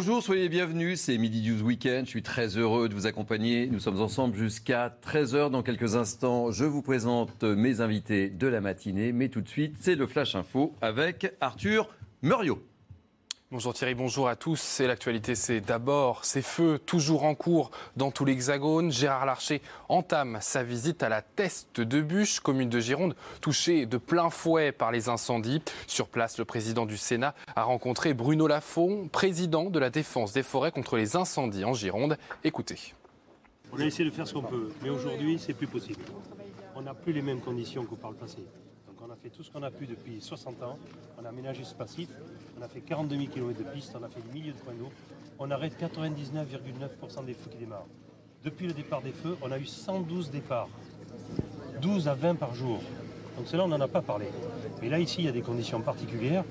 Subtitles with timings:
[0.00, 3.66] Bonjour, soyez bienvenus, c'est Midi News Weekend, je suis très heureux de vous accompagner.
[3.66, 6.52] Nous sommes ensemble jusqu'à 13h dans quelques instants.
[6.52, 10.36] Je vous présente mes invités de la matinée, mais tout de suite, c'est le Flash
[10.36, 11.88] Info avec Arthur
[12.22, 12.62] Muriot.
[13.50, 14.60] Bonjour Thierry, bonjour à tous.
[14.60, 18.92] C'est l'actualité, c'est d'abord ces feux toujours en cours dans tout l'Hexagone.
[18.92, 23.96] Gérard Larcher entame sa visite à la Teste de Bûche, commune de Gironde, touchée de
[23.96, 25.62] plein fouet par les incendies.
[25.86, 30.42] Sur place, le président du Sénat a rencontré Bruno Lafont, président de la défense des
[30.42, 32.18] forêts contre les incendies en Gironde.
[32.44, 32.92] Écoutez.
[33.72, 36.04] On a essayé de faire ce qu'on peut, mais aujourd'hui, c'est plus possible.
[36.76, 38.44] On n'a plus les mêmes conditions qu'au par le passé
[39.22, 40.78] fait tout ce qu'on a pu depuis 60 ans.
[41.20, 42.08] On a aménagé ce passif,
[42.58, 44.74] on a fait 42 000 km de pistes, on a fait des milliers de points
[44.74, 44.90] d'eau.
[45.38, 47.86] On arrête 99,9% des feux qui démarrent.
[48.44, 50.68] Depuis le départ des feux, on a eu 112 départs.
[51.80, 52.80] 12 à 20 par jour.
[53.36, 54.26] Donc cela, on n'en a pas parlé.
[54.82, 56.44] Mais là, ici, il y a des conditions particulières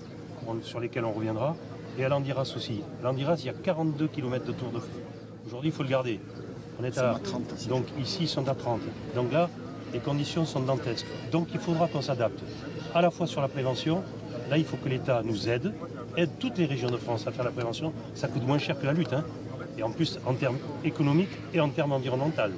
[0.62, 1.56] sur lesquelles on reviendra.
[1.98, 2.81] Et à l'Andiras aussi.
[3.02, 5.02] À l'Andiras, il y a 42 km de tour de feu.
[5.46, 6.20] Aujourd'hui, il faut le garder.
[6.80, 8.81] On est à, 30 Donc ici, ils sont à 30.
[9.16, 9.50] Donc là,
[9.94, 11.08] les conditions sont dantesques.
[11.32, 12.40] Donc il faudra qu'on s'adapte.
[12.94, 14.04] À la fois sur la prévention,
[14.50, 15.74] là il faut que l'État nous aide,
[16.16, 17.94] aide toutes les régions de France à faire la prévention.
[18.16, 19.14] Ça coûte moins cher que la lutte.
[19.14, 19.24] Hein.
[19.78, 22.54] Et en plus en termes économiques et en termes environnementaux.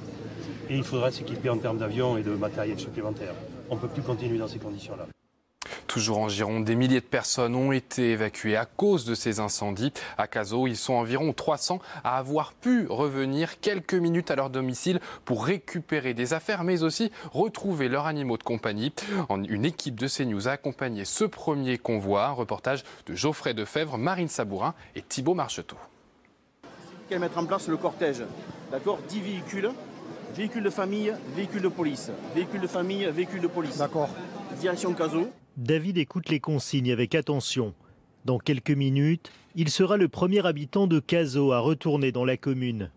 [0.69, 3.33] Et il faudra s'équiper en termes d'avions et de matériel supplémentaire.
[3.69, 5.07] On ne peut plus continuer dans ces conditions-là.
[5.89, 9.91] Toujours en Gironde, des milliers de personnes ont été évacuées à cause de ces incendies.
[10.19, 14.99] À Cazaux, ils sont environ 300 à avoir pu revenir quelques minutes à leur domicile
[15.25, 18.93] pour récupérer des affaires, mais aussi retrouver leurs animaux de compagnie.
[19.31, 22.27] Une équipe de CNews a accompagné ce premier convoi.
[22.27, 25.77] Un reportage de Geoffrey Defebvre, Marine Sabourin et Thibault Marcheteau.
[27.09, 28.21] Qu'elle mettre en place le cortège?
[28.71, 29.71] D'accord 10 véhicules.
[30.35, 32.11] Véhicules de famille, véhicules de police.
[32.35, 33.77] Véhicules de famille, véhicules de police.
[33.77, 34.09] D'accord.
[34.59, 35.29] Direction Cazaux.
[35.59, 37.73] David écoute les consignes avec attention.
[38.23, 42.91] Dans quelques minutes, il sera le premier habitant de Cazaux à retourner dans la commune.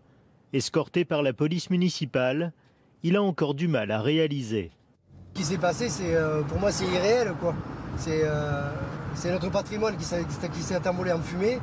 [0.53, 2.53] Escorté par la police municipale,
[3.03, 4.71] il a encore du mal à réaliser.
[5.33, 7.33] Ce qui s'est passé, c'est euh, pour moi, c'est irréel.
[7.37, 7.53] quoi.
[7.97, 8.71] C'est euh,
[9.25, 11.59] notre patrimoine qui s'est envolé en fumée.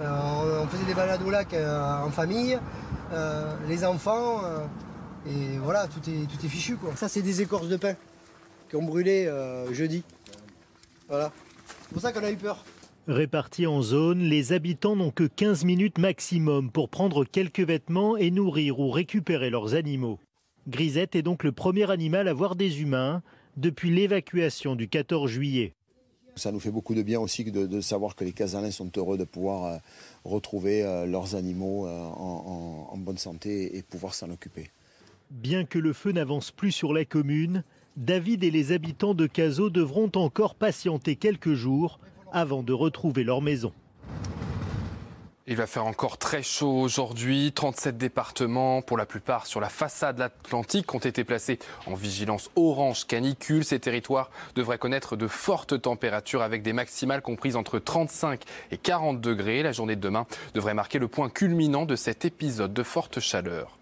[0.00, 2.58] Euh, on, faisait des balades au lac en famille,
[3.68, 4.40] les enfants,
[5.26, 6.76] et voilà, tout est, tout est fichu.
[6.76, 6.96] Quoi.
[6.96, 7.96] Ça, c'est des écorces de pain
[8.70, 9.30] qui ont brûlé
[9.72, 10.02] jeudi.
[11.12, 11.30] Voilà.
[11.66, 12.64] C'est pour ça qu'on a eu peur.
[13.06, 18.30] Répartis en zone, les habitants n'ont que 15 minutes maximum pour prendre quelques vêtements et
[18.30, 20.18] nourrir ou récupérer leurs animaux.
[20.68, 23.22] Grisette est donc le premier animal à voir des humains
[23.58, 25.74] depuis l'évacuation du 14 juillet.
[26.34, 29.24] Ça nous fait beaucoup de bien aussi de, savoir que les Casalins sont heureux de
[29.24, 29.78] pouvoir euh,
[30.24, 34.70] retrouver euh, leurs animaux euh, en bonne santé et pouvoir s'en occuper.
[35.30, 37.64] Bien que le feu n'avance plus sur la commune,
[37.96, 42.00] David et les habitants de Cazaux devront encore patienter quelques jours
[42.32, 43.72] avant de retrouver leur maison.
[45.46, 47.52] Il va faire encore très chaud aujourd'hui.
[47.52, 53.06] 37 départements, pour la plupart sur la façade atlantique, ont été placés en vigilance orange
[53.06, 53.64] canicule.
[53.64, 59.20] Ces territoires devraient connaître de fortes températures avec des maximales comprises entre 35 et 40
[59.20, 59.62] degrés.
[59.62, 63.76] La journée de demain devrait marquer le point culminant de cet épisode de forte chaleur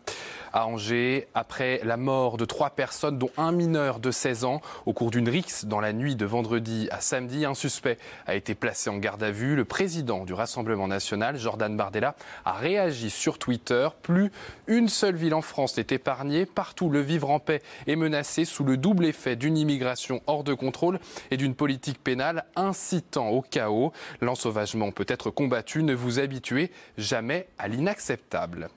[0.52, 4.92] à Angers après la mort de trois personnes, dont un mineur de 16 ans, au
[4.92, 7.44] cours d'une rixe dans la nuit de vendredi à samedi.
[7.44, 9.56] Un suspect a été placé en garde à vue.
[9.56, 13.88] Le président du Rassemblement national, Jordan Bardella, a réagi sur Twitter.
[14.02, 14.30] Plus
[14.66, 16.46] une seule ville en France n'est épargnée.
[16.46, 20.54] Partout, le vivre en paix est menacé sous le double effet d'une immigration hors de
[20.54, 21.00] contrôle
[21.30, 23.92] et d'une politique pénale incitant au chaos.
[24.20, 25.82] L'ensauvagement peut être combattu.
[25.82, 28.68] Ne vous habituez jamais à l'inacceptable.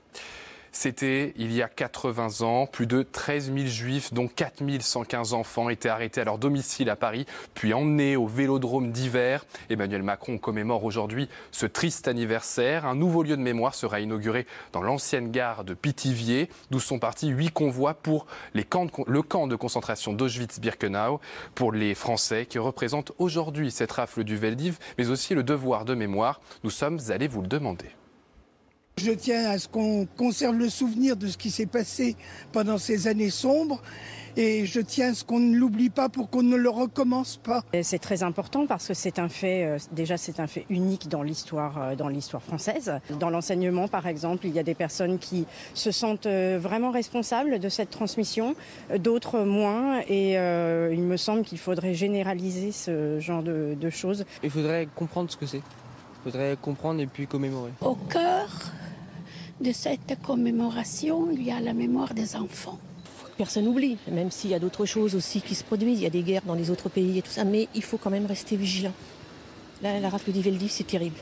[0.73, 2.65] C'était il y a 80 ans.
[2.65, 6.95] Plus de 13 000 juifs, dont 4 115 enfants, étaient arrêtés à leur domicile à
[6.95, 9.45] Paris, puis emmenés au vélodrome d'hiver.
[9.69, 12.85] Emmanuel Macron commémore aujourd'hui ce triste anniversaire.
[12.85, 17.29] Un nouveau lieu de mémoire sera inauguré dans l'ancienne gare de Pithiviers, d'où sont partis
[17.29, 18.63] huit convois pour le
[19.21, 21.21] camp de concentration d'Auschwitz-Birkenau,
[21.53, 25.93] pour les Français qui représentent aujourd'hui cette rafle du Veldiv, mais aussi le devoir de
[25.93, 26.41] mémoire.
[26.63, 27.89] Nous sommes allés vous le demander.
[28.97, 32.15] Je tiens à ce qu'on conserve le souvenir de ce qui s'est passé
[32.51, 33.81] pendant ces années sombres
[34.37, 37.63] et je tiens à ce qu'on ne l'oublie pas pour qu'on ne le recommence pas.
[37.81, 41.23] C'est très important parce que c'est un fait, euh, déjà c'est un fait unique dans
[41.23, 42.93] l'histoire, euh, dans l'histoire française.
[43.19, 47.59] Dans l'enseignement, par exemple, il y a des personnes qui se sentent euh, vraiment responsables
[47.59, 48.55] de cette transmission,
[48.99, 54.25] d'autres moins, et il me semble qu'il faudrait généraliser ce genre de, de choses.
[54.43, 55.61] Il faudrait comprendre ce que c'est.
[56.25, 57.71] Il faudrait comprendre et puis commémorer.
[57.81, 58.47] Au cœur
[59.59, 62.79] de cette commémoration, il y a la mémoire des enfants
[63.37, 66.11] personne n'oublie, même s'il y a d'autres choses aussi qui se produisent, il y a
[66.11, 68.55] des guerres dans les autres pays et tout ça, mais il faut quand même rester
[68.55, 68.93] vigilant.
[69.81, 71.17] Là, la rafle d'Iveldiv, c'est terrible.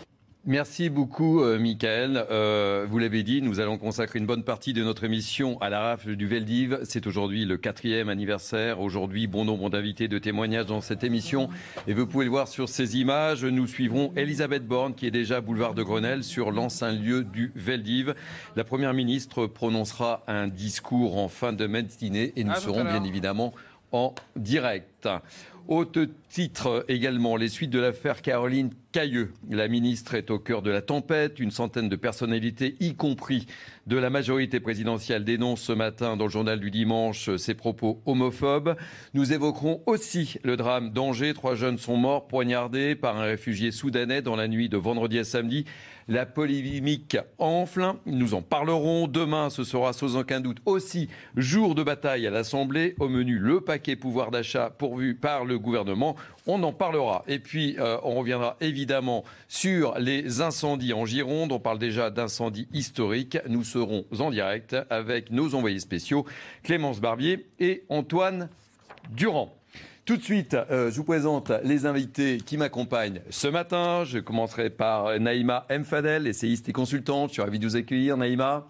[0.47, 2.25] Merci beaucoup, euh, Michael.
[2.31, 5.81] Euh, vous l'avez dit, nous allons consacrer une bonne partie de notre émission à la
[5.81, 6.79] rafle du Veldiv.
[6.81, 8.79] C'est aujourd'hui le quatrième anniversaire.
[8.79, 11.47] Aujourd'hui, bon nombre d'invités, de témoignages dans cette émission.
[11.85, 13.45] Et vous pouvez le voir sur ces images.
[13.45, 18.15] Nous suivrons Elisabeth Borne, qui est déjà boulevard de Grenelle, sur l'ancien lieu du Veldiv.
[18.55, 23.53] La première ministre prononcera un discours en fin de matinée et nous serons bien évidemment
[23.91, 25.07] en direct.
[25.71, 29.31] Haute titre également, les suites de l'affaire Caroline Cailleux.
[29.49, 31.39] La ministre est au cœur de la tempête.
[31.39, 33.45] Une centaine de personnalités, y compris
[33.87, 38.75] de la majorité présidentielle, dénoncent ce matin dans le journal du dimanche ses propos homophobes.
[39.13, 41.33] Nous évoquerons aussi le drame d'Angers.
[41.33, 45.23] Trois jeunes sont morts poignardés par un réfugié soudanais dans la nuit de vendredi à
[45.23, 45.63] samedi.
[46.07, 47.93] La polémique enfle.
[48.05, 49.07] Nous en parlerons.
[49.07, 52.95] Demain, ce sera sans aucun doute aussi jour de bataille à l'Assemblée.
[52.99, 56.15] Au menu, le paquet pouvoir d'achat pourvu par le gouvernement.
[56.47, 57.23] On en parlera.
[57.27, 61.51] Et puis, euh, on reviendra évidemment sur les incendies en Gironde.
[61.51, 63.37] On parle déjà d'incendies historiques.
[63.47, 66.25] Nous serons en direct avec nos envoyés spéciaux,
[66.63, 68.49] Clémence Barbier et Antoine
[69.11, 69.60] Durand.
[70.05, 74.03] Tout de suite, euh, je vous présente les invités qui m'accompagnent ce matin.
[74.03, 77.29] Je commencerai par Naïma Mfadel, essayiste et consultante.
[77.29, 78.67] Je suis ravi de vous accueillir, Naïma.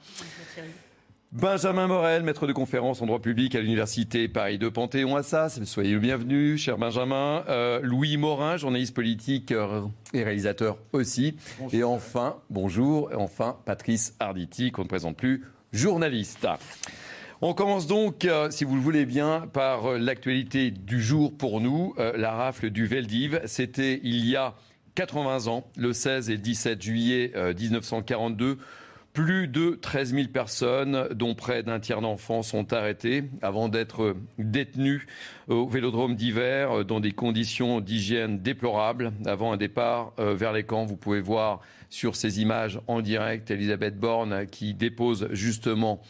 [1.32, 5.64] Benjamin Morel, maître de conférence en droit public à l'université Paris 2 Panthéon-Assas.
[5.64, 7.46] Soyez le bienvenu, cher Benjamin.
[7.48, 11.38] Euh, Louis Morin, journaliste politique euh, et réalisateur aussi.
[11.72, 16.46] Et enfin, bonjour, enfin Patrice Arditi, qu'on ne présente plus, journaliste.
[17.44, 21.60] On commence donc, euh, si vous le voulez bien, par euh, l'actualité du jour pour
[21.60, 23.42] nous, euh, la rafle du Veldiv.
[23.46, 24.54] C'était il y a
[24.94, 28.60] 80 ans, le 16 et 17 juillet 1942.
[29.14, 35.08] Plus de 13 000 personnes, dont près d'un tiers d'enfants, sont arrêtés avant d'être détenus
[35.48, 40.86] au vélodrome d'hiver dans des conditions d'hygiène déplorables avant un départ vers les camps.
[40.86, 41.60] Vous pouvez voir
[41.90, 46.02] sur ces images en direct Elisabeth Borne qui dépose justement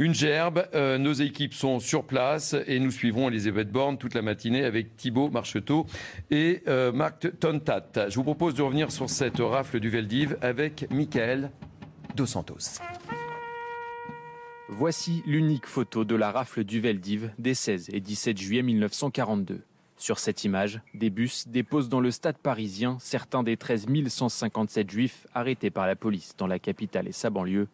[0.00, 0.66] une gerbe.
[0.74, 4.96] Euh, nos équipes sont sur place et nous suivrons Elisabeth Borne toute la matinée avec
[4.96, 5.86] Thibaut Marcheteau
[6.30, 8.08] et euh, Marc Tontat.
[8.08, 11.50] Je vous propose de revenir sur cette rafle du Veldiv avec Michael
[12.16, 12.80] Dos Santos.
[14.68, 19.60] Voici l'unique photo de la rafle du Veldiv des 16 et 17 juillet 1942.
[19.98, 25.26] Sur cette image, des bus déposent dans le stade parisien certains des 13 157 juifs
[25.34, 27.68] arrêtés par la police dans la capitale et sa banlieue.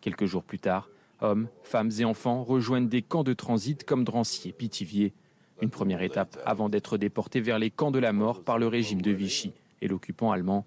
[0.00, 0.88] Quelques jours plus tard,
[1.20, 5.12] Hommes, femmes et enfants rejoignent des camps de transit comme Drancy et Pithiviers.
[5.60, 9.02] Une première étape avant d'être déportés vers les camps de la mort par le régime
[9.02, 9.52] de Vichy
[9.82, 10.64] et l'occupant allemand.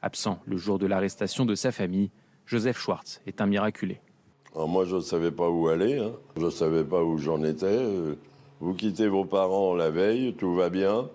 [0.00, 2.10] Absent le jour de l'arrestation de sa famille,
[2.46, 4.00] Joseph Schwartz est un miraculé.
[4.54, 6.12] moi, je ne savais pas où aller, hein.
[6.36, 7.84] je ne savais pas où j'en étais.
[8.60, 11.08] Vous quittez vos parents la veille, tout va bien,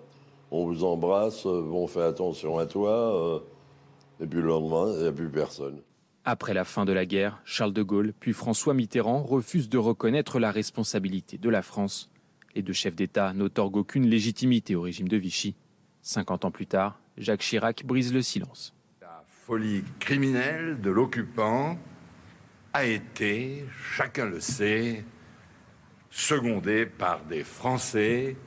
[0.52, 3.40] on vous embrasse, on fait attention à toi, euh,
[4.22, 5.82] et puis le lendemain, il n'y a plus personne.
[6.26, 10.40] Après la fin de la guerre, Charles de Gaulle puis François Mitterrand refusent de reconnaître
[10.40, 12.10] la responsabilité de la France.
[12.56, 15.56] Les deux chefs d'État n'otorguent aucune légitimité au régime de Vichy.
[16.02, 18.74] 50 ans plus tard, Jacques Chirac brise le silence.
[19.02, 21.78] La folie criminelle de l'occupant
[22.72, 25.04] a été, chacun le sait,
[26.10, 28.38] secondée par des Français,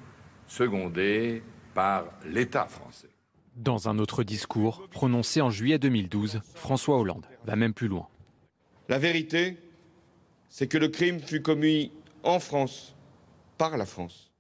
[0.46, 1.42] secondée
[1.74, 3.10] par l'État français.
[3.54, 8.08] Dans un autre discours prononcé en juillet 2012, François Hollande va même plus loin.
[8.88, 9.56] La vérité,
[10.48, 12.94] c'est que le crime fut commis en France,
[13.58, 14.30] par la France.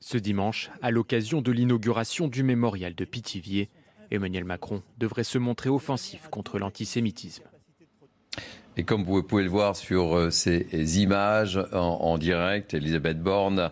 [0.00, 3.68] Ce dimanche, à l'occasion de l'inauguration du mémorial de Pithiviers,
[4.10, 7.44] Emmanuel Macron devrait se montrer offensif contre l'antisémitisme.
[8.76, 13.70] Et comme vous pouvez le voir sur euh, ces images en, en direct, Elisabeth Borne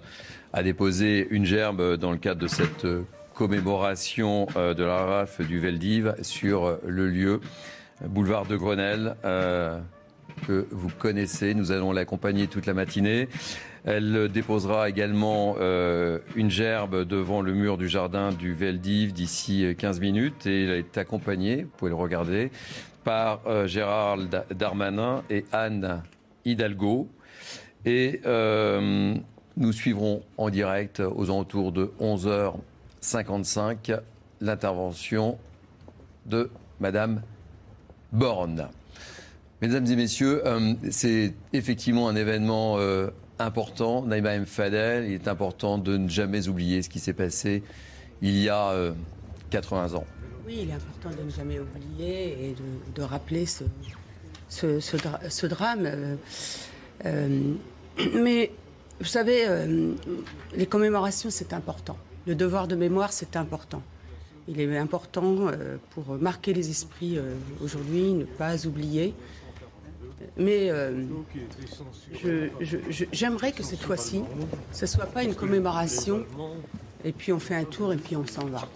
[0.53, 5.47] a déposé une gerbe dans le cadre de cette euh, commémoration euh, de la rafle
[5.47, 7.41] du Veldiv sur le lieu,
[8.07, 9.79] boulevard de Grenelle, euh,
[10.47, 11.55] que vous connaissez.
[11.55, 13.29] Nous allons l'accompagner toute la matinée.
[13.85, 15.57] Elle déposera également
[16.37, 20.99] une gerbe devant le mur du jardin du Veldiv d'ici 15 minutes et elle est
[20.99, 22.51] accompagnée, vous pouvez le regarder,
[23.05, 26.03] par euh, Gérald Darmanin et Anne
[26.45, 27.09] Hidalgo.
[27.85, 29.15] Et euh,
[29.57, 34.01] nous suivrons en direct aux alentours de 11h55
[34.41, 35.39] l'intervention
[36.27, 37.23] de Madame
[38.13, 38.69] Borne.
[39.63, 44.03] Mesdames et messieurs, euh, c'est effectivement un événement euh, important.
[44.03, 44.47] Naïma M.
[44.47, 47.63] Fadel, il est important de ne jamais oublier ce qui s'est passé
[48.23, 48.75] il y a
[49.49, 50.05] 80 ans.
[50.47, 52.55] Oui, il est important de ne jamais oublier et
[52.95, 53.65] de, rappeler ce,
[55.47, 56.19] drame.
[58.15, 58.51] mais
[59.01, 59.47] vous savez,
[60.55, 61.97] les commémorations, c'est important.
[62.27, 63.83] Le devoir de mémoire, c'est important.
[64.51, 65.47] Il est important
[65.91, 67.19] pour marquer les esprits
[67.63, 69.15] aujourd'hui, ne pas oublier.
[70.37, 71.05] Mais euh,
[73.13, 74.23] j'aimerais que cette fois-ci,
[74.73, 76.25] ce ne soit pas une commémoration
[77.05, 78.69] et puis on fait un tour et puis on s'en va.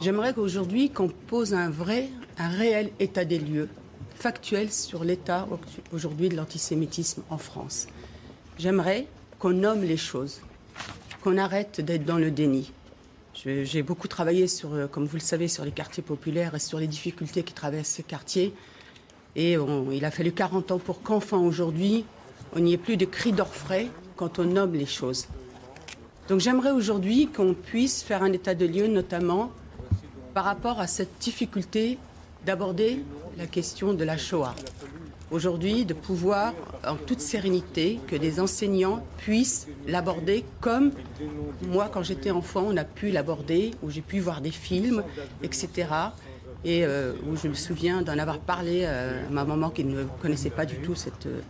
[0.00, 2.08] J'aimerais qu'aujourd'hui, qu'on pose un vrai,
[2.38, 3.68] un réel état des lieux,
[4.14, 5.46] factuel sur l'état
[5.92, 7.86] aujourd'hui de l'antisémitisme en France.
[8.58, 9.06] J'aimerais
[9.38, 10.40] qu'on nomme les choses,
[11.22, 12.72] qu'on arrête d'être dans le déni.
[13.34, 16.78] J'ai beaucoup travaillé sur, euh, comme vous le savez, sur les quartiers populaires et sur
[16.78, 18.52] les difficultés qui traversent ces quartiers.
[19.36, 19.56] Et
[19.92, 22.04] il a fallu 40 ans pour qu'enfin aujourd'hui,
[22.56, 25.28] on n'y ait plus de cris d'orfraie quand on nomme les choses.
[26.28, 29.52] Donc j'aimerais aujourd'hui qu'on puisse faire un état de lieu, notamment
[30.34, 31.98] par rapport à cette difficulté
[32.44, 33.02] d'aborder
[33.36, 34.54] la question de la Shoah.
[35.30, 36.54] Aujourd'hui, de pouvoir,
[36.86, 40.92] en toute sérénité, que des enseignants puissent l'aborder comme
[41.62, 45.02] moi, quand j'étais enfant, on a pu l'aborder, où j'ai pu voir des films,
[45.42, 45.86] etc
[46.64, 50.04] et euh, où je me souviens d'en avoir parlé euh, à ma maman qui ne
[50.20, 51.40] connaissait pas du tout cette, euh,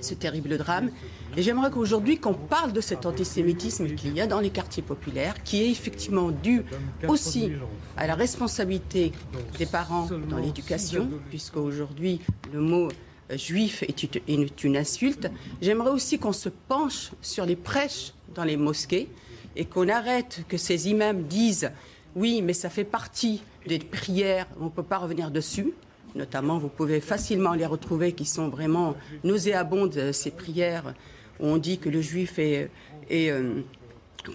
[0.00, 0.90] ce terrible drame.
[1.36, 5.42] Et j'aimerais qu'aujourd'hui qu'on parle de cet antisémitisme qu'il y a dans les quartiers populaires,
[5.42, 6.62] qui est effectivement dû
[7.08, 7.52] aussi
[7.96, 9.12] à la responsabilité
[9.58, 12.20] des parents dans l'éducation, puisque aujourd'hui
[12.52, 12.88] le mot
[13.30, 15.30] juif est une insulte.
[15.62, 19.08] J'aimerais aussi qu'on se penche sur les prêches dans les mosquées
[19.56, 21.70] et qu'on arrête que ces imams disent
[22.16, 25.72] oui, mais ça fait partie des prières, on ne peut pas revenir dessus.
[26.14, 30.94] Notamment, vous pouvez facilement les retrouver qui sont vraiment nauséabondes, euh, ces prières
[31.40, 32.70] où on dit que le juif est,
[33.10, 33.62] euh,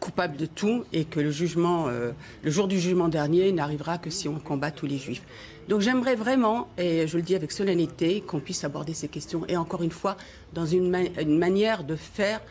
[0.02, 2.12] coupable de tout et que le jugement, euh,
[2.44, 5.24] le jour du jugement dernier n'arrivera que si on combat tous les juifs.
[5.70, 9.56] Donc j'aimerais vraiment, et je le dis avec solennité, qu'on puisse aborder ces questions et
[9.56, 10.18] encore une fois
[10.52, 10.90] dans une
[11.38, 12.42] manière de faire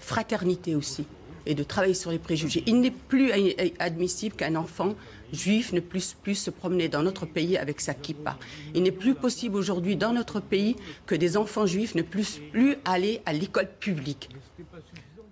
[0.00, 1.06] fraternité aussi
[1.46, 2.64] et de travailler sur les préjugés.
[2.66, 3.30] Il n'est plus
[3.78, 4.96] admissible qu'un enfant
[5.32, 8.36] juif ne puisse plus se promener dans notre pays avec sa kippa.
[8.74, 10.74] Il n'est plus possible aujourd'hui dans notre pays
[11.06, 14.30] que des enfants juifs ne puissent plus aller à l'école publique.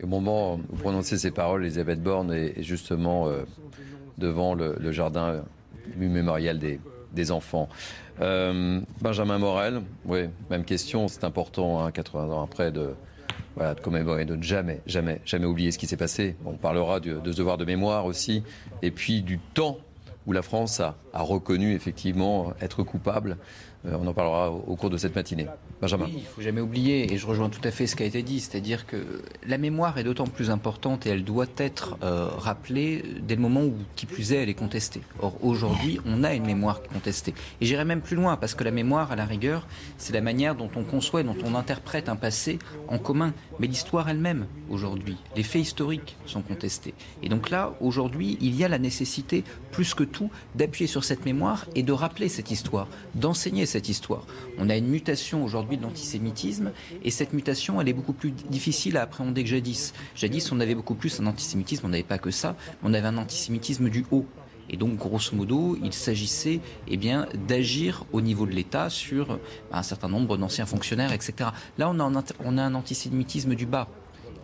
[0.01, 3.43] Au moment où vous prononcez ces paroles, Elisabeth Borne est justement euh,
[4.17, 5.45] devant le, jardin
[5.97, 6.79] du mémorial des,
[7.31, 7.69] enfants.
[8.21, 12.95] Euh, Benjamin Morel, oui, même question, c'est important, 80 hein, ans après, de,
[13.83, 16.37] commémorer, de ne jamais, jamais, jamais oublier ce qui s'est passé.
[16.45, 18.43] On parlera de, ce devoir de mémoire aussi,
[18.83, 19.79] et puis du temps
[20.27, 23.37] où la France a, a reconnu effectivement être coupable
[23.87, 25.47] euh, on en parlera au cours de cette matinée.
[26.09, 28.23] Il ne faut jamais oublier, et je rejoins tout à fait ce qui a été
[28.23, 33.03] dit, c'est-à-dire que la mémoire est d'autant plus importante et elle doit être euh, rappelée
[33.21, 35.01] dès le moment où, qui plus est, elle est contestée.
[35.21, 37.35] Or, aujourd'hui, on a une mémoire contestée.
[37.61, 39.67] Et j'irai même plus loin, parce que la mémoire, à la rigueur,
[39.99, 43.35] c'est la manière dont on conçoit dont on interprète un passé en commun.
[43.59, 46.95] Mais l'histoire elle-même, aujourd'hui, les faits historiques sont contestés.
[47.25, 51.25] Et donc là, aujourd'hui, il y a la nécessité, plus que tout, d'appuyer sur cette
[51.25, 54.27] mémoire et de rappeler cette histoire, d'enseigner cette histoire.
[54.59, 58.97] On a une mutation aujourd'hui de l'antisémitisme et cette mutation, elle est beaucoup plus difficile
[58.97, 59.93] à appréhender que jadis.
[60.15, 63.19] Jadis, on avait beaucoup plus un antisémitisme, on n'avait pas que ça, on avait un
[63.19, 64.27] antisémitisme du haut.
[64.71, 69.39] Et donc, grosso modo, il s'agissait eh bien, d'agir au niveau de l'État sur
[69.71, 71.51] bah, un certain nombre d'anciens fonctionnaires, etc.
[71.79, 73.89] Là, on a, un, on a un antisémitisme du bas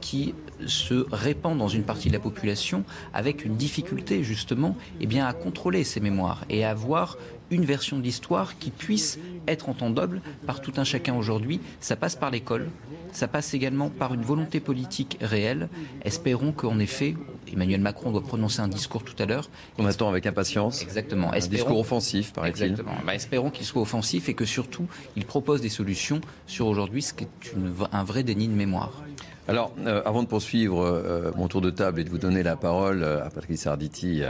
[0.00, 0.34] qui
[0.66, 5.32] se répand dans une partie de la population avec une difficulté justement eh bien, à
[5.32, 7.16] contrôler ces mémoires et à avoir
[7.50, 11.60] une version de l'histoire qui puisse être entendable par tout un chacun aujourd'hui.
[11.80, 12.68] Ça passe par l'école,
[13.12, 15.68] ça passe également par une volonté politique réelle.
[16.04, 17.14] Espérons qu'en effet,
[17.52, 19.48] Emmanuel Macron doit prononcer un discours tout à l'heure.
[19.78, 20.82] On attend avec impatience.
[20.82, 21.32] Exactement.
[21.32, 22.64] Un discours offensif, paraît-il.
[22.64, 22.96] Exactement.
[23.06, 24.86] Bah, espérons qu'il soit offensif et que surtout,
[25.16, 27.54] il propose des solutions sur aujourd'hui ce qui est
[27.92, 29.02] un vrai déni de mémoire.
[29.48, 32.54] Alors, euh, avant de poursuivre euh, mon tour de table et de vous donner la
[32.54, 34.20] parole euh, à Patrice Arditi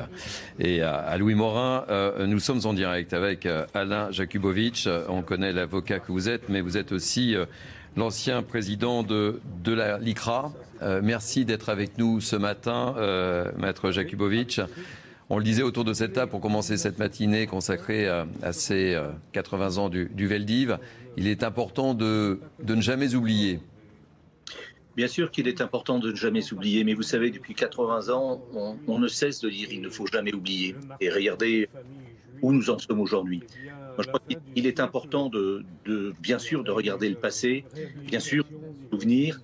[0.60, 1.84] et à, Louis Morin,
[2.20, 4.88] nous sommes en direct avec Alain Jakubowicz.
[5.08, 7.34] On connaît l'avocat que vous êtes, mais vous êtes aussi
[7.96, 10.52] l'ancien président de, de la LICRA.
[11.02, 12.94] merci d'être avec nous ce matin,
[13.58, 14.60] maître Jakubowicz.
[15.30, 18.96] On le disait autour de cette table pour commencer cette matinée consacrée à, ces
[19.32, 20.78] 80 ans du, du Veldiv.
[21.16, 23.58] Il est important de, de ne jamais oublier
[24.98, 28.42] Bien sûr qu'il est important de ne jamais oublier, mais vous savez, depuis 80 ans,
[28.88, 30.74] on, ne cesse de dire il ne faut jamais oublier.
[31.00, 31.68] Et regardez
[32.42, 33.44] où nous en sommes aujourd'hui.
[33.96, 34.18] Je crois
[34.56, 35.64] qu'il est important de,
[36.18, 37.64] bien sûr, de regarder le passé,
[38.06, 38.44] bien sûr,
[38.92, 39.40] souvenir,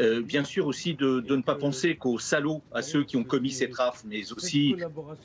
[0.00, 3.50] euh, bien sûr aussi de, ne pas penser qu'aux salauds, à ceux qui ont commis
[3.50, 4.76] ces rafles, mais aussi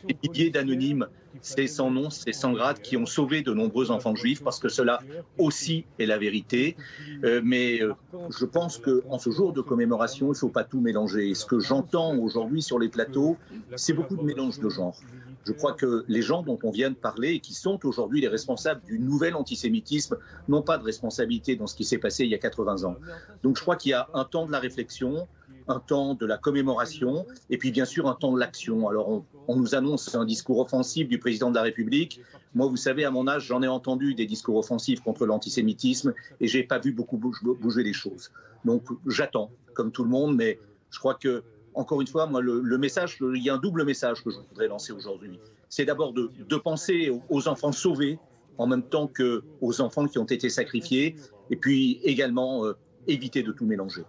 [0.08, 1.08] des milliers d'anonymes,
[1.42, 4.70] c'est sans nom, c'est sans grade, qui ont sauvé de nombreux enfants juifs, parce que
[4.70, 5.00] cela
[5.38, 6.76] aussi est la vérité.
[7.24, 7.94] Euh, mais euh,
[8.38, 11.34] je pense qu'en ce jour de commémoration, il ne faut pas tout mélanger.
[11.34, 13.38] ce que j'entends aujourd'hui sur les plateaux,
[13.76, 14.98] c'est beaucoup de mélange de genres.
[15.46, 18.28] Je crois que les gens dont on vient de parler et qui sont aujourd'hui les
[18.28, 22.36] responsables du nouvel antisémitisme n'ont pas de responsabilité dans ce qui s'est passé il y
[22.36, 22.96] a 80 ans.
[23.44, 25.28] Donc je crois qu'il y a un temps de la réflexion,
[25.68, 28.88] un temps de la commémoration et puis bien sûr un temps de l'action.
[28.88, 32.22] Alors on, nous annonce un discours offensif du président de la République.
[32.56, 36.48] Moi, vous savez, à mon âge, j'en ai entendu des discours offensifs contre l'antisémitisme et
[36.48, 38.32] j'ai pas vu beaucoup bouger les choses.
[38.64, 40.60] Donc j'attends, comme tout le monde, mais
[40.90, 41.44] je crois que
[41.76, 44.68] encore une fois, moi, le, message, il y a un double message que je voudrais
[44.68, 45.40] lancer aujourd'hui.
[45.70, 48.20] C'est d'abord de, penser aux enfants sauvés
[48.58, 51.16] en même temps qu'aux enfants qui ont été sacrifiés,
[51.50, 52.74] et puis également euh,
[53.08, 54.04] éviter de tout mélanger.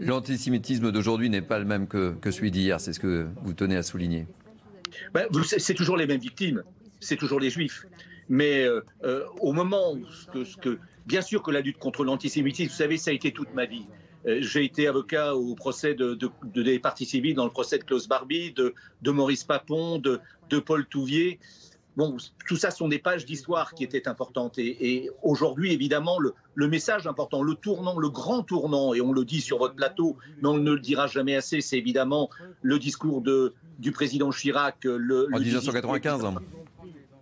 [0.00, 3.82] L'antisémitisme d'aujourd'hui n'est pas le même que, celui d'hier, c'est ce que vous tenez à
[3.82, 4.26] souligner.
[5.14, 6.62] Ben, c'est toujours les mêmes victimes,
[7.00, 7.86] c'est toujours les juifs.
[8.28, 10.02] Mais euh, euh, au moment où,
[10.60, 13.66] que, bien sûr que la lutte contre l'antisémitisme, vous savez, ça a été toute ma
[13.66, 13.86] vie.
[14.26, 16.18] Euh, j'ai été avocat au procès de,
[16.54, 18.74] des partis civils, dans le procès de Klaus Barbie, de,
[19.10, 20.20] Maurice Papon, de,
[20.58, 21.38] Paul Touvier.
[21.96, 22.16] Bon,
[22.46, 24.58] tout ça sont des pages d'histoire qui étaient importantes.
[24.58, 29.40] Et, aujourd'hui, évidemment, le, message important, le tournant, le grand tournant, et on le dit
[29.40, 32.28] sur votre plateau, mais on ne le dira jamais assez, c'est évidemment
[32.62, 34.84] le discours de, du président Chirac.
[34.84, 36.26] Le, en 1995.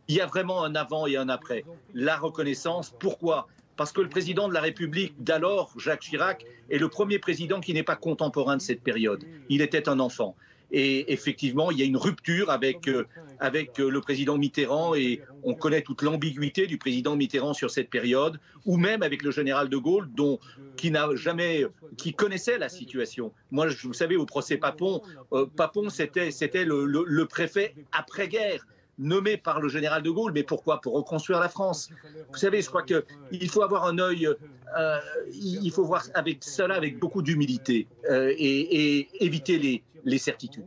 [0.07, 1.65] Il y a vraiment un avant et un après.
[1.95, 3.47] La reconnaissance, pourquoi?
[3.77, 7.75] Parce que le président de la République d'alors, Jacques Chirac, est le premier président qui
[7.75, 9.25] n'est pas contemporain de cette période.
[9.49, 10.37] Il était un enfant.
[10.71, 13.07] Et effectivement, il y a une rupture avec, euh,
[13.39, 17.91] avec euh, le président Mitterrand et on connaît toute l'ambiguïté du président Mitterrand sur cette
[17.91, 20.41] période, ou même avec le général de Gaulle, dont,
[20.77, 21.65] qui n'a jamais,
[21.97, 23.33] qui connaissait la situation.
[23.53, 28.67] Moi, vous savez, au procès Papon, euh, Papon, c'était, c'était le préfet après-guerre
[28.99, 30.33] nommé par le général de Gaulle.
[30.33, 30.81] Mais pourquoi?
[30.81, 31.91] Pour reconstruire la France.
[32.33, 34.99] Vous savez, je crois qu'il faut avoir un œil, euh,
[35.33, 40.67] il faut voir avec cela avec beaucoup d'humilité euh, et, éviter les, les certitudes.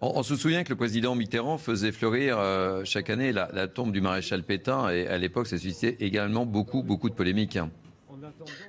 [0.00, 4.02] On, se souvient que le président Mitterrand faisait fleurir euh, chaque année la, tombe du
[4.02, 7.58] maréchal Pétain et à l'époque, ça suscitait également beaucoup, beaucoup de polémiques.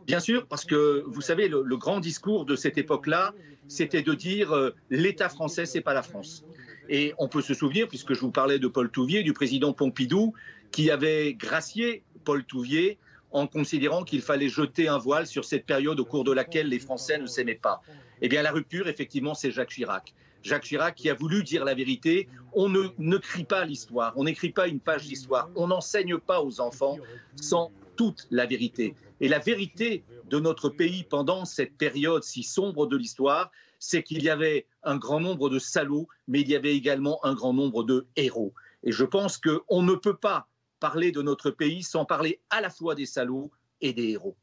[0.08, 3.34] Bien sûr, parce que vous savez, le, le grand discours de cette époque-là,
[3.68, 4.54] c'était de dire
[4.90, 6.46] l'État français, c'est pas la France.
[6.90, 10.34] Et on peut se souvenir, puisque je vous parlais de Paul Touvier, du président Pompidou,
[10.72, 12.98] qui avait gracié Paul Touvier
[13.32, 16.80] en considérant qu'il fallait jeter un voile sur cette période au cours de laquelle les
[16.80, 17.82] Français ne s'aimaient pas.
[18.22, 20.14] Eh bien, la rupture, effectivement, c'est Jacques Chirac.
[20.42, 22.30] Jacques Chirac qui a voulu dire la vérité.
[22.54, 26.42] On ne, ne crie pas l'histoire, on n'écrit pas une page d'histoire, on n'enseigne pas
[26.42, 26.98] aux enfants
[27.36, 28.94] sans toute la vérité.
[29.22, 34.24] Et la vérité de notre pays pendant cette période si sombre de l'histoire, c'est qu'il
[34.24, 37.84] y avait un grand nombre de salauds, mais il y avait également un grand nombre
[37.84, 38.54] de héros.
[38.84, 40.48] Et je pense qu'on ne peut pas
[40.80, 44.36] parler de notre pays sans parler à la fois des salauds et des héros.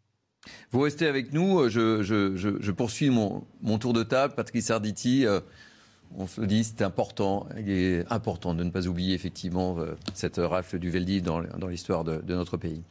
[0.71, 1.69] Vous restez avec nous.
[1.69, 4.35] Je, poursuis mon, tour de table.
[4.35, 5.41] Patrick Sarditi, euh,
[6.17, 7.47] on se dit c'est important.
[7.57, 12.05] Il est important de ne pas oublier effectivement euh, cette rafle du Veldi dans, l'histoire
[12.05, 12.83] de, notre pays.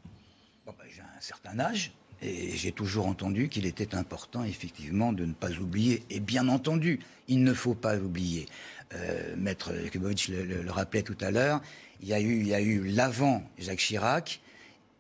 [0.65, 1.93] Ben, j'ai un certain âge.
[2.21, 6.03] J'ai toujours entendu qu'il était important, effectivement, de ne pas oublier.
[6.09, 8.45] Et bien entendu, il ne faut pas oublier.
[8.93, 11.61] Euh, Maître Kubovic le, rappelait tout à l'heure,
[12.01, 14.41] il y a eu l'avant Jacques Chirac,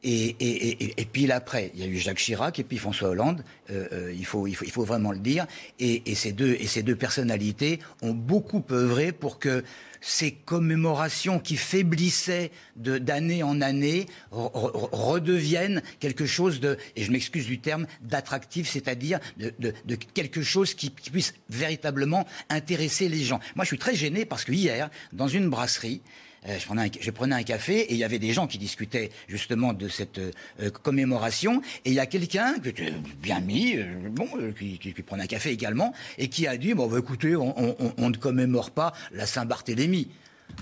[0.03, 3.43] et, et, et, puis l'après, il y a eu Jacques Chirac et puis François Hollande.
[3.69, 5.45] Euh, euh, il, faut, il, faut, il faut vraiment le dire.
[5.79, 9.63] Et, ces deux, et ces deux personnalités ont beaucoup œuvré pour que
[10.03, 17.59] ces commémorations qui faiblissaient d'année en année redeviennent quelque chose de, et je m'excuse du
[17.59, 23.39] terme, d'attractif, c'est-à-dire de, de, quelque chose qui, qui, puisse véritablement intéresser les gens.
[23.55, 26.01] Moi, je suis très gêné parce que hier, dans une brasserie,
[26.47, 29.11] je, prenais un, je, prenais un, café et il y avait des gens qui discutaient
[29.27, 31.61] justement de cette euh, commémoration.
[31.85, 32.55] Et il y a quelqu'un,
[33.21, 34.27] bien mis, euh, bon,
[34.57, 38.17] qui, qui, prenait un café également, et qui a dit, bon, bah, écoutez, on, ne
[38.17, 40.07] commémore pas la Saint-Barthélemy.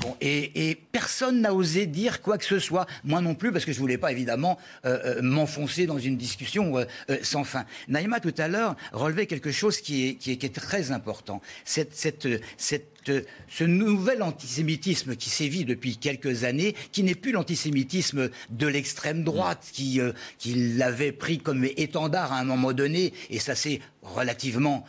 [0.02, 3.72] Bon, et, personne n'a osé dire quoi que ce soit, moi non plus, parce que
[3.72, 6.86] je voulais pas évidemment euh, euh, m'enfoncer dans une discussion euh,
[7.22, 7.66] sans fin.
[7.88, 11.42] Naïma tout à l'heure relevait quelque chose qui est, très important.
[11.66, 19.24] Cette, ce nouvel antisémitisme qui sévit depuis quelques années, qui n'est plus l'antisémitisme de l'extrême
[19.24, 20.00] droite, qui,
[20.38, 24.86] qui l'avait pris comme étendard à un moment donné, et ça s'est relativement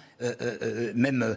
[0.94, 1.36] même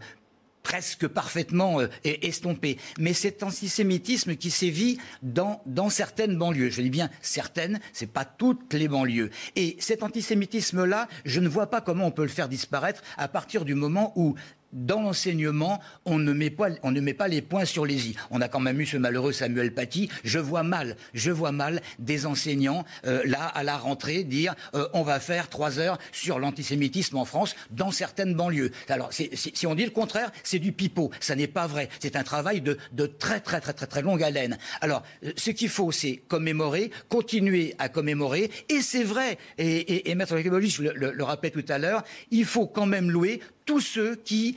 [0.64, 2.78] presque parfaitement euh, estompé.
[2.98, 8.26] Mais cet antisémitisme qui sévit dans, dans certaines banlieues, je dis bien certaines, c'est pas
[8.26, 9.30] toutes les banlieues.
[9.56, 13.66] Et cet antisémitisme-là, je ne vois pas comment on peut le faire disparaître à partir
[13.66, 14.36] du moment où
[14.74, 18.16] dans l'enseignement, on ne met pas, les points sur les i.
[18.32, 20.10] On a quand même eu ce malheureux Samuel Paty.
[20.24, 24.88] Je vois mal, je vois mal des enseignants euh, là à la rentrée dire euh,
[24.94, 28.72] on va faire trois heures sur l'antisémitisme en France dans certaines banlieues.
[28.90, 31.12] Alors si on dit le contraire, c'est du pipeau.
[31.20, 31.90] Ça n'est pas vrai.
[32.00, 34.58] C'est un travail de, très très très très très longue haleine.
[34.82, 38.52] Alors euh, ce qu'il faut, c'est commémorer, continuer à commémorer.
[38.70, 39.38] Et c'est vrai.
[39.58, 43.12] Et, et, et Maître je le, le rappelais tout à l'heure, il faut quand même
[43.12, 44.56] louer tous ceux qui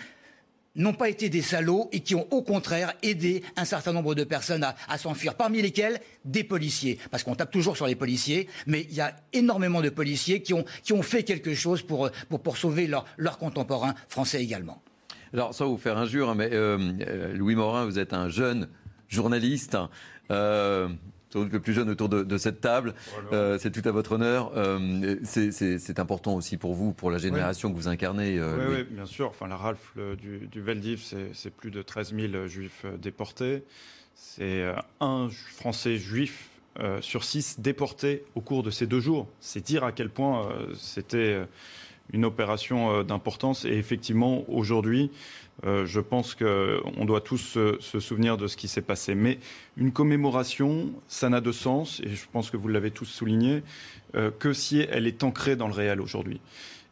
[0.77, 4.25] n'ont pas été des salauds et qui ont au contraire aidé un certain nombre de
[4.25, 6.99] personnes à, s'enfuir, parmi lesquels des policiers.
[7.11, 10.55] Parce qu'on tape toujours sur les policiers, mais il y a énormément de policiers qui
[10.55, 14.83] ont, qui ont fait quelque chose pour, pour, sauver leurs leur contemporains français également.
[15.33, 18.69] Alors, sans vous faire injure, hein, mais euh, euh, Louis Morin, vous êtes un jeune
[19.09, 19.77] journaliste.
[20.31, 20.88] Euh,
[21.35, 22.95] le plus jeune autour de, cette table.
[23.33, 24.53] Euh, c'est tout à votre honneur.
[24.57, 28.39] Euh, c'est important aussi pour vous, pour la génération que vous incarnez.
[28.39, 29.29] Euh, oui, bien sûr.
[29.29, 33.65] Enfin, la rafle du, du Veldiv, c'est plus de 13 000 juifs déportés.
[34.15, 34.65] C'est
[35.01, 36.49] un Français juif
[37.01, 39.29] sur six déportés au cours de ces deux jours.
[39.41, 41.41] C'est dire à quel point c'était
[42.12, 43.65] une opération d'importance.
[43.65, 45.11] Et effectivement, aujourd'hui,
[45.64, 49.14] euh, je pense qu'on doit tous se, souvenir de ce qui s'est passé.
[49.14, 49.38] Mais
[49.77, 53.62] une commémoration, ça n'a de sens, et je pense que vous l'avez tous souligné,
[54.14, 56.40] euh, que si elle est ancrée dans le réel aujourd'hui.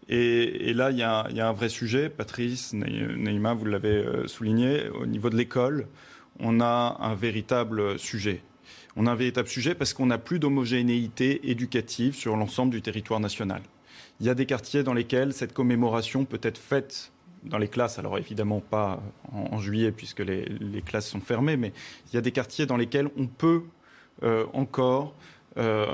[0.09, 2.11] Et, là, il y, a, un vrai sujet.
[2.11, 4.89] Patrice, Neymar, vous l'avez euh, souligné.
[4.91, 5.87] Au niveau de l'école,
[6.41, 8.43] on a un véritable sujet.
[8.97, 13.19] On a un véritable sujet parce qu'on n'a plus d'homogénéité éducative sur l'ensemble du territoire
[13.19, 13.63] national.
[14.21, 17.11] Il y a des quartiers dans lesquels cette commémoration peut être faite
[17.45, 19.03] dans les classes, alors évidemment pas
[19.33, 21.73] en, juillet puisque les, classes sont fermées, mais
[22.09, 23.63] il y a des quartiers dans lesquels on peut
[24.23, 25.15] euh, encore
[25.57, 25.87] euh,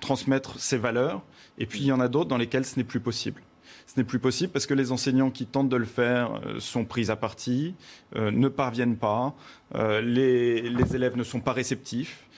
[0.00, 1.22] transmettre ces valeurs,
[1.58, 3.42] et puis il y en a d'autres dans lesquels ce n'est plus possible.
[3.86, 6.84] Ce n'est plus possible parce que les enseignants qui tentent de le faire euh, sont
[6.84, 7.74] pris à partie,
[8.14, 9.34] ne parviennent pas,
[9.74, 12.28] les, les, élèves ne sont pas réceptifs.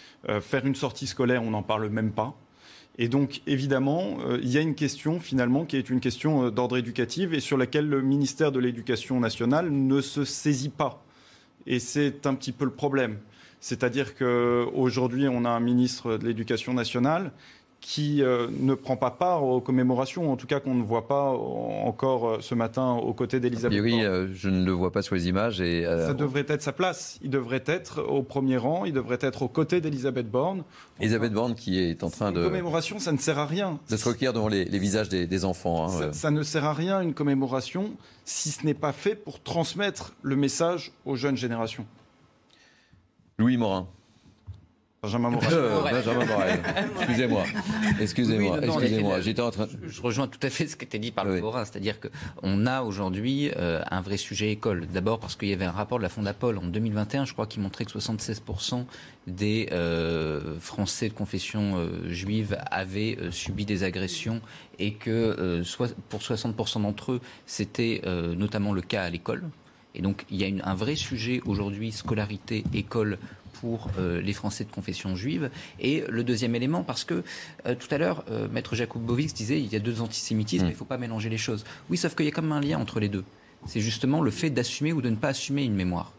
[0.40, 2.34] faire une sortie scolaire, on n'en parle même pas.
[2.98, 6.50] Et donc, évidemment, euh, il y a une question, finalement, qui est une question euh,
[6.50, 11.02] d'ordre éducatif et sur laquelle le ministère de l'Éducation nationale ne se saisit pas.
[11.66, 13.18] Et c'est un petit peu le problème.
[13.60, 17.32] C'est-à-dire qu'aujourd'hui, on a un ministre de l'Éducation nationale
[17.86, 21.30] qui euh, ne prend pas part aux commémorations, en tout cas qu'on ne voit pas
[21.30, 25.14] encore euh, ce matin aux côtés d'Elisabeth Oui, euh, je ne le vois pas sur
[25.14, 25.60] les images.
[25.60, 27.16] Et, Ça devrait être sa place.
[27.22, 30.64] Il devrait être au premier rang, il devrait être aux côtés d'Elisabeth Borne.
[30.98, 32.40] Elisabeth Borne qui est en train de...
[32.40, 33.78] Une commémoration, ça ne sert à rien.
[33.88, 35.86] De se recueillir devant les, visages des, enfants.
[35.86, 37.92] Hein, ça, ne sert à rien, une commémoration,
[38.24, 41.86] si ce n'est pas fait pour transmettre le message aux jeunes générations.
[43.38, 43.86] Louis Morin.
[45.02, 45.48] Benjamin Morel.
[45.52, 46.60] Euh, Benjamin Morel.
[46.98, 47.44] Excusez-moi.
[48.00, 48.58] Excusez-moi.
[48.62, 49.20] Excusez-moi.
[49.20, 49.68] J'étais en train.
[49.86, 52.82] Je, rejoins tout à fait ce qui était dit par le Morin, c'est-à-dire qu'on a
[52.82, 54.86] aujourd'hui euh, un vrai sujet école.
[54.86, 57.60] D'abord parce qu'il y avait un rapport de la Fondapol en 2021, je crois, qui
[57.60, 58.84] montrait que 76%
[59.26, 64.40] des euh, Français de confession juive avaient subi des agressions
[64.78, 65.62] et que
[66.08, 68.02] pour 60% d'entre eux, c'était
[68.36, 69.44] notamment le cas à l'école.
[69.96, 73.18] Et donc, il y a une, un vrai sujet aujourd'hui, scolarité, école,
[73.60, 75.50] pour euh, les Français de confession juive.
[75.80, 77.22] Et le deuxième élément, parce que
[77.66, 80.68] euh, tout à l'heure, euh, Maître Jacob-Bovics disait il y a deux antisémitismes, mm.
[80.68, 81.64] il ne faut pas mélanger les choses.
[81.90, 83.24] Oui, sauf qu'il y a quand même un lien entre les deux.
[83.66, 86.12] C'est justement le fait d'assumer ou de ne pas assumer une mémoire.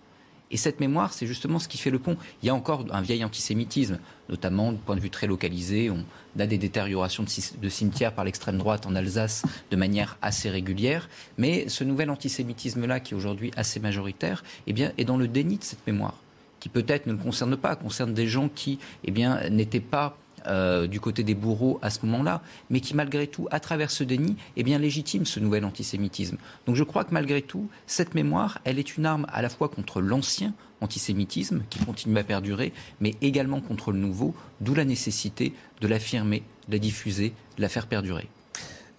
[0.49, 2.15] Et cette mémoire, c'est justement ce qui fait le pont.
[2.41, 5.89] Il y a encore un vieil antisémitisme, notamment du point de vue très localisé.
[5.89, 6.05] On
[6.39, 7.25] a des détériorations
[7.61, 11.09] de, cimetières par l'extrême droite en Alsace de manière assez régulière.
[11.37, 15.57] Mais ce nouvel antisémitisme-là, qui est aujourd'hui assez majoritaire, eh bien, est dans le déni
[15.57, 16.15] de cette mémoire
[16.59, 20.17] qui peut-être ne le concerne pas, concerne des gens qui eh bien, n'étaient pas
[20.47, 24.03] euh, du côté des bourreaux à ce moment-là, mais qui malgré tout, à travers ce
[24.03, 26.37] déni, eh bien, légitime ce nouvel antisémitisme.
[26.65, 29.67] Donc je crois que malgré tout, cette mémoire, elle est une arme à la fois
[29.67, 35.53] contre l'ancien antisémitisme qui continue à perdurer, mais également contre le nouveau, d'où la nécessité
[35.81, 38.29] de l'affirmer, de la diffuser, de la faire perdurer.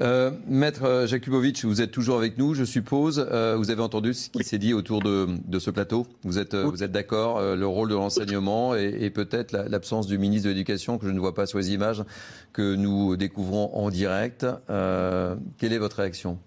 [0.01, 3.27] Euh, Maître Jakubovic, vous êtes toujours avec nous, je suppose.
[3.33, 6.07] Euh, vous avez entendu ce qui s'est dit autour de, ce plateau.
[6.23, 10.53] Vous êtes, vous êtes d'accord Le rôle de l'enseignement et, peut-être l'absence du ministre de
[10.53, 12.05] l'Éducation, que je ne vois pas sur les images,
[12.53, 14.47] que nous découvrons en direct.
[14.69, 16.39] quelle est votre réaction?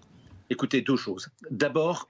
[0.48, 1.28] Écoutez, deux choses.
[1.50, 2.08] D'abord,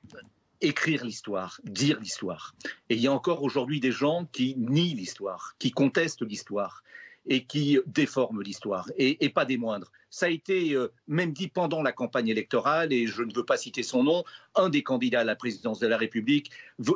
[0.62, 2.54] écrire l'histoire, dire l'histoire.
[2.88, 6.82] Et il y a encore aujourd'hui des gens qui nient l'histoire, qui contestent l'histoire
[7.26, 9.90] et qui déforment l'histoire, et, pas des moindres.
[10.10, 13.56] Ça a été euh, même dit pendant la campagne électorale, et je ne veux pas
[13.56, 16.50] citer son nom, un des candidats à la présidence de la République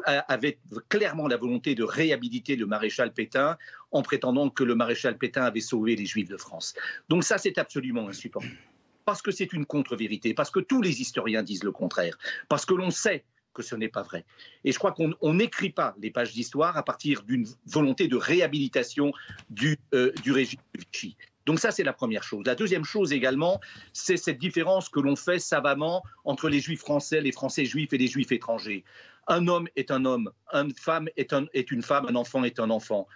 [0.04, 0.58] avait
[0.88, 3.56] clairement la volonté de réhabiliter le maréchal Pétain
[3.92, 6.74] en prétendant que le maréchal Pétain avait sauvé les Juifs de France.
[7.08, 8.56] Donc ça, c'est absolument insupportable.
[9.04, 12.74] Parce que c'est une contre-vérité, parce que tous les historiens disent le contraire, parce que
[12.74, 13.24] l'on sait
[13.56, 14.24] que ce n'est pas vrai.
[14.64, 19.12] Et je crois qu'on n'écrit pas les pages d'histoire à partir d'une volonté de réhabilitation
[19.48, 21.16] du, euh, du régime de Vichy.
[21.46, 22.44] Donc ça, c'est la première chose.
[22.44, 23.60] La deuxième chose également,
[23.92, 27.98] c'est cette différence que l'on fait savamment entre les juifs français, les français juifs et
[27.98, 28.84] les juifs étrangers.
[29.28, 32.70] Un homme est un homme, une femme est, est une femme, un enfant est un
[32.70, 33.08] enfant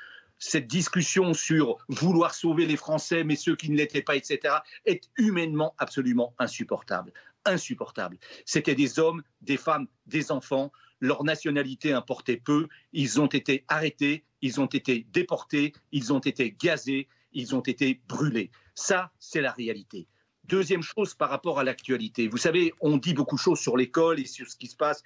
[0.42, 4.54] cette discussion sur vouloir sauver les Français, mais ceux qui ne l'étaient pas, etc.,
[4.86, 7.12] est humainement absolument insupportable
[7.44, 8.18] insupportable.
[8.44, 10.72] C'était des hommes, des femmes, des enfants.
[11.00, 12.68] Leur nationalité importait peu.
[12.92, 18.00] Ils ont été arrêtés, ils ont été déportés, ils ont été gazés, ils ont été
[18.08, 18.50] brûlés.
[18.74, 20.08] Ça, c'est la réalité.
[20.50, 22.26] Deuxième chose par rapport à l'actualité.
[22.26, 25.04] Vous savez, on dit beaucoup de choses sur l'école et sur ce qui se passe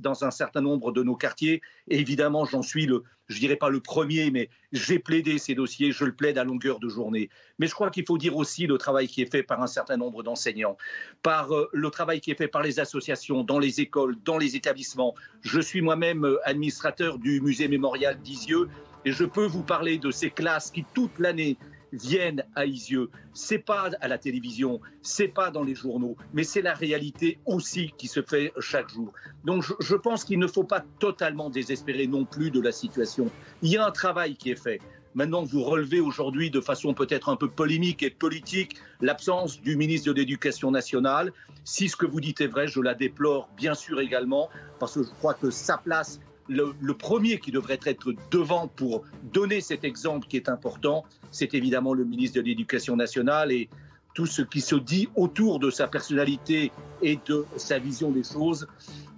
[0.00, 1.62] dans un certain nombre de nos quartiers.
[1.86, 6.04] Évidemment, j'en suis le, je dirais pas le premier, mais j'ai plaidé ces dossiers, je
[6.04, 7.30] le plaide à longueur de journée.
[7.60, 9.96] Mais je crois qu'il faut dire aussi le travail qui est fait par un certain
[9.96, 10.76] nombre d'enseignants,
[11.22, 14.56] par euh, le travail qui est fait par les associations, dans les écoles, dans les
[14.56, 15.14] établissements.
[15.42, 18.68] Je suis moi-même euh, administrateur du musée mémorial d'Isieux
[19.04, 21.56] et je peux vous parler de ces classes qui, toute l'année,
[21.92, 23.10] viennent à Isieux.
[23.32, 27.92] C'est pas à la télévision, c'est pas dans les journaux, mais c'est la réalité aussi
[27.98, 29.12] qui se fait chaque jour.
[29.44, 33.30] Donc je, je pense qu'il ne faut pas totalement désespérer non plus de la situation.
[33.62, 34.80] Il y a un travail qui est fait.
[35.14, 40.10] Maintenant, vous relevez aujourd'hui de façon peut-être un peu polémique et politique l'absence du ministre
[40.10, 41.32] de l'Éducation nationale.
[41.64, 45.02] Si ce que vous dites est vrai, je la déplore bien sûr également, parce que
[45.02, 50.26] je crois que sa place le, premier qui devrait être devant pour donner cet exemple
[50.26, 53.68] qui est important, c'est évidemment le ministre de l'Éducation nationale et
[54.14, 58.66] tout ce qui se dit autour de sa personnalité et de sa vision des choses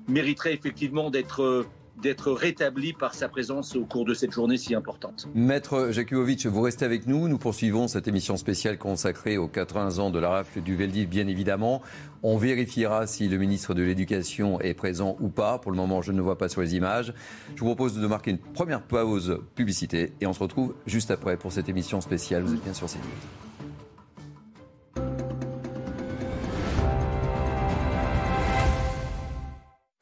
[0.07, 1.67] mériterait effectivement d'être
[2.05, 5.27] d'être rétabli par sa présence au cours de cette journée si importante.
[5.35, 7.29] Maître Jakubovic, vous restez avec nous.
[7.29, 11.27] Nous poursuivons cette émission spéciale consacrée aux 80 ans de la rafle du Veldiv, bien
[11.27, 11.81] évidemment.
[12.23, 15.59] On vérifiera si le ministre de l'Éducation est présent ou pas.
[15.59, 17.15] Pour le moment, je ne le vois pas sur les images.
[17.55, 21.39] Je vous propose de marquer une première pause publicité et on se retrouve juste après
[21.39, 22.43] pour cette émission spéciale.
[22.43, 23.54] Vous êtes bien sur CNews.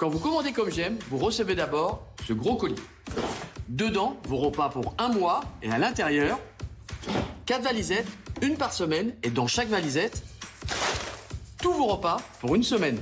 [0.03, 2.75] Quand vous commandez comme j'aime, vous recevez d'abord ce gros colis.
[3.69, 6.41] Dedans, vos repas pour un mois et à l'intérieur,
[7.47, 8.09] quatre valisettes,
[8.41, 10.25] une par semaine et dans chaque valisette,
[11.63, 12.99] tous vos repas pour une semaine.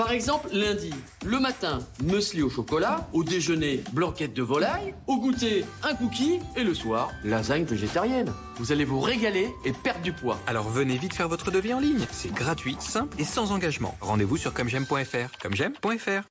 [0.00, 0.94] Par exemple, lundi,
[1.26, 6.64] le matin, muesli au chocolat, au déjeuner, blanquette de volaille, au goûter, un cookie et
[6.64, 8.32] le soir, lasagne végétarienne.
[8.56, 10.38] Vous allez vous régaler et perdre du poids.
[10.46, 12.06] Alors venez vite faire votre devis en ligne.
[12.12, 13.94] C'est gratuit, simple et sans engagement.
[14.00, 15.38] Rendez-vous sur commej'aime.fr.
[15.38, 16.22] Commej'aime.fr.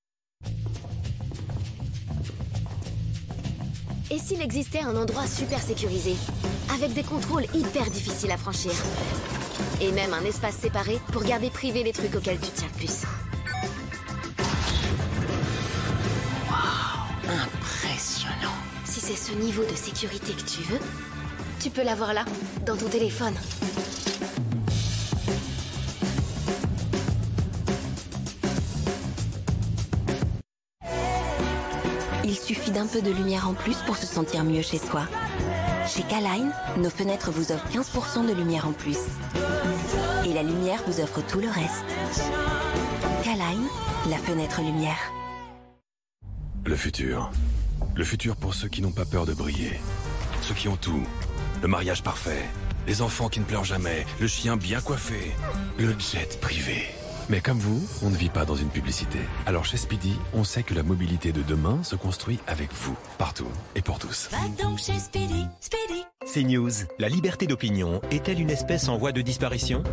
[4.09, 6.15] Et s'il existait un endroit super sécurisé,
[6.73, 8.71] avec des contrôles hyper difficiles à franchir?
[9.79, 13.03] Et même un espace séparé pour garder privé les trucs auxquels tu tiens le plus
[19.09, 20.79] c'est ce niveau de sécurité que tu veux,
[21.59, 22.25] tu peux l'avoir là,
[22.67, 23.33] dans ton téléphone.
[32.23, 35.07] Il suffit d'un peu de lumière en plus pour se sentir mieux chez soi.
[35.87, 38.99] Chez Kaline, nos fenêtres vous offrent 15% de lumière en plus.
[40.23, 41.85] Et la lumière vous offre tout le reste.
[43.23, 43.67] Kaline,
[44.07, 45.11] la fenêtre lumière.
[46.63, 47.31] Le futur.
[47.95, 49.79] Le futur pour ceux qui n'ont pas peur de briller.
[50.41, 51.03] Ceux qui ont tout.
[51.61, 52.45] Le mariage parfait.
[52.87, 54.05] Les enfants qui ne pleurent jamais.
[54.19, 55.33] Le chien bien coiffé.
[55.77, 56.85] Le jet privé.
[57.29, 59.19] Mais comme vous, on ne vit pas dans une publicité.
[59.45, 63.51] Alors chez Speedy, on sait que la mobilité de demain se construit avec vous, partout
[63.75, 64.29] et pour tous.
[64.61, 66.05] donc chez Speedy, Speedy.
[66.25, 66.71] C'est News.
[66.97, 69.83] La liberté d'opinion est-elle une espèce en voie de disparition?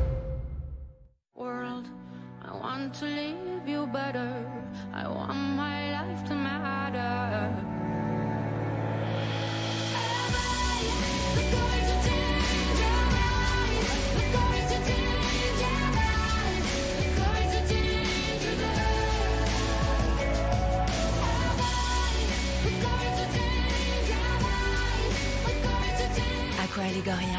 [26.77, 27.39] Gregoria,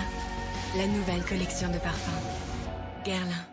[0.75, 2.09] la nouvelle collection de parfums.
[3.05, 3.45] Guerlain.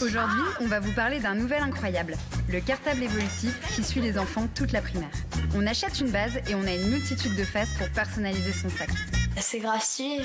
[0.00, 2.16] Aujourd'hui, on va vous parler d'un nouvel incroyable,
[2.48, 5.10] le cartable évolutif qui suit les enfants toute la primaire.
[5.54, 8.88] On achète une base et on a une multitude de faces pour personnaliser son sac.
[9.38, 9.84] C'est grave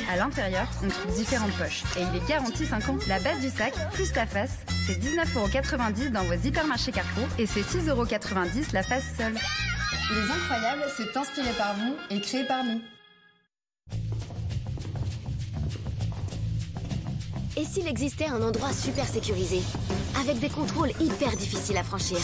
[0.10, 2.98] À l'intérieur, on trouve différentes poches et il est garanti 5 ans.
[3.10, 7.64] La base du sac, plus la face, c'est 19,90€ dans vos hypermarchés Carrefour et c'est
[7.64, 9.34] 6,90€ la face seule.
[9.34, 12.82] Les Incroyables, c'est inspiré par vous et créé par nous.
[17.58, 19.62] Et s'il existait un endroit super sécurisé,
[20.20, 22.18] avec des contrôles hyper difficiles à franchir,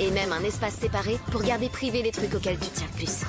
[0.00, 3.22] et même un espace séparé pour garder privé les trucs auxquels tu tiens le plus.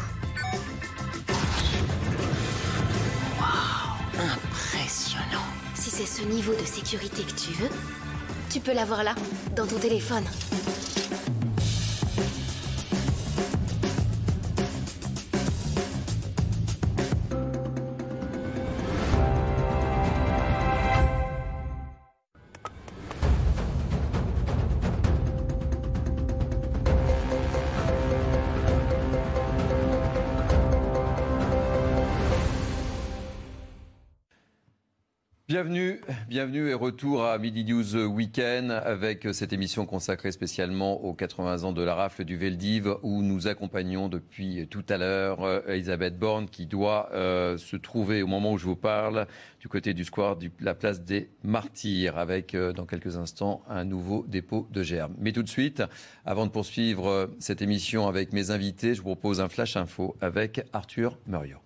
[3.38, 5.46] Wow, impressionnant.
[5.76, 7.70] Si c'est ce niveau de sécurité que tu veux,
[8.50, 9.16] tu peux l'avoir là,
[9.56, 10.24] dans ton téléphone.
[35.56, 41.64] Bienvenue, bienvenue et retour à Midi News Weekend avec cette émission consacrée spécialement aux 80
[41.64, 46.20] ans de la rafle du Veldiv où nous accompagnons depuis tout à l'heure euh, Elisabeth
[46.20, 49.28] Borne qui doit euh, se trouver au moment où je vous parle
[49.62, 53.86] du côté du square de la place des Martyrs avec euh, dans quelques instants un
[53.86, 55.16] nouveau dépôt de germes.
[55.20, 55.82] Mais tout de suite,
[56.26, 60.66] avant de poursuivre cette émission avec mes invités, je vous propose un flash info avec
[60.74, 61.65] Arthur Muriot.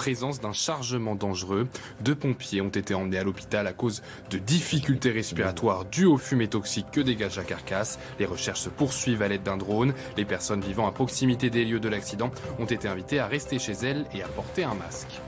[0.00, 1.68] Présence d'un chargement dangereux.
[2.00, 6.48] Deux pompiers ont été emmenés à l'hôpital à cause de difficultés respiratoires dues aux fumées
[6.48, 7.98] toxiques que dégage la carcasse.
[8.18, 9.92] Les recherches se poursuivent à l'aide d'un drone.
[10.16, 13.74] Les personnes vivant à proximité des lieux de l'accident ont été invitées à rester chez
[13.74, 15.20] elles et à porter un masque.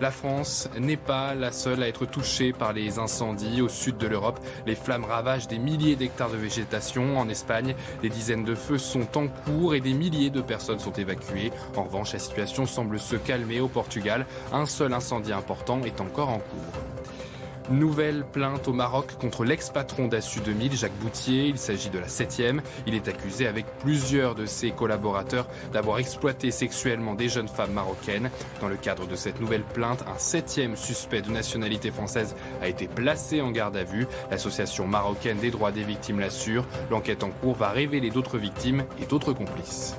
[0.00, 3.60] La France n'est pas la seule à être touchée par les incendies.
[3.60, 7.18] Au sud de l'Europe, les flammes ravagent des milliers d'hectares de végétation.
[7.18, 10.92] En Espagne, des dizaines de feux sont en cours et des milliers de personnes sont
[10.92, 11.52] évacuées.
[11.76, 14.24] En revanche, la situation semble se calmer au Portugal.
[14.52, 17.09] Un seul incendie important est encore en cours.
[17.70, 21.46] Nouvelle plainte au Maroc contre l'ex-patron d'Assu 2000, Jacques Boutier.
[21.46, 22.62] Il s'agit de la septième.
[22.88, 28.30] Il est accusé avec plusieurs de ses collaborateurs d'avoir exploité sexuellement des jeunes femmes marocaines.
[28.60, 32.88] Dans le cadre de cette nouvelle plainte, un septième suspect de nationalité française a été
[32.88, 34.08] placé en garde à vue.
[34.32, 36.66] L'association marocaine des droits des victimes l'assure.
[36.90, 39.94] L'enquête en cours va révéler d'autres victimes et d'autres complices.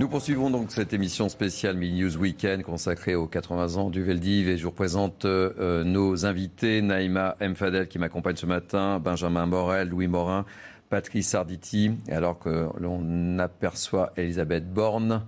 [0.00, 4.48] Nous poursuivons donc cette émission spéciale Mini News Weekend consacrée aux 80 ans du Veldiv
[4.48, 9.90] et je vous présente euh, nos invités, Naïma Mfadel qui m'accompagne ce matin, Benjamin Morel,
[9.90, 10.46] Louis Morin,
[10.88, 15.26] Patrice Arditi, alors que l'on aperçoit Elisabeth Borne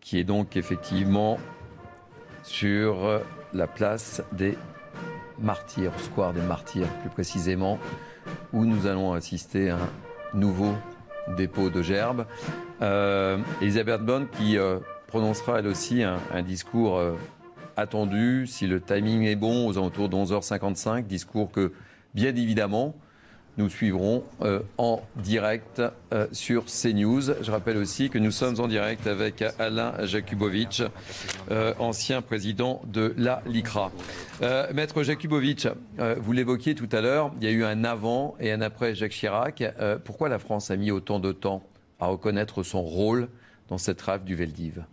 [0.00, 1.38] qui est donc effectivement
[2.42, 3.20] sur
[3.52, 4.56] la place des
[5.38, 7.78] martyrs, square des martyrs plus précisément,
[8.52, 10.74] où nous allons assister à un nouveau
[11.36, 12.26] dépôt de gerbes.
[12.82, 17.14] Euh, Elisabeth Borne qui euh, prononcera elle aussi un, discours euh,
[17.76, 21.72] attendu, si le timing est bon, aux alentours de 11h55, discours que
[22.14, 22.94] bien évidemment
[23.56, 24.24] nous suivrons
[24.78, 25.82] en direct
[26.32, 27.22] sur CNews.
[27.40, 30.82] Je rappelle aussi que nous sommes en direct avec Alain Jakubovic,
[31.78, 33.92] ancien président de la LICRA.
[34.72, 35.68] Maître Jakubovic,
[36.18, 39.12] vous l'évoquiez tout à l'heure, il y a eu un avant et un après Jacques
[39.12, 39.62] Chirac.
[40.04, 41.62] pourquoi la France a mis autant de temps
[42.00, 43.28] à reconnaître son rôle
[43.68, 44.84] dans cette rafle du Veldiv?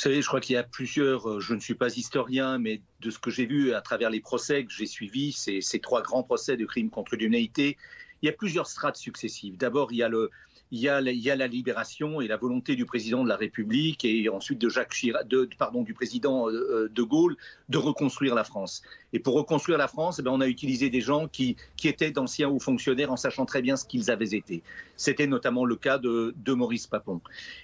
[0.00, 3.10] Savez, je crois qu'il y a plusieurs, euh, je ne suis pas historien, mais de
[3.10, 6.22] ce que j'ai vu à travers les procès que j'ai suivis, ces, ces, trois grands
[6.22, 7.76] procès de crimes contre l'humanité,
[8.22, 9.56] il y a plusieurs strates successives.
[9.56, 10.30] D'abord, il y a le,
[10.72, 14.60] il y, a, la libération et la volonté du président de la République et ensuite
[14.60, 17.36] de Jacques Chirac, de, pardon, du président euh, de Gaulle
[17.68, 18.82] de reconstruire la France.
[19.12, 22.12] Et pour reconstruire la France, eh bien, on a utilisé des gens qui, qui étaient
[22.12, 24.62] d'anciens hauts fonctionnaires en sachant très bien ce qu'ils avaient été.
[24.96, 27.20] C'était notamment le cas de, de Maurice Papon.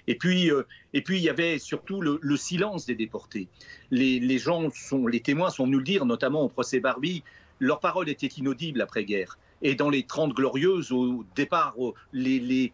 [0.07, 3.47] Et puis, euh, et puis, il y avait surtout le, le silence des déportés.
[3.89, 7.23] Les, les, gens sont, les témoins sont venus le dire, notamment au procès Barbie,
[7.59, 9.37] leur parole était inaudible après-guerre.
[9.61, 11.75] Et dans les Trente Glorieuses, au départ,
[12.13, 12.71] les,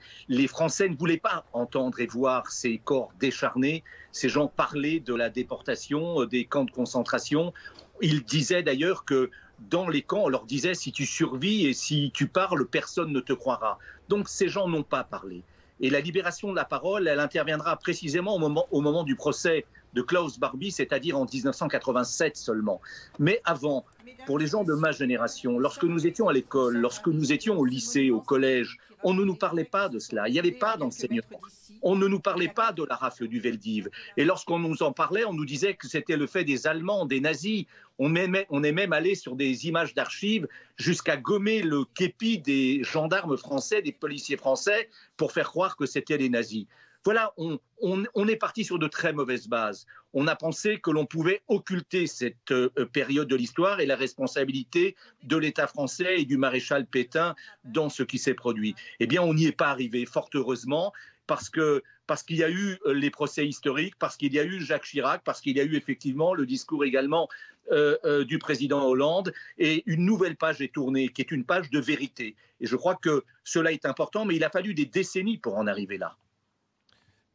[0.47, 3.83] Français ne voulaient pas entendre et voir ces corps décharnés.
[4.11, 7.53] Ces gens parlaient de la déportation, euh, des camps de concentration.
[8.01, 9.31] Ils disaient d'ailleurs que
[9.69, 13.21] dans les camps, on leur disait si tu survis et si tu parles, personne ne
[13.21, 13.79] te croira.
[14.09, 15.43] Donc ces gens n'ont pas parlé.
[15.79, 20.39] Et la libération de la parole, elle interviendra précisément au moment du procès de Klaus
[20.39, 22.81] Barbie, c'est-à-dire en 1987 seulement.
[23.19, 23.85] Mais avant,
[24.25, 27.65] pour les gens de ma génération, lorsque nous étions à l'école, lorsque nous étions au
[27.65, 30.27] lycée, au collège, on ne nous parlait pas de cela.
[30.27, 31.41] Il n'y avait pas d'enseignement.
[31.81, 33.89] On ne nous parlait pas de la rafle du Veldiv.
[34.15, 37.19] Et lorsqu'on nous en parlait, on nous disait que c'était le fait des Allemands, des
[37.19, 37.65] nazis.
[37.99, 38.13] On,
[38.49, 43.81] on est même allé sur des images d'archives jusqu'à gommer le képi des gendarmes français,
[43.81, 46.65] des policiers français, pour faire croire que c'était les nazis.
[47.05, 49.85] Voilà, on, est parti sur de très mauvaises bases.
[50.13, 54.95] On a pensé que l'on pouvait occulter cette euh, période de l'histoire et la responsabilité
[55.23, 57.35] de l'État français et du maréchal Pétain
[57.65, 58.73] dans ce qui s'est produit.
[59.01, 60.93] Eh bien, on n'y est pas arrivé, fort heureusement,
[61.27, 64.85] parce qu'il y a eu euh, les procès historiques, parce qu'il y a eu Jacques
[64.85, 67.27] Chirac, parce qu'il y a eu effectivement le discours également
[67.73, 71.79] euh, du président Hollande, et une nouvelle page est tournée, qui est une page de
[71.79, 72.37] vérité.
[72.61, 75.67] Et je crois que cela est important, mais il a fallu des décennies pour en
[75.67, 76.15] arriver là.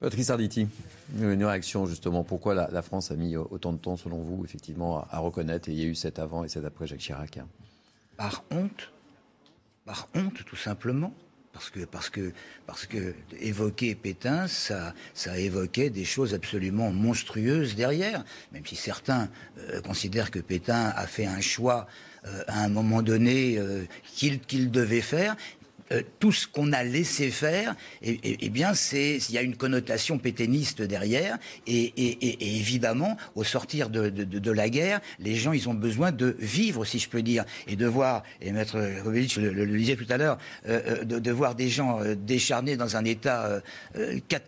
[0.01, 0.69] Patrice Arditi,
[1.19, 2.23] une réaction justement.
[2.23, 5.79] Pourquoi la, France a mis autant de temps, selon vous, effectivement, à, reconnaître Et il
[5.79, 7.41] y a eu cet avant et cet après Jacques Chirac.
[8.17, 8.93] Par honte.
[9.85, 11.13] Par honte, tout simplement.
[11.53, 12.33] Parce que, parce que,
[12.67, 18.25] parce que évoquer Pétain, ça, ça évoquait des choses absolument monstrueuses derrière.
[18.53, 19.29] Même si certains
[19.59, 21.89] euh, considèrent que Pétain a fait un choix
[22.27, 25.37] euh, à un moment donné euh, qu'il devait faire.
[25.93, 29.43] Euh, tout ce qu'on a laissé faire, eh, eh, eh bien, c'est il y a
[29.43, 35.75] une connotation pétainiste derrière, et, évidemment, au sortir de, la guerre, les gens, ils ont
[35.75, 39.79] besoin de vivre, si je peux dire, et de voir, et Maître Kovitch le, le,
[39.79, 43.63] disait tout à l'heure, euh, euh, de, voir des gens décharnés dans un état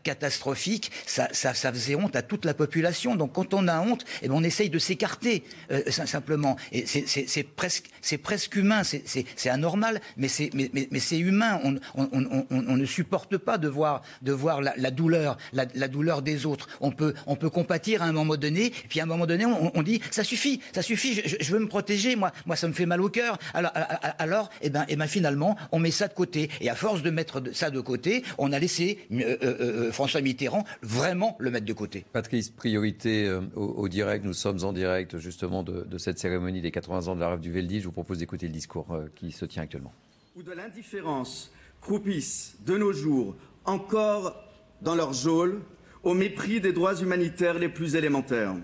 [0.03, 3.15] catastrophique, ça, faisait honte à toute la population.
[3.15, 5.45] Donc, quand on a honte, eh bien, on essaye de s'écarter
[5.89, 6.57] simplement.
[6.73, 7.91] Et c'est presque,
[8.23, 11.61] presque humain, c'est anormal, mais c'est mais, mais, mais c'est humain.
[11.95, 16.69] On, ne supporte pas de voir, de voir la, douleur, la, douleur des autres.
[16.81, 19.83] On peut, on peut compatir à un moment donné, puis à un moment donné, on,
[19.83, 21.15] dit ça suffit, ça suffit.
[21.25, 22.17] Je, veux me protéger.
[22.17, 23.39] Moi, moi, ça me fait mal au cœur.
[23.55, 23.73] Alors,
[24.19, 26.51] alors, eh ben, eh ben, finalement, on met ça de côté.
[26.61, 30.21] Et à force de mettre ça de côté, on a laissé euh, euh, euh, François
[30.21, 32.05] Mitterrand vraiment le mettre de côté.
[32.13, 34.25] Patrice, priorité au, direct.
[34.25, 37.53] Nous sommes en direct justement de, cette cérémonie des 80 ans de la rêve du
[37.53, 37.81] Veldi.
[37.81, 39.93] Je vous propose d'écouter le discours qui se tient actuellement
[40.37, 44.45] ou de l'indifférence croupissent de nos jours encore
[44.81, 45.61] dans leur geôle
[46.03, 48.55] au mépris des droits humanitaires les plus élémentaires.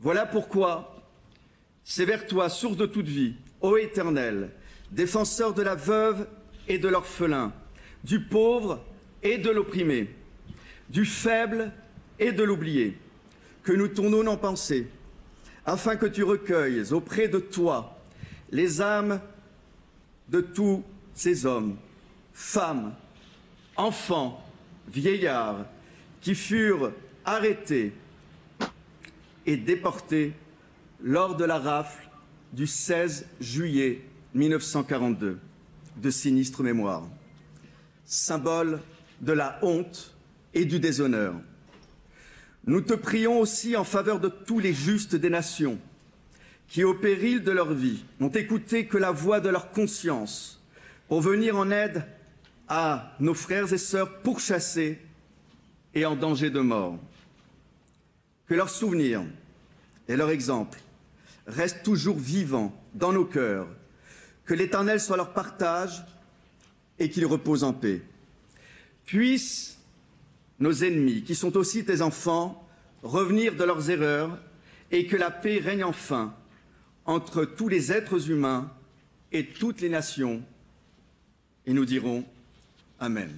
[0.00, 1.00] Voilà pourquoi
[1.84, 4.50] c'est vers toi, source de toute vie, ô Éternel,
[4.90, 6.26] défenseur de la veuve
[6.68, 7.52] et de l'orphelin,
[8.02, 8.84] du pauvre
[9.22, 10.10] et de l'opprimé,
[10.90, 11.72] du faible
[12.18, 12.98] et de l'oublié,
[13.62, 14.88] que nous tournons nos pensées,
[15.64, 17.96] afin que tu recueilles auprès de toi
[18.50, 19.20] les âmes
[20.32, 20.82] de tous
[21.14, 21.76] ces hommes,
[22.32, 22.94] femmes,
[23.76, 24.42] enfants,
[24.88, 25.66] vieillards
[26.22, 26.92] qui furent
[27.24, 27.92] arrêtés
[29.44, 30.32] et déportés
[31.02, 32.08] lors de la rafle
[32.52, 34.02] du 16 juillet
[34.34, 35.38] 1942
[35.98, 37.06] de sinistre mémoire,
[38.06, 38.80] symbole
[39.20, 40.14] de la honte
[40.54, 41.34] et du déshonneur.
[42.66, 45.78] Nous te prions aussi en faveur de tous les justes des nations
[46.72, 50.58] qui, au péril de leur vie, n'ont écouté que la voix de leur conscience
[51.06, 52.02] pour venir en aide
[52.66, 54.98] à nos frères et sœurs pourchassés
[55.92, 56.98] et en danger de mort.
[58.46, 59.22] Que leurs souvenirs
[60.08, 60.80] et leur exemple
[61.46, 63.68] restent toujours vivants dans nos cœurs,
[64.46, 66.02] que l'Éternel soit leur partage
[66.98, 68.00] et qu'ils reposent en paix.
[69.04, 69.76] Puissent
[70.58, 72.66] nos ennemis, qui sont aussi tes enfants,
[73.02, 74.38] revenir de leurs erreurs
[74.90, 76.34] et que la paix règne enfin
[77.06, 78.70] entre tous les êtres humains
[79.32, 80.42] et toutes les nations.
[81.66, 82.24] Et nous dirons
[83.00, 83.30] Amen.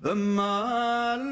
[0.02, 1.30] במעלות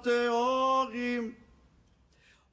[0.00, 1.32] הטהורים.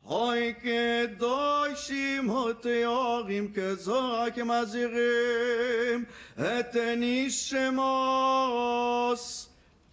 [0.01, 6.05] הוי קדושים הטהורים כזרק מזהירים
[6.39, 7.79] את נשמוס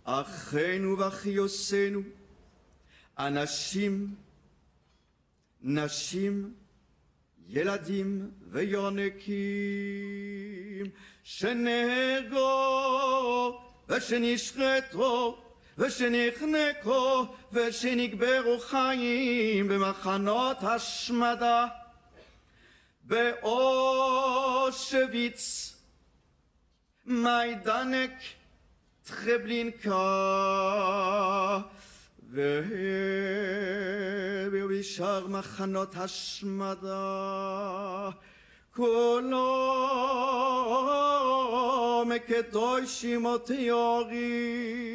[0.05, 2.01] אחינו ואחיוסינו
[3.19, 4.15] אנשים,
[5.63, 6.55] נשים,
[7.49, 9.37] ילדים ויונקים
[11.23, 12.39] שנהרגו
[13.89, 15.48] ושנשחטו
[15.79, 21.67] ושנחנקו ושנקברו חיים במחנות השמדה.
[23.05, 24.95] באושוויץ,
[27.07, 28.11] מיידנק,
[29.05, 29.99] טרבלינקה
[34.51, 37.01] ובשאר מחנות השמדה.
[38.75, 39.65] כולו
[42.07, 44.89] מקדושים וטהורים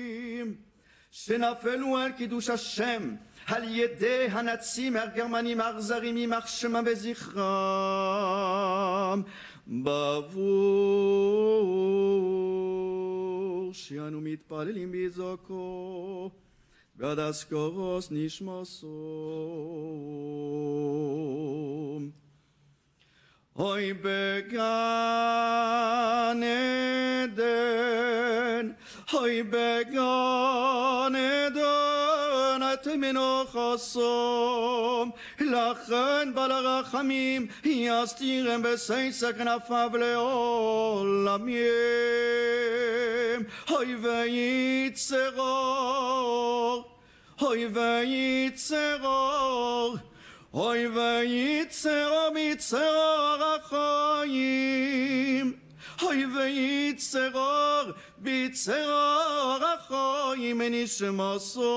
[1.16, 7.42] שנפלו על קידוש השם על ידי הנאצים הגרמנים האכזרים יימח שמם וזכרם.
[9.68, 10.54] בעבור
[13.74, 16.32] שאנו מתפללים בזעקו
[16.96, 18.88] ועד אזכרוס נשמסו
[21.98, 22.23] אוי
[24.03, 24.63] בגן
[27.23, 28.71] עדן
[29.13, 34.31] אוי בגן עדן את מנוחסום
[35.41, 41.59] לכן בעל הרחמים יסתירם בסייסה כנפיו לעולמים
[43.71, 45.39] אוי וייצרור
[47.41, 49.19] אוי וייצרור
[50.54, 55.54] אוי וייצרור מצרור החיים
[56.02, 57.84] אוי וייצרור
[58.20, 61.74] בצרור החיים נשמסום.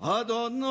[0.00, 0.66] אדוני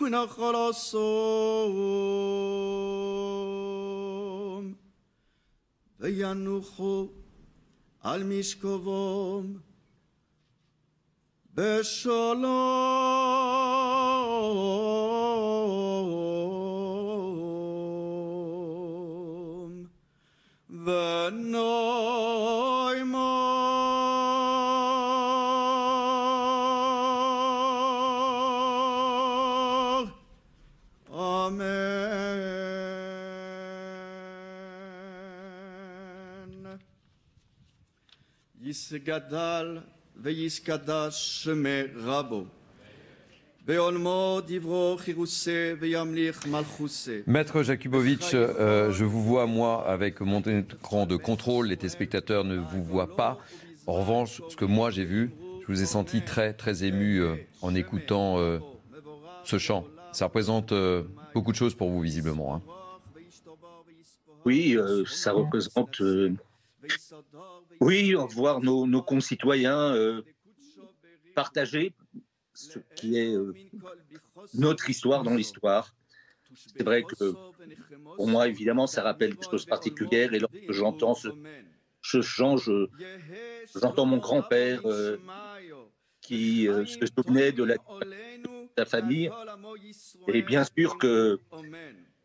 [0.00, 1.74] ונחל הסום
[6.00, 7.23] וינוחו
[8.03, 9.57] על משכבום
[11.53, 12.69] בשלום
[20.69, 21.69] ונאמר
[47.26, 51.68] Maître Jakubowicz, euh, je vous vois, moi, avec mon écran de contrôle.
[51.68, 53.38] Les téléspectateurs ne vous voient pas.
[53.86, 55.30] En revanche, ce que moi j'ai vu,
[55.62, 58.58] je vous ai senti très, très ému euh, en écoutant euh,
[59.44, 59.86] ce chant.
[60.12, 60.74] Ça représente
[61.32, 62.56] beaucoup de choses pour vous, visiblement.
[62.56, 62.62] Hein.
[64.44, 64.76] Oui,
[65.06, 66.02] ça représente
[67.80, 70.22] oui, voir nos, concitoyens euh,
[71.34, 71.94] partager
[72.54, 73.52] ce qui est euh,
[74.54, 75.94] notre histoire dans l'histoire.
[76.76, 77.32] C'est vrai que
[78.16, 80.32] pour moi, évidemment, ça rappelle des choses particulières.
[80.34, 81.28] Et lorsque j'entends ce,
[82.02, 82.88] ce chant, je-
[83.74, 85.16] j'entends mon grand-père euh,
[86.20, 87.80] qui se souvenait de la, de
[88.78, 89.30] sa famille.
[90.28, 91.40] Et bien sûr que,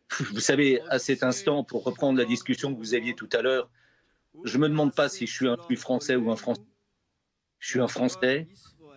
[0.33, 3.69] vous savez, à cet instant, pour reprendre la discussion que vous aviez tout à l'heure,
[4.43, 6.61] je ne me demande pas si je suis un juif français ou un français.
[7.59, 8.47] Je suis un français,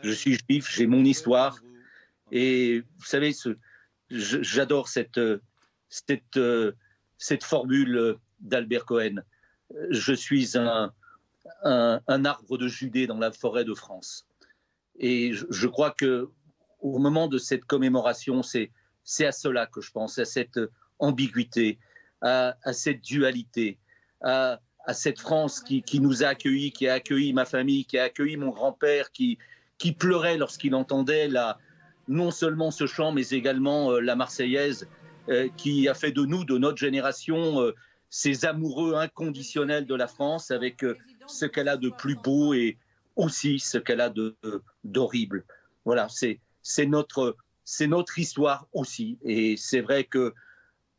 [0.03, 1.59] je suis juif, j'ai mon histoire.
[2.31, 3.33] Et vous savez,
[4.11, 5.43] j'adore cette, euh,
[5.89, 6.73] cette, euh,
[7.19, 9.17] cette formule euh, d'Albert Cohen.
[9.91, 10.93] Je suis un,
[11.65, 14.27] un, arbre de Judée dans la forêt de France.
[14.99, 16.31] Et je, je crois que
[16.81, 18.71] au moment de cette commémoration, c'est
[19.05, 20.61] c'est à cela que je pense, à cette
[20.99, 21.79] ambiguïté,
[22.21, 23.79] à, à cette dualité,
[24.21, 27.99] à, à cette France qui, qui nous a accueillis, qui a accueilli ma famille, qui
[27.99, 29.39] a accueilli mon grand-père, qui,
[29.79, 31.59] qui pleurait lorsqu'il entendait la,
[32.09, 34.89] non seulement ce chant, mais également euh, la Marseillaise,
[35.29, 37.75] euh, qui a fait de nous, de notre génération, euh,
[38.11, 40.85] ces amoureux inconditionnels de la France, avec
[41.27, 42.77] ce qu'elle a de plus beau et
[43.17, 44.13] aussi ce qu'elle a
[44.85, 45.45] d'horrible.
[45.87, 47.37] Voilà, c'est notre
[47.81, 50.35] notre histoire aussi, et c'est vrai que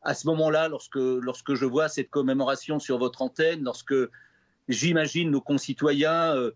[0.04, 3.94] à ce moment-là, lorsque lorsque je vois cette commémoration sur votre antenne, lorsque
[4.68, 6.52] j'imagine nos concitoyens euh,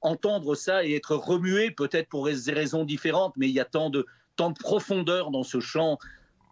[0.00, 3.90] entendre ça et être remués, peut-être pour des raisons différentes, mais il y a tant
[3.90, 5.98] de, tant de profondeur dans ce chant,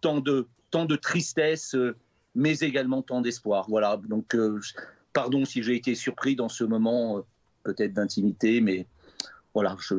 [0.03, 1.97] tant de, tant de tristesse, euh,
[2.35, 3.67] mais également tant d'espoir.
[3.69, 4.61] Voilà, donc euh,
[5.13, 7.25] pardon si j'ai été surpris dans ce moment,
[7.63, 8.87] peut-être d'intimité, mais
[9.55, 9.95] voilà, je,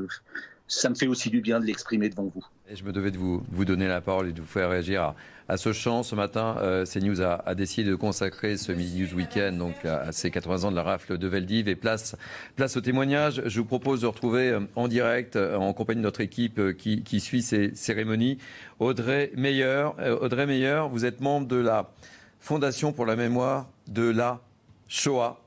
[0.67, 2.43] ça me fait aussi du bien de l'exprimer devant vous.
[2.73, 5.13] Je me devais de vous, donner la parole et de vous faire réagir
[5.47, 6.01] à, ce chant.
[6.01, 10.11] Ce matin, euh, CNews a, décidé de consacrer ce Midi News Weekend donc à, à,
[10.11, 12.15] ces 80 ans de la rafle de Veldiv et place,
[12.75, 13.43] au témoignage.
[13.45, 17.19] Je vous propose de retrouver euh, en direct, euh, en compagnie de notre équipe qui,
[17.19, 18.39] suit ces cérémonies,
[18.79, 19.89] Audrey Meyer.
[20.21, 21.91] Audrey Meyer, vous êtes membre de la
[22.39, 24.41] Fondation pour la mémoire de la
[24.87, 25.39] Shoah.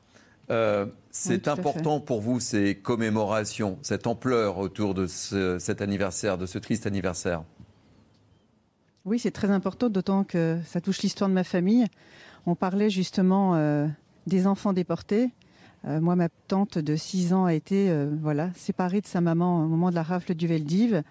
[1.20, 6.46] C'est oui, important pour vous ces commémorations, cette ampleur autour de ce, cet anniversaire, de
[6.46, 7.42] ce triste anniversaire?
[9.04, 11.86] Oui, c'est très important, d'autant que ça touche l'histoire de ma famille.
[12.46, 13.88] On parlait justement euh,
[14.28, 15.30] des enfants déportés.
[15.86, 19.64] Euh, moi, ma tante de 6 ans a été euh, voilà, séparée de sa maman
[19.64, 21.02] au moment de la rafle du Veldiv.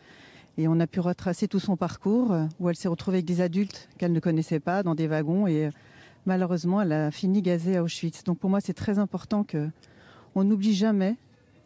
[0.57, 3.89] Et on a pu retracer tout son parcours, où elle s'est retrouvée avec des adultes
[3.97, 5.47] qu'elle ne connaissait pas, dans des wagons.
[5.47, 5.69] Et
[6.25, 8.23] malheureusement, elle a fini gazée à Auschwitz.
[8.23, 9.69] Donc pour moi, c'est très important que
[10.37, 11.15] on n'oublie jamais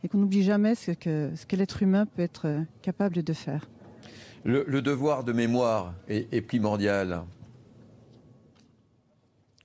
[0.03, 3.69] et qu'on n'oublie jamais ce que, ce que l'être humain peut être capable de faire.
[4.43, 7.21] Le, le devoir de mémoire est, est, primordial.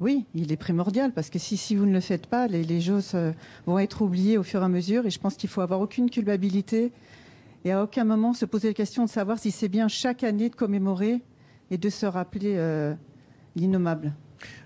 [0.00, 2.80] Oui, il est primordial parce que si, si vous ne le faites pas, les, les
[2.80, 3.16] choses
[3.64, 5.06] vont être oubliées au fur et à mesure.
[5.06, 6.92] Et je pense qu'il faut avoir aucune culpabilité
[7.64, 10.50] et à aucun moment se poser la question de savoir si c'est bien chaque année
[10.50, 11.22] de commémorer
[11.70, 12.94] et de se rappeler euh,
[13.54, 14.12] l'innommable.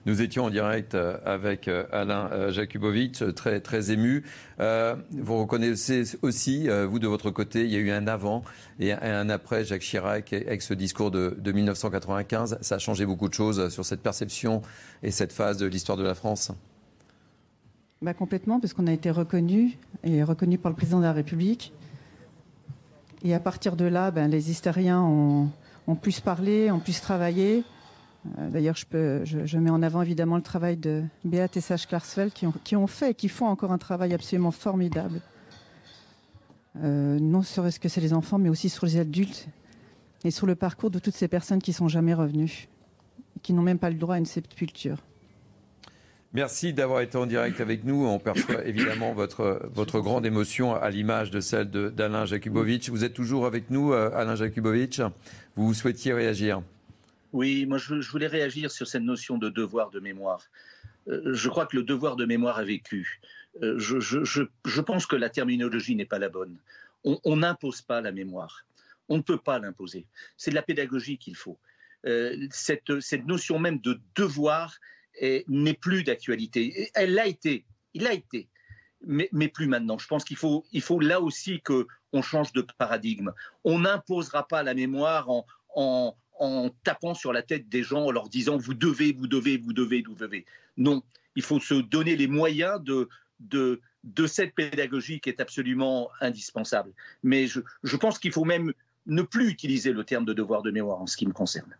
[0.06, 4.24] Nous étions en direct avec Alain Jakubowicz, très, très ému.
[4.58, 8.42] Euh, vous reconnaissez aussi, vous de votre côté, il y a eu un avant
[8.78, 12.58] et un après Jacques Chirac avec ce discours de, de 1995.
[12.60, 14.62] Ça a changé beaucoup de choses sur cette perception
[15.02, 16.52] et cette phase de l'histoire de la France
[18.02, 21.72] bah Complètement, parce qu'on a été reconnu et reconnu par le président de la République.
[23.22, 25.50] Et à partir de là, ben, les hystériens ont,
[25.86, 27.64] ont plus parlé, ont plus travaillé.
[28.24, 32.86] D'ailleurs, je, mets en avant évidemment le travail de Béat et Sage Klarsfeld qui ont,
[32.86, 35.20] fait et qui font encore un travail absolument formidable.
[36.82, 39.48] Euh, non serait-ce que c'est les enfants, mais aussi sur les adultes
[40.24, 42.68] et sur le parcours de toutes ces personnes qui sont jamais revenues,
[43.42, 44.98] qui n'ont même pas le droit à une sépulture.
[46.32, 48.06] Merci d'avoir été en direct avec nous.
[48.06, 52.90] On perçoit évidemment votre, votre grande émotion à l'image de celle d'Alain Jakubowicz.
[52.90, 55.00] Vous êtes toujours avec nous, Alain Jakubowicz.
[55.56, 56.62] Vous souhaitiez réagir
[57.33, 60.43] oui, moi je, voulais réagir sur cette notion de devoir de mémoire.
[61.09, 63.20] Euh, je crois que le devoir de mémoire a vécu.
[63.62, 66.57] Euh, je, pense que la terminologie n'est pas la bonne.
[67.05, 68.66] On n'impose pas la mémoire.
[69.09, 70.07] On ne peut pas l'imposer.
[70.37, 71.59] C'est de la pédagogie qu'il faut.
[72.07, 72.91] Euh, cette,
[73.26, 74.78] notion même de devoir
[75.49, 76.91] n'est plus d'actualité.
[76.95, 77.64] Elle l'a été.
[77.95, 78.49] Il l'a été.
[79.03, 79.99] Mais, plus maintenant.
[79.99, 83.33] Je pense qu'il faut, il faut là aussi qu'on change de paradigme.
[83.64, 85.28] On n'imposera pas la mémoire
[85.74, 89.59] en, en tapant sur la tête des gens, en leur disant vous devez, vous devez,
[89.59, 90.47] vous devez, vous devez.
[90.76, 91.03] Non,
[91.36, 96.93] il faut se donner les moyens de, de, de cette pédagogie qui est absolument indispensable.
[97.22, 98.72] Mais je, je pense qu'il faut même
[99.07, 101.74] ne plus utiliser le terme de devoir de mémoire en ce qui me concerne.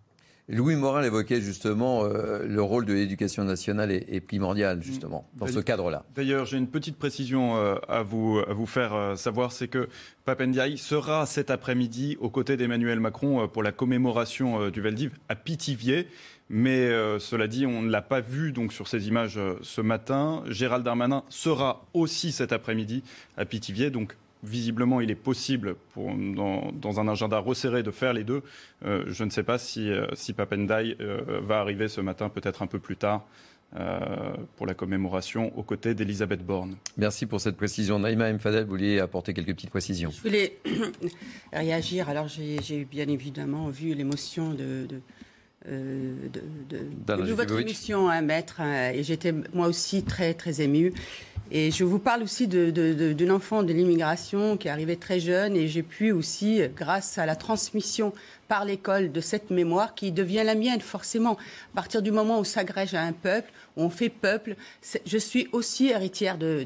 [0.51, 5.47] Louis Morin évoquait justement euh, le rôle de l'éducation nationale est, est, primordial justement dans
[5.47, 6.05] ce cadre-là.
[6.17, 9.89] D'ailleurs, j'ai une petite précision euh, à, vous, à vous faire euh, savoir, c'est que
[10.25, 16.09] Papendiaï sera cet après-midi aux côtés d'Emmanuel Macron pour la commémoration du Veldiv à Pithiviers.
[16.53, 20.43] Mais euh, cela dit, on ne l'a pas vu donc sur ces images ce matin.
[20.49, 23.05] Gérald Darmanin sera aussi cet après-midi
[23.37, 28.13] à Pithiviers, donc visiblement, il est possible, pour, dans, dans, un agenda resserré, de faire
[28.13, 28.43] les deux.
[28.85, 32.63] Euh, je ne sais pas si, euh, si Papendai euh, va arriver ce matin, peut-être
[32.63, 33.27] un peu plus tard,
[34.57, 36.75] pour la commémoration aux côtés d'Elisabeth Borne.
[36.97, 38.01] Merci pour cette précision.
[38.01, 40.11] Naïma Mfadel, vous vouliez apporter quelques petites précisions.
[40.11, 40.59] Je voulais
[41.53, 42.09] réagir.
[42.09, 45.01] Alors, j'ai bien évidemment vu l'émotion de, de
[45.69, 46.41] euh, de,
[46.79, 50.95] de, de votre émission, un maître, hein, et j'étais moi aussi très très émue.
[51.53, 55.67] Et je vous parle aussi d'une enfant de l'immigration qui est arrivée très jeune, et
[55.67, 58.13] j'ai pu aussi, grâce à la transmission
[58.47, 61.33] par l'école de cette mémoire qui devient la mienne forcément.
[61.73, 64.55] À partir du moment où s'agrège à un peuple, où on fait peuple,
[65.05, 66.65] je suis aussi héritière de,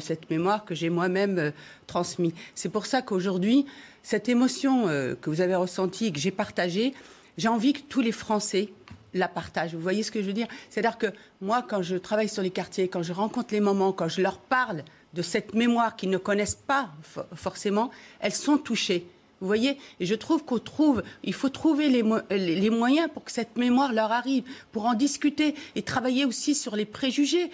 [0.00, 1.50] cette mémoire que j'ai moi-même euh,
[1.86, 2.32] transmise.
[2.54, 3.66] C'est pour ça qu'aujourd'hui,
[4.02, 6.92] cette émotion euh, que vous avez ressentie, que j'ai partagée,
[7.36, 8.70] j'ai envie que tous les Français
[9.14, 9.74] la partagent.
[9.74, 10.48] Vous voyez ce que je veux dire?
[10.70, 11.06] C'est-à-dire que
[11.40, 14.38] moi, quand je travaille sur les quartiers, quand je rencontre les mamans, quand je leur
[14.38, 14.82] parle
[15.14, 16.90] de cette mémoire qu'ils ne connaissent pas
[17.34, 17.90] forcément,
[18.20, 19.06] elles sont touchées.
[19.40, 19.78] Vous voyez?
[20.00, 24.10] Et je trouve qu'on trouve, il faut trouver les, moyens pour que cette mémoire leur
[24.10, 24.42] arrive,
[24.72, 27.50] pour en discuter et travailler aussi sur les préjugés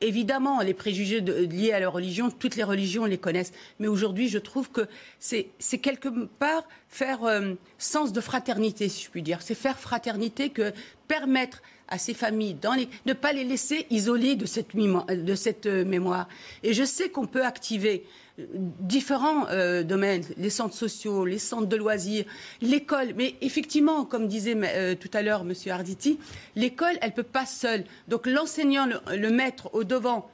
[0.00, 3.52] évidemment, les préjugés liés à la religion, toutes les religions les connaissent.
[3.78, 4.86] Mais aujourd'hui, je trouve que
[5.18, 6.08] c'est quelque
[6.38, 9.42] part faire euh, sens de fraternité, si je puis dire.
[9.42, 10.72] C'est faire fraternité que
[11.08, 11.62] permettre
[11.92, 12.56] à ces familles,
[13.04, 14.72] ne pas les laisser isolées de cette,
[15.36, 16.26] cette euh, mémoire.
[16.62, 18.06] Et je sais qu'on peut activer
[18.38, 18.46] euh,
[18.80, 22.24] différents euh, domaines, les centres sociaux, les centres de loisirs,
[22.62, 23.12] l'école.
[23.14, 25.52] Mais effectivement, comme disait tout à l'heure M.
[25.70, 26.18] Arditi,
[26.56, 27.84] l'école, elle ne peut pas seule.
[28.08, 30.30] Donc l'enseignant, le, le maître au devant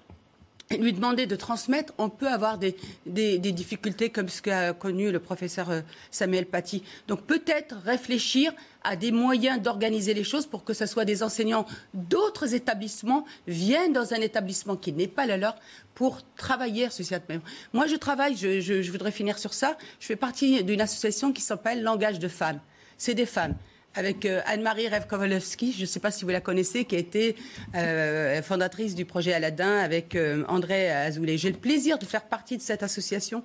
[0.76, 5.10] lui demander de transmettre, on peut avoir des, des, des difficultés comme ce qu'a connu
[5.10, 6.82] le professeur euh, Samuel Paty.
[7.06, 8.52] Donc peut-être réfléchir
[8.82, 13.92] à des moyens d'organiser les choses pour que ce soit des enseignants d'autres établissements viennent
[13.92, 15.56] dans un établissement qui n'est pas le leur
[15.94, 17.24] pour travailler sur cette.
[17.72, 19.76] Moi, je travaille, je, je, je voudrais finir sur ça.
[20.00, 22.60] Je fais partie d'une association qui s'appelle Langage de femmes.
[22.98, 23.54] C'est des femmes
[23.98, 27.34] avec euh, Anne-Marie Revkovalowski, je ne sais pas si vous la connaissez, qui a été
[27.74, 31.36] euh, fondatrice du projet Aladdin avec euh, André Azoulay.
[31.36, 33.42] J'ai le plaisir de faire partie de cette association.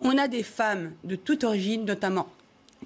[0.00, 2.28] On a des femmes de toute origine, notamment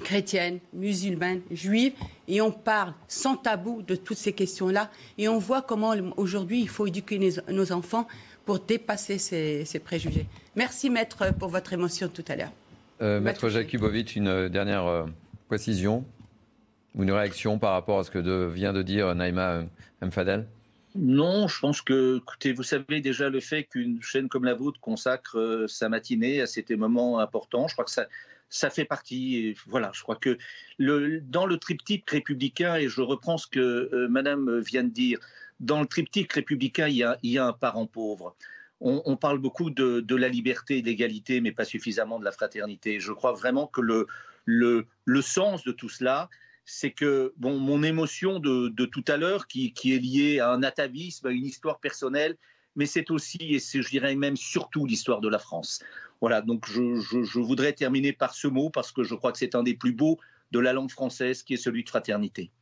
[0.05, 1.93] chrétiennes, musulmanes, juives,
[2.29, 4.91] et on parle sans tabou de toutes ces questions-là.
[5.19, 8.09] Et on voit comment aujourd'hui il faut éduquer nos, enfants
[8.47, 10.25] pour dépasser ces, préjugés.
[10.57, 13.21] Merci, maître, pour votre émotion tout à l'heure.
[13.21, 15.07] maître Jakubovic, une dernière
[15.49, 16.07] précision
[16.99, 19.65] une réaction par rapport à ce que vient de dire Naïma
[20.03, 20.47] Mfadel?
[20.97, 24.81] Non, je pense que, écoutez, vous savez déjà le fait qu'une chaîne comme la vôtre
[24.81, 27.69] consacre euh, sa matinée à ces moments importants.
[27.69, 28.07] Je crois que ça,
[28.49, 29.55] ça fait partie.
[29.67, 30.37] voilà, je crois que
[30.79, 33.61] dans le triptyque républicain, et je reprends ce que
[33.93, 35.21] euh, Madame vient de dire,
[35.61, 38.35] dans le triptyque républicain, il y a, un parent pauvre.
[38.81, 42.99] On, parle beaucoup de, la liberté et de l'égalité, mais pas suffisamment de la fraternité.
[42.99, 43.83] Je crois vraiment que
[44.47, 46.31] le sens de tout cela,
[46.73, 51.27] c'est que bon, mon émotion de, tout à l'heure, qui, est liée à un atavisme,
[51.27, 52.37] à une histoire personnelle,
[52.77, 55.81] mais c'est aussi, et je dirais même surtout, l'histoire de la France.
[56.21, 59.65] Voilà, donc je, voudrais terminer par ce mot, parce que je crois que c'est un
[59.65, 60.19] des plus beaux
[60.53, 62.53] de la langue française, qui est celui de fraternité.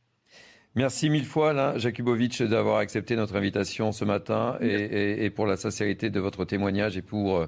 [0.73, 5.57] Merci mille fois, Alain Jakubovic, d'avoir accepté notre invitation ce matin et, et, pour la
[5.57, 7.47] sincérité de votre témoignage et pour euh,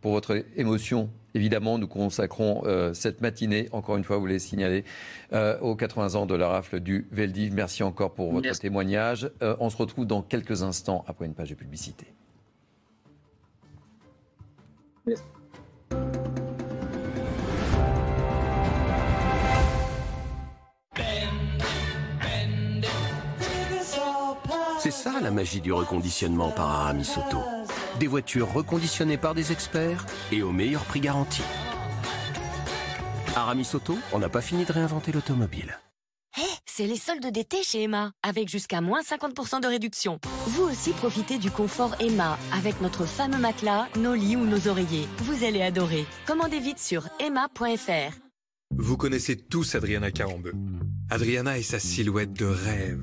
[0.00, 1.10] pour votre émotion.
[1.34, 4.84] Évidemment, nous consacrons euh, cette matinée, encore une fois, vous l'avez signalé,
[5.32, 7.52] euh, aux 80 ans de la rafle du Veldiv.
[7.54, 9.30] Merci encore pour votre témoignage.
[9.42, 12.06] Euh, on se retrouve dans quelques instants après une page de publicité.
[24.80, 27.57] C'est ça la magie du reconditionnement par Aramis Auto.
[27.98, 31.42] Des voitures reconditionnées par des experts et au meilleur prix garanti.
[33.34, 35.78] Aramis Auto, on n'a pas fini de réinventer l'automobile.
[36.36, 40.20] Hé, c'est les soldes d'été chez Emma, avec jusqu'à moins 50% de réduction.
[40.46, 45.08] Vous aussi profitez du confort Emma, avec notre fameux matelas, nos lits ou nos oreillers.
[45.18, 46.04] Vous allez adorer.
[46.26, 48.14] Commandez vite sur emma.fr.
[48.76, 50.52] Vous connaissez tous Adriana Carambeu.
[51.10, 53.00] Adriana et sa silhouette de rêve.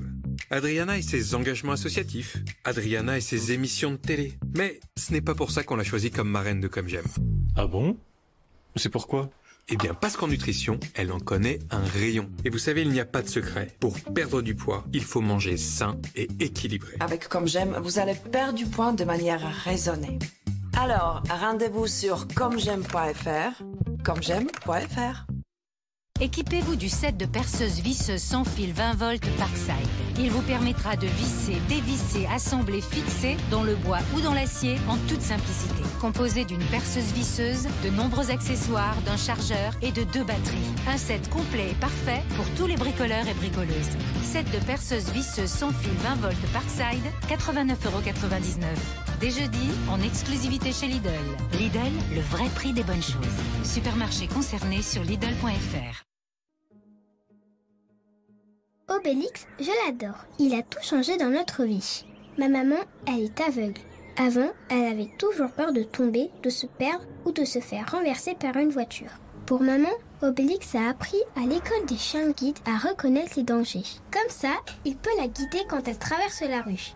[0.50, 2.36] Adriana et ses engagements associatifs.
[2.64, 4.34] Adriana et ses émissions de télé.
[4.56, 7.06] Mais ce n'est pas pour ça qu'on l'a choisie comme marraine de Comme J'aime.
[7.56, 7.96] Ah bon?
[8.76, 9.30] C'est pourquoi?
[9.68, 12.30] Eh bien, parce qu'en nutrition, elle en connaît un rayon.
[12.44, 13.68] Et vous savez, il n'y a pas de secret.
[13.80, 16.94] Pour perdre du poids, il faut manger sain et équilibré.
[17.00, 20.20] Avec Comme J'aime, vous allez perdre du poids de manière raisonnée.
[20.78, 23.62] Alors, rendez-vous sur commej'aime.fr,
[24.04, 25.26] commej'aime.fr.
[26.18, 29.74] Équipez-vous du set de perceuse visseuse sans fil 20 volts Parkside.
[30.18, 34.96] Il vous permettra de visser, dévisser, assembler, fixer dans le bois ou dans l'acier en
[35.08, 35.82] toute simplicité.
[36.00, 40.74] Composé d'une perceuse visseuse, de nombreux accessoires, d'un chargeur et de deux batteries.
[40.88, 43.96] Un set complet et parfait pour tous les bricoleurs et bricoleuses.
[44.22, 48.64] Set de perceuse visseuse sans fil 20 volts Parkside, 89,99€.
[49.20, 51.10] Dès jeudi, en exclusivité chez Lidl.
[51.58, 53.14] Lidl, le vrai prix des bonnes choses.
[53.64, 56.05] Supermarché concerné sur Lidl.fr.
[58.88, 60.26] Obélix, je l'adore.
[60.38, 62.04] Il a tout changé dans notre vie.
[62.38, 62.76] Ma maman,
[63.08, 63.80] elle est aveugle.
[64.16, 68.36] Avant, elle avait toujours peur de tomber, de se perdre ou de se faire renverser
[68.36, 69.10] par une voiture.
[69.44, 69.90] Pour maman,
[70.22, 73.82] Obélix a appris à l'école des chiens guides à reconnaître les dangers.
[74.12, 74.52] Comme ça,
[74.84, 76.94] il peut la guider quand elle traverse la rue.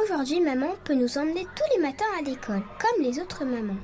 [0.00, 3.80] Aujourd'hui, maman peut nous emmener tous les matins à l'école, comme les autres mamans.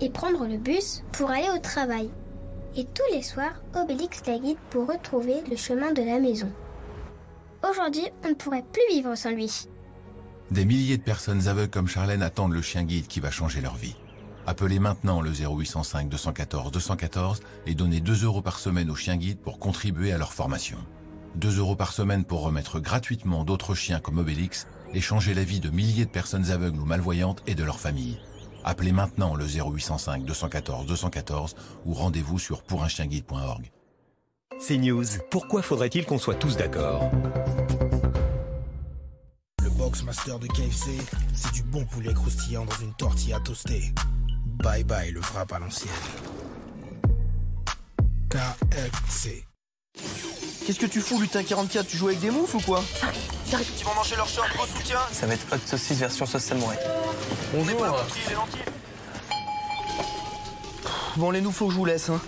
[0.00, 2.10] Et prendre le bus pour aller au travail.
[2.76, 6.50] Et tous les soirs, Obélix la guide pour retrouver le chemin de la maison.
[7.62, 9.68] Aujourd'hui, on ne pourrait plus vivre sans lui.
[10.50, 13.74] Des milliers de personnes aveugles comme Charlène attendent le chien guide qui va changer leur
[13.74, 13.96] vie.
[14.46, 19.40] Appelez maintenant le 0805 214 214 et donnez 2 euros par semaine aux chiens guides
[19.40, 20.78] pour contribuer à leur formation.
[21.34, 25.60] 2 euros par semaine pour remettre gratuitement d'autres chiens comme Obélix et changer la vie
[25.60, 28.18] de milliers de personnes aveugles ou malvoyantes et de leurs familles.
[28.64, 31.54] Appelez maintenant le 0805 214 214
[31.84, 33.70] ou rendez-vous sur pourunchienguide.org.
[34.58, 35.04] C'est News.
[35.30, 37.10] Pourquoi faudrait-il qu'on soit tous d'accord?
[40.04, 40.90] Master de KFC,
[41.34, 43.92] c'est du bon poulet croustillant dans une tortilla toastée.
[44.62, 45.90] Bye bye le frappe à l'ancienne.
[48.30, 49.44] KFC.
[50.66, 52.82] Qu'est-ce que tu fous, lutin 44 Tu joues avec des moufs ou quoi?
[53.50, 53.70] J'arrive.
[53.78, 56.78] Ils vont manger leur short au soutien Ça va être hot saucisse version sauce samouraï.
[57.54, 57.86] Bonjour.
[58.28, 58.62] Les lentilles.
[61.16, 62.08] Bon, les nous, faut que je vous laisse.
[62.10, 62.20] Hein.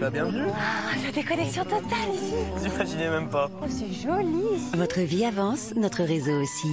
[0.00, 0.46] Bah, bienvenue.
[1.04, 2.34] La déconnexion totale ici.
[2.56, 3.48] Vous imaginez même pas.
[3.62, 4.42] Oh, c'est joli.
[4.74, 6.68] Votre vie avance, notre réseau aussi.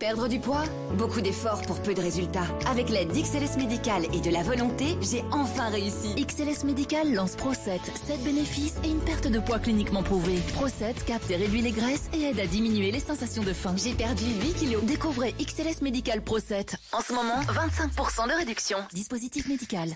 [0.00, 0.64] Perdre du poids
[0.96, 2.46] Beaucoup d'efforts pour peu de résultats.
[2.70, 6.14] Avec l'aide d'XLS Medical et de la volonté, j'ai enfin réussi.
[6.14, 10.38] XLS Medical lance Pro7, 7 bénéfices et une perte de poids cliniquement prouvée.
[10.54, 13.74] Pro7 capte et réduit les graisses et aide à diminuer les sensations de faim.
[13.76, 14.82] J'ai perdu 8 kilos.
[14.84, 16.76] Découvrez XLS Medical Pro7.
[16.92, 18.78] En ce moment, 25% de réduction.
[18.94, 19.90] Dispositif médical.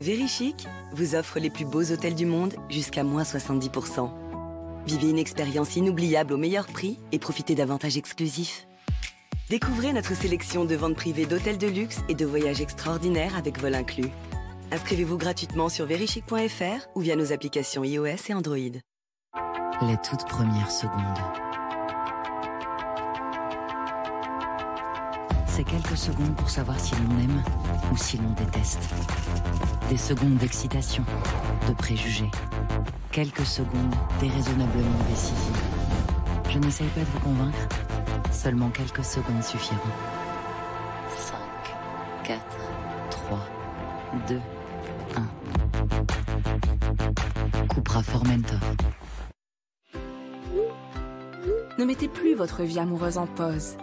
[0.00, 4.08] Verichic vous offre les plus beaux hôtels du monde jusqu'à moins 70%.
[4.86, 8.68] Vivez une expérience inoubliable au meilleur prix et profitez d'avantages exclusifs.
[9.50, 13.74] Découvrez notre sélection de ventes privées d'hôtels de luxe et de voyages extraordinaires avec vol
[13.74, 14.10] inclus.
[14.70, 18.56] Inscrivez-vous gratuitement sur verichic.fr ou via nos applications iOS et Android.
[19.82, 21.45] Les toutes premières secondes.
[25.56, 27.42] C'est quelques secondes pour savoir si l'on aime
[27.90, 28.90] ou si l'on déteste.
[29.88, 31.02] Des secondes d'excitation,
[31.66, 32.30] de préjugés.
[33.10, 35.56] Quelques secondes déraisonnablement décisives.
[36.50, 37.56] Je n'essaye pas de vous convaincre,
[38.30, 39.80] seulement quelques secondes suffiront.
[41.16, 41.38] 5,
[42.24, 42.44] 4,
[43.08, 43.38] 3,
[44.28, 44.40] 2,
[47.62, 47.66] 1.
[47.68, 48.60] Cupra Formentor.
[51.78, 53.78] Ne mettez plus votre vie amoureuse en pause.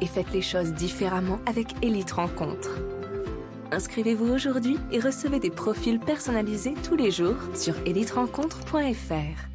[0.00, 2.78] Et faites les choses différemment avec Elite Rencontre.
[3.72, 9.50] Inscrivez-vous aujourd'hui et recevez des profils personnalisés tous les jours sur eliterencontre.fr.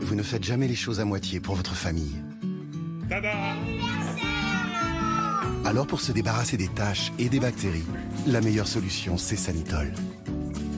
[0.00, 2.22] Vous ne faites jamais les choses à moitié pour votre famille.
[5.64, 7.86] Alors pour se débarrasser des taches et des bactéries,
[8.26, 9.92] la meilleure solution c'est Sanitol.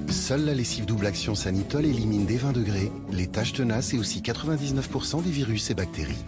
[0.08, 4.20] Seule la lessive double action Sanitol élimine dès 20 degrés les taches tenaces et aussi
[4.20, 6.24] 99% des virus et bactéries.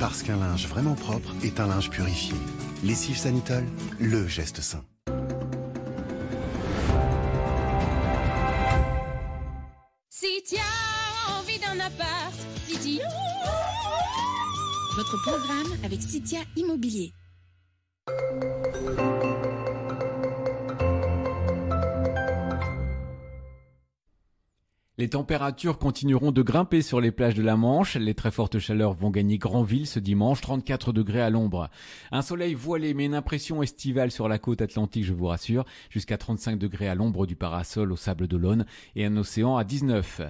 [0.00, 2.34] Parce qu'un linge vraiment propre est un linge purifié.
[2.82, 3.66] Lessive Sanitol,
[4.00, 4.82] le geste sain.
[10.08, 12.34] Si tu as envie d'un appart,
[12.66, 12.98] City.
[14.96, 17.12] Votre programme avec Citia Immobilier.
[25.00, 27.96] Les températures continueront de grimper sur les plages de la Manche.
[27.96, 31.70] Les très fortes chaleurs vont gagner Granville ce dimanche, 34 degrés à l'ombre.
[32.12, 36.18] Un soleil voilé mais une impression estivale sur la côte atlantique, je vous rassure, jusqu'à
[36.18, 40.20] 35 degrés à l'ombre du parasol au sable d'Olonne et un océan à 19.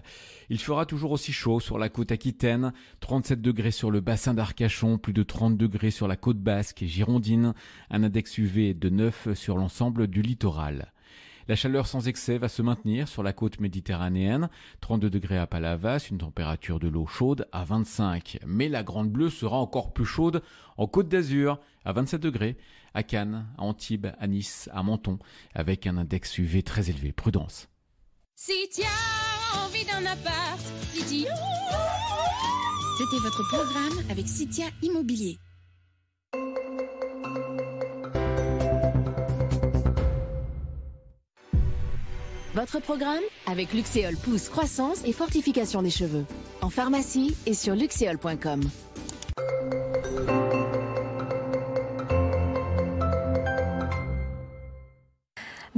[0.50, 4.98] Il fera toujours aussi chaud sur la côte aquitaine, 37 degrés sur le bassin d'Arcachon,
[4.98, 7.54] plus de 30 degrés sur la côte basque et girondine,
[7.90, 10.92] un index UV de 9 sur l'ensemble du littoral.
[11.50, 14.48] La chaleur sans excès va se maintenir sur la côte méditerranéenne,
[14.82, 18.38] 32 degrés à Palavas, une température de l'eau chaude à 25.
[18.46, 20.44] Mais la Grande Bleue sera encore plus chaude
[20.76, 22.56] en Côte d'Azur, à 27 degrés,
[22.94, 25.18] à Cannes, à Antibes, à Nice, à Menton,
[25.52, 27.10] avec un index UV très élevé.
[27.10, 27.68] Prudence.
[28.36, 30.60] Si tu as envie d'un appart.
[30.94, 31.18] C'était
[33.24, 35.40] votre programme avec Citia Immobilier.
[42.54, 46.24] Votre programme avec Luxéol Pousse Croissance et Fortification des cheveux.
[46.62, 48.62] En pharmacie et sur luxéol.com.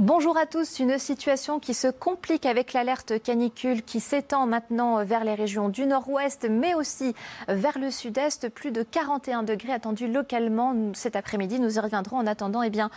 [0.05, 0.79] Bonjour à tous.
[0.79, 5.85] Une situation qui se complique avec l'alerte canicule qui s'étend maintenant vers les régions du
[5.85, 7.15] nord-ouest, mais aussi
[7.47, 8.49] vers le sud-est.
[8.49, 11.57] Plus de 41 degrés attendus localement cet après-midi.
[11.57, 12.89] Nous y reviendrons en attendant eh bien,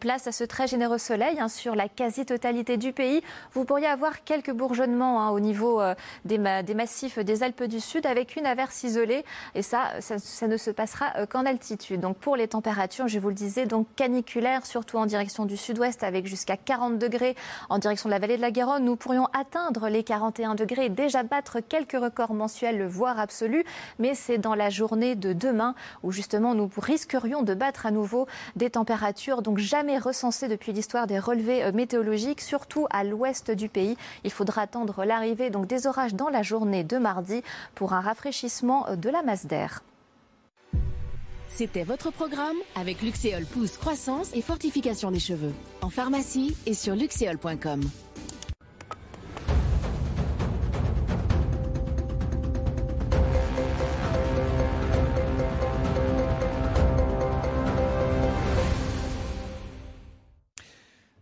[0.00, 3.20] place à ce très généreux soleil hein, sur la quasi-totalité du pays.
[3.52, 5.94] Vous pourriez avoir quelques bourgeonnements hein, au niveau euh,
[6.24, 9.26] des, des, massifs des Alpes du Sud avec une averse isolée.
[9.54, 12.00] Et ça, ça, ça ne se passera euh, qu'en altitude.
[12.00, 16.02] Donc pour les températures, je vous le disais, donc caniculaires, surtout en direction du sud-ouest
[16.02, 17.36] avec jusqu'à jusqu'à 40 degrés
[17.68, 18.84] en direction de la vallée de la Garonne.
[18.84, 23.64] Nous pourrions atteindre les 41 degrés et déjà battre quelques records mensuels, voire absolus.
[23.98, 28.26] Mais c'est dans la journée de demain où justement nous risquerions de battre à nouveau
[28.56, 33.96] des températures donc jamais recensées depuis l'histoire des relevés météorologiques, surtout à l'ouest du pays.
[34.24, 37.42] Il faudra attendre l'arrivée donc des orages dans la journée de mardi
[37.74, 39.82] pour un rafraîchissement de la masse d'air.
[41.56, 45.52] C'était votre programme avec Luxéol Pousse Croissance et Fortification des cheveux.
[45.82, 47.80] En pharmacie et sur luxéol.com.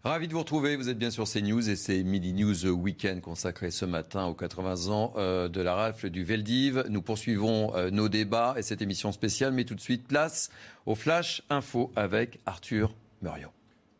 [0.05, 0.75] Ravi de vous retrouver.
[0.75, 4.89] Vous êtes bien sur CNews et c'est Midi News Weekend consacré ce matin aux 80
[4.89, 6.85] ans euh, de la rafle du Veldiv.
[6.89, 10.51] Nous poursuivons euh, nos débats et cette émission spéciale, mais tout de suite place
[10.87, 12.93] au Flash Info avec Arthur
[13.23, 13.53] Muriot.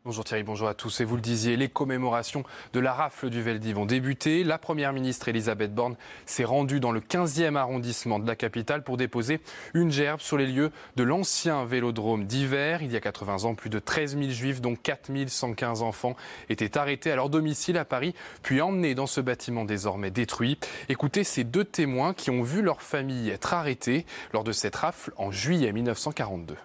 [0.05, 1.01] Bonjour Thierry, bonjour à tous.
[1.01, 2.43] Et vous le disiez, les commémorations
[2.73, 4.43] de la rafle du Veldiv ont débuté.
[4.43, 5.95] La première ministre Elisabeth Borne
[6.27, 9.41] s'est rendue dans le 15e arrondissement de la capitale pour déposer
[9.75, 12.83] une gerbe sur les lieux de l'ancien vélodrome d'hiver.
[12.83, 16.17] Il y a 80 ans, plus de 13 000 juifs, dont 4 115 enfants,
[16.49, 20.59] étaient arrêtés à leur domicile à Paris, puis emmenés dans ce bâtiment désormais détruit.
[20.89, 25.13] Écoutez ces deux témoins qui ont vu leur famille être arrêtée lors de cette rafle
[25.17, 26.57] en juillet 1942.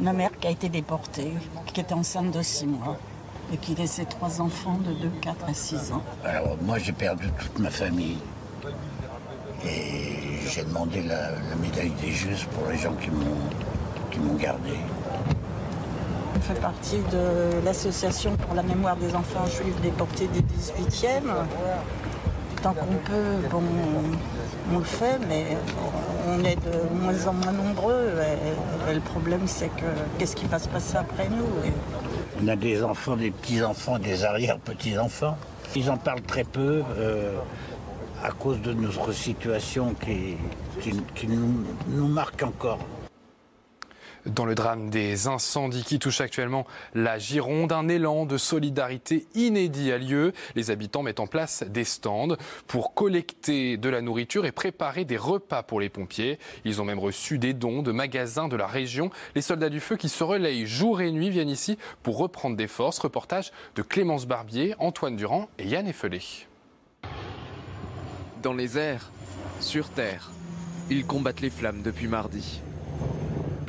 [0.00, 1.30] Ma mère qui a été déportée,
[1.66, 2.96] qui était enceinte de 6 mois
[3.52, 6.02] et qui laissait trois enfants de 2, 4 à 6 ans.
[6.24, 8.16] Alors moi j'ai perdu toute ma famille
[9.66, 13.36] et j'ai demandé la, la, médaille des justes pour les gens qui m'ont
[14.10, 14.70] qui m'ont gardé.
[16.36, 21.30] Je fais partie de l'association pour la mémoire des enfants juifs déportés des 18e.
[22.62, 23.56] Tant qu'on peut,
[24.72, 25.56] on le fait, mais
[26.28, 28.10] on est de moins en moins nombreux.
[28.92, 29.86] Le problème, c'est que
[30.18, 31.46] qu'est-ce qui va se passer après nous?
[32.42, 35.36] On a des enfants, des petits-enfants, des arrière-petits-enfants.
[35.74, 37.38] Ils en parlent très peu euh,
[38.22, 40.36] à cause de notre situation qui,
[41.14, 42.78] qui, nous marque encore
[44.26, 47.72] dans le drame des incendies qui touchent actuellement la Gironde.
[47.72, 50.32] Un élan de solidarité inédit a lieu.
[50.54, 55.16] Les habitants mettent en place des stands pour collecter de la nourriture et préparer des
[55.16, 56.38] repas pour les pompiers.
[56.64, 59.10] Ils ont même reçu des dons de magasins de la région.
[59.34, 62.68] Les soldats du feu qui se relayent jour et nuit viennent ici pour reprendre des
[62.68, 62.98] forces.
[62.98, 66.20] Reportage de Clémence Barbier, Antoine Durand et Yann Effelé.
[68.42, 69.10] Dans les airs,
[69.60, 70.30] sur terre,
[70.88, 72.60] ils combattent les flammes depuis mardi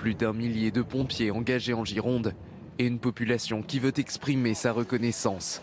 [0.02, 2.34] plus d'un millier de pompiers engagés en Gironde
[2.80, 5.62] et une population qui veut exprimer sa reconnaissance.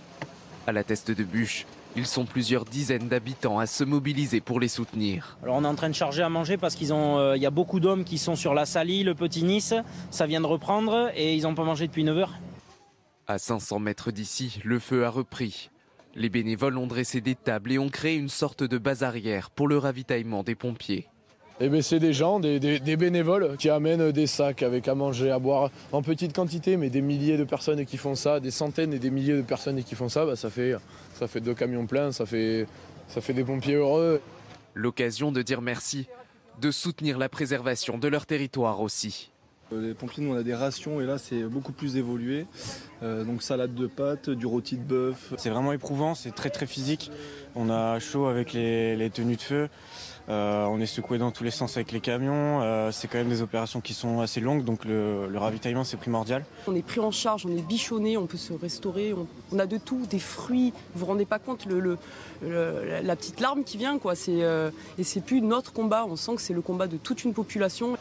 [0.68, 1.66] À la teste de bûche,
[1.97, 5.39] ils sont plusieurs dizaines d'habitants à se mobiliser pour les soutenir.
[5.43, 7.47] Alors on est en train de charger à manger parce qu'ils ont, il euh, y
[7.47, 9.74] a beaucoup d'hommes qui sont sur la Salie, le Petit Nice,
[10.12, 12.34] ça vient de reprendre et ils n'ont pas mangé depuis 9 heures.
[13.26, 15.68] À 500 mètres d'ici, le feu a repris.
[16.14, 19.66] Les bénévoles ont dressé des tables et ont créé une sorte de base arrière pour
[19.66, 21.09] le ravitaillement des pompiers.
[21.61, 24.94] Eh ben, c'est des gens, des, des, des, bénévoles qui amènent des sacs avec à
[24.94, 28.52] manger, à boire en petite quantité, mais des milliers de personnes qui font ça, des
[28.52, 30.76] centaines et des milliers de personnes qui font ça, bah, ça, fait,
[31.14, 32.68] ça fait deux camions pleins, ça fait,
[33.09, 34.20] ça fait des pompiers heureux.
[34.74, 36.06] L'occasion de dire merci,
[36.61, 39.32] de soutenir la préservation de leur territoire aussi.
[39.72, 42.46] Les pompiers, nous, on a des rations et là, c'est beaucoup plus évolué.
[43.02, 45.34] Euh, donc, salade de pâtes, du rôti de bœuf.
[45.36, 47.11] C'est vraiment éprouvant, c'est très très physique.
[47.54, 49.68] On a chaud avec les, les tenues de feu.
[50.29, 52.61] Euh, on est secoué dans tous les sens avec les camions.
[52.62, 55.97] Euh, c'est quand même des opérations qui sont assez longues, donc le, le ravitaillement c'est
[55.97, 56.45] primordial.
[56.66, 59.66] On est pris en charge, on est bichonné, on peut se restaurer, on, on a
[59.66, 60.74] de tout, des fruits.
[60.95, 64.14] Vous vous rendez pas compte le, le, la petite larme qui vient, quoi.
[64.14, 66.05] C'est euh, et c'est plus notre combat.
[66.07, 67.97] On sent que c'est le combat de toute une population.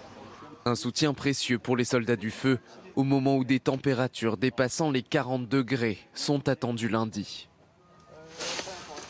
[0.66, 2.60] Un soutien précieux pour les soldats du feu
[2.98, 7.48] au moment où des températures dépassant les 40 degrés sont attendues lundi.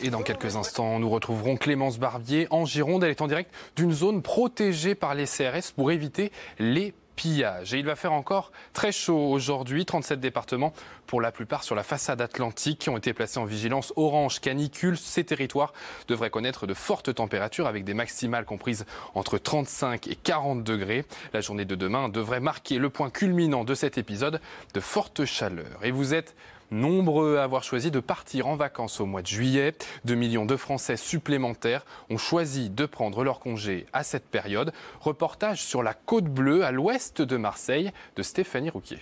[0.00, 3.02] Et dans quelques instants, nous retrouverons Clémence Barbier en Gironde.
[3.02, 6.30] Elle est en direct d'une zone protégée par les CRS pour éviter
[6.60, 7.74] les pillages.
[7.74, 9.84] Et il va faire encore très chaud aujourd'hui.
[9.84, 10.72] 37 départements,
[11.08, 14.96] pour la plupart sur la façade atlantique, qui ont été placés en vigilance orange canicule.
[14.96, 15.72] Ces territoires
[16.06, 18.86] devraient connaître de fortes températures avec des maximales comprises
[19.16, 21.04] entre 35 et 40 degrés.
[21.32, 24.40] La journée de demain devrait marquer le point culminant de cet épisode
[24.74, 25.80] de forte chaleur.
[25.82, 26.36] Et vous êtes
[26.70, 29.74] nombreux à avoir choisi de partir en vacances au mois de juillet.
[30.04, 34.72] 2 millions de Français supplémentaires ont choisi de prendre leur congé à cette période.
[35.00, 39.00] Reportage sur la côte bleue à l'ouest de Marseille de Stéphanie Rouquier.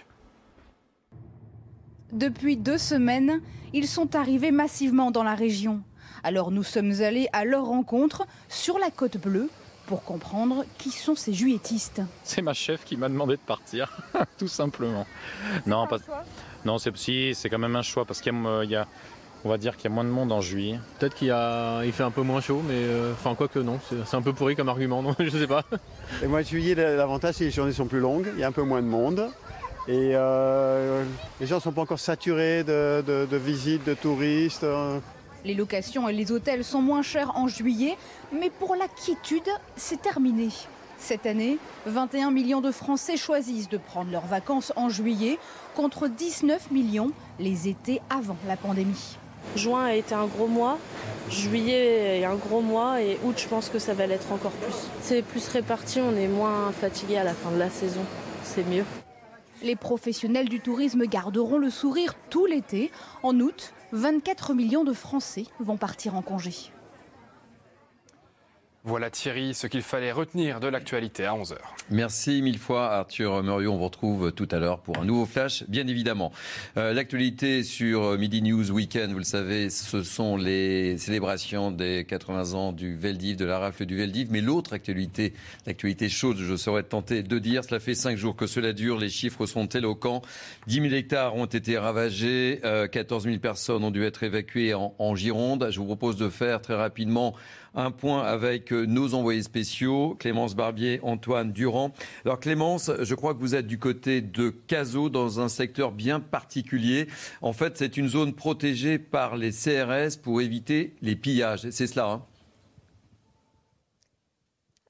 [2.13, 3.41] Depuis deux semaines,
[3.73, 5.83] ils sont arrivés massivement dans la région.
[6.23, 9.51] Alors nous sommes allés à leur rencontre sur la côte bleue
[9.87, 12.03] pour comprendre qui sont ces juilletistes.
[12.25, 13.97] C'est ma chef qui m'a demandé de partir,
[14.39, 15.07] tout simplement.
[15.67, 15.99] Non, pas.
[16.67, 18.89] Non, c'est si, c'est quand même un choix parce qu'il y, y a,
[19.45, 20.81] on va dire qu'il y a moins de monde en juillet.
[20.99, 24.17] Peut-être qu'il il fait un peu moins chaud, mais euh, enfin quoi que non, c'est
[24.17, 25.63] un peu pourri comme argument, non, je sais pas.
[26.25, 28.53] Et moi, juillet, l'avantage c'est que les journées sont plus longues, il y a un
[28.53, 29.29] peu moins de monde.
[29.89, 31.05] Et euh,
[31.41, 34.65] les gens ne sont pas encore saturés de, de, de visites, de touristes.
[34.65, 34.99] euh.
[35.45, 37.97] Les locations et les hôtels sont moins chers en juillet,
[38.33, 40.49] mais pour la quiétude, c'est terminé.
[41.07, 45.39] Cette année, 21 millions de Français choisissent de prendre leurs vacances en juillet
[45.77, 49.17] contre 19 millions les étés avant la pandémie.
[49.55, 50.79] Juin a été un gros mois,
[51.31, 54.75] juillet est un gros mois et août je pense que ça va l'être encore plus.
[55.01, 58.03] C'est plus réparti, on est moins fatigué à la fin de la saison,
[58.43, 58.85] c'est mieux.
[59.63, 62.91] Les professionnels du tourisme garderont le sourire tout l'été.
[63.23, 66.73] En août, 24 millions de Français vont partir en congé.
[68.89, 71.57] Voilà Thierry, ce qu'il fallait retenir de l'actualité à 11h.
[71.91, 73.73] Merci mille fois Arthur Muriot.
[73.73, 76.31] On vous retrouve tout à l'heure pour un nouveau flash, bien évidemment.
[76.77, 82.55] Euh, l'actualité sur Midi News Weekend, vous le savez, ce sont les célébrations des 80
[82.55, 84.29] ans du Veldiv, de la rafle du Veldiv.
[84.31, 85.33] Mais l'autre actualité,
[85.67, 89.09] l'actualité chaude, je serais tenté de dire, cela fait cinq jours que cela dure, les
[89.09, 90.23] chiffres sont éloquents.
[90.69, 94.95] 10 000 hectares ont été ravagés, euh, 14 000 personnes ont dû être évacuées en,
[95.01, 95.71] en Gironde.
[95.73, 97.35] Je vous propose de faire très rapidement
[97.77, 101.93] un point avec nos envoyés spéciaux, Clémence Barbier, Antoine Durand.
[102.25, 106.19] Alors Clémence, je crois que vous êtes du côté de Cazaux, dans un secteur bien
[106.19, 107.07] particulier.
[107.43, 111.69] En fait, c'est une zone protégée par les CRS pour éviter les pillages.
[111.71, 112.23] C'est cela hein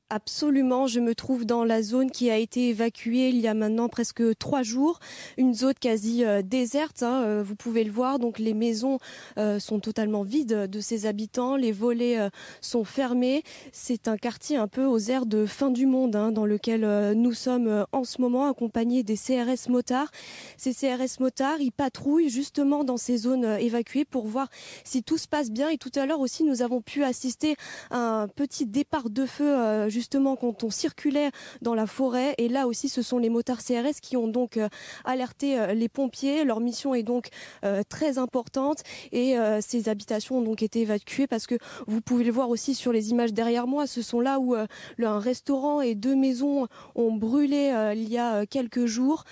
[0.09, 3.89] Absolument, je me trouve dans la zone qui a été évacuée il y a maintenant
[3.89, 5.01] presque trois jours,
[5.37, 7.03] une zone quasi euh, déserte.
[7.03, 9.01] Hein, euh, vous pouvez le voir, donc les maisons
[9.37, 12.19] euh, sont totalement vides de ses habitants, les volets
[12.61, 13.43] sont fermés.
[13.73, 17.33] C'est un quartier un peu aux airs de fin du monde hein, dans lequel nous
[17.33, 20.13] sommes en ce moment accompagnés des CRS motards.
[20.57, 24.51] Ces CRS motards, ils patrouillent justement dans ces zones évacuées pour voir
[24.85, 25.69] si tout se passe bien.
[25.69, 27.57] Et tout à l'heure aussi, nous avons pu assister
[27.91, 29.89] à un petit départ de feu.
[29.97, 31.31] Justement quand on circulait
[31.63, 32.35] dans la forêt.
[32.37, 34.69] Et là aussi, ce sont les motards CRS qui ont donc euh,
[35.07, 36.45] alerté euh, les pompiers.
[36.45, 37.29] Leur mission est donc
[37.65, 38.83] euh, très importante
[39.13, 41.55] et ces habitations ont donc été évacuées parce que
[41.87, 43.87] vous pouvez le voir aussi sur les images derrière moi.
[43.87, 48.87] Ce sont là où un restaurant et deux maisons ont brûlé il y a quelques
[48.87, 49.25] jours.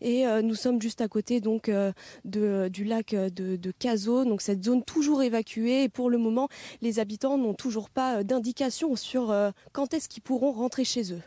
[0.00, 1.92] Et euh, nous sommes juste à côté donc euh,
[2.24, 5.84] du lac euh, de, de Cazaux, donc cette zone toujours évacuée.
[5.84, 6.48] Et pour le moment,
[6.82, 9.34] les habitants n'ont toujours pas d'indication sur
[9.72, 11.22] quand est-ce qu'ils pourront rentrer chez eux.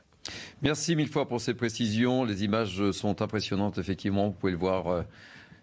[0.62, 2.24] Merci mille fois pour ces précisions.
[2.24, 4.28] Les images sont impressionnantes, effectivement.
[4.28, 5.04] Vous pouvez le voir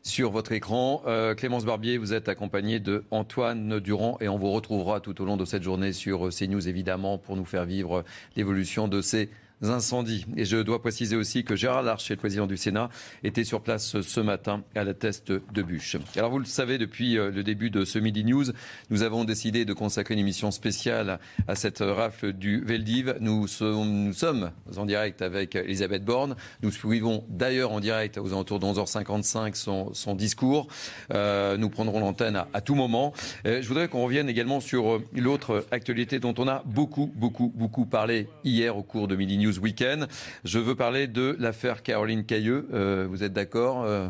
[0.03, 1.03] sur votre écran.
[1.37, 5.37] Clémence Barbier, vous êtes accompagnée de Antoine Durand et on vous retrouvera tout au long
[5.37, 8.05] de cette journée sur CNews, évidemment, pour nous faire vivre
[8.37, 9.31] l'évolution de ces
[9.63, 10.27] incendies.
[10.37, 12.89] Et je dois préciser aussi que Gérard Larcher, le président du Sénat,
[13.25, 15.97] était sur place ce matin à la teste de bûche.
[16.17, 18.47] Alors vous le savez, depuis euh, le début de ce Midi News,
[18.91, 23.17] nous avons décidé de consacrer une émission spéciale à cette rafle du Veldiv.
[23.21, 26.37] Nous sommes, en direct avec Elisabeth Borne.
[26.63, 29.55] Nous suivons d'ailleurs en direct aux alentours de 11h55
[29.93, 30.69] son, discours.
[31.13, 33.13] Euh, nous prendrons l'antenne à, tout moment.
[33.47, 37.87] Euh, je voudrais qu'on revienne également sur l'autre actualité dont on a beaucoup, beaucoup, beaucoup
[37.87, 40.09] parlé hier au cours de Midi News Weekend.
[40.45, 42.69] Je veux parler de l'affaire Caroline Cailleux.
[42.73, 44.09] Euh, vous êtes d'accord euh?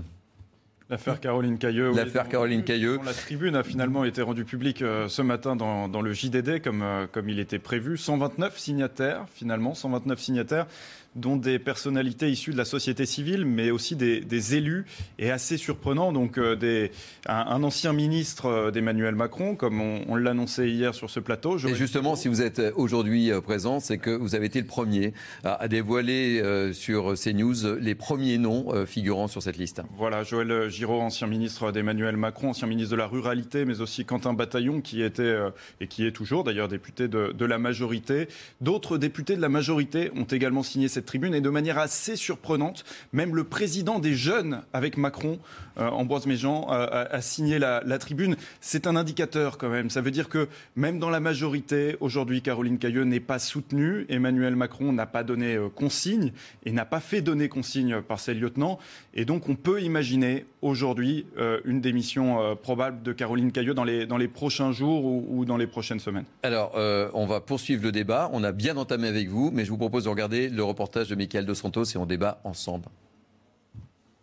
[0.88, 1.93] L'affaire Caroline Cailleux.
[1.95, 2.99] L'affaire Caroline Cailleux.
[3.05, 6.84] La tribune a finalement été rendue publique euh, ce matin dans, dans le JDD comme,
[7.12, 7.97] comme il était prévu.
[7.97, 10.66] 129 signataires, finalement, 129 signataires,
[11.17, 14.85] dont des personnalités issues de la société civile, mais aussi des, des élus,
[15.19, 16.93] et assez surprenant, donc euh, des,
[17.27, 21.59] un, un ancien ministre euh, d'Emmanuel Macron, comme on, on l'annonçait hier sur ce plateau.
[21.59, 25.13] Et justement, si vous êtes aujourd'hui euh, présent, c'est que vous avez été le premier
[25.43, 29.83] à, à dévoiler euh, sur CNews les premiers noms euh, figurant sur cette liste.
[29.97, 34.33] Voilà, Joël Giraud, ancien ministre d'Emmanuel Macron, ancien ministre de la Ruralité, mais aussi Quentin
[34.33, 35.37] Bataillon, qui était,
[35.81, 38.29] et qui est toujours d'ailleurs député de, de la majorité.
[38.61, 42.85] D'autres députés de la majorité ont également signé cette tribune, et de manière assez surprenante,
[43.13, 45.39] même le président des Jeunes avec Macron,
[45.79, 48.37] euh, Ambroise Méjean, a, signé la, tribune.
[48.61, 49.91] C'est un indicateur quand même.
[49.91, 54.07] Ça veut dire que même dans la majorité, aujourd'hui, Caroline Cailleux n'est pas soutenue.
[54.09, 56.33] Emmanuel Macron n'a pas donné euh, consigne
[56.65, 58.79] et n'a pas fait donner consigne par ses lieutenants.
[59.15, 63.85] Et donc, on peut imaginer aujourd'hui euh, une démission euh, probable de Caroline Cailleux dans
[63.85, 66.25] les, prochains jours ou, ou dans les prochaines semaines.
[66.43, 66.72] Alors,
[67.14, 68.31] on va poursuivre le débat.
[68.33, 71.14] On a bien entamé avec vous, mais je vous propose de regarder le reportage de
[71.14, 72.87] Michael Dos Santos et on débat ensemble.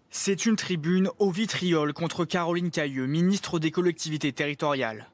[0.10, 5.10] C'est une tribune au vitriol contre Caroline Cailleux, ministre des collectivités territoriales.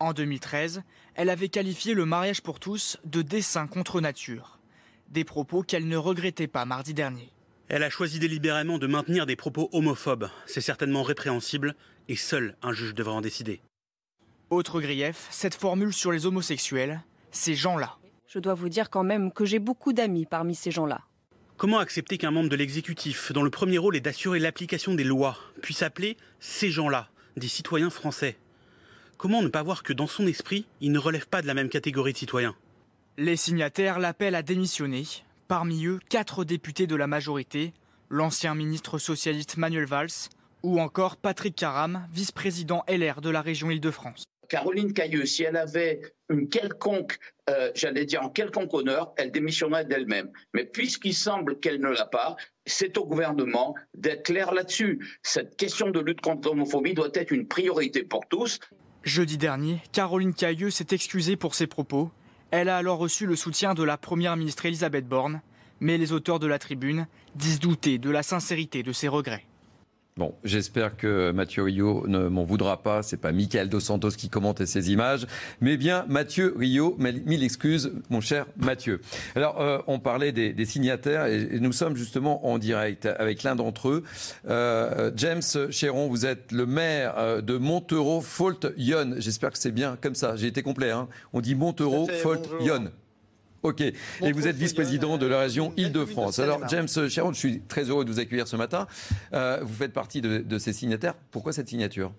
[0.00, 0.82] En 2013,
[1.14, 4.58] elle avait qualifié le mariage pour tous de dessin contre nature.
[5.10, 7.30] Des propos qu'elle ne regrettait pas mardi dernier.
[7.68, 10.28] Elle a choisi délibérément de maintenir des propos homophobes.
[10.46, 11.74] C'est certainement répréhensible
[12.08, 13.60] et seul un juge devrait en décider.
[14.50, 17.00] Autre grief, cette formule sur les homosexuels,
[17.30, 17.96] ces gens-là.
[18.34, 21.02] Je dois vous dire quand même que j'ai beaucoup d'amis parmi ces gens-là.
[21.56, 25.38] Comment accepter qu'un membre de l'exécutif, dont le premier rôle est d'assurer l'application des lois,
[25.62, 27.06] puisse appeler ces gens-là
[27.36, 28.36] des citoyens français?
[29.18, 31.68] Comment ne pas voir que dans son esprit, il ne relève pas de la même
[31.68, 32.56] catégorie de citoyens?
[33.18, 35.04] Les signataires l'appellent à démissionner.
[35.46, 37.72] Parmi eux, quatre députés de la majorité,
[38.10, 40.28] l'ancien ministre socialiste Manuel Valls
[40.64, 44.24] ou encore Patrick Caram, vice-président LR de la région Île-de-France.
[44.48, 47.18] Caroline Cailleux, si elle avait une quelconque,
[47.50, 50.30] euh, j'allais dire en quelconque honneur, elle démissionnerait d'elle-même.
[50.54, 55.06] Mais puisqu'il semble qu'elle ne l'a pas, c'est au gouvernement d'être clair là-dessus.
[55.22, 58.58] Cette question de lutte contre l'homophobie doit être une priorité pour tous.
[59.02, 62.10] Jeudi dernier, Caroline Cailleux s'est excusée pour ses propos.
[62.50, 65.42] Elle a alors reçu le soutien de la première ministre Elisabeth Borne,
[65.80, 69.44] mais les auteurs de la tribune disent douter de la sincérité de ses regrets.
[70.16, 73.02] Bon, j'espère que Mathieu Rio ne m'en voudra pas.
[73.02, 75.26] C'est pas Michael Dos Santos qui commente ces images,
[75.60, 76.96] mais bien Mathieu Rio.
[77.00, 79.00] Mille excuses, mon cher Mathieu.
[79.34, 83.88] Alors, euh, on parlait des, signataires et, nous sommes justement en direct avec l'un d'entre
[83.88, 84.04] eux.
[84.48, 89.16] Euh, James Chéron, vous êtes le maire euh, de Montereau, Fault Yon.
[89.18, 90.36] J'espère que c'est bien comme ça.
[90.36, 90.92] J'ai été complet.
[90.92, 91.08] Hein.
[91.32, 92.92] On dit Montereau, Fault Yon.
[93.64, 93.80] Ok.
[93.80, 96.38] Et vous êtes vice-président de la région Île-de-France.
[96.38, 98.86] Alors, James Sharon, je suis très heureux de vous accueillir ce matin.
[99.32, 101.14] Euh, vous faites partie de, ces signataires.
[101.30, 102.12] Pourquoi cette signature?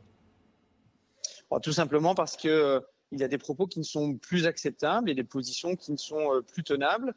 [1.61, 2.79] Tout simplement parce qu'il euh,
[3.11, 6.33] y a des propos qui ne sont plus acceptables et des positions qui ne sont
[6.33, 7.13] euh, plus tenables.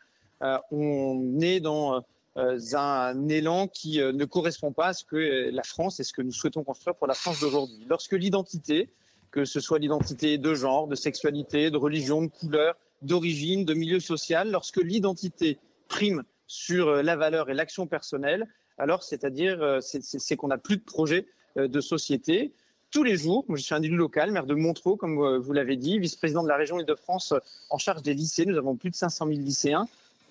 [0.71, 2.05] on est dans
[2.37, 6.33] un élan qui ne correspond pas à ce que la France et ce que nous
[6.33, 7.85] souhaitons construire pour la France d'aujourd'hui.
[7.89, 8.91] Lorsque l'identité,
[9.31, 14.01] que ce soit l'identité de genre, de sexualité, de religion, de couleur, d'origine, de milieu
[14.01, 15.59] social, lorsque l'identité
[15.89, 18.47] prime sur euh, la valeur et l'action personnelle,
[18.79, 21.27] alors c'est-à-dire euh, c'est qu'on n'a plus de projet
[21.57, 22.53] euh, de société.
[22.91, 25.99] Tous les jours, je suis un élu local, maire de Montreux, comme vous l'avez dit,
[25.99, 27.35] vice-président de la région Île-de-France
[27.69, 28.47] en charge des lycées.
[28.47, 29.87] Nous avons plus de 500 000 lycéens.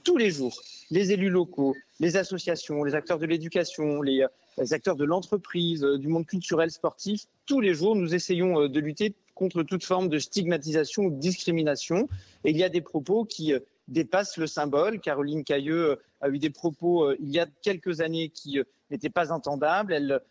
[0.07, 4.23] Tous les jours, les élus locaux, les associations, les acteurs de l'éducation, les,
[4.71, 9.63] acteurs de l'entreprise, du monde culturel, sportif, tous les jours, nous essayons de lutter contre
[9.63, 12.07] toute forme de stigmatisation ou de discrimination.
[12.45, 13.59] Et il y a des propos qui euh,
[13.89, 15.01] dépassent le symbole.
[15.01, 19.09] Caroline Cailleux euh, a eu des propos euh, il y a quelques années qui n'étaient
[19.09, 19.91] pas entendables.
[19.91, 20.21] Elle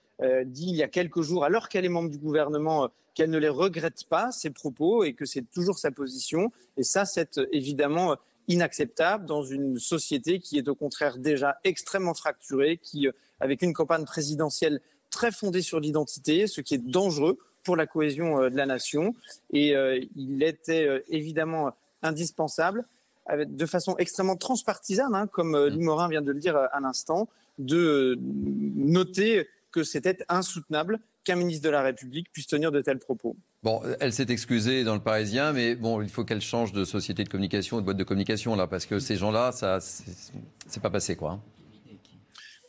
[0.46, 3.50] dit il y a quelques jours, alors qu'elle est membre du gouvernement, qu'elle ne les
[3.50, 6.50] regrette pas, ces propos, et que c'est toujours sa position.
[6.78, 8.16] Et ça, c'est évidemment
[8.48, 13.08] inacceptable dans une société qui est au contraire déjà extrêmement fracturée, qui,
[13.40, 18.40] avec une campagne présidentielle très fondée sur l'identité, ce qui est dangereux pour la cohésion
[18.40, 19.14] euh, de la nation.
[19.52, 22.84] Et euh, il était euh, évidemment indispensable,
[23.34, 25.66] de façon extrêmement transpartisane, hein, comme mmh.
[25.66, 27.28] Limorin vient de le dire à l'instant,
[27.58, 33.34] de noter que c'était insoutenable qu'un ministre de la République puisse tenir de tels propos.
[33.62, 37.24] Bon, elle s'est excusée dans le Parisien, mais bon, il faut qu'elle change de société
[37.24, 41.16] de communication, de boîte de communication là, parce que ces gens-là, ça, c'est pas passé
[41.16, 41.32] quoi.
[41.32, 41.40] Hein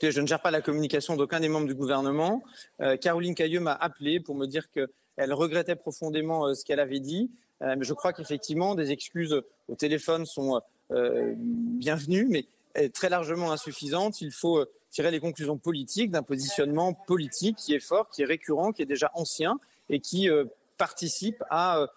[0.01, 2.43] je ne gère pas la communication d'aucun des membres du gouvernement.
[2.81, 6.99] Euh, Caroline Cailleux m'a appelé pour me dire qu'elle regrettait profondément euh, ce qu'elle avait
[6.99, 7.31] dit.
[7.61, 12.45] Euh, je crois qu'effectivement, des excuses au téléphone sont bienvenues, mais
[12.93, 14.21] très largement insuffisantes.
[14.21, 18.71] Il faut tirer les conclusions politiques d'un positionnement politique qui est fort, qui est récurrent,
[18.71, 19.59] qui est déjà ancien
[19.89, 20.29] et qui
[20.77, 21.87] participe à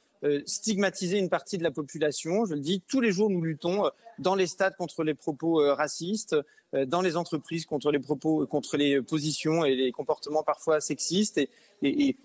[0.44, 2.44] stigmatiser une partie de la population.
[2.44, 6.36] Je le dis, tous les jours, nous luttons dans les stades contre les propos racistes,
[6.74, 11.40] euh, dans les entreprises contre les propos, contre les positions et les comportements parfois sexistes.
[11.82, 12.16] Et,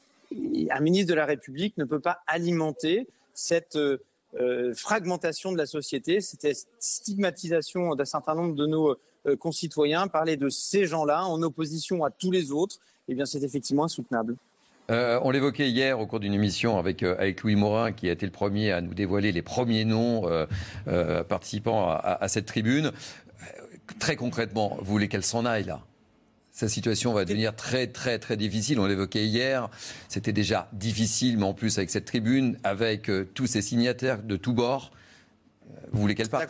[0.72, 4.00] un ministre de la République ne peut pas alimenter cette euh,
[4.40, 8.96] euh, fragmentation de la société, cette stigmatisation d'un certain nombre de nos
[9.40, 12.78] concitoyens, parler de ces gens-là en opposition à tous les autres,
[13.08, 14.36] eh bien c'est effectivement insoutenable.
[14.90, 18.32] On l'évoquait hier au cours d'une émission avec, avec Louis Morin, qui a été le
[18.32, 20.30] premier à nous dévoiler les premiers noms
[21.28, 22.92] participant à, à, cette tribune
[24.00, 25.82] très concrètement, vous voulez qu'elle s'en aille là?
[26.52, 28.80] Sa situation va devenir très très très difficile.
[28.80, 29.70] On l'évoquait hier.
[30.08, 34.38] C'était déjà difficile, mais en plus avec cette tribune, avec euh, tous ces signataires de
[34.38, 34.92] tous bords,
[35.70, 36.44] euh, vous voulez qu'elle parte?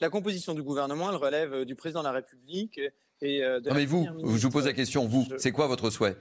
[0.00, 2.80] La, composition du gouvernement, elle relève euh, du président de la République
[3.20, 4.06] et de non, mais vous,
[4.36, 5.06] je vous pose la question.
[5.06, 6.16] Vous, c'est quoi votre souhait?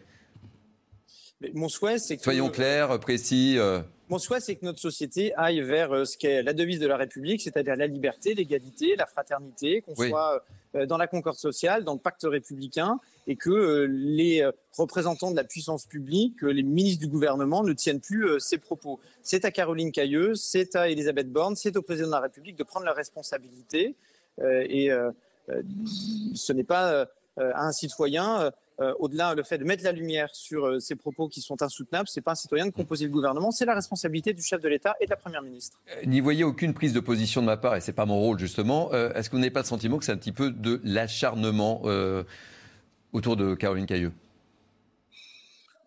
[1.54, 3.60] Mon souhait, c'est que soyons clairs, précis.
[4.08, 6.96] Mon souhait, c'est que notre société aille vers euh, ce qu'est la devise de la
[6.96, 10.44] République, c'est-à-dire la liberté, l'égalité, la fraternité, qu'on soit
[10.76, 14.48] euh, dans la concorde sociale, dans le pacte républicain, et que euh, les
[14.78, 19.00] représentants de la puissance publique, les ministres du gouvernement ne tiennent plus ces propos.
[19.24, 22.64] C'est à Caroline Cailleux, c'est à Elisabeth Borne, c'est au président de la République de
[22.64, 23.96] prendre leurs responsabilités.
[24.40, 24.90] et
[26.36, 27.08] ce n'est pas
[27.38, 28.52] à un citoyen
[28.82, 32.10] euh, au-delà le fait de mettre la lumière sur euh, ces propos qui sont insoutenables,
[32.10, 34.96] c'est pas un citoyen de composer le gouvernement, c'est la responsabilité du chef de l'État
[35.00, 35.80] et de la première ministre.
[35.90, 38.38] Euh, n'y voyez aucune prise de position de ma part, et c'est pas mon rôle
[38.38, 38.92] justement.
[38.92, 41.84] Est-ce que vous n'avez pas le sentiment que c'est un petit peu de l'acharnement
[43.14, 44.12] autour de Caroline Cailleux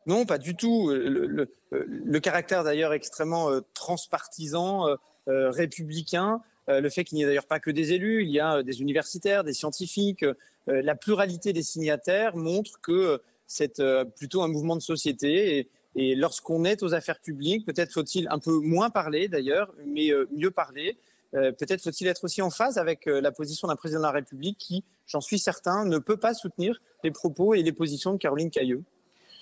[0.06, 0.90] Non, pas du tout.
[0.90, 4.86] Le, caractère d'ailleurs extrêmement transpartisan,
[5.26, 8.80] républicain, le fait qu'il n'y ait d'ailleurs pas que des élus, il y a des
[8.80, 10.24] universitaires, des scientifiques.
[10.68, 13.82] La pluralité des signataires montre que c'est
[14.16, 15.68] plutôt un mouvement de société.
[15.94, 20.50] Et, lorsqu'on est aux affaires publiques, peut-être faut-il un peu moins parler d'ailleurs, mais mieux
[20.50, 20.96] parler.
[21.32, 24.84] peut-être faut-il être aussi en phase avec la position d'un président de la République qui,
[25.06, 28.84] j'en suis certain, ne peut pas soutenir les propos et les positions de Caroline Cailleux.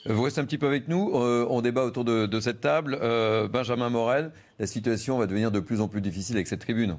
[0.08, 1.10] Vous restez un petit peu avec nous.
[1.14, 2.96] Euh, on débat autour de, cette table.
[3.00, 6.98] Euh, Benjamin Morel, la situation va devenir de plus en plus difficile avec cette tribune.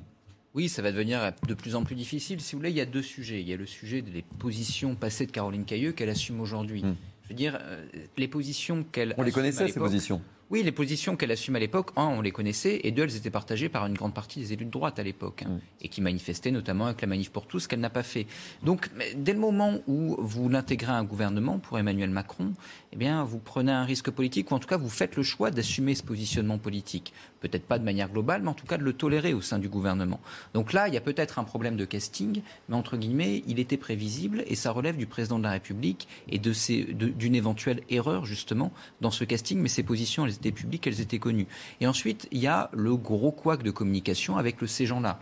[0.54, 2.42] Oui, ça va devenir de plus en plus difficile.
[2.42, 3.42] Si vous voulez, il y a deux sujets.
[3.42, 6.84] Il y a le sujet des positions passées de Caroline Cailleux qu'elle assume aujourd'hui.
[6.84, 6.96] Hmm.
[7.24, 7.86] Je veux dire, euh,
[8.18, 9.14] les positions qu'elle.
[9.18, 10.22] On les connaissait, ces positions?
[10.50, 13.30] Oui, les positions qu'elle assume à l'époque, un, on les connaissait, et deux, elles étaient
[13.30, 16.52] partagées par une grande partie des élus de droite à l'époque, hein, et qui manifestaient
[16.52, 18.28] notamment avec la manif pour tous, qu'elle n'a pas fait.
[18.64, 22.54] Donc, dès le moment où vous l'intégrez à un gouvernement pour Emmanuel Macron,
[22.94, 25.52] eh bien, vous prenez un risque politique, ou en tout cas, vous faites le choix
[25.52, 27.14] d'assumer ce positionnement politique.
[27.42, 29.70] Peut-être pas de manière globale, mais en tout cas de le tolérer au sein du
[29.70, 30.20] gouvernement.
[30.54, 33.78] Donc là, il y a peut-être un problème de casting, mais entre guillemets, il était
[33.78, 38.72] prévisible, et ça relève du président de la République et d'une éventuelle erreur, justement,
[39.02, 40.54] dans ce casting, mais ces positions, elles étaient
[40.86, 41.48] elles étaient connues.
[41.82, 45.20] Et ensuite, il y a le gros couac de communication avec ces gens-là.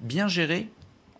[0.00, 0.68] Bien géré,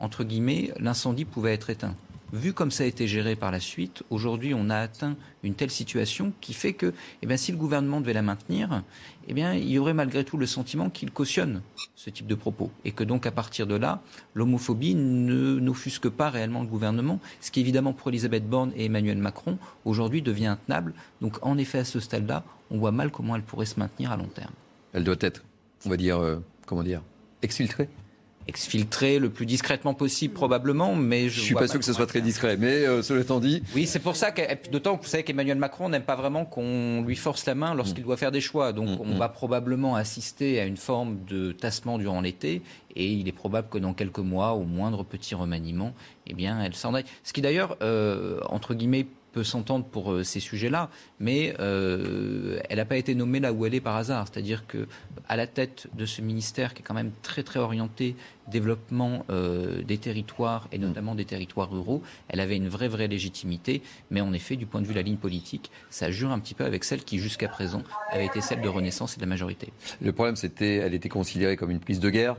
[0.00, 1.94] entre guillemets, l'incendie pouvait être éteint.
[2.32, 5.70] Vu comme ça a été géré par la suite, aujourd'hui on a atteint une telle
[5.70, 8.82] situation qui fait que eh bien, si le gouvernement devait la maintenir,
[9.28, 11.60] eh il y aurait malgré tout le sentiment qu'il cautionne
[11.94, 12.70] ce type de propos.
[12.86, 14.00] Et que donc à partir de là,
[14.32, 19.18] l'homophobie ne n'offusque pas réellement le gouvernement, ce qui évidemment pour Elisabeth Borne et Emmanuel
[19.18, 20.94] Macron aujourd'hui devient intenable.
[21.20, 24.16] Donc en effet à ce stade-là, on voit mal comment elle pourrait se maintenir à
[24.16, 24.52] long terme.
[24.92, 25.44] Elle doit être,
[25.86, 27.02] on va dire, euh, comment dire,
[27.42, 27.88] exfiltrée
[28.48, 32.06] exfiltrer le plus discrètement possible probablement, mais je, ne suis pas sûr que ce soit
[32.06, 32.56] très discret.
[32.56, 35.58] Mais euh, cela étant dit, oui, c'est pour ça que d'autant que vous savez qu'Emmanuel
[35.58, 38.06] Macron n'aime pas vraiment qu'on lui force la main lorsqu'il mm.
[38.06, 38.72] doit faire des choix.
[38.72, 39.18] Donc mm, on mm.
[39.18, 42.62] va probablement assister à une forme de tassement durant l'été,
[42.96, 45.94] et il est probable que dans quelques mois, au moindre petit remaniement,
[46.26, 47.04] eh bien, elle s'en aille.
[47.24, 52.76] Ce qui d'ailleurs, euh, entre guillemets, peut s'entendre pour euh, ces sujets-là, mais euh, elle
[52.76, 54.26] n'a pas été nommée là où elle est par hasard.
[54.30, 54.86] C'est-à-dire que
[55.28, 58.14] à la tête de ce ministère qui est quand même très très orienté
[58.48, 63.82] développement euh, des territoires et notamment des territoires ruraux, elle avait une vraie vraie légitimité.
[64.10, 66.54] Mais en effet, du point de vue de la ligne politique, ça jure un petit
[66.54, 69.72] peu avec celle qui jusqu'à présent avait été celle de Renaissance et de la majorité.
[70.00, 72.36] Le problème, c'était, elle était considérée comme une prise de guerre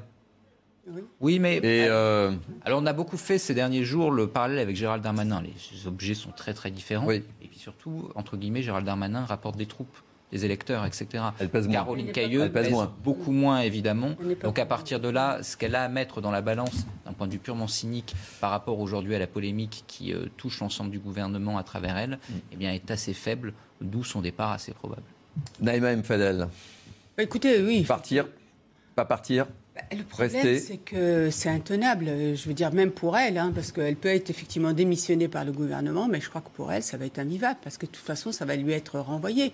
[1.22, 1.40] oui.
[1.40, 2.32] mais euh,
[2.66, 5.42] alors on a beaucoup fait ces derniers jours le parallèle avec Gérald Darmanin.
[5.42, 7.10] Les objets sont très très différents.
[7.10, 9.98] Et puis surtout, entre guillemets, Gérald Darmanin rapporte des troupes,
[10.32, 11.24] des électeurs, etc.
[11.40, 12.74] Elle pèse Caroline Cailleux pèse,
[13.04, 14.12] beaucoup moins évidemment.
[14.44, 17.28] Donc à partir de là, ce qu'elle a à mettre dans la balance, d'un point
[17.28, 21.00] de vue purement cynique, par rapport aujourd'hui à la polémique qui euh, touche l'ensemble du
[21.00, 22.34] gouvernement à travers elle, mm.
[22.52, 25.04] eh bien est assez faible, d'où son départ assez probable.
[25.62, 26.04] Naïma M.
[26.04, 26.48] Fadel.
[27.18, 27.84] Bah, écoutez, oui.
[27.84, 28.28] Partir,
[28.96, 29.48] pas partir
[29.92, 32.06] le problème, c'est que c'est intenable.
[32.36, 35.52] Je veux dire, même pour elle, hein, parce qu'elle peut être effectivement démissionnée par le
[35.52, 38.06] gouvernement, mais je crois que pour elle, ça va être invivable, parce que de toute
[38.06, 39.54] façon, ça va lui être renvoyé.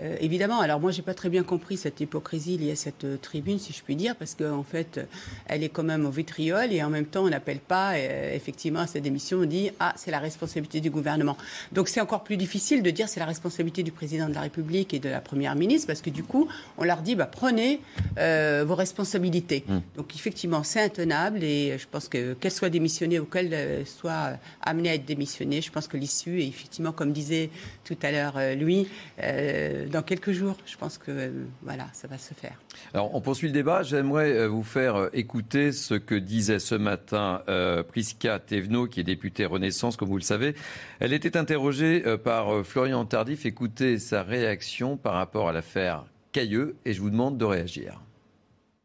[0.00, 3.16] Euh, évidemment, alors moi, j'ai pas très bien compris cette hypocrisie liée à cette euh,
[3.20, 5.06] tribune, si je puis dire, parce qu'en fait,
[5.46, 8.80] elle est quand même au vitriol et en même temps, on n'appelle pas euh, effectivement
[8.80, 11.36] à cette démission, on dit ah, c'est la responsabilité du gouvernement.
[11.72, 14.94] Donc c'est encore plus difficile de dire c'est la responsabilité du président de la République
[14.94, 16.48] et de la première ministre, parce que du coup,
[16.78, 17.80] on leur dit bah, prenez
[18.16, 19.64] vos responsabilités.
[19.66, 19.78] Mmh.
[19.96, 24.90] Donc effectivement, c'est intenable et je pense que qu'elle soit démissionnée ou qu'elle soit amenée
[24.90, 27.50] à être démissionnée, je pense que l'issue est effectivement, comme disait
[27.84, 28.86] tout à l'heure lui,
[29.90, 30.56] dans quelques jours.
[30.66, 31.30] Je pense que euh,
[31.62, 32.58] voilà, ça va se faire.
[32.94, 33.82] Alors, on poursuit le débat.
[33.82, 39.00] J'aimerais euh, vous faire euh, écouter ce que disait ce matin euh, Prisca Thévenot, qui
[39.00, 40.54] est députée Renaissance, comme vous le savez.
[41.00, 43.46] Elle était interrogée par Florian Tardif.
[43.46, 48.00] Écoutez sa réaction par rapport à l'affaire Cailleux et je vous demande de réagir.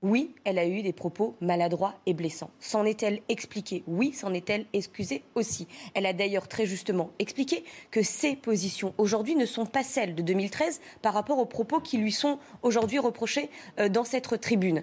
[0.08, 2.50] Oui, elle a eu des propos maladroits et blessants.
[2.62, 3.84] S'en est-elle expliquée?
[3.88, 5.68] Oui, s'en est-elle excusée aussi?
[5.96, 10.22] Elle a d'ailleurs très justement expliqué que ses positions aujourd'hui ne sont pas celles de
[10.22, 14.82] 2013 par rapport aux propos qui lui sont aujourd'hui reprochés euh, dans cette tribune.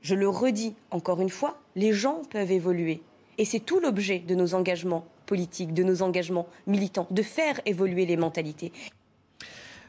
[0.00, 3.02] Je le redis encore une fois, les gens peuvent évoluer.
[3.38, 8.04] Et c'est tout l'objet de nos engagements politiques, de nos engagements militants, de faire évoluer
[8.04, 8.72] les mentalités.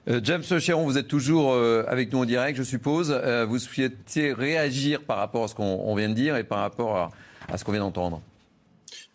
[0.08, 3.12] Euh, James Chéron, vous êtes toujours euh, avec nous en direct, je suppose.
[3.12, 7.12] Euh, vous souhaitez réagir par rapport à ce qu'on vient de dire et par rapport
[7.50, 8.22] à, ce qu'on vient d'entendre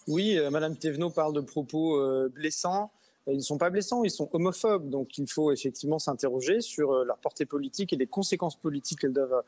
[0.08, 2.00] Oui, Madame Thévenot parle de propos
[2.30, 2.90] blessants.
[3.28, 4.90] Ils ne sont pas blessants, ils sont homophobes.
[4.90, 9.42] Donc il faut effectivement s'interroger sur leur portée politique et les conséquences politiques qu'elles doivent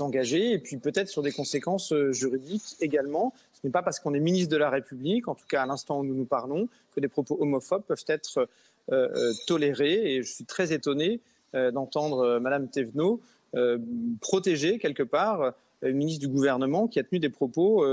[0.00, 3.32] engager, et puis peut-être sur des conséquences juridiques également.
[3.52, 6.00] Ce n'est pas parce qu'on est ministre de la République, en tout cas à l'instant
[6.00, 8.48] où nous nous parlons, que des propos homophobes peuvent être
[8.92, 10.14] euh, euh, toléré.
[10.14, 11.20] Et je suis très étonné
[11.56, 13.20] euh, d'entendre Madame Thévenot
[14.20, 17.86] protéger quelque part une ministre du gouvernement qui a tenu des propos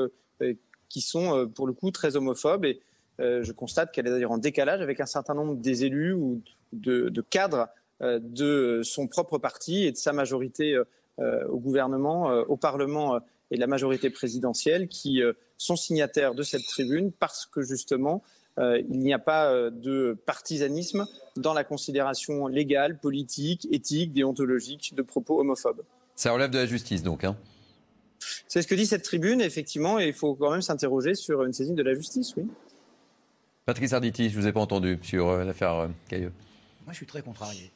[0.89, 2.65] qui sont pour le coup très homophobes.
[2.65, 2.81] Et
[3.19, 6.41] je constate qu'elle est d'ailleurs en décalage avec un certain nombre des élus ou
[6.73, 7.69] de, cadres
[8.01, 10.77] de son propre parti et de sa majorité
[11.17, 15.21] au gouvernement, au Parlement et de la majorité présidentielle qui
[15.57, 18.21] sont signataires de cette tribune parce que justement
[18.57, 21.05] il n'y a pas euh, de partisanisme
[21.35, 25.81] dans la considération légale, politique, éthique, déontologique de propos homophobes.
[26.15, 27.23] Ça relève de la justice donc.
[27.23, 27.35] Hein
[28.47, 31.53] C'est ce que dit cette tribune, effectivement, et il faut quand même s'interroger sur une
[31.53, 32.45] saisine de la justice, oui.
[33.65, 36.33] Patrice Arditi, je ne vous ai pas entendu sur euh, l'affaire Cailleux.
[36.83, 37.71] Moi, je suis très contrarié.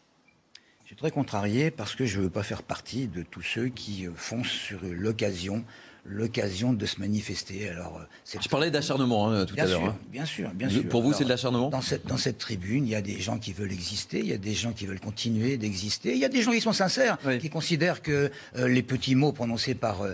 [0.83, 3.69] Je suis très contrarié parce que je ne veux pas faire partie de tous ceux
[3.69, 5.65] qui foncent sur l'occasion
[6.07, 7.69] l'occasion de se manifester.
[7.69, 9.84] Alors, euh, Je parlais d'acharnement hein, tout à l'heure.
[9.84, 9.97] Hein.
[10.11, 10.88] Bien sûr, bien sûr.
[10.88, 13.38] Pour vous, c'est de l'acharnement dans cette, dans cette tribune, il y a des gens
[13.38, 16.29] qui veulent exister, il y a des gens qui veulent continuer d'exister, il y a
[16.29, 20.13] des gens qui sont sincères, qui considèrent que euh, les petits mots prononcés par euh,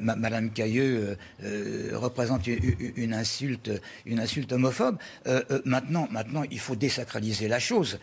[0.00, 1.16] Madame Cailleux
[1.92, 3.70] représentent une, insulte,
[4.06, 4.96] une insulte homophobe.
[5.64, 7.98] maintenant, maintenant, il faut désacraliser la chose.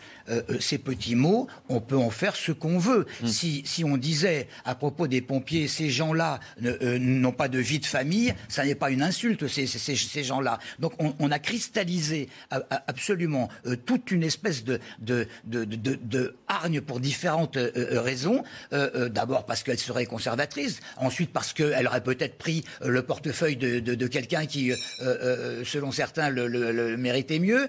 [0.58, 3.06] ces petits mots, on peut en faire ce qu'on veut.
[3.22, 3.26] Hmm.
[3.26, 7.86] Si, si on disait à propos des pompiers, ces gens-là n'ont pas de vie de
[7.86, 10.58] famille, ça n'est pas une insulte, ces, ces, gens-là.
[10.78, 17.00] Donc on, a cristallisé absolument euh, toute une espèce de, de, de, de, hargne pour
[17.00, 18.42] différentes euh, euh, raisons.
[18.70, 24.46] D'abord parce qu'elle serait conservatrice, ensuite parce qu'elle aurait peut-être pris le portefeuille de, quelqu'un
[24.46, 24.72] qui,
[25.64, 27.68] selon certains, le, méritait mieux.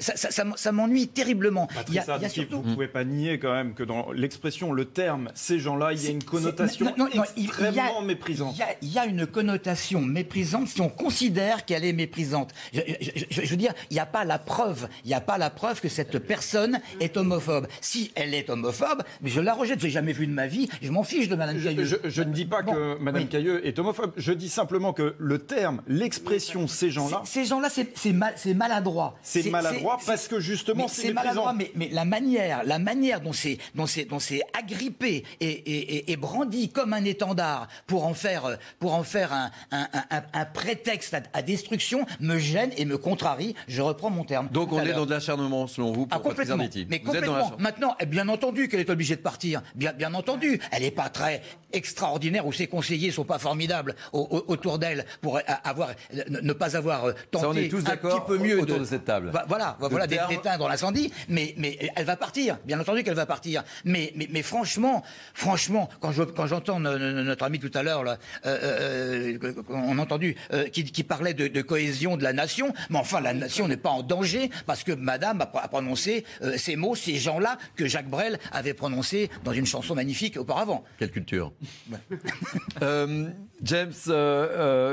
[0.00, 1.68] ça, ça, m'ennuie terriblement.
[1.88, 2.62] il y a, surtout...
[2.62, 6.04] Vous ne pouvez pas nier quand même que dans l'expression, le terme, ces gens-là, il
[6.04, 6.94] y a une connotation
[7.36, 8.67] extrêmement méprisante il y a
[9.06, 12.52] une connotation méprisante si on considère qu'elle est méprisante.
[12.72, 15.80] Je, veux dire, il n'y a pas la preuve, il n'y a pas la preuve
[15.80, 17.66] que cette personne est homophobe.
[17.80, 19.80] Si elle est homophobe, mais je la rejette.
[19.80, 20.68] Je n'ai jamais vu de ma vie.
[20.82, 22.00] Je m'en fiche de Madame Cailleux.
[22.04, 24.12] Je, ne dis pas que Madame Cailleux est homophobe.
[24.16, 27.22] Je dis simplement que le terme, l'expression, ces gens-là.
[27.24, 29.16] Ces gens-là, c'est mal, maladroit.
[29.22, 31.52] C'est maladroit parce que justement, c'est maladroit.
[31.52, 36.68] Mais, mais, la manière, la manière dont c'est dont c'est agrippé et, et, et brandi
[36.68, 42.06] comme un étendard pour en faire euh, pour en faire un, un, prétexte à, destruction
[42.20, 43.54] me gêne et me contrarie.
[43.66, 44.48] Je reprends mon terme.
[44.50, 46.64] Donc on est dans de l'acharnement, selon vous, pour ah, complètement.
[46.88, 47.52] Mais complètement.
[47.58, 49.62] Maintenant, eh, bien entendu qu'elle est obligée de partir.
[49.74, 50.60] Bien, bien entendu.
[50.70, 55.90] Elle n'est pas très extraordinaire ou ses conseillers sont pas formidables autour d'elle pour avoir,
[56.28, 58.84] ne pas avoir euh, tenté Ça, on est tous un petit peu mieux autour de,
[58.84, 59.32] cette table.
[59.48, 61.12] Voilà, voilà d'éteindre l'incendie.
[61.28, 62.58] Mais, mais elle va partir.
[62.64, 63.64] Bien entendu qu'elle va partir.
[63.84, 65.02] Mais, mais, mais franchement,
[65.34, 70.02] franchement, quand je, quand j'entends notre ami tout à l'heure là, euh, euh, on a
[70.02, 73.90] entendu, euh, qui, parlait de, cohésion de la nation, mais enfin la nation n'est pas
[73.90, 76.24] en danger parce que Madame a, prononcé
[76.56, 80.84] ces mots, ces gens-là que Jacques Brel avait prononcés dans une chanson magnifique auparavant.
[80.98, 81.52] Quelle culture
[82.80, 83.92] James,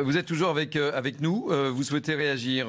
[0.04, 1.50] vous êtes toujours avec, avec nous.
[1.74, 2.68] vous souhaitez réagir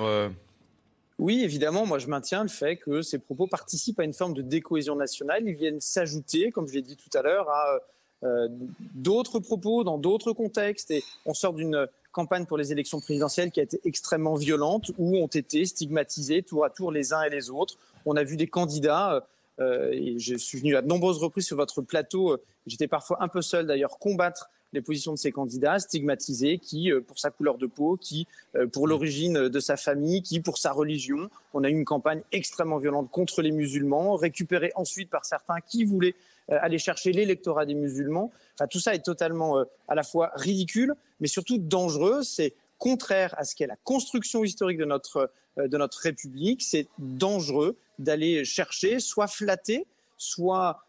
[1.19, 4.43] oui, évidemment, moi je maintiens le fait que ces propos participent à une forme de
[4.43, 5.44] décohésion nationale.
[5.47, 7.78] Ils viennent s'ajouter, comme je l'ai dit tout à l'heure, à
[8.27, 8.48] euh,
[8.94, 10.90] d'autres propos dans d'autres contextes.
[10.90, 15.16] Et on sort d'une campagne pour les élections présidentielles qui a été extrêmement violente, où
[15.16, 17.77] ont été stigmatisés tour à tour les uns et les autres.
[18.05, 19.27] On a vu des candidats,
[19.61, 22.36] euh, et je suis venu à de nombreuses reprises sur votre plateau,
[22.66, 27.19] j'étais parfois un peu seul d'ailleurs, combattre les positions de ces candidats stigmatisés qui, pour
[27.19, 28.27] sa couleur de peau, qui,
[28.73, 31.31] pour l'origine de sa famille, qui, pour sa religion.
[31.55, 35.85] On a eu une campagne extrêmement violente contre les musulmans, récupérée ensuite par certains qui
[35.85, 36.15] voulaient
[36.53, 38.31] euh, aller chercher l'électorat des musulmans.
[38.71, 42.23] tout ça est totalement euh, à la fois ridicule, mais surtout dangereux.
[42.23, 46.63] C'est contraire à ce qu'est la construction historique de notre, euh, de notre République.
[46.63, 49.87] C'est dangereux d'aller chercher, soit flatter,
[50.19, 50.83] soit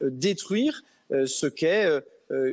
[0.00, 2.00] détruire ce qu'est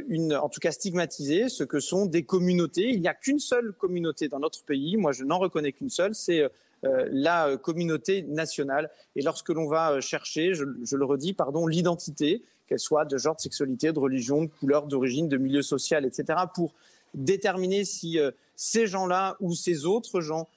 [0.07, 2.89] une, en tout cas stigmatiser ce que sont des communautés.
[2.89, 4.97] Il n'y a qu'une seule communauté dans notre pays.
[4.97, 6.15] Moi, je n'en reconnais qu'une seule.
[6.15, 6.49] C'est
[6.85, 8.91] euh, la euh, communauté nationale.
[9.15, 13.35] Et lorsque l'on va euh, chercher, je, le redis, pardon, l'identité, qu'elle soit de genre,
[13.35, 16.75] de sexualité, de religion, de couleur, d'origine, de milieu social, etc., pour
[17.15, 18.19] déterminer si
[18.55, 20.49] ces gens-là ou ces autres gens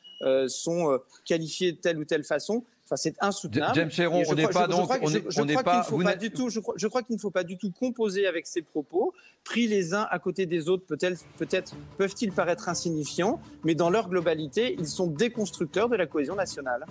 [0.49, 2.65] sont qualifiés de telle ou telle façon,
[2.97, 3.75] c'est insoutenable.
[3.75, 4.81] James on n'est pas donc.
[4.81, 6.49] Je crois qu'il pas du tout.
[6.51, 9.13] Je crois, qu'il ne faut pas du tout composer avec ces propos,
[9.45, 10.85] pris les uns à côté des autres.
[10.87, 16.35] Peut-être, peut-être peuvent-ils paraître insignifiants, mais dans leur globalité, ils sont déconstructeurs de la cohésion
[16.35, 16.87] nationale.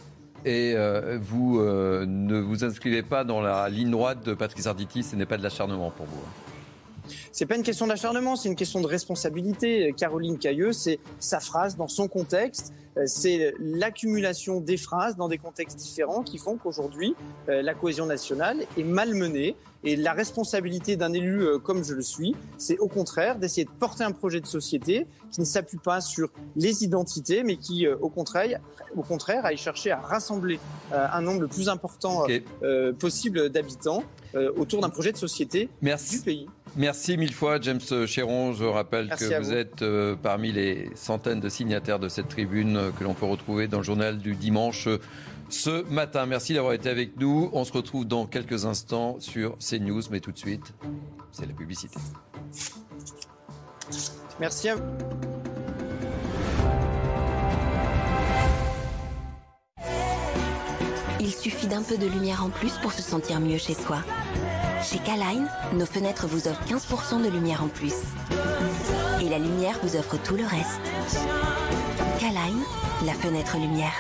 [0.46, 5.04] Et euh, vous euh, ne vous inscrivez pas dans la ligne droite de Patrice Arditi,
[5.04, 6.24] ce n'est pas de l'acharnement pour vous.
[7.32, 9.94] C'est pas une question d'acharnement, c'est une question de responsabilité.
[9.96, 12.74] Caroline Cailleux, c'est sa phrase dans son contexte.
[12.98, 17.16] Euh, c'est l'accumulation des phrases dans des contextes différents qui font qu'aujourd'hui,
[17.48, 19.56] euh, la cohésion nationale est malmenée.
[19.86, 23.72] Et la responsabilité d'un élu euh, comme je le suis, c'est au contraire d'essayer de
[23.80, 28.10] porter un projet de société qui ne s'appuie pas sur les identités, mais qui, au
[28.10, 28.60] contraire,
[28.98, 30.60] au contraire, aille chercher à rassembler
[30.92, 32.26] un nombre le plus important
[32.98, 34.04] possible d'habitants
[34.58, 36.48] autour d'un projet de société du pays.
[36.76, 38.54] Merci mille fois, James Chéron.
[38.54, 42.92] Je rappelle que vous, êtes euh, parmi les centaines de signataires de cette tribune euh,
[42.92, 45.00] que l'on peut retrouver dans le journal du dimanche euh,
[45.50, 46.26] ce matin.
[46.26, 47.50] Merci d'avoir été avec nous.
[47.54, 50.74] On se retrouve dans quelques instants sur CNews, mais tout de suite,
[51.32, 52.00] c'est la publicité.
[54.40, 54.84] Merci à vous.
[61.20, 64.04] Il suffit d'un peu de lumière en plus pour se sentir mieux chez soi.
[64.82, 67.94] Chez Kaline, nos fenêtres vous offrent 15% de lumière en plus.
[69.22, 70.80] Et la lumière vous offre tout le reste.
[72.20, 72.64] Kaline,
[73.06, 73.94] la fenêtre lumière.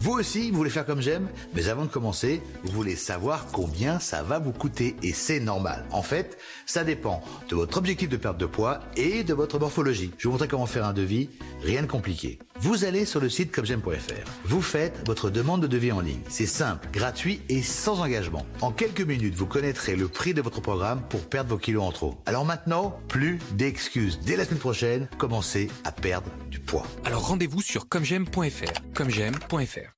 [0.00, 1.28] Vous aussi, vous voulez faire comme j'aime?
[1.54, 4.96] Mais avant de commencer, vous voulez savoir combien ça va vous coûter.
[5.02, 5.84] Et c'est normal.
[5.90, 10.10] En fait, ça dépend de votre objectif de perte de poids et de votre morphologie.
[10.16, 11.28] Je vais vous montrer comment faire un devis.
[11.62, 12.38] Rien de compliqué.
[12.62, 14.30] Vous allez sur le site commejaime.fr.
[14.44, 16.20] Vous faites votre demande de devis en ligne.
[16.28, 18.44] C'est simple, gratuit et sans engagement.
[18.60, 21.90] En quelques minutes, vous connaîtrez le prix de votre programme pour perdre vos kilos en
[21.90, 22.18] trop.
[22.26, 24.20] Alors maintenant, plus d'excuses.
[24.20, 26.84] Dès la semaine prochaine, commencez à perdre du poids.
[27.06, 28.94] Alors rendez-vous sur commejaime.fr.
[28.94, 29.94] Commejaime.fr.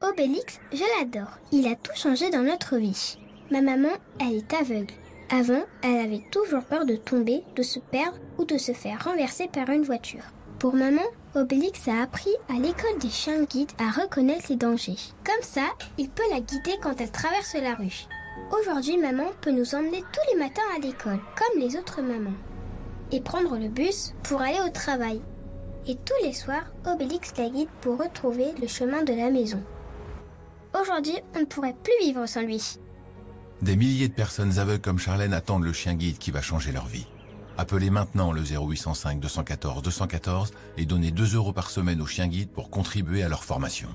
[0.00, 1.38] Obélix, je l'adore.
[1.52, 3.18] Il a tout changé dans notre vie.
[3.50, 4.94] Ma maman, elle est aveugle.
[5.30, 9.48] Avant, elle avait toujours peur de tomber, de se perdre ou de se faire renverser
[9.48, 10.22] par une voiture.
[10.58, 11.02] Pour maman,
[11.34, 14.96] Obélix a appris à l'école des chiens guides à reconnaître les dangers.
[15.24, 15.66] Comme ça,
[15.98, 18.06] il peut la guider quand elle traverse la rue.
[18.60, 22.36] Aujourd'hui, maman peut nous emmener tous les matins à l'école, comme les autres mamans.
[23.10, 25.20] Et prendre le bus pour aller au travail.
[25.86, 29.62] Et tous les soirs, Obélix la guide pour retrouver le chemin de la maison.
[30.80, 32.78] Aujourd'hui, on ne pourrait plus vivre sans lui.
[33.64, 36.84] Des milliers de personnes aveugles comme Charlène attendent le chien guide qui va changer leur
[36.84, 37.06] vie.
[37.56, 42.50] Appelez maintenant le 0805 214 214 et donnez 2 euros par semaine aux chiens guides
[42.50, 43.88] pour contribuer à leur formation.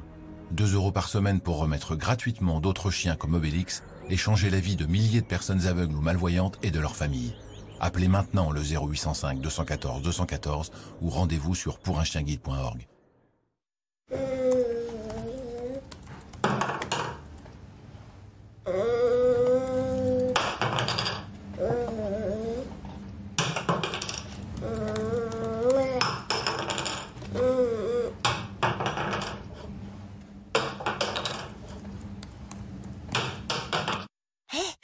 [0.54, 4.76] 2 euros par semaine pour remettre gratuitement d'autres chiens comme Obélix et changer la vie
[4.76, 7.36] de milliers de personnes aveugles ou malvoyantes et de leurs familles.
[7.80, 10.72] Appelez maintenant le 0805 214 214
[11.04, 12.88] ou rendez-vous sur pourunchienguide.org.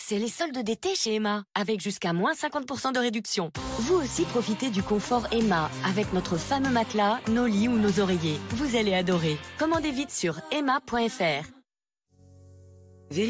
[0.08, 3.52] C'est les soldes d'été chez Emma, avec jusqu'à moins 50% de réduction.
[3.80, 8.38] Vous aussi profitez du confort Emma, avec notre fameux matelas, nos lits ou nos oreillers.
[8.52, 9.36] Vous allez adorer.
[9.58, 11.48] Commandez vite sur emma.fr.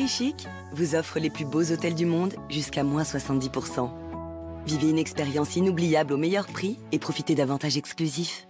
[0.09, 3.89] Chic vous offre les plus beaux hôtels du monde jusqu'à moins 70%.
[4.65, 8.49] Vivez une expérience inoubliable au meilleur prix et profitez d'avantages exclusifs.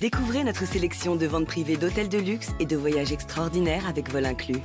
[0.00, 4.26] Découvrez notre sélection de ventes privées d'hôtels de luxe et de voyages extraordinaires avec vol
[4.26, 4.62] inclus.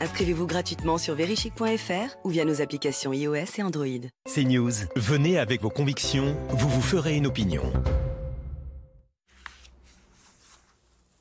[0.00, 3.86] Inscrivez-vous gratuitement sur verichic.fr ou via nos applications iOS et Android.
[4.26, 4.72] C'est News.
[4.96, 7.62] Venez avec vos convictions, vous vous ferez une opinion.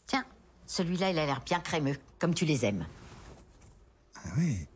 [0.08, 0.26] Tiens,
[0.66, 2.86] celui-là, il a l'air bien crémeux, comme tu les aimes.
[4.16, 4.68] Ah oui.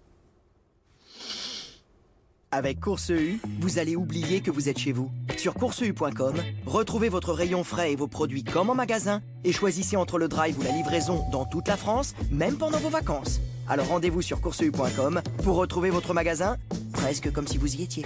[2.51, 5.11] Avec Course U, vous allez oublier que vous êtes chez vous.
[5.37, 10.17] Sur courseu.com, retrouvez votre rayon frais et vos produits comme en magasin et choisissez entre
[10.17, 13.41] le drive ou la livraison dans toute la France, même pendant vos vacances.
[13.69, 16.57] Alors rendez-vous sur courseu.com pour retrouver votre magasin
[16.94, 18.06] presque comme si vous y étiez.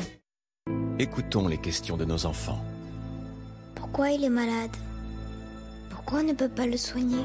[0.97, 2.59] Écoutons les questions de nos enfants.
[3.75, 4.71] Pourquoi il est malade?
[5.89, 7.23] Pourquoi on ne peut pas le soigner?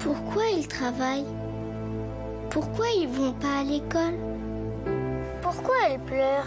[0.00, 1.24] Pourquoi il travaille?
[2.50, 4.14] Pourquoi ils vont pas à l'école?
[5.42, 6.46] Pourquoi elle pleure?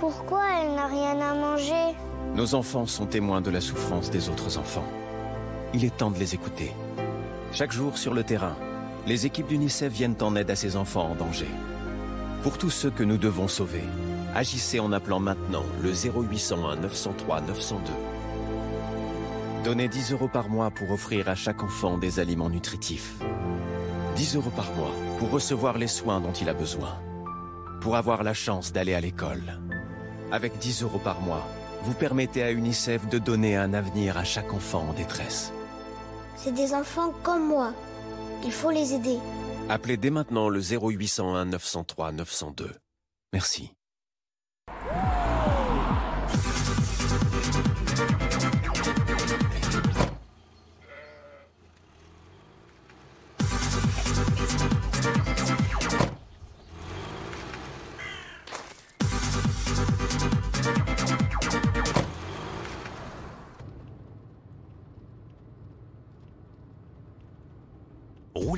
[0.00, 1.96] Pourquoi elle n'a rien à manger?
[2.34, 4.86] Nos enfants sont témoins de la souffrance des autres enfants.
[5.74, 6.72] Il est temps de les écouter.
[7.52, 8.56] Chaque jour sur le terrain,
[9.06, 11.48] les équipes d'UNICEF viennent en aide à ces enfants en danger.
[12.42, 13.84] Pour tous ceux que nous devons sauver,
[14.34, 17.92] agissez en appelant maintenant le 0801 903 902.
[19.64, 23.14] Donnez 10 euros par mois pour offrir à chaque enfant des aliments nutritifs.
[24.16, 26.98] 10 euros par mois pour recevoir les soins dont il a besoin.
[27.80, 29.60] Pour avoir la chance d'aller à l'école.
[30.32, 31.46] Avec 10 euros par mois,
[31.84, 35.52] vous permettez à UNICEF de donner un avenir à chaque enfant en détresse.
[36.36, 37.72] C'est des enfants comme moi.
[38.46, 39.18] Il faut les aider.
[39.68, 42.70] Appelez dès maintenant le 0801 903 902.
[43.32, 43.75] Merci.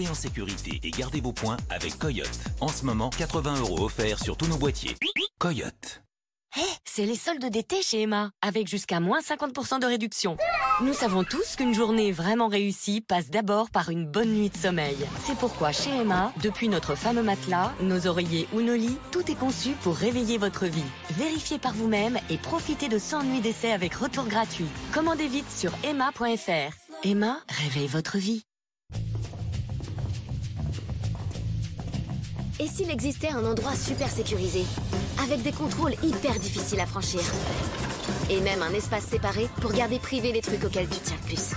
[0.06, 2.38] En sécurité et gardez vos points avec Coyote.
[2.60, 4.94] En ce moment, 80 euros offerts sur tous nos boîtiers.
[5.38, 6.02] Coyote.
[6.56, 10.36] Hé, c'est les soldes d'été chez Emma, avec jusqu'à moins 50% de réduction.
[10.82, 14.96] Nous savons tous qu'une journée vraiment réussie passe d'abord par une bonne nuit de sommeil.
[15.26, 19.38] C'est pourquoi chez Emma, depuis notre fameux matelas, nos oreillers ou nos lits, tout est
[19.38, 20.84] conçu pour réveiller votre vie.
[21.10, 24.68] Vérifiez par vous-même et profitez de 100 nuits d'essai avec retour gratuit.
[24.94, 26.72] Commandez vite sur emma.fr.
[27.02, 28.44] Emma, réveille votre vie.
[32.60, 34.64] Et s'il existait un endroit super sécurisé,
[35.22, 37.20] avec des contrôles hyper difficiles à franchir,
[38.30, 41.52] et même un espace séparé pour garder privé les trucs auxquels tu tiens le plus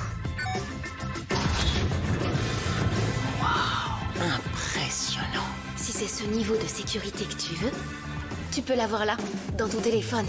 [3.41, 5.49] Wow, impressionnant.
[5.76, 7.72] Si c'est ce niveau de sécurité que tu veux,
[8.52, 9.18] tu peux l'avoir là,
[9.57, 10.28] dans ton téléphone.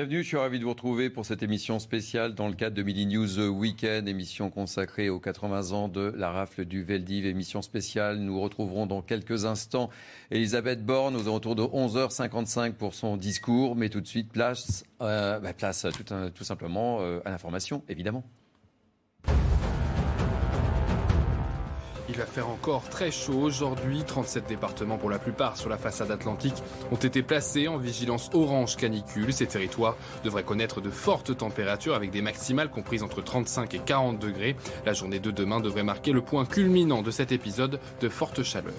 [0.00, 2.82] Bienvenue, je suis ravi de vous retrouver pour cette émission spéciale dans le cadre de
[2.82, 8.16] Midi News Weekend, émission consacrée aux 80 ans de la rafle du Veldiv, émission spéciale.
[8.16, 9.90] Nous retrouverons dans quelques instants
[10.30, 15.38] Elisabeth Borne aux alentours de 11h55 pour son discours, mais tout de suite place, euh,
[15.38, 18.24] bah, place tout, tout simplement euh, à l'information, évidemment.
[22.20, 24.04] Va faire encore très chaud aujourd'hui.
[24.06, 28.76] 37 départements pour la plupart sur la façade atlantique ont été placés en vigilance orange
[28.76, 29.32] canicule.
[29.32, 34.18] Ces territoires devraient connaître de fortes températures avec des maximales comprises entre 35 et 40
[34.18, 34.54] degrés.
[34.84, 38.74] La journée de demain devrait marquer le point culminant de cet épisode de forte chaleur.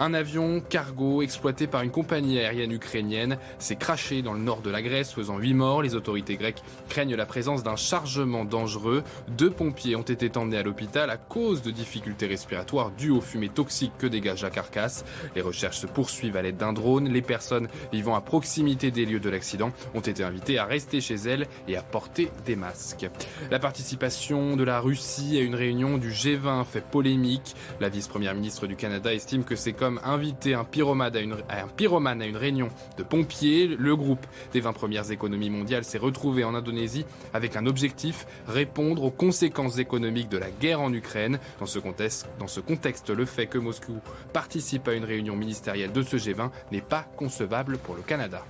[0.00, 4.70] Un avion cargo exploité par une compagnie aérienne ukrainienne s'est craché dans le nord de
[4.70, 5.82] la Grèce, faisant 8 morts.
[5.82, 9.02] Les autorités grecques craignent la présence d'un chargement dangereux.
[9.26, 13.48] Deux pompiers ont été emmenés à l'hôpital à cause de difficultés respiratoires dues aux fumées
[13.48, 15.04] toxiques que dégage la carcasse.
[15.34, 17.08] Les recherches se poursuivent à l'aide d'un drone.
[17.08, 21.16] Les personnes vivant à proximité des lieux de l'accident ont été invitées à rester chez
[21.16, 23.08] elles et à porter des masques.
[23.50, 27.56] La participation de la Russie à une réunion du G20 fait polémique.
[27.80, 32.68] La vice-première ministre du Canada estime que c'est comme inviter un pyromane, à une, réunion
[32.96, 33.66] de pompiers.
[33.66, 39.04] Le groupe des 20 premières économies mondiales s'est retrouvé en Indonésie avec un objectif, répondre
[39.04, 41.38] aux conséquences économiques de la guerre en Ukraine.
[41.60, 44.00] Dans ce contexte, dans ce contexte le fait que Moscou
[44.32, 48.44] participe à une réunion ministérielle de ce G20 n'est pas concevable pour le Canada.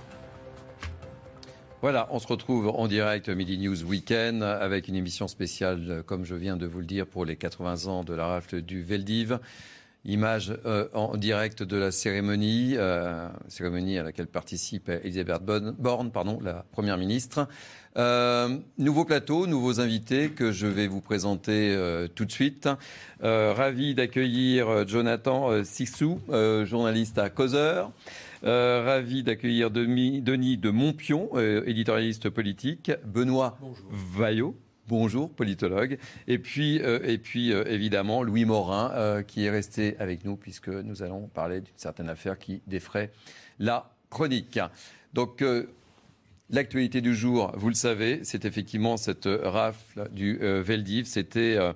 [1.81, 6.35] Voilà, on se retrouve en direct Midi News Weekend avec une émission spéciale, comme je
[6.35, 9.39] viens de vous le dire, pour les 80 ans de la rafle du Veldiv.
[10.09, 16.39] Image euh, en direct de la cérémonie, euh, cérémonie à laquelle participe Elisabeth Borne, pardon,
[16.41, 17.47] la Première ministre.
[17.97, 22.69] Euh, nouveau plateau, nouveaux invités que je vais vous présenter euh, tout de suite.
[23.23, 26.19] Euh, ravi d'accueillir Jonathan Sissou,
[26.63, 27.91] journaliste à Causeur.
[28.43, 31.29] ravi d'accueillir Denis de Montpion,
[31.65, 32.91] éditorialiste politique.
[33.05, 33.57] Benoît
[33.89, 34.55] Vaillot,
[34.89, 35.99] Bonjour, politologue.
[36.27, 41.27] Et puis, et puis évidemment, Louis Morin, qui est resté avec nous, puisque nous allons
[41.27, 43.11] parler d'une certaine affaire qui défraie
[43.59, 44.59] la chronique.
[45.13, 45.43] Donc,
[46.51, 51.05] L'actualité du jour, vous le savez, c'est effectivement cette rafle du euh, Veldiv.
[51.05, 51.73] C'était euh,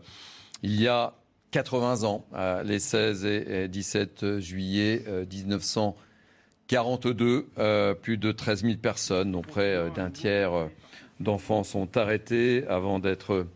[0.63, 1.13] il y a
[1.51, 2.25] 80 ans,
[2.65, 7.49] les 16 et 17 juillet 1942.
[7.59, 10.69] Euh, plus de 13 000 personnes, dont près d'un tiers
[11.19, 13.47] d'enfants, sont arrêtés avant d'être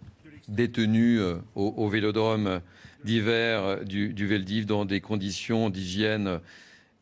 [0.48, 1.22] détenus
[1.56, 2.62] au, vélodrome
[3.04, 6.40] d'hiver du, du Veldiv dans des conditions d'hygiène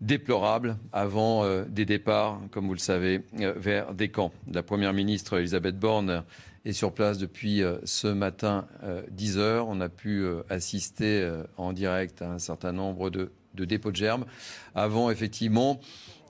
[0.01, 4.31] déplorable avant euh, des départs, comme vous le savez, euh, vers des camps.
[4.51, 6.23] La Première ministre Elisabeth Borne
[6.65, 8.67] est sur place depuis euh, ce matin
[9.11, 9.67] 10 heures.
[9.67, 14.25] On a pu assister en direct à un certain nombre de, dépôts de germes
[14.73, 15.79] avant effectivement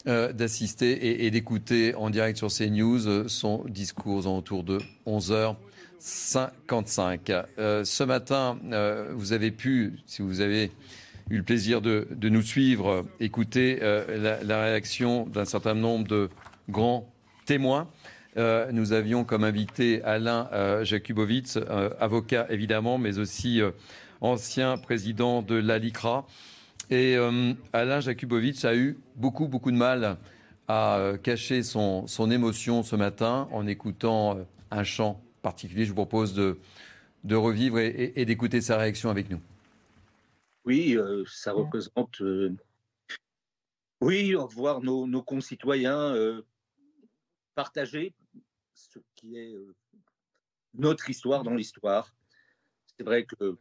[0.05, 5.55] d'assister et, d'écouter en direct sur CNews son discours autour de 11 h
[5.99, 7.31] 55.
[7.57, 8.59] ce matin,
[9.15, 10.71] vous avez pu, si vous avez
[11.29, 16.29] eu le plaisir de, nous suivre, écouter euh, la, réaction d'un certain nombre de
[16.69, 17.11] grands
[17.45, 17.87] témoin.
[18.35, 20.49] nous avions comme invité Alain
[20.83, 21.57] Jakubowicz,
[21.99, 23.61] avocat évidemment, mais aussi
[24.21, 26.25] ancien président de l'ALICRA.
[26.89, 27.15] Et
[27.73, 30.17] Alain Jakubowicz a eu beaucoup, beaucoup de mal
[30.67, 34.37] à cacher son, émotion ce matin en écoutant
[34.71, 35.85] un chant particulier.
[35.85, 36.57] Je vous propose de,
[37.35, 39.41] revivre et, d'écouter sa réaction avec nous.
[40.65, 42.21] Oui, euh, ça représente.
[42.21, 42.55] Euh,
[44.01, 46.41] oui, voir nos, nos concitoyens euh,
[47.53, 48.13] partager
[48.73, 49.53] ce qui est
[50.73, 52.13] notre histoire dans l'histoire.
[52.97, 53.57] C'est vrai que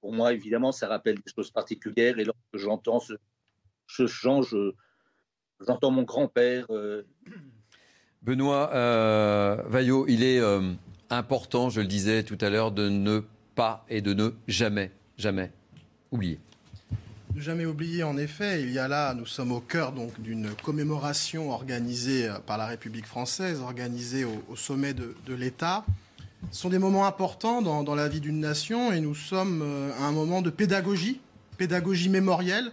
[0.00, 2.18] pour moi, évidemment, ça rappelle des choses particulières.
[2.18, 3.14] Et lorsque j'entends ce,
[3.86, 4.40] ce chant,
[5.60, 6.66] j'entends mon grand-père.
[8.22, 8.68] Benoît
[9.68, 10.40] Vaillot, il est
[11.10, 13.22] important, je le disais tout à l'heure, de ne
[13.54, 15.50] pas et de ne jamais, jamais
[16.10, 16.38] oublier.
[17.34, 20.50] Ne jamais oublier, en effet, il y a là, nous sommes au cœur donc d'une
[20.64, 25.84] commémoration organisée euh, par la République française, organisée au, sommet de, l'État.
[26.50, 30.04] Sont des moments importants dans, dans la vie d'une nation et nous sommes euh, à
[30.04, 31.20] un moment de pédagogie,
[31.58, 32.72] pédagogie mémorielle.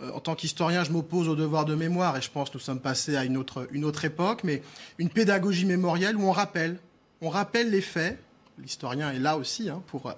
[0.00, 2.62] Euh, en tant qu'historien, je m'oppose au devoir de mémoire et je pense que nous
[2.62, 4.62] sommes passés à une autre, époque, mais
[4.98, 6.78] une pédagogie mémorielle où on rappelle
[7.20, 8.18] on rappelle les faits,
[8.58, 10.14] l'historien est là aussi hein, pour,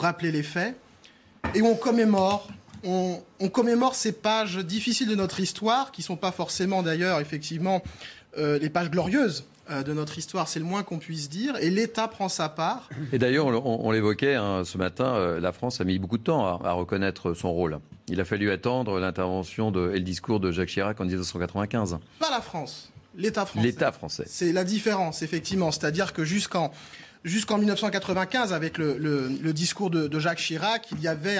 [0.00, 0.76] rappeler les faits,
[1.54, 2.48] et on commémore,
[2.84, 3.20] on,
[3.52, 7.82] commémore ces pages difficiles de notre histoire, qui ne sont pas forcément d'ailleurs effectivement
[8.38, 12.08] euh, les pages glorieuses de notre histoire, c'est le moins qu'on puisse dire, et l'État
[12.08, 12.88] prend sa part.
[13.12, 16.62] Et d'ailleurs, on, l'évoquait hein, ce matin, euh, la France a mis beaucoup de temps
[16.62, 17.78] à, reconnaître son rôle.
[18.08, 21.98] Il a fallu attendre l'intervention et le discours de Jacques Chirac en 1995.
[22.18, 22.90] Pas la France.
[23.16, 23.66] L'État français.
[23.66, 24.24] L'État français.
[24.26, 25.70] C'est la différence, effectivement.
[25.70, 26.70] C'est-à-dire que jusqu'en
[27.24, 31.38] jusqu'en 1995, avec le, discours de, Jacques Chirac, il y avait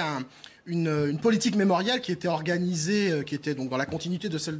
[0.65, 4.59] une, politique mémorielle qui était organisée, euh, qui était donc dans la continuité de celle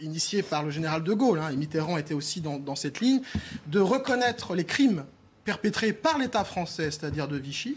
[0.00, 3.20] initiée par le général de Gaulle, hein, et Mitterrand était aussi dans, cette ligne,
[3.66, 5.04] de reconnaître les crimes
[5.44, 7.76] perpétrés par l'État français, c'est-à-dire de Vichy,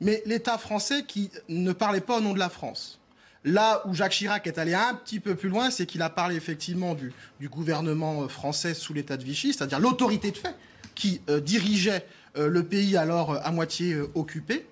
[0.00, 3.00] mais l'État français qui ne parlait pas au nom de la France.
[3.44, 6.36] Là où Jacques Chirac est allé un petit peu plus loin, c'est qu'il a parlé
[6.36, 7.12] effectivement du,
[7.48, 10.54] gouvernement euh, français sous l'état de Vichy, c'est-à-dire l'autorité de fait
[10.94, 12.04] qui euh, dirigeait
[12.36, 14.66] euh, le pays alors à moitié occupé,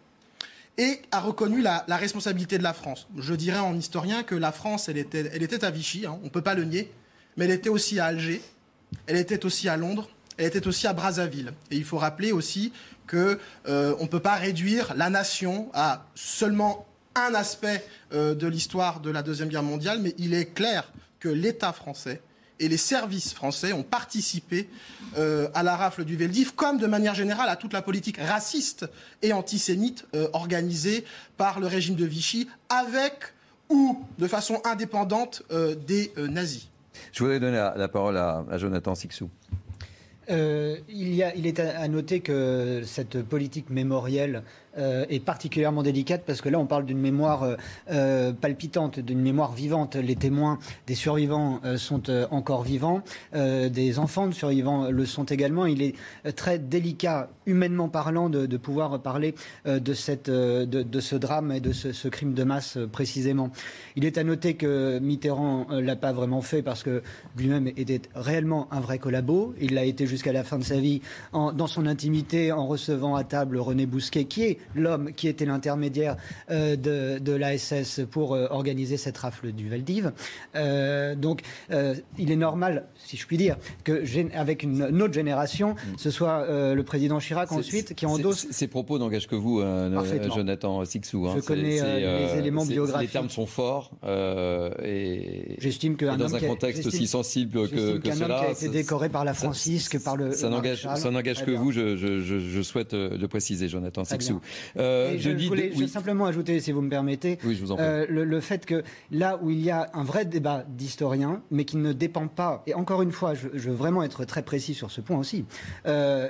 [0.78, 3.08] et a reconnu la, responsabilité de la France.
[3.18, 6.26] Je dirais en historien que la France, elle était, elle était à Vichy, hein, on
[6.26, 6.90] ne peut pas le nier,
[7.36, 8.40] mais elle était aussi à Alger,
[9.06, 11.52] elle était aussi à Londres, elle était aussi à Brazzaville.
[11.70, 12.72] Et il faut rappeler aussi
[13.10, 13.36] qu'on
[13.66, 16.86] ne peut pas réduire la nation à seulement
[17.16, 21.28] un aspect euh, de l'histoire de la Deuxième Guerre mondiale, mais il est clair que
[21.28, 22.22] l'État français
[22.60, 24.68] et les services français ont participé
[25.16, 28.86] euh, à la rafle du Veldiv, comme de manière générale à toute la politique raciste
[29.22, 31.04] et antisémite euh, organisée
[31.36, 33.32] par le régime de Vichy, avec
[33.70, 35.42] ou de façon indépendante
[35.86, 36.68] des nazis.
[37.12, 39.28] Je voudrais donner la, parole à, Jonathan Sixou.
[40.30, 44.42] il, y a, il est à noter que cette politique mémorielle
[44.78, 47.56] euh, est particulièrement délicate parce que là, on parle d'une mémoire euh,
[47.90, 49.96] euh, palpitante, d'une mémoire vivante.
[49.96, 53.02] Les témoins des survivants sont encore vivants,
[53.34, 55.66] des enfants de survivants le sont également.
[55.66, 55.94] Il est
[56.36, 59.34] très délicat, humainement parlant, de, pouvoir parler
[59.66, 63.50] de, cette, de, ce drame et de ce, crime de masse précisément.
[63.96, 67.02] Il est à noter que Mitterrand l'a pas vraiment fait parce que
[67.36, 69.54] lui-même était réellement un vrai collabo.
[69.60, 71.00] Il l'a été jusqu'à la fin de sa vie
[71.32, 76.16] dans son intimité en recevant à table René Bousquet, qui est l'homme qui était l'intermédiaire
[76.50, 80.12] euh, de, de l'ASS pour euh, organiser cette rafle du Valdiv.
[80.54, 81.42] Euh, donc,
[82.18, 84.04] il est normal, si je puis dire, que
[84.36, 85.98] avec une, autre génération, mm.
[85.98, 88.46] ce soit le président Chirac ensuite qui endosse.
[88.50, 89.60] Ces propos n'engagent que vous,
[90.34, 91.26] Jonathan Sixou.
[91.26, 91.34] Hein.
[91.36, 93.08] Je connais les éléments biographiques.
[93.08, 93.92] Les termes sont forts
[94.82, 95.56] et.
[95.58, 98.38] J'estime qu'un dans un contexte aussi sensible que, que cela.
[98.38, 100.32] Homme qui a été décoré par la Francisque, par le.
[100.32, 101.72] Ça n'engage que vous.
[101.72, 104.40] Je, je, je, souhaite le préciser, Jonathan Sixou.
[104.76, 107.38] Euh, je, voulais simplement ajouter, si vous me permettez,
[107.78, 111.76] euh, le, fait que là où il y a un vrai débat d'historiens, mais qui
[111.76, 115.00] ne dépend pas, et encore une fois, je, veux vraiment être très précis sur ce
[115.00, 115.44] point aussi,
[115.86, 116.28] euh,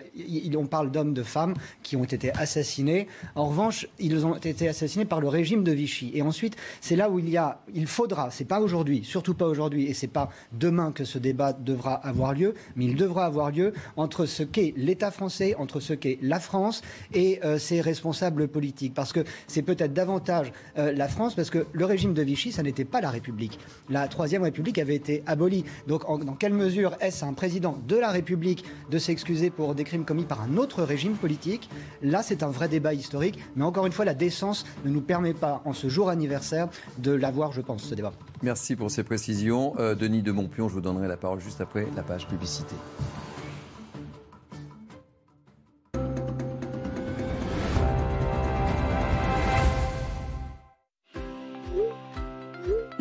[0.56, 3.06] on parle d'hommes, de femmes qui ont été assassinés.
[3.36, 6.10] En revanche, ils ont été assassinés par le régime de Vichy.
[6.14, 9.46] Et ensuite, c'est là où il y a, il faudra, c'est pas aujourd'hui, surtout pas
[9.46, 13.52] aujourd'hui, et c'est pas demain que ce débat devra avoir lieu, mais il devra avoir
[13.52, 16.82] lieu entre ce qu'est l'État français, entre ce qu'est la France
[17.14, 18.94] et ses responsables responsables politiques.
[18.94, 22.62] Parce que c'est peut-être davantage euh, la France, parce que le régime de Vichy, ça
[22.62, 23.58] n'était pas la République.
[23.90, 25.64] La Troisième République avait été abolie.
[25.86, 30.04] Donc dans quelle mesure est-ce un président de la République de s'excuser pour des crimes
[30.04, 31.68] commis par un autre régime politique?
[32.02, 33.38] Là, c'est un vrai débat historique.
[33.56, 36.68] Mais encore une fois, la décence ne nous permet pas, en ce jour anniversaire,
[36.98, 38.12] de l'avoir, je pense, ce débat.
[38.42, 39.74] Merci pour ces précisions.
[39.78, 42.74] Euh, Denis de Montpion, je vous donnerai la parole juste après la page publicité.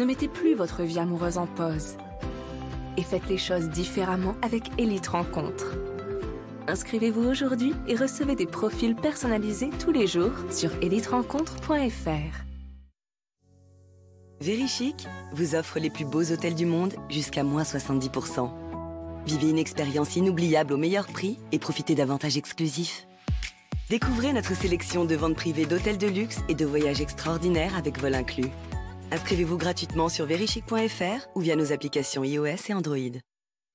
[0.08, 1.98] Mettez plus votre vie amoureuse en pause
[2.96, 5.76] et faites les choses différemment avec Elite Rencontre.
[6.68, 12.46] Inscrivez-vous aujourd'hui et recevez des profils personnalisés tous les jours sur eliterencontre.fr.
[14.40, 18.50] Verichic vous offre les plus beaux hôtels du monde jusqu'à moins 70%.
[19.26, 23.08] Vivez une expérience inoubliable au meilleur prix et profitez d'avantages exclusifs.
[23.90, 28.16] Découvrez notre sélection de ventes privées d'hôtels de luxe et de voyages extraordinaires avec vol
[28.16, 28.52] inclus.
[29.10, 32.98] Inscrivez-vous gratuitement sur verichic.fr ou via nos applications iOS et Android.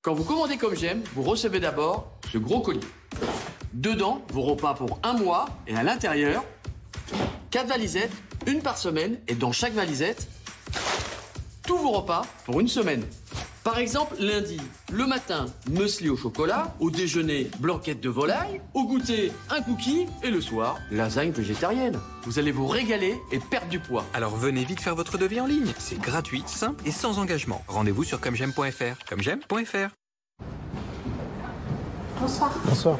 [0.03, 2.85] Quand vous commandez comme j'aime, vous recevez d'abord ce gros colis.
[3.73, 6.43] Dedans, vos repas pour un mois et à l'intérieur,
[7.49, 8.11] quatre valisettes,
[8.45, 10.27] une par semaine et dans chaque valisette,
[11.65, 13.03] tous vos repas pour une semaine.
[13.63, 14.59] Par exemple, lundi,
[14.91, 20.29] le matin, muesli au chocolat, au déjeuner, blanquette de volaille, au goûter, un cookie et
[20.29, 21.97] le soir, lasagne végétarienne.
[22.23, 24.05] Vous allez vous régaler et perdre du poids.
[24.13, 25.71] Alors venez vite faire votre devis en ligne.
[25.77, 27.63] C'est gratuit, simple et sans engagement.
[27.69, 29.05] Rendez-vous sur commej'aime.fr.
[29.07, 29.95] Commej'aime.fr.
[32.19, 32.51] Bonsoir.
[32.65, 32.99] Bonsoir.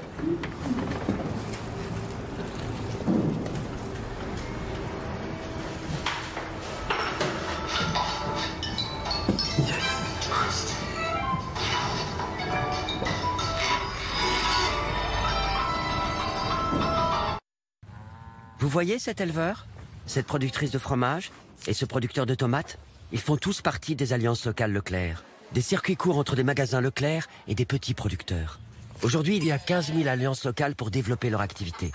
[18.63, 19.67] Vous voyez cet éleveur
[20.05, 21.33] Cette productrice de fromage
[21.67, 22.77] Et ce producteur de tomates?
[23.11, 25.25] Ils font tous partie des alliances locales Leclerc.
[25.51, 28.61] Des circuits courts entre des magasins Leclerc et des petits producteurs.
[29.01, 31.91] Aujourd'hui, il y a 15 000 alliances locales pour développer leur activité.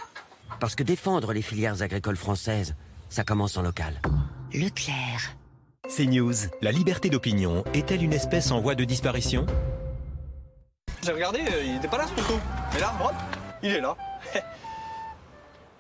[0.61, 2.75] Parce que défendre les filières agricoles françaises,
[3.09, 3.99] ça commence en local.
[4.53, 5.37] Leclerc.
[5.89, 9.47] CNews, la liberté d'opinion est-elle une espèce en voie de disparition?
[11.03, 12.39] J'ai regardé, euh, il n'était pas là ce couteau.
[12.75, 13.15] Mais là, hop,
[13.63, 13.97] il est là.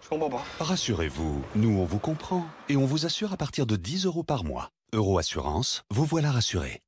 [0.08, 0.44] Je comprends pas.
[0.60, 4.42] Rassurez-vous, nous on vous comprend et on vous assure à partir de 10 euros par
[4.42, 4.70] mois.
[4.94, 6.80] Euro Assurance, vous voilà rassuré.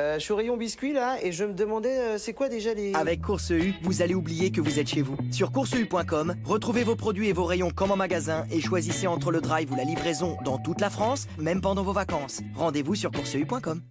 [0.00, 2.72] Euh, je suis au rayon biscuit là et je me demandais euh, c'est quoi déjà
[2.72, 2.94] les...
[2.94, 5.18] Avec Course U, vous allez oublier que vous êtes chez vous.
[5.32, 9.42] Sur courseu.com, retrouvez vos produits et vos rayons comme en magasin et choisissez entre le
[9.42, 12.40] drive ou la livraison dans toute la France, même pendant vos vacances.
[12.54, 13.82] Rendez-vous sur courseu.com.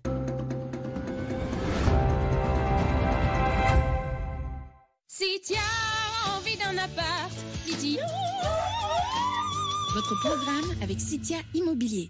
[5.08, 5.95] Si as
[6.38, 7.32] envie d'un appart.
[9.94, 12.10] Votre programme avec Citia Immobilier.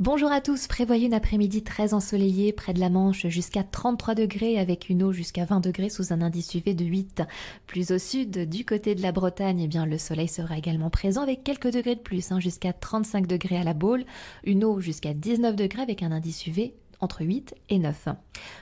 [0.00, 4.58] Bonjour à tous, prévoyez une après-midi très ensoleillée près de la Manche jusqu'à 33 degrés
[4.58, 7.22] avec une eau jusqu'à 20 degrés sous un indice UV de 8.
[7.66, 11.20] Plus au sud, du côté de la Bretagne, eh bien, le soleil sera également présent
[11.20, 14.06] avec quelques degrés de plus, hein, jusqu'à 35 degrés à la Baule,
[14.44, 18.08] une eau jusqu'à 19 degrés avec un indice UV entre 8 et 9.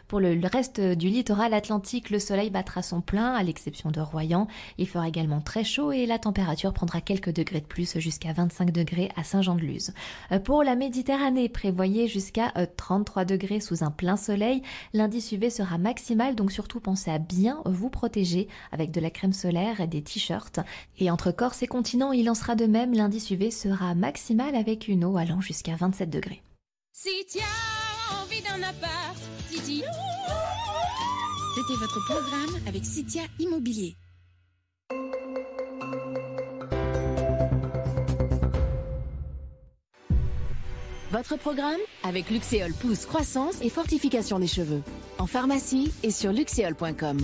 [0.06, 4.48] Pour le reste du littoral atlantique, le soleil battra son plein, à l'exception de Royan.
[4.78, 8.70] Il fera également très chaud et la température prendra quelques degrés de plus jusqu'à 25
[8.70, 9.93] degrés à Saint-Jean-de-Luz.
[10.32, 14.62] Euh, pour la Méditerranée, prévoyez jusqu'à 33 euh, degrés sous un plein soleil.
[14.93, 19.32] L'indice UV sera maximal, donc surtout pensez à bien vous protéger avec de la crème
[19.32, 20.60] solaire et des t-shirts.
[20.98, 22.94] Et entre Corse et continent, il en sera de même.
[22.94, 26.43] L'indice UV sera maximal avec une eau allant jusqu'à 27 degrés.
[28.22, 29.09] Envie d'un appart.
[31.59, 33.97] C'était votre programme avec Citia Immobilier.
[41.10, 44.82] Votre programme avec Luxéol Pousse Croissance et Fortification des cheveux.
[45.18, 47.18] En pharmacie et sur luxéol.com.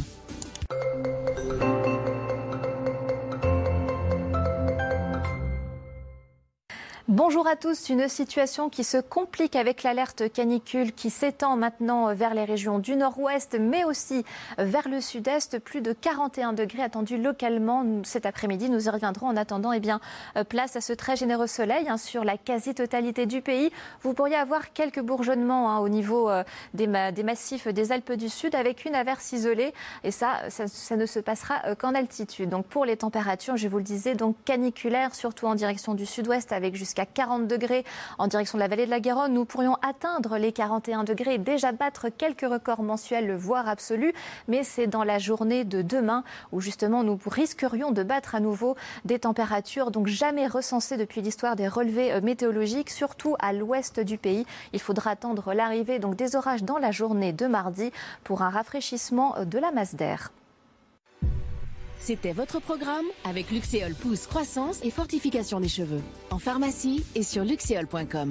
[7.09, 7.90] Bonjour à tous.
[7.90, 12.97] Une situation qui se complique avec l'alerte canicule qui s'étend maintenant vers les régions du
[12.97, 14.24] nord-ouest, mais aussi
[14.56, 15.59] vers le sud-est.
[15.59, 18.70] Plus de 41 degrés attendus localement cet après-midi.
[18.70, 20.01] Nous y reviendrons en attendant eh bien,
[20.48, 23.70] place à ce très généreux soleil hein, sur la quasi-totalité du pays.
[24.01, 28.31] Vous pourriez avoir quelques bourgeonnements hein, au niveau euh, des, des, massifs des Alpes du
[28.31, 29.74] Sud avec une averse isolée.
[30.05, 32.48] Et ça, ça, ça ne se passera euh, qu'en altitude.
[32.48, 36.51] Donc pour les températures, je vous le disais, donc caniculaires, surtout en direction du sud-ouest
[36.51, 37.85] avec jusqu'à jusqu'à 40 degrés
[38.19, 39.33] en direction de la vallée de la Garonne.
[39.33, 44.15] Nous pourrions atteindre les 41 degrés et déjà battre quelques records mensuels, voire absolus.
[44.47, 46.23] Mais c'est dans la journée de demain
[46.53, 51.57] où justement nous risquerions de battre à nouveau des températures donc jamais recensées depuis l'histoire
[51.57, 54.47] des relevés euh, météorologiques, surtout à l'ouest du pays.
[54.73, 57.91] Il faudra attendre l'arrivée donc des orages dans la journée de mardi
[58.23, 60.31] pour un rafraîchissement euh, de la masse d'air.
[62.05, 66.02] C'était votre programme avec Luxéol Pousse Croissance et Fortification des cheveux.
[66.31, 68.28] En pharmacie et sur luxéol.com.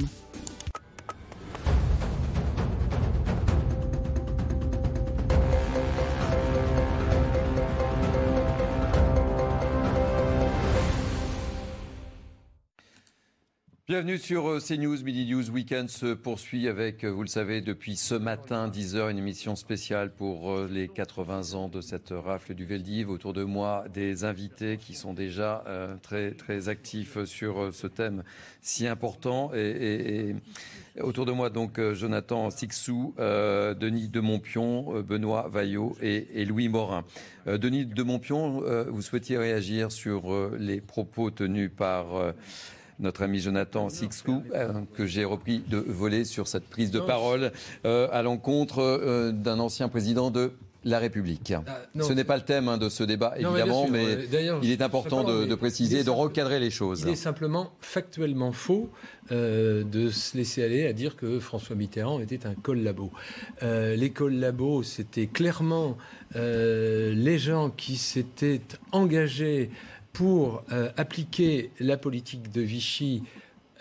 [13.94, 17.96] Bienvenue sur euh, CNews, Midi News Weekend se poursuit avec, euh, vous le savez, depuis
[17.96, 22.66] ce matin, 10h, une émission spéciale pour euh, les 80 ans de cette rafle du
[22.66, 23.12] Veldiv.
[23.12, 25.64] Autour de moi, des invités qui sont déjà
[26.02, 28.24] très, très actifs sur ce thème
[28.62, 29.52] si important.
[29.54, 30.36] Et,
[31.00, 37.06] autour de moi, donc, Jonathan Sixou, Denis de Montpion, Benoît Vaillot et, Louis Morin.
[37.46, 42.34] Denis de Montpion, vous souhaitiez réagir sur les propos tenus par
[43.00, 47.52] notre ami Jonathan Sixou, euh, que j'ai repris de voler sur cette prise de parole
[47.86, 50.52] euh, à l'encontre euh, d'un ancien président de
[50.86, 51.54] la République.
[51.66, 54.18] Ah, ce n'est pas le thème hein, de ce débat, évidemment, mais,
[54.62, 57.04] il est important de, préciser, de recadrer les choses.
[57.04, 58.90] Il est simplement factuellement faux
[59.32, 63.12] de se laisser aller à dire que François Mitterrand était un collabo.
[63.62, 65.98] les collabos, c'était clairement
[66.36, 68.62] les gens qui s'étaient
[68.92, 69.70] engagés
[70.14, 73.24] pour euh, appliquer la politique de Vichy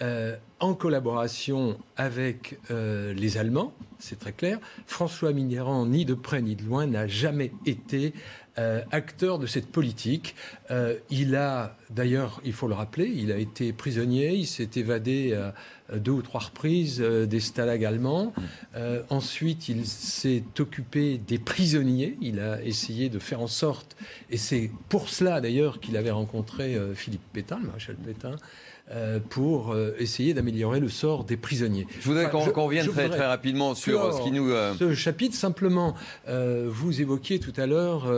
[0.01, 4.59] euh, en collaboration avec euh, les Allemands, c'est très clair.
[4.87, 8.15] François Mitterrand, ni de près ni de loin, n'a jamais été
[8.57, 10.35] acteur de cette politique.
[11.11, 15.35] il a, d'ailleurs, il faut le rappeler, il a été prisonnier, il s'est évadé
[15.99, 18.33] deux ou trois reprises euh, des stalags allemands.
[18.77, 22.17] Euh, ensuite, il s'est occupé des prisonniers.
[22.21, 23.97] Il a essayé de faire en sorte,
[24.31, 28.37] et c'est pour cela d'ailleurs qu'il avait rencontré euh, Philippe Pétain, le maréchal Pétain,
[28.91, 31.87] euh, pour euh, essayer d'améliorer le sort des prisonniers.
[32.01, 34.51] Je voudrais qu'on revienne très, très rapidement sur ce qui nous...
[34.51, 35.95] Euh, ce chapitre, simplement,
[36.27, 38.13] vous évoquiez tout à l'heure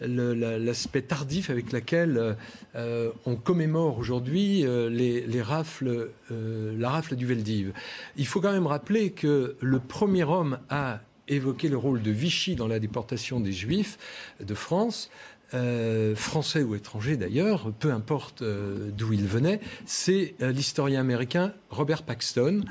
[0.00, 2.36] l'aspect tardif avec lequel
[2.74, 7.72] on commémore aujourd'hui les, rafles, la rafle du Veldiv.
[8.16, 12.56] Il faut quand même rappeler que le premier homme à évoquer le rôle de Vichy
[12.56, 13.98] dans la déportation des Juifs
[14.40, 15.10] de France,
[15.52, 21.52] euh, français ou étranger d'ailleurs, peu importe euh, d'où il venait, c'est euh, l'historien américain
[21.70, 22.62] Robert Paxton.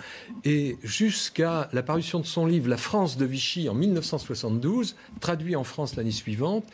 [0.45, 5.65] Et jusqu'à la parution de son livre La France de Vichy en 1972, traduit en
[5.65, 6.65] France l'année suivante,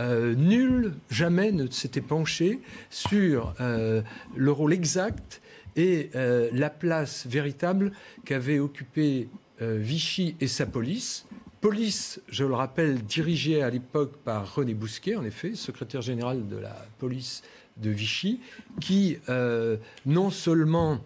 [0.00, 2.60] nul jamais ne s'était penché
[2.90, 5.40] sur le rôle exact
[5.76, 7.92] et la place véritable
[8.24, 9.28] qu'avait occupé
[9.60, 11.26] Vichy et sa police
[11.62, 16.56] police, je le rappelle, dirigée à l'époque par René Bousquet, en effet, secrétaire général de
[16.56, 17.42] la police
[17.76, 18.40] de Vichy,
[18.80, 20.98] qui euh, non seulement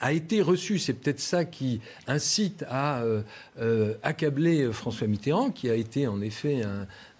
[0.00, 3.22] a été reçu, c'est peut-être ça qui incite à euh,
[3.60, 6.62] euh, accabler François Mitterrand, qui a été en effet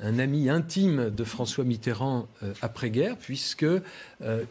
[0.00, 2.28] un, ami intime de François Mitterrand
[2.60, 3.66] après-guerre, puisque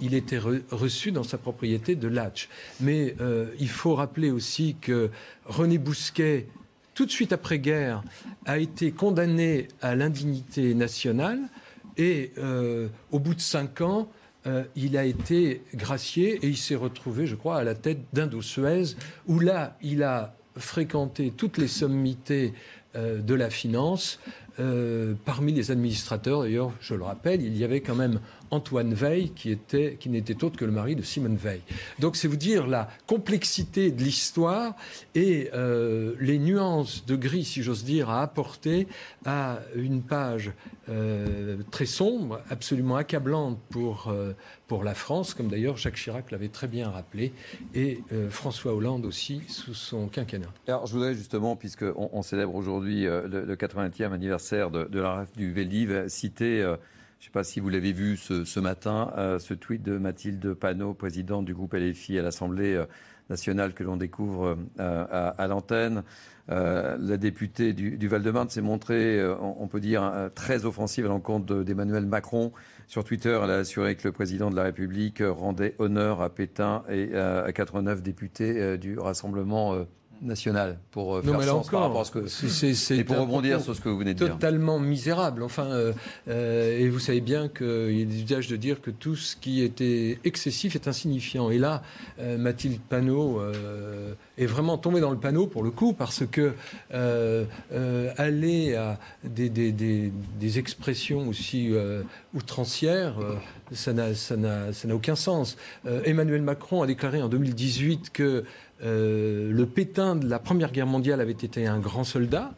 [0.01, 2.49] il était reçu dans sa propriété de Latch.
[2.81, 3.15] Mais
[3.59, 5.09] il faut rappeler aussi que
[5.45, 6.47] René Bousquet
[6.97, 8.01] tout de suite après-guerre,
[8.47, 11.37] a été condamné à l'indignité nationale
[11.95, 14.09] et euh, au bout de cinq ans,
[14.47, 18.95] euh, il a été gracié et il s'est retrouvé, je crois, à la tête d'Indo-Suez,
[19.27, 22.55] où là, il a fréquenté toutes les sommités
[22.95, 24.19] euh, de la finance.
[25.23, 28.19] parmi les administrateurs, d'ailleurs, je le rappelle, il y avait quand même
[28.51, 29.57] Antoine Veil, qui,
[29.99, 31.61] qui n'était autre que le mari de Simone Veil.
[31.99, 34.75] Donc c'est vous dire la complexité de l'histoire
[35.15, 38.87] et euh, les nuances de gris, si j'ose dire, à apporter
[39.25, 40.51] à une page
[40.89, 44.33] euh, très sombre, absolument accablante pour, euh,
[44.67, 47.33] pour la France, comme d'ailleurs Jacques Chirac l'avait très bien rappelé,
[47.73, 50.47] et François Hollande aussi sous son quinquennat.
[50.67, 55.51] Alors je voudrais justement, puisqu'on on célèbre aujourd'hui le, 80e anniversaire de, de la du
[55.51, 56.75] Veldiv, citer
[57.19, 60.53] je ne sais pas si vous l'avez vu ce, matin, euh, ce tweet de Mathilde
[60.53, 62.85] Panot, présidente du groupe LFI à l'Assemblée euh,
[63.31, 66.03] nationale que l'on découvre euh, à, l'antenne.
[66.47, 72.53] la députée du, Val-de-Marne s'est montrée, on, peut dire, très offensive à l'encontre d'Emmanuel Macron.
[72.85, 76.83] Sur Twitter, elle a assuré que le président de la République rendait honneur à Pétain
[76.87, 79.75] et à 89 députés du Rassemblement
[80.21, 82.27] national pour euh, Non, faire mais là sens par encore, rapport à ce que.
[82.27, 84.33] c'est- c'est et pour rebondir sur ce que vous venez de dire.
[84.33, 85.43] Totalement misérable.
[85.43, 85.93] Enfin, euh,
[86.27, 89.35] euh, et vous savez bien qu'il y a des usages de dire que tout ce
[89.35, 91.49] qui était excessif est insignifiant.
[91.49, 91.81] Et là,
[92.19, 93.41] euh, Mathilde Panot
[94.37, 96.53] est vraiment tombée dans le panneau pour le coup, parce que
[98.17, 101.71] aller à des, des- des- des expressions aussi
[102.33, 103.15] outrancières,
[103.71, 105.57] ça n'a- ça n'a ça n'a aucun sens.
[106.05, 108.43] Emmanuel Macron a déclaré en 2018 que
[108.83, 112.53] euh, le Pétain de la Première Guerre mondiale avait été un grand soldat.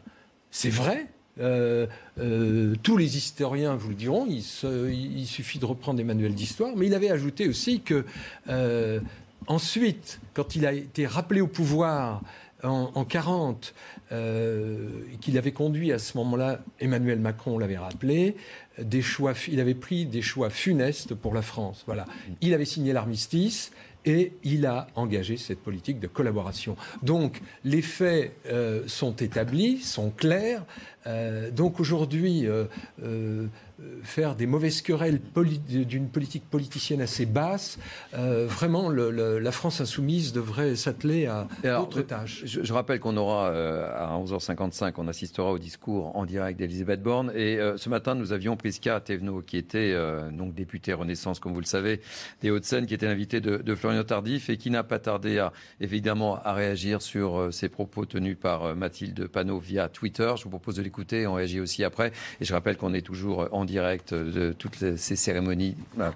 [0.50, 1.06] C'est vrai.
[1.38, 1.86] Euh,
[2.18, 6.86] euh, tous les historiens vous le diront, il, suffit de reprendre des manuels d'histoire, mais
[6.86, 8.04] il avait ajouté aussi que
[9.46, 12.20] ensuite, quand il a été rappelé au pouvoir
[12.62, 13.72] en, en 40,
[14.12, 18.34] euh, et qu'il avait conduit à ce moment-là, Emmanuel Macron l'avait rappelé,
[18.76, 21.84] des choix, il avait pris des choix funestes pour la France.
[21.86, 22.06] Voilà,
[22.40, 23.70] il avait signé l'armistice.
[24.06, 26.76] Et il a engagé cette politique de collaboration.
[27.02, 30.64] Donc, les faits euh, sont établis, sont clairs.
[31.06, 32.66] Euh, donc, aujourd'hui, euh,
[34.02, 35.20] faire des mauvaises querelles
[35.68, 37.78] d'une politique politicienne assez basse,
[38.14, 42.42] euh, vraiment, le- le- la France insoumise devrait s'atteler à alors, d'autres tâches.
[42.44, 47.02] Je, je rappelle qu'on aura euh, à 11h55, on assistera au discours en direct d'Elisabeth
[47.02, 47.30] Borne.
[47.34, 51.52] Et euh, ce matin, nous avions Prisca Thévenot, qui était euh, donc députée Renaissance, comme
[51.52, 52.00] vous le savez,
[52.42, 55.52] des Hauts-de-Seine, qui était l'invité de, de Florian Tardif et qui n'a pas tardé à
[55.80, 60.32] évidemment à réagir sur euh, ces propos tenus par euh, Mathilde Panot via Twitter.
[60.36, 61.26] Je vous propose de l'écouter.
[61.26, 62.12] On réagit aussi après.
[62.40, 66.10] Et je rappelle qu'on est toujours en direct de toutes ces cérémonies euh,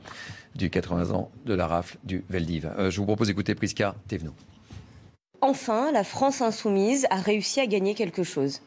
[0.55, 2.71] du 80 ans de la rafle du Veldiv.
[2.79, 4.35] Euh, je vous propose d'écouter Prisca Thévenot.
[5.41, 8.61] Enfin, la France insoumise a réussi à gagner quelque chose.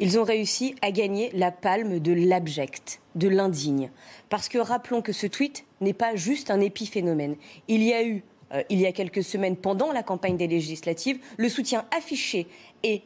[0.00, 3.90] Ils ont réussi à gagner la palme de l'abject, de l'indigne.
[4.28, 7.36] Parce que rappelons que ce tweet n'est pas juste un épiphénomène.
[7.68, 8.22] Il y a eu,
[8.52, 12.46] euh, il y a quelques semaines, pendant la campagne des législatives, le soutien affiché
[12.82, 13.02] et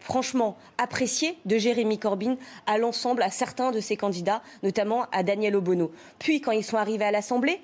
[0.00, 5.56] franchement apprécié de Jérémy Corbyn à l'ensemble, à certains de ses candidats, notamment à Daniel
[5.56, 5.90] Obono.
[6.18, 7.60] Puis, quand ils sont arrivés à l'Assemblée,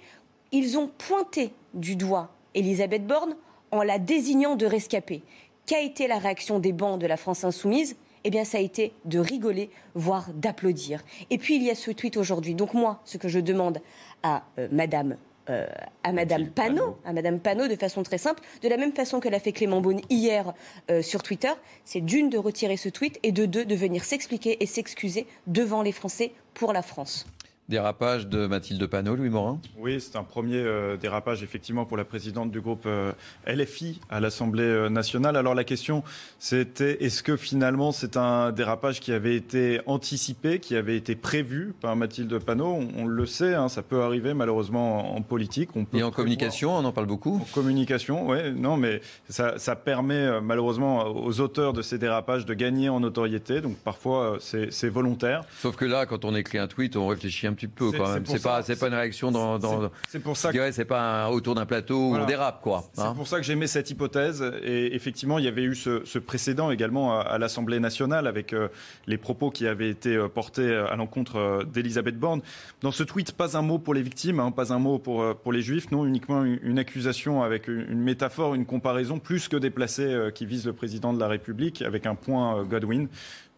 [0.53, 3.37] ils ont pointé du doigt Elisabeth Borne
[3.71, 5.23] en la désignant de rescapée.
[5.67, 7.97] Qu'a été la réaction des bancs de la France insoumise?
[8.25, 11.03] Eh bien, ça a été de rigoler, voire d'applaudir.
[11.31, 12.55] Et puis, il y a ce tweet aujourd'hui.
[12.55, 13.81] Donc, moi, ce que je demande
[14.23, 15.17] à euh, Madame,
[15.51, 15.67] euh,
[16.03, 19.29] à Madame Panot, à Madame Panot, de façon très simple, de la même façon que
[19.29, 20.55] l'a fait Clément Beaune hier
[20.91, 21.53] euh, sur Twitter,
[21.85, 25.83] c'est d'une de retirer ce tweet et de deux de venir s'expliquer et s'excuser devant
[25.83, 27.27] les Français pour la France.
[27.71, 29.59] Dérapage de Mathilde Panot, Louis Morin?
[29.79, 33.13] Oui, c'est un premier euh, dérapage effectivement pour la présidente du groupe euh,
[33.47, 35.35] LFI à l'Assemblée euh, nationale.
[35.39, 36.03] Alors la question,
[36.39, 41.73] c'était est-ce que finalement c'est un dérapage qui avait été anticipé, qui avait été prévu
[41.81, 42.67] par Mathilde Panot?
[42.67, 45.71] On, on le sait, hein, ça peut arriver malheureusement en, en politique.
[45.75, 47.37] On peut Et en prévoir- communication, on en parle beaucoup?
[47.37, 49.01] En communication, oui, non, mais
[49.31, 53.63] ça, ça permet malheureusement aux auteurs de ces dérapages de gagner en notoriété.
[53.63, 55.45] Donc parfois c'est c'est volontaire.
[55.61, 58.13] Sauf que là, quand on écrit un tweet, on réfléchit un petit peu C'est- quand
[58.13, 58.27] même.
[58.27, 59.59] C'est pas, c'est pas une réaction dans.
[59.59, 62.25] dans C'est- pour ça dirais, c'est pas un- autour d'un plateau où Voilà.
[62.25, 62.85] on dérape, quoi.
[62.93, 63.15] C'est hein.
[63.17, 64.45] pour ça que j'aimais cette hypothèse.
[64.63, 68.53] Et effectivement, il y avait eu ce, ce précédent également à, à l'Assemblée nationale avec
[68.53, 68.69] euh,
[69.07, 72.41] les propos qui avaient été euh, portés à l'encontre euh, d'Elisabeth Borne.
[72.83, 75.35] Dans ce tweet, pas un mot pour les victimes, hein, pas un mot pour, euh,
[75.35, 79.49] pour les juifs, non, uniquement une, une accusation avec une, une métaphore, une comparaison plus
[79.49, 83.09] que déplacée euh, qui vise le président de la République avec un point euh, Godwin.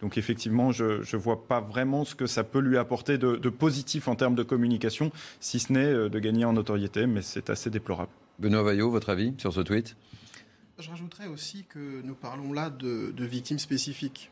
[0.01, 3.49] Donc effectivement, je ne vois pas vraiment ce que ça peut lui apporter de, de
[3.49, 5.11] positif en termes de communication,
[5.41, 8.11] si ce n'est euh, de gagner en notoriété, mais c'est assez déplorable.
[8.39, 9.97] Benoît Vaillot, votre avis sur ce tweet?
[10.79, 14.31] Je rajouterais aussi que nous parlons là de, de victimes spécifiques.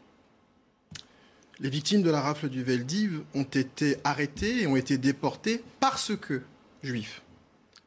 [1.61, 6.15] Les victimes de la rafle du Veldiv ont été arrêtées et ont été déportées parce
[6.15, 6.43] que
[6.83, 7.23] juifs,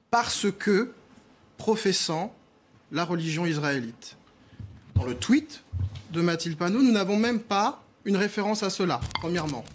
[0.09, 0.93] parce que
[1.57, 2.33] professant
[2.91, 4.17] la religion israélite.
[4.95, 5.63] Dans le tweet
[6.11, 9.65] de Mathilde Panot, nous n'avons même pas une référence à cela, premièrement.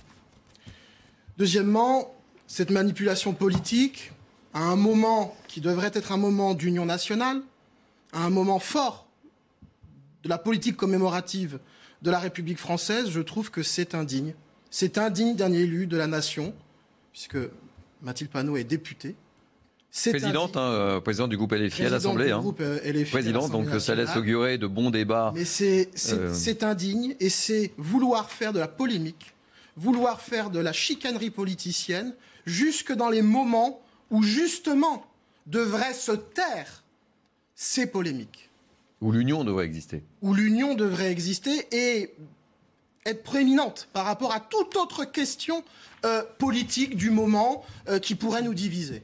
[1.39, 2.15] Deuxièmement,
[2.47, 4.13] cette manipulation politique,
[4.55, 7.43] à un moment qui devrait être un moment d'union nationale,
[8.13, 9.07] à un moment fort
[10.23, 11.59] de la politique commémorative
[12.03, 14.35] de la République française, je trouve que c'est indigne.
[14.71, 16.55] C'est indigne d'un élu de la nation,
[17.13, 17.39] puisque
[18.03, 19.15] Mathilde Panot est députée.
[19.93, 22.31] Présidente, hein, euh, présidente du groupe LFI à l'Assemblée.
[22.31, 22.43] hein.
[22.61, 25.33] euh, Présidente, donc ça laisse augurer de bons débats.
[25.35, 29.35] Mais c'est Euh, c'est indigne et c'est vouloir faire de la polémique,
[29.77, 32.15] vouloir faire de la chicanerie politicienne,
[32.47, 35.05] jusque dans les moments où justement
[35.47, 36.83] devraient se taire
[37.55, 38.49] ces polémiques,
[39.03, 40.03] Où l'union devrait exister.
[40.23, 42.15] où l'union devrait exister et
[43.05, 45.63] être prééminente par rapport à toute autre question
[46.07, 49.03] euh, politique du moment euh, qui pourrait nous diviser.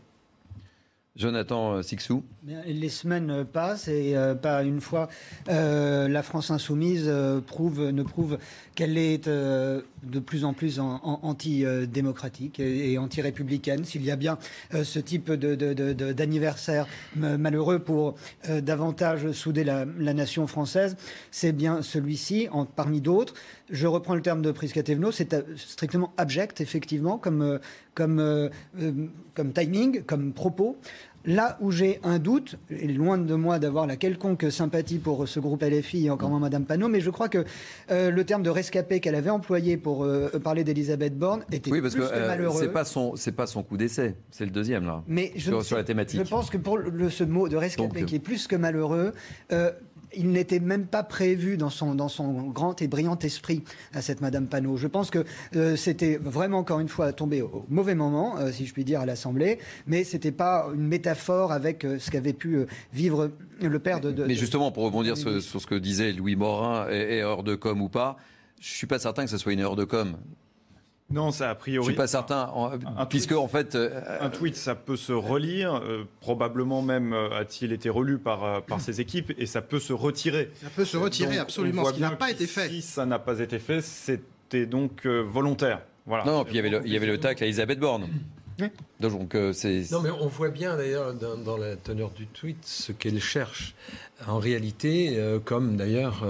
[1.18, 2.22] Jonathan euh, Sixou.
[2.46, 5.08] Les semaines passent et euh, pas une fois
[5.48, 8.38] euh, la France insoumise ne prouve
[8.76, 13.84] qu'elle est de plus en plus en, anti-démocratique et, anti-républicaine.
[13.84, 14.38] S'il y a bien
[14.72, 16.86] ce type d'anniversaire
[17.16, 18.14] malheureux pour
[18.48, 20.96] davantage souder la, nation française,
[21.32, 23.34] c'est bien celui-ci, parmi d'autres.
[23.70, 27.58] Je reprends le terme de Priscatevno, c'est strictement abject, effectivement, comme,
[27.94, 28.30] comme
[29.52, 30.76] timing, comme propos.
[31.28, 35.38] Là où j'ai un doute, et loin de moi d'avoir la quelconque sympathie pour ce
[35.40, 37.44] groupe LFI et encore moins Madame Panot, mais je crois que
[37.90, 41.82] euh, le terme de rescapé qu'elle avait employé pour euh, parler d'Elisabeth Borne était oui,
[41.82, 42.58] parce plus que, euh, malheureux.
[42.58, 45.02] C'est pas son, c'est pas son coup d'essai, c'est le deuxième là.
[45.06, 46.18] Mais je sur, la thématique.
[46.18, 49.12] Je pense que pour le, ce mot de rescapé qui est plus que malheureux,
[50.16, 53.62] il n'était même pas prévu dans son, dans son grand et brillant esprit
[53.92, 54.76] à cette Madame Panot.
[54.76, 55.24] Je pense que
[55.56, 59.00] euh, c'était vraiment, encore une fois, tombé au mauvais moment, euh, si je puis dire,
[59.00, 63.30] à l'Assemblée, mais c'était pas une métaphore avec euh, ce qu'avait pu vivre
[63.60, 67.54] le père de, Mais justement, pour rebondir sur, ce que disait Louis Morin, erreur de
[67.54, 68.16] com ou pas,
[68.60, 70.16] je suis pas certain que ce soit une erreur de com.
[71.10, 71.86] Non, ça a priori.
[71.86, 72.52] Je suis pas certain,
[73.08, 73.74] puisque en fait.
[73.74, 78.62] Euh, un tweet, ça peut se relire, euh, probablement même euh, a-t-il été relu par,
[78.64, 80.50] par ses équipes, et ça peut se retirer.
[80.62, 82.68] Ça peut se retirer, absolument, ce qui n'a pas été fait.
[82.68, 85.80] Si ça n'a pas été fait, c'était donc volontaire.
[86.04, 86.24] Voilà.
[86.24, 88.08] Non, puis il y avait le, il y avait le tacle à Elisabeth Borne.
[88.98, 89.84] Donc, c'est...
[89.92, 93.74] Non, mais on voit bien d'ailleurs dans, la teneur du tweet ce qu'elle cherche.
[94.26, 96.26] En réalité, comme d'ailleurs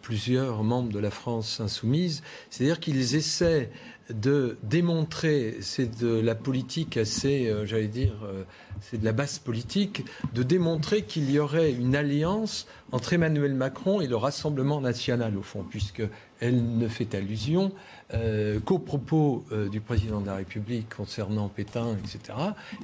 [0.00, 3.70] plusieurs membres de la France insoumise, c'est-à-dire qu'ils essaient
[4.10, 8.44] de démontrer, c'est de la politique assez, euh, j'allais dire, euh,
[8.80, 10.04] c'est de la basse politique,
[10.34, 15.42] de démontrer qu'il y aurait une alliance entre Emmanuel Macron et le Rassemblement national, au
[15.42, 17.72] fond, puisqu'elle ne fait allusion
[18.12, 22.38] euh, qu'aux propos du président de la République concernant Pétain, etc.,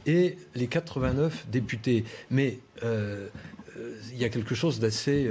[0.07, 2.05] et les 89 députés.
[2.31, 2.59] Mais
[4.13, 5.31] il y a quelque chose d'assez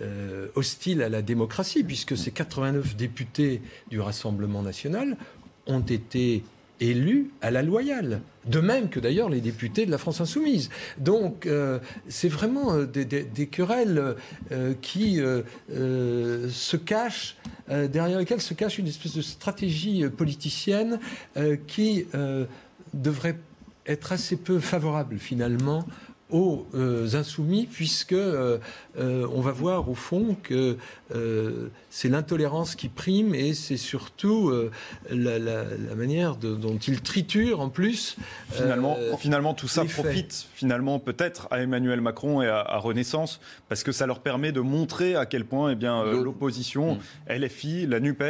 [0.00, 3.60] euh, hostile à la démocratie, puisque ces 89 députés
[3.90, 5.18] du Rassemblement national
[5.66, 6.44] ont été
[6.80, 8.22] élus à la loyale.
[8.46, 10.70] De même que d'ailleurs les députés de la France insoumise.
[10.96, 11.78] Donc euh,
[12.08, 14.16] c'est vraiment euh, des, querelles
[14.80, 17.36] qui se cachent,
[17.68, 20.98] derrière lesquelles se cache une espèce de stratégie politicienne
[21.66, 22.06] qui
[22.94, 23.36] devrait
[23.86, 25.84] être assez peu favorable finalement
[26.32, 28.58] aux euh, insoumis, puisque euh,
[28.98, 30.76] euh, on va voir au fond que
[31.90, 34.50] c'est l'intolérance qui prime et c'est surtout
[35.10, 35.38] la,
[35.94, 38.16] manière dont ils triturent en plus.
[38.50, 43.92] Finalement, finalement tout ça profite finalement peut-être à Emmanuel Macron et à, Renaissance parce que
[43.92, 46.94] ça leur permet de montrer à quel point eh bien l'opposition,
[47.28, 47.34] mm.
[47.34, 48.22] LFI, la Nupes,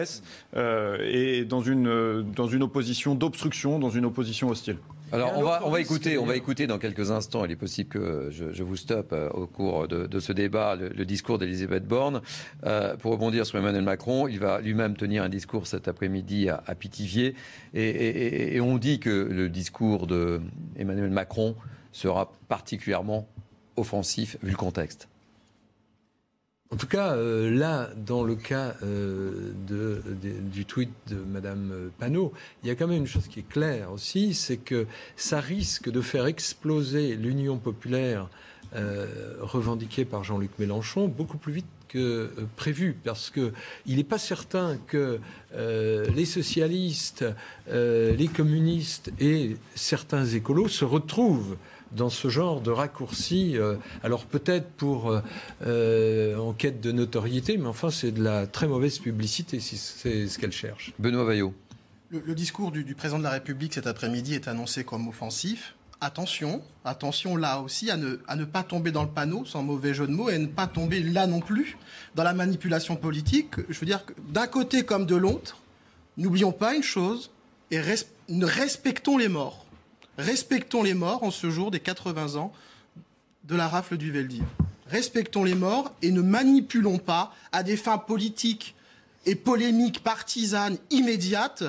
[0.56, 4.78] est dans une dans une opposition d'obstruction, dans une opposition hostile.
[5.12, 7.44] Alors on va, on va écouter, on va écouter dans quelques instants.
[7.44, 11.38] Il est possible que je, vous stoppe euh, au cours de, ce débat le, discours
[11.38, 12.22] d'Elisabeth Borne.
[12.64, 16.74] Euh, pour rebondir sur Emmanuel Macron, il va lui-même tenir un discours cet après-midi à,
[16.74, 17.34] Pithiviers,
[17.74, 21.56] et, on dit que le discours d'Emmanuel Macron
[21.92, 23.28] sera particulièrement
[23.76, 25.08] offensif vu le contexte.
[26.72, 29.52] En tout cas, euh, là, dans le cas euh,
[30.50, 32.32] du tweet de Mme Panot,
[32.62, 35.90] il y a quand même une chose qui est claire aussi, c'est que ça risque
[35.90, 38.30] de faire exploser l'union populaire
[38.74, 39.06] euh,
[39.40, 43.52] revendiquée par Jean-Luc Mélenchon beaucoup plus vite que prévu, parce qu'il
[43.84, 45.20] n'est pas certain que
[45.54, 47.22] les socialistes,
[47.70, 51.58] les communistes et certains écolos se retrouvent
[51.96, 53.56] dans ce genre de raccourci.
[53.56, 55.20] Euh, alors peut-être pour euh,
[55.66, 60.26] euh, en quête de notoriété, mais enfin c'est de la très mauvaise publicité si c'est
[60.28, 60.92] ce qu'elle cherche.
[60.98, 61.54] Benoît Vaillot.
[62.10, 65.74] Le, discours du, président de la République cet après-midi est annoncé comme offensif.
[66.02, 69.94] Attention, attention là aussi à ne, à ne pas tomber dans le panneau, sans mauvais
[69.94, 71.78] jeu de mots, et à ne pas tomber là non plus
[72.14, 73.54] dans la manipulation politique.
[73.68, 75.58] Je veux dire que d'un côté comme de l'autre,
[76.18, 77.30] n'oublions pas une chose,
[77.70, 79.61] et respectons les morts.
[80.18, 82.52] Respectons les morts en ce jour des 80 ans
[83.44, 84.44] de la rafle du Veldiv.
[84.86, 88.74] Respectons les morts et ne manipulons pas à des fins politiques
[89.24, 91.64] et polémiques partisanes immédiates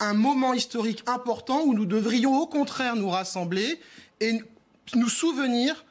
[0.00, 3.78] un moment historique important où nous devrions au contraire nous rassembler
[4.20, 4.40] et
[4.94, 5.84] nous souvenir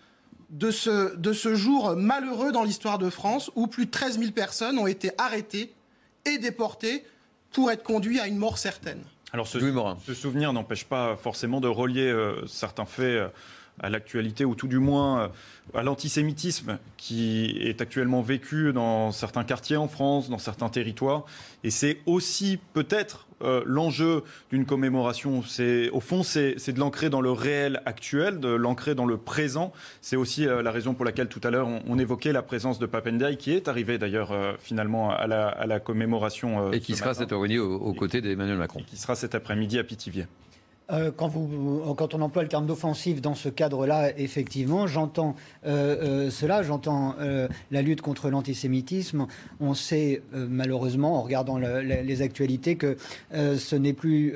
[0.50, 4.32] de ce, de ce jour malheureux dans l'histoire de France où plus de 13 000
[4.32, 5.74] personnes ont été arrêtées
[6.26, 7.04] et déportées
[7.52, 9.04] pour être conduites à une mort certaine.
[9.34, 9.60] Alors ce,
[10.06, 13.32] ce souvenir n'empêche pas forcément de relier euh, certains faits.
[13.82, 15.32] à l'actualité ou tout du moins
[15.74, 21.26] à l'antisémitisme qui est actuellement vécu dans certains quartiers en France, dans certains territoires.
[21.64, 25.44] Et c'est aussi peut-être euh, l'enjeu d'une commémoration.
[25.44, 29.74] C'est au fond, c'est de l'ancrer dans le réel actuel, de l'ancrer dans le présent.
[30.02, 32.86] C'est aussi euh, la raison pour laquelle tout à l'heure on, évoquait la présence de
[32.86, 36.72] Papendiaï, qui est arrivé d'ailleurs euh, finalement à la, à la commémoration.
[36.72, 38.82] et qui sera cet après-midi aux, côtés d'Emmanuel Macron.
[38.86, 40.28] qui sera cet après-midi à Pithiviers.
[40.92, 45.36] Euh, quand, on emploie le terme d'offensive dans ce cadre-là, effectivement, j'entends
[45.66, 47.16] euh, euh, cela, j'entends
[47.72, 49.28] la lutte contre l'antisémitisme.
[49.60, 52.98] On sait malheureusement, en regardant les actualités, que
[53.32, 54.34] ce n'est plus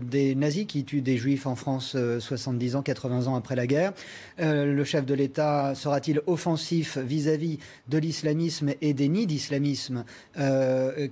[0.00, 3.92] des nazis qui tuent des juifs en France 70 ans, 80 ans après la guerre.
[4.38, 7.58] le chef de l'État sera-t-il offensif vis-à-vis
[7.88, 10.04] de l'islamisme et des nids d'islamisme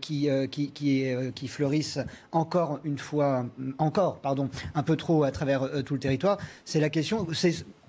[0.00, 2.00] qui, qui fleurissent
[2.32, 3.46] encore une fois,
[3.78, 6.38] encore, pardon, un peu trop à travers euh, tout le territoire.
[6.64, 7.26] C'est la question.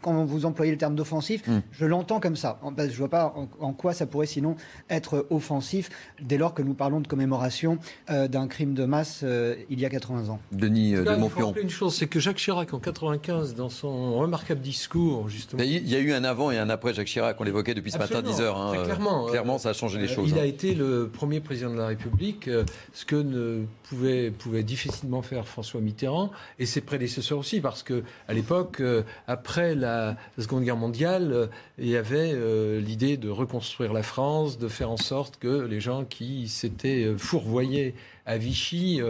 [0.01, 1.61] Quand vous employez le terme d'offensif, hmm.
[1.71, 2.59] je l'entends comme ça.
[2.77, 4.55] Je ne vois pas en, quoi ça pourrait sinon
[4.89, 5.89] être offensif
[6.21, 9.85] dès lors que nous parlons de commémoration euh, d'un crime de masse euh, il y
[9.85, 10.39] a 80 ans.
[10.51, 14.61] Denis de Il faut une chose, c'est que Jacques Chirac en 95, dans son remarquable
[14.61, 15.61] discours, justement.
[15.63, 17.97] Il y a eu un avant et un après Jacques Chirac, on l'évoquait depuis ce
[17.97, 18.57] matin 10 heures.
[18.57, 18.83] Hein.
[18.83, 19.25] clairement.
[19.25, 20.29] clairement, ça a changé les choses.
[20.29, 20.45] Il a hein.
[20.45, 22.49] été le premier président de la République,
[22.93, 28.03] ce que ne pouvait, pouvait difficilement faire François Mitterrand et ses prédécesseurs aussi, parce que
[28.27, 31.47] à l'époque, euh, après la la, Seconde Guerre mondiale, euh,
[31.77, 35.79] il y avait euh, l'idée de reconstruire la France, de faire en sorte que les
[35.79, 37.95] gens qui s'étaient euh, fourvoyés
[38.25, 39.01] à Vichy,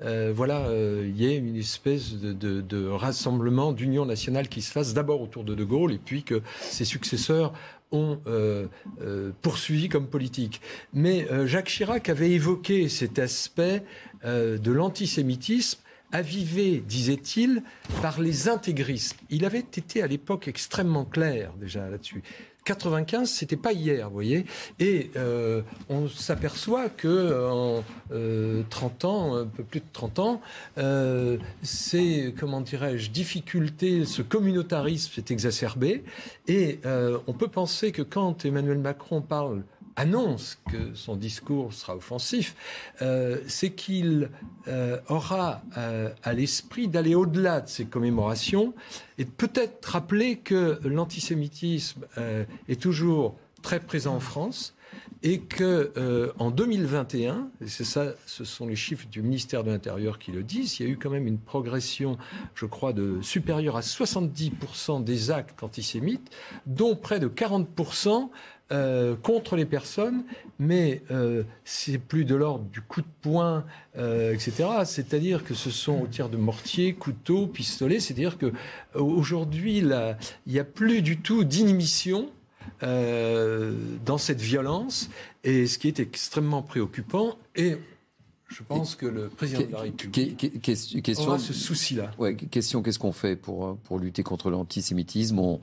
[0.00, 5.42] voilà, il y ait une espèce de, rassemblement, d'union nationale qui se fasse d'abord autour
[5.42, 7.54] de De Gaulle et puis que ses successeurs
[7.92, 8.18] ont
[9.40, 10.60] poursuivi comme politique.
[10.92, 13.82] Mais Jacques Chirac avait évoqué cet aspect
[14.22, 15.80] de l'antisémitisme
[16.12, 17.62] avivé, disait-il,
[18.02, 19.16] par les intégristes.
[19.30, 22.22] Il avait été à l'époque extrêmement clair déjà là-dessus.
[22.68, 24.44] 95, c'était pas hier, vous voyez.
[24.78, 27.82] Et euh, on s'aperçoit que en
[28.68, 30.40] 30 euh, ans, un peu plus de 30 ans,
[30.76, 36.04] euh, ces, comment dirais-je, difficultés, ce communautarisme s'est exacerbé.
[36.46, 36.80] Et
[37.26, 39.62] on peut penser que quand Emmanuel Macron parle
[39.98, 42.54] annonce que son discours sera offensif,
[43.02, 44.30] euh, c'est qu'il
[44.68, 48.74] euh, aura euh, à l'esprit d'aller au-delà de ces commémorations
[49.18, 52.06] et peut-être rappeler que l'antisémitisme
[52.68, 54.74] est toujours très présent en France
[55.24, 60.20] et que en 2021, et c'est ça, ce sont les chiffres du ministère de l'Intérieur
[60.20, 62.16] qui le disent, il y a eu quand même une progression,
[62.54, 66.30] je crois, de supérieure à 70% des actes antisémites,
[66.66, 68.30] dont près de 40%
[68.70, 70.24] euh, contre les personnes,
[70.58, 73.64] mais euh, c'est plus de l'ordre du coup de poing,
[73.96, 74.68] euh, etc.
[74.84, 77.98] C'est-à-dire que ce sont au tir de mortier, couteau, pistolet.
[77.98, 78.52] C'est-à-dire que
[78.94, 80.16] aujourd'hui, il
[80.46, 82.28] n'y a plus du tout d'inhibition.
[82.82, 85.08] dans cette violence,
[85.42, 87.76] et ce qui est extrêmement préoccupant, et
[88.48, 92.10] je pense que le président de la République question, aura ce souci-là.
[92.18, 95.38] Ouais, question, qu'est-ce qu'on fait pour, pour lutter contre l'antisémitisme?
[95.38, 95.60] On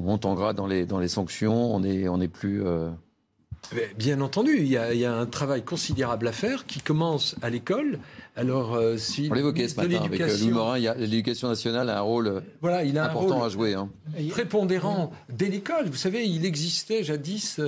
[0.00, 2.64] monte en gras dans les, dans les sanctions, on est, on est plus...
[2.64, 2.90] Euh,
[3.96, 7.36] Bien entendu, il y, a, il y, a, un travail considérable à faire qui commence
[7.42, 7.98] à l'école.
[8.34, 12.02] Alors, euh, si on l'évoquait ce matin avec euh, Louis Morin, l'éducation nationale a un
[12.02, 13.74] rôle voilà, il a important un rôle à jouer.
[13.74, 13.88] Hein.
[14.30, 15.86] Prépondérant dès l'école.
[15.86, 17.60] Vous savez, il existait jadis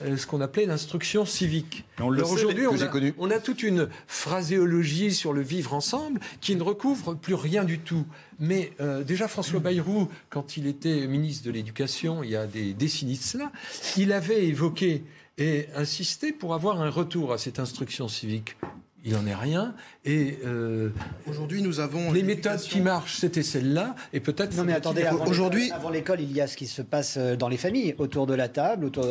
[0.00, 1.84] ce qu'on appelait l'instruction civique.
[1.98, 2.76] aujourd'hui, on,
[3.18, 7.78] on, a toute une phraséologie sur le vivre ensemble qui ne recouvre plus rien du
[7.78, 8.04] tout.
[8.38, 8.72] Mais
[9.06, 13.22] déjà, François Bayrou, quand il était ministre de l'Éducation, il y a des décennies de
[13.22, 13.52] cela,
[13.96, 15.04] il avait évoqué
[15.38, 18.56] et insister pour avoir un retour à cette instruction civique.
[19.04, 19.74] Il n'en est rien.
[20.04, 20.90] Et euh,
[21.26, 23.94] aujourd'hui, nous avons les méthodes qui marchent, c'était celle-là.
[24.12, 24.54] Et peut-être.
[24.56, 25.08] Non, mais attendez.
[25.26, 28.26] Aujourd'hui, avant l'école, il y a ce qui se passe euh, dans les familles, autour
[28.26, 29.06] de la table, autour.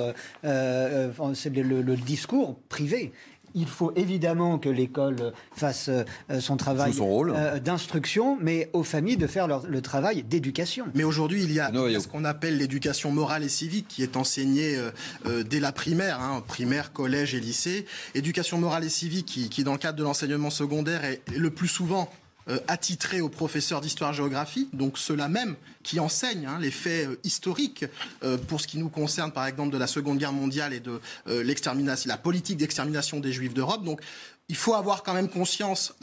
[0.46, 3.12] Euh, c'est le, discours privé
[3.56, 9.28] il faut évidemment que l'école fasse euh, son travail euh, d'instruction, mais aux familles de
[9.28, 10.86] faire le travail d'éducation.
[10.96, 14.78] Mais aujourd'hui, il y a, ce qu'on appelle l'éducation morale et civique qui est enseignée
[15.26, 17.86] euh, dès la primaire, hein, primaire, collège et lycée.
[18.16, 21.68] Éducation morale et civique qui, qui dans le cadre de l'enseignement secondaire, est le plus
[21.68, 22.10] souvent
[22.50, 27.86] euh, attitrés aux professeurs d'histoire-géographie, donc ceux-là même qui enseignent hein, les faits euh, historiques
[28.24, 31.00] euh, pour ce qui nous concerne, par exemple, de la Seconde Guerre mondiale et de
[31.28, 33.84] l'extermination, la politique d'extermination des Juifs d'Europe.
[33.84, 34.02] Donc,
[34.48, 35.94] il faut avoir quand même conscience,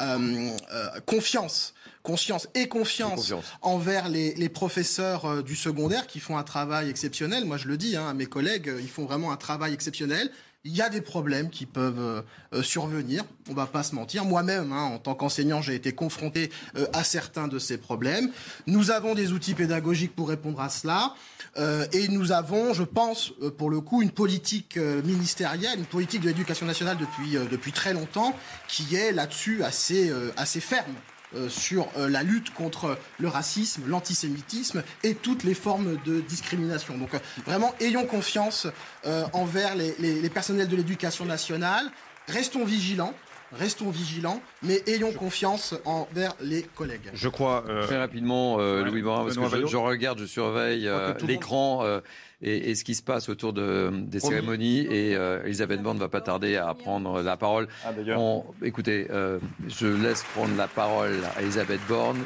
[1.04, 7.44] confiance conscience et confiance, envers les, professeurs du secondaire qui font un travail exceptionnel.
[7.44, 10.30] Moi, je le dis hein, à mes collègues, ils font vraiment un travail exceptionnel.
[10.66, 13.24] Il y a des problèmes qui peuvent euh, survenir.
[13.48, 14.24] On va pas se mentir.
[14.24, 18.30] Moi-même, hein, en tant qu'enseignant, j'ai été confronté euh, à certains de ces problèmes.
[18.66, 21.14] Nous avons des outils pédagogiques pour répondre à cela.
[21.56, 26.26] Euh, et nous avons, je pense, pour le coup, une politique ministérielle, une politique de
[26.26, 28.34] l'éducation nationale depuis, très longtemps,
[28.68, 30.94] qui est là-dessus assez ferme.
[31.34, 36.96] Euh, sur euh, la lutte contre le racisme, l'antisémitisme et toutes les formes de discrimination.
[36.98, 38.66] Donc euh, vraiment, ayons confiance
[39.06, 41.86] euh, envers les, les- les personnels de l'éducation nationale,
[42.28, 43.14] restons vigilants,
[43.52, 47.10] restons vigilants, mais ayons confiance envers les collègues.
[47.14, 47.64] Je crois.
[47.68, 51.80] euh, Très rapidement, euh, Louis Morin, parce que je, je regarde, je surveille euh, l'écran
[51.84, 52.00] euh,
[52.42, 54.34] et, et ce qui se passe autour de, des Promis.
[54.34, 54.80] cérémonies.
[54.90, 57.68] Et euh, Elisabeth Borne ne va pas tarder à prendre la parole.
[57.84, 57.92] Ah.
[58.16, 59.38] On- écoutez, euh,
[59.68, 62.18] je laisse prendre la parole à Elisabeth Borne.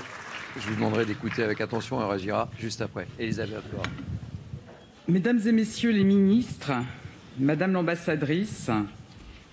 [0.59, 3.07] Je vous demanderai d'écouter avec attention et on réagira juste après.
[3.19, 3.91] Elisabeth Borne.
[5.09, 6.73] Mesdames et messieurs les ministres,
[7.39, 8.71] Madame l'ambassadrice,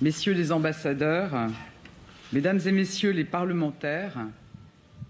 [0.02, 1.32] Messieurs les ambassadeurs,
[2.34, 4.18] Mesdames et messieurs les parlementaires,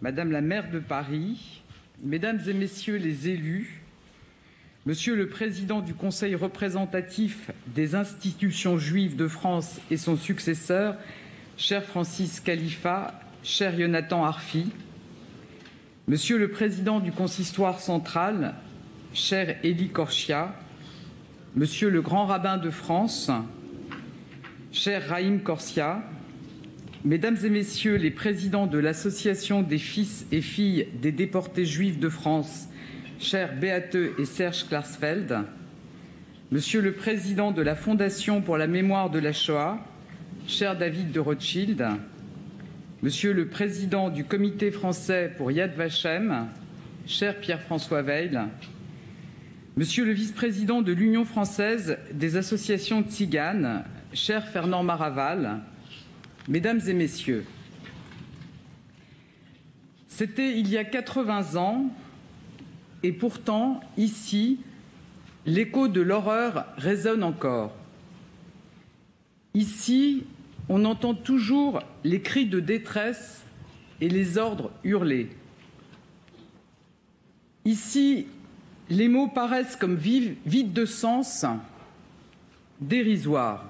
[0.01, 1.61] Madame la maire de Paris,
[2.03, 3.76] Mesdames et messieurs les élus,
[4.87, 10.95] Monsieur le Président du Conseil représentatif des institutions juives de France et son successeur,
[11.57, 14.67] cher Francis Khalifa, cher Jonathan Arfi,
[16.07, 18.53] Monsieur le Président du Consistoire central,
[19.13, 20.55] cher Élie Korchia,
[21.57, 23.29] Monsieur le Grand Rabbin de France,
[24.71, 26.01] cher Raïm Korsia,
[27.03, 32.07] Mesdames et Messieurs les présidents de l'Association des fils et filles des déportés juifs de
[32.07, 32.69] France,
[33.19, 35.39] chers Beate et Serge Klarsfeld,
[36.51, 39.79] Monsieur le Président de la Fondation pour la mémoire de la Shoah,
[40.47, 41.85] cher David de Rothschild,
[43.01, 46.47] Monsieur le Président du Comité français pour Yad Vashem,
[47.05, 48.39] cher Pierre-François Veil,
[49.75, 53.83] Monsieur le Vice-président de l'Union française des associations tziganes,
[54.13, 55.61] cher Fernand Maraval,
[56.47, 57.45] Mesdames et Messieurs,
[60.07, 61.91] c'était il y a 80 ans,
[63.03, 64.59] et pourtant, ici,
[65.45, 67.73] l'écho de l'horreur résonne encore.
[69.53, 70.23] Ici,
[70.69, 73.43] on entend toujours les cris de détresse
[74.01, 75.29] et les ordres hurlés.
[77.65, 78.27] Ici,
[78.89, 81.45] les mots paraissent comme vides de sens,
[82.79, 83.65] dérisoires.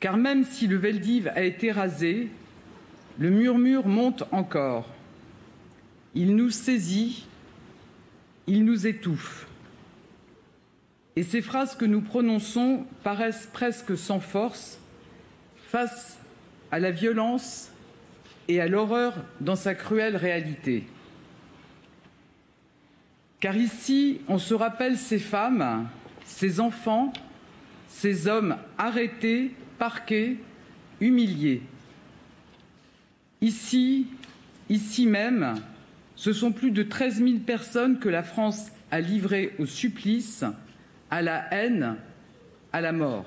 [0.00, 2.28] Car même si le Veldiv a été rasé,
[3.18, 4.86] le murmure monte encore.
[6.14, 7.26] Il nous saisit,
[8.46, 9.46] il nous étouffe.
[11.16, 14.78] Et ces phrases que nous prononçons paraissent presque sans force
[15.68, 16.18] face
[16.70, 17.70] à la violence
[18.48, 20.84] et à l'horreur dans sa cruelle réalité.
[23.40, 25.88] Car ici, on se rappelle ces femmes,
[26.24, 27.12] ces enfants,
[27.88, 30.38] ces hommes arrêtés, parqués,
[31.00, 31.62] humiliés.
[33.40, 34.06] Ici,
[34.68, 35.54] ici même,
[36.16, 40.44] ce sont plus de 13 000 personnes que la France a livrées au supplice,
[41.10, 41.96] à la haine,
[42.72, 43.26] à la mort.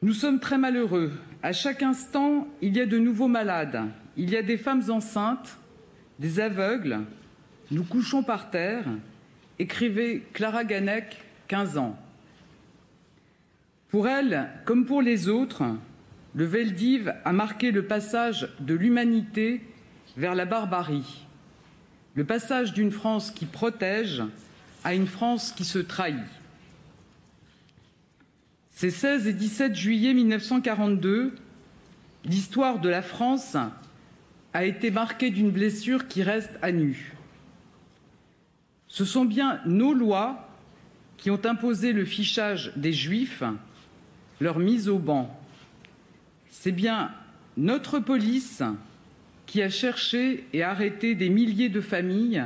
[0.00, 1.12] Nous sommes très malheureux.
[1.42, 3.82] À chaque instant, il y a de nouveaux malades.
[4.16, 5.58] Il y a des femmes enceintes,
[6.18, 7.00] des aveugles.
[7.70, 8.84] Nous couchons par terre.
[9.58, 11.96] Écrivait Clara Ganec, 15 ans.
[13.90, 15.64] Pour elle, comme pour les autres,
[16.34, 19.60] le Veldiv a marqué le passage de l'humanité
[20.16, 21.26] vers la barbarie,
[22.14, 24.22] le passage d'une France qui protège
[24.84, 26.16] à une France qui se trahit.
[28.70, 31.34] Ces 16 et 17 juillet 1942,
[32.24, 33.56] l'histoire de la France
[34.54, 37.14] a été marquée d'une blessure qui reste à nu.
[38.88, 40.48] Ce sont bien nos lois
[41.16, 43.42] qui ont imposé le fichage des Juifs,
[44.40, 45.40] leur mise au banc.
[46.50, 47.10] C'est bien
[47.56, 48.62] notre police
[49.52, 52.42] qui a cherché et arrêté des milliers de familles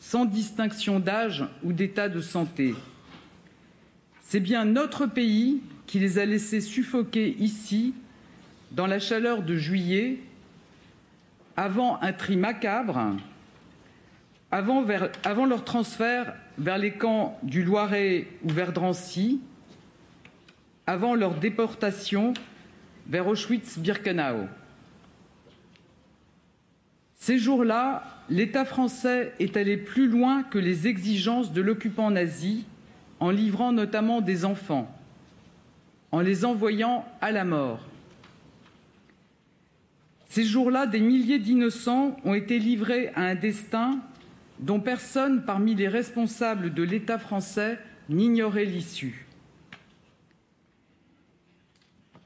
[0.00, 2.74] sans distinction d'âge ou d'état de santé.
[4.20, 7.94] C'est bien notre pays qui les a laissés suffoquer ici,
[8.72, 10.18] dans la chaleur de juillet,
[11.56, 13.00] avant un tri macabre,
[14.50, 14.82] avant,
[15.46, 19.40] leur transfert vers les camps du Loiret ou vers Drancy,
[20.88, 22.34] avant leur déportation
[23.06, 24.48] vers Auschwitz-Birkenau.
[27.24, 32.66] Ces jours-là, l'État français est allé plus loin que les exigences de l'occupant nazi,
[33.18, 34.94] en livrant notamment des enfants,
[36.12, 37.80] en les envoyant à la mort.
[40.26, 44.00] Ces jours-là, des milliers d'innocents ont été livrés à un destin
[44.58, 47.78] dont personne parmi les responsables de l'État français
[48.10, 49.26] n'ignorait l'issue.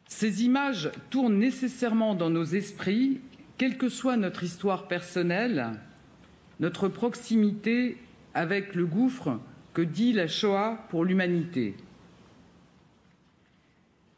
[0.09, 3.21] Ces images tournent nécessairement dans nos esprits
[3.59, 5.73] quelle que soit notre histoire personnelle,
[6.61, 7.99] notre proximité
[8.33, 9.41] avec le gouffre
[9.75, 11.77] que dit la Shoah pour l'humanité.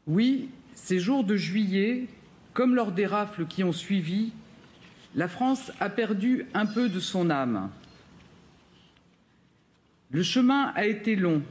[0.07, 2.07] Oui, ces jours de juillet,
[2.53, 4.33] comme lors des rafles qui ont suivi,
[5.15, 7.71] la France a perdu un peu de son âme.
[10.11, 11.43] Le chemin a été long.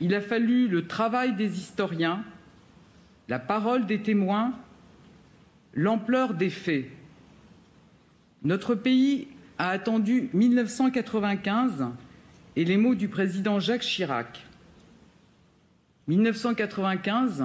[0.00, 2.24] Il a fallu le travail des historiens,
[3.28, 4.52] la parole des témoins,
[5.74, 6.86] l'ampleur des faits.
[8.42, 9.28] Notre pays
[9.58, 11.86] a attendu 1995
[12.56, 14.44] et les mots du président Jacques Chirac.
[16.08, 17.44] 1995,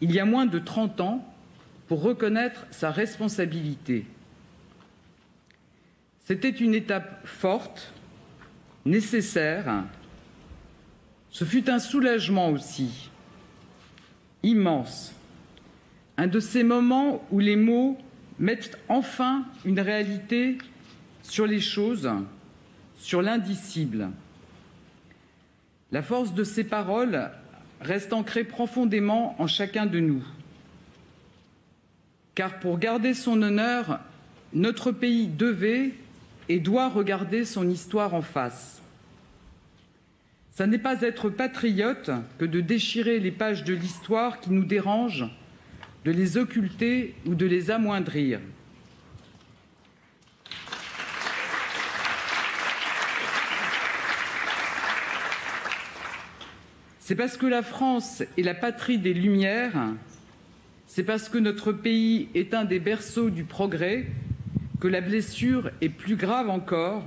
[0.00, 1.32] il y a moins de 30 ans,
[1.92, 4.06] pour reconnaître sa responsabilité.
[6.24, 7.92] C'était une étape forte,
[8.86, 9.84] nécessaire.
[11.28, 13.10] Ce fut un soulagement aussi,
[14.42, 15.12] immense.
[16.22, 17.98] Un de ces moments où les mots
[18.38, 20.56] mettent enfin une réalité
[21.24, 22.08] sur les choses,
[22.94, 24.08] sur l'indicible.
[25.90, 27.28] La force de ces paroles
[27.80, 30.22] reste ancrée profondément en chacun de nous.
[32.36, 33.98] Car pour garder son honneur,
[34.52, 35.90] notre pays devait
[36.48, 38.80] et doit regarder son histoire en face.
[40.52, 45.28] Ça n'est pas être patriote que de déchirer les pages de l'histoire qui nous dérangent,
[46.04, 48.40] de les occulter ou de les amoindrir.
[56.98, 59.76] C'est parce que la France est la patrie des Lumières,
[60.86, 64.06] c'est parce que notre pays est un des berceaux du progrès
[64.80, 67.04] que la blessure est plus grave encore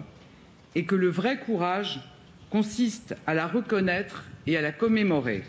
[0.75, 2.01] et que le vrai courage
[2.49, 5.43] consiste à la reconnaître et à la commémorer.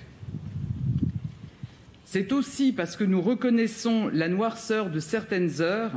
[2.16, 5.92] C'est aussi parce que nous reconnaissons la noirceur de certaines heures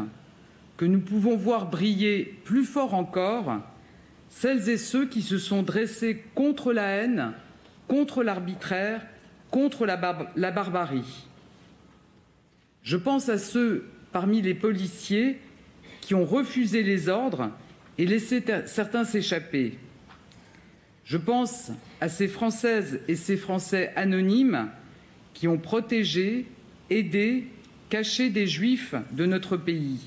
[0.76, 3.62] que nous pouvons voir briller plus fort encore
[4.28, 7.32] celles et ceux qui se sont dressés contre la haine,
[7.88, 9.08] contre l'arbitraire,
[9.50, 11.26] contre la, bar la, barbarie.
[12.84, 15.40] Je pense à ceux parmi les policiers
[16.02, 17.50] qui ont refusé les ordres
[17.98, 19.80] et laissé certains s'échapper.
[21.06, 21.72] Je pense
[22.02, 24.70] à ces Françaises et ces Français anonymes
[25.34, 26.46] qui ont protégé,
[26.90, 27.48] aidé,
[27.90, 30.00] caché des Juifs de notre pays.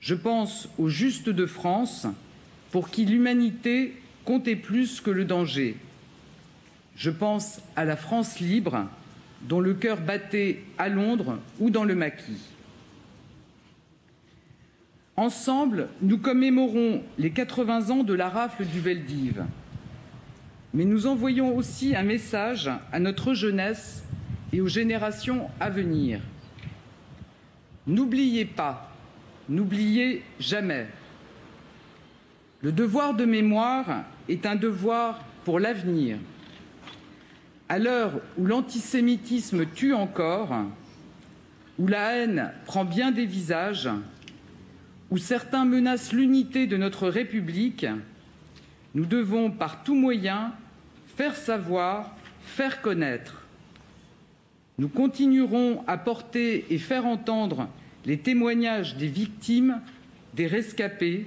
[0.00, 2.06] Je pense aux justes de France
[2.70, 5.76] pour qui l'humanité comptait plus que le danger.
[6.96, 8.88] Je pense à la France libre
[9.42, 12.40] dont le cœur battait à Londres ou dans le maquis.
[15.16, 19.44] Ensemble, nous commémorons les 80 ans de la rafle du Veldiv.
[20.76, 24.04] Mais nous envoyons aussi un message à notre jeunesse
[24.52, 26.20] et aux générations à venir.
[27.86, 28.92] N'oubliez pas,
[29.48, 30.86] n'oubliez jamais.
[32.60, 36.18] Le devoir de mémoire est un devoir pour l'avenir.
[37.70, 40.54] À l'heure où l'antisémitisme tue encore,
[41.78, 43.88] où la haine prend bien des visages,
[45.10, 47.86] où certains menacent l'unité de notre République,
[48.94, 50.50] nous devons par tous moyens
[51.16, 53.42] faire savoir, faire connaître.
[54.78, 57.68] Nous continuerons à porter et faire entendre
[58.04, 59.80] les témoignages des victimes,
[60.34, 61.26] des rescapés.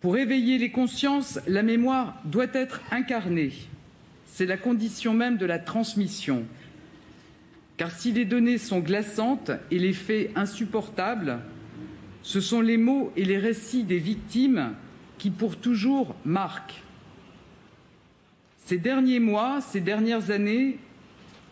[0.00, 3.52] Pour éveiller les consciences, la mémoire doit être incarnée.
[4.26, 6.44] C'est la condition même de la transmission.
[7.76, 11.40] Car si les données sont glaçantes et les faits insupportables,
[12.22, 14.74] ce sont les mots et les récits des victimes
[15.18, 16.85] qui pour toujours marquent.
[18.66, 20.80] Ces derniers mois, ces dernières années,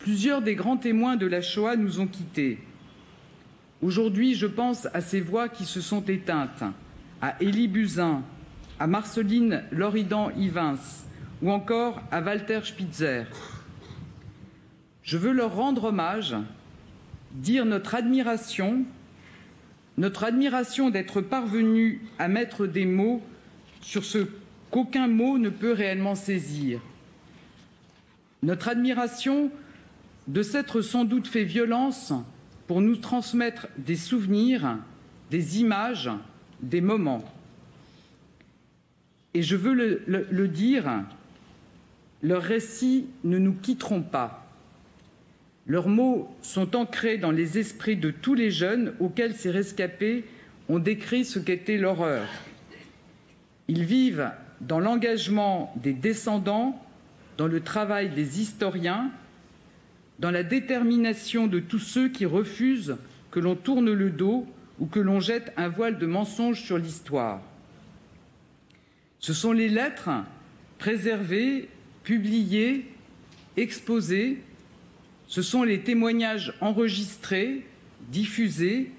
[0.01, 2.59] plusieurs des grands témoins de la Shoah nous ont quittés.
[3.83, 6.65] Aujourd'hui, je pense à ces voix qui se sont éteintes,
[7.23, 8.25] à Élie Buzyn,
[8.81, 10.81] à Marceline Loridan-Ivins
[11.41, 13.27] ou encore à Walter Spitzer.
[15.05, 16.35] Je veux leur rendre hommage,
[17.31, 18.85] dire notre admiration
[19.99, 23.23] notre admiration d'être parvenu à mettre des mots
[23.81, 24.27] sur ce
[24.73, 26.81] qu'aucun mot ne peut réellement saisir,
[28.45, 29.51] notre admiration
[30.29, 32.13] de s'être sans doute fait violence
[32.67, 34.79] pour nous transmettre des souvenirs,
[35.31, 36.11] des images,
[36.61, 37.25] des moments.
[39.33, 41.05] Et je veux le, dire,
[42.23, 44.47] leurs récits ne nous quitteront pas.
[45.67, 50.25] Leurs mots sont ancrés dans les esprits de tous les jeunes auxquels ces rescapés
[50.69, 52.29] ont décrit ce qu'était l'horreur.
[53.69, 54.31] Ils vivent
[54.61, 56.84] dans l'engagement des descendants,
[57.37, 59.11] dans le travail des historiens,
[60.19, 62.97] dans la détermination de tous ceux qui refusent
[63.31, 64.47] que l'on tourne le dos
[64.79, 67.41] ou que l'on jette un voile de mensonge sur l'histoire.
[69.19, 70.11] Ce sont les lettres
[70.79, 71.69] préservées,
[72.03, 72.87] publiées,
[73.57, 74.39] exposées,
[75.27, 77.65] ce sont les témoignages enregistrés,
[78.09, 78.91] diffusés,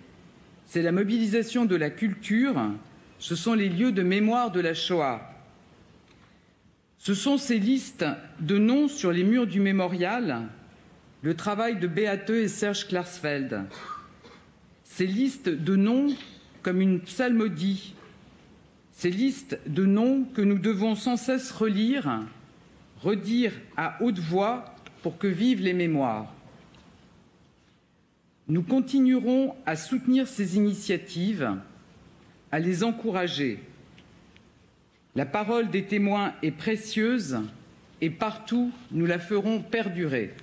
[0.66, 2.56] c'est la mobilisation de la culture,
[3.20, 5.35] ce sont les lieux de mémoire de la Shoah.
[7.06, 8.04] Ce sont ces listes
[8.40, 10.48] de noms sur les murs du mémorial,
[11.22, 13.62] le travail de Beate et Serge Klarsfeld.
[14.84, 16.16] Ces listes de noms
[16.64, 17.94] comme une psalmodie,
[18.92, 22.24] ces listes de noms que nous devons sans cesse relire,
[23.04, 24.74] redire à haute voix
[25.04, 26.34] pour que vivent les mémoires.
[28.48, 31.56] Nous continuerons à soutenir ces initiatives,
[32.52, 33.60] à les encourager.
[35.16, 37.38] La parole des témoins est précieuse
[38.02, 40.34] et partout nous la ferons perdurer.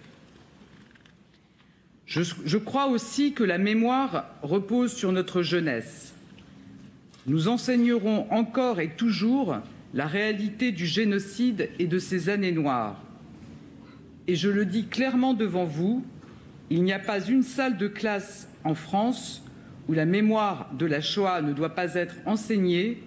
[2.06, 6.14] Je, crois aussi que la mémoire repose sur notre jeunesse.
[7.26, 9.58] Nous enseignerons encore et toujours
[9.94, 13.00] la réalité du génocide et de ces années noires.
[14.26, 16.04] Et je le dis clairement devant vous,
[16.70, 19.44] il n'y a pas une salle de classe en France
[19.88, 23.02] où la mémoire de la Shoah ne doit pas être enseignée,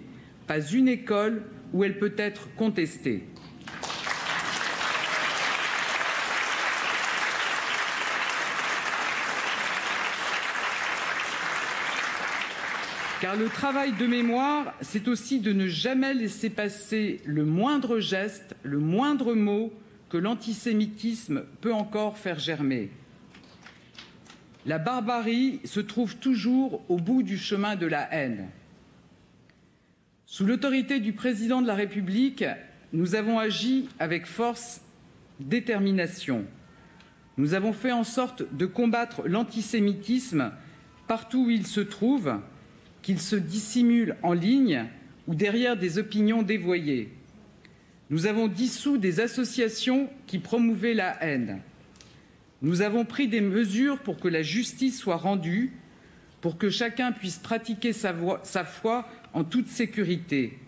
[0.46, 3.24] pas une école où elle peut être contestée.
[13.20, 18.54] Car le travail de mémoire, c'est aussi de ne jamais laisser passer le moindre geste,
[18.62, 19.72] le moindre mot
[20.10, 22.90] que l'antisémitisme peut encore faire germer.
[24.66, 28.48] La barbarie se trouve toujours au bout du chemin de la haine.
[30.28, 32.44] Sous l'autorité du président de la République,
[32.92, 34.80] nous avons agi avec force,
[35.38, 36.44] détermination.
[37.36, 40.50] Nous avons fait en sorte de combattre l'antisémitisme
[41.06, 42.40] partout où il se trouve,
[43.02, 44.86] qu'il se dissimule en ligne
[45.28, 47.12] ou derrière des opinions dévoyées.
[48.10, 51.60] Nous avons dissous des associations qui promouvaient la haine.
[52.62, 55.72] Nous avons pris des mesures pour que la justice soit rendue,
[56.40, 58.12] pour que chacun puisse pratiquer sa,
[58.42, 60.58] sa foi en toute sécurité.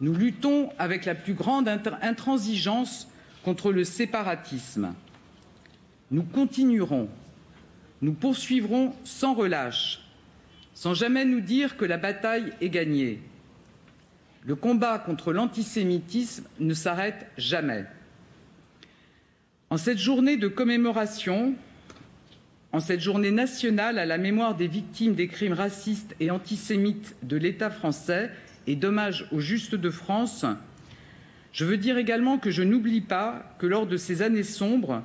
[0.00, 3.08] Nous luttons avec la plus grande intransigeance
[3.42, 4.94] contre le séparatisme.
[6.12, 7.08] Nous continuerons,
[8.00, 10.02] nous poursuivrons sans relâche,
[10.72, 13.20] sans jamais nous dire que la bataille est gagnée.
[14.46, 17.86] Le combat contre l'antisémitisme ne s'arrête jamais.
[19.68, 21.54] En cette journée de commémoration,
[22.72, 27.36] en cette journée nationale à la mémoire des victimes des crimes racistes et antisémites de
[27.36, 28.30] l'État français
[28.66, 30.44] et d'hommage aux justes de France,
[31.52, 35.02] je veux dire également que je n'oublie pas que lors de ces années sombres,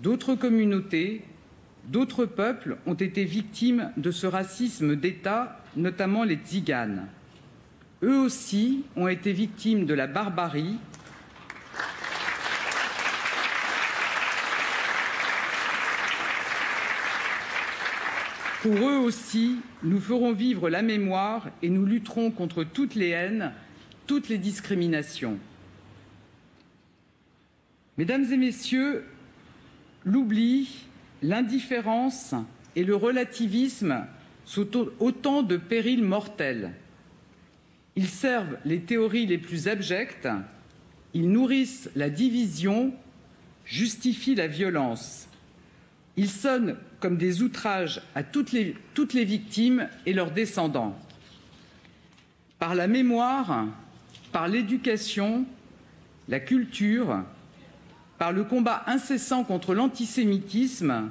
[0.00, 1.22] d'autres communautés,
[1.88, 7.06] d'autres peuples ont été victimes de ce racisme d'État, notamment les tziganes.
[8.02, 10.76] Eux aussi ont été victimes de la barbarie.
[18.64, 23.52] Pour eux aussi, nous ferons vivre la mémoire et nous lutterons contre toutes les haines,
[24.06, 25.38] toutes les discriminations.
[27.98, 29.04] Mesdames et Messieurs,
[30.06, 30.86] l'oubli,
[31.20, 32.34] l'indifférence
[32.74, 34.06] et le relativisme
[34.46, 36.72] sont autant de périls mortels.
[37.96, 40.28] Ils servent les théories les plus abjectes,
[41.12, 42.94] ils nourrissent la division,
[43.66, 45.28] justifient la violence.
[46.16, 50.98] Ils sonnent comme des outrages à toutes les, victimes et leurs descendants.
[52.58, 53.66] Par la mémoire,
[54.32, 55.44] par l'éducation,
[56.30, 57.22] la culture,
[58.16, 61.10] par le combat incessant contre l'antisémitisme,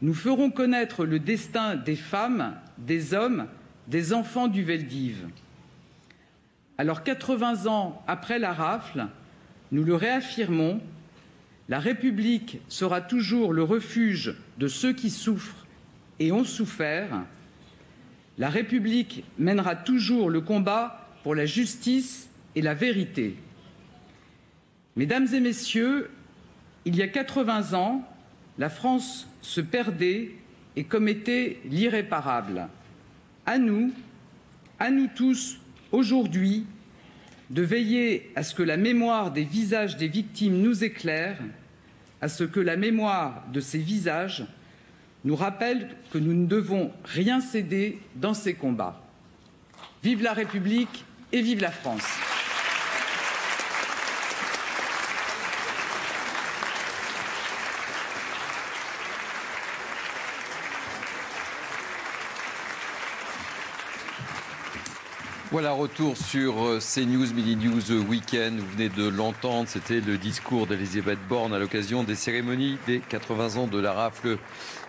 [0.00, 3.48] nous ferons connaître le destin des femmes, des hommes,
[3.86, 5.26] des enfants du Veldiv.
[6.78, 9.08] Alors 80 ans après la rafle,
[9.72, 10.80] nous le réaffirmons,
[11.68, 15.66] la République sera toujours le refuge de ceux qui souffrent
[16.18, 17.24] et ont souffert.
[18.38, 23.36] La République mènera toujours le combat pour la justice et la vérité.
[24.96, 26.10] Mesdames et Messieurs,
[26.86, 28.02] il y a 80 ans,
[28.56, 30.32] la France se perdait
[30.74, 32.68] et commettait l'irréparable.
[33.44, 33.92] À nous,
[34.78, 35.60] à nous tous,
[35.92, 36.64] aujourd'hui,
[37.50, 41.38] de veiller à ce que la mémoire des visages des victimes nous éclaire,
[42.20, 44.44] à ce que la mémoire de ces visages
[45.24, 49.02] nous rappelle que nous ne devons rien céder dans ces combats.
[50.02, 52.37] Vive la République et vive la France.
[65.50, 68.58] Voilà, retour sur euh, CNews Mini News Weekend.
[68.58, 73.56] Vous venez de l'entendre, c'était le discours d'Elisabeth Borne à l'occasion des cérémonies des 80
[73.56, 74.36] ans de la rafle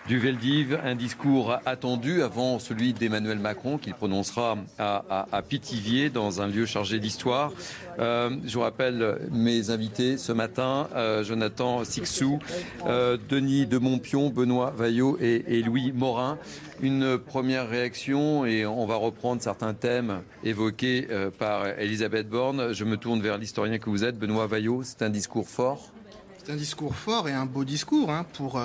[0.09, 0.79] du Veldiv.
[0.83, 6.65] Un discours attendu avant celui d'Emmanuel Macron qu'il prononcera à, à, Pithiviers dans un lieu
[6.65, 7.51] chargé d'histoire.
[7.99, 12.39] Euh, je vous rappelle mes invités ce matin, euh, Jonathan Sixou,
[12.87, 16.39] euh, Denis de Montpion, Benoît Vaillot et, Louis Morin
[16.81, 21.07] une première réaction et on va reprendre certains thèmes évoqués
[21.37, 22.73] par Elisabeth Borne.
[22.73, 24.81] Je me tourne vers l'historien que vous êtes, Benoît Vaillot.
[24.83, 25.91] C'est un discours fort
[26.37, 28.61] C'est un discours fort et un beau discours hein, pour,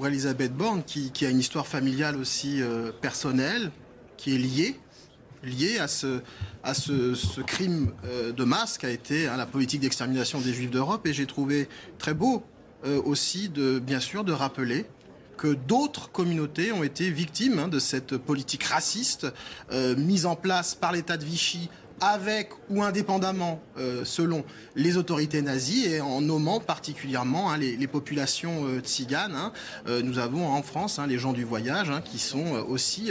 [0.00, 3.70] pour Elisabeth Borne qui, a une histoire familiale aussi euh, personnelle,
[4.16, 4.80] qui est liée
[5.42, 7.92] liée à ce, crime
[8.34, 11.06] de masse qui a été hein, la politique d'extermination des Juifs d'Europe.
[11.06, 12.42] Et j'ai trouvé très beau
[13.04, 14.86] aussi, de, bien sûr, de rappeler
[15.40, 19.26] que d'autres communautés ont été victimes hein, de cette politique raciste
[19.72, 21.70] euh, mise en place par l'État de Vichy
[22.00, 24.44] avec ou indépendamment euh, selon
[24.76, 29.34] les autorités nazies et en nommant particulièrement hein, les, populations euh, tziganes.
[29.34, 29.52] Hein.
[30.04, 33.10] nous avons en France les gens du voyage qui sont aussi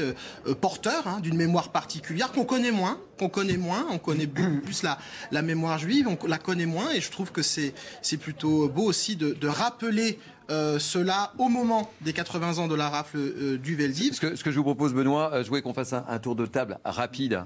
[0.62, 4.28] porteurs d'une mémoire particulière qu'on connaît moins, qu'on connaît moins, on connaît
[4.64, 4.98] plus la,
[5.32, 7.74] la mémoire juive, on la connaît moins et je trouve que c'est
[8.20, 10.20] plutôt beau aussi de, de rappeler
[10.50, 14.14] euh, cela au moment des 80 ans de la rafle euh, du Veldiv.
[14.14, 16.36] Ce que, ce que, je vous propose, Benoît, euh, je voulais qu'on fasse un, tour
[16.36, 17.44] de table rapide,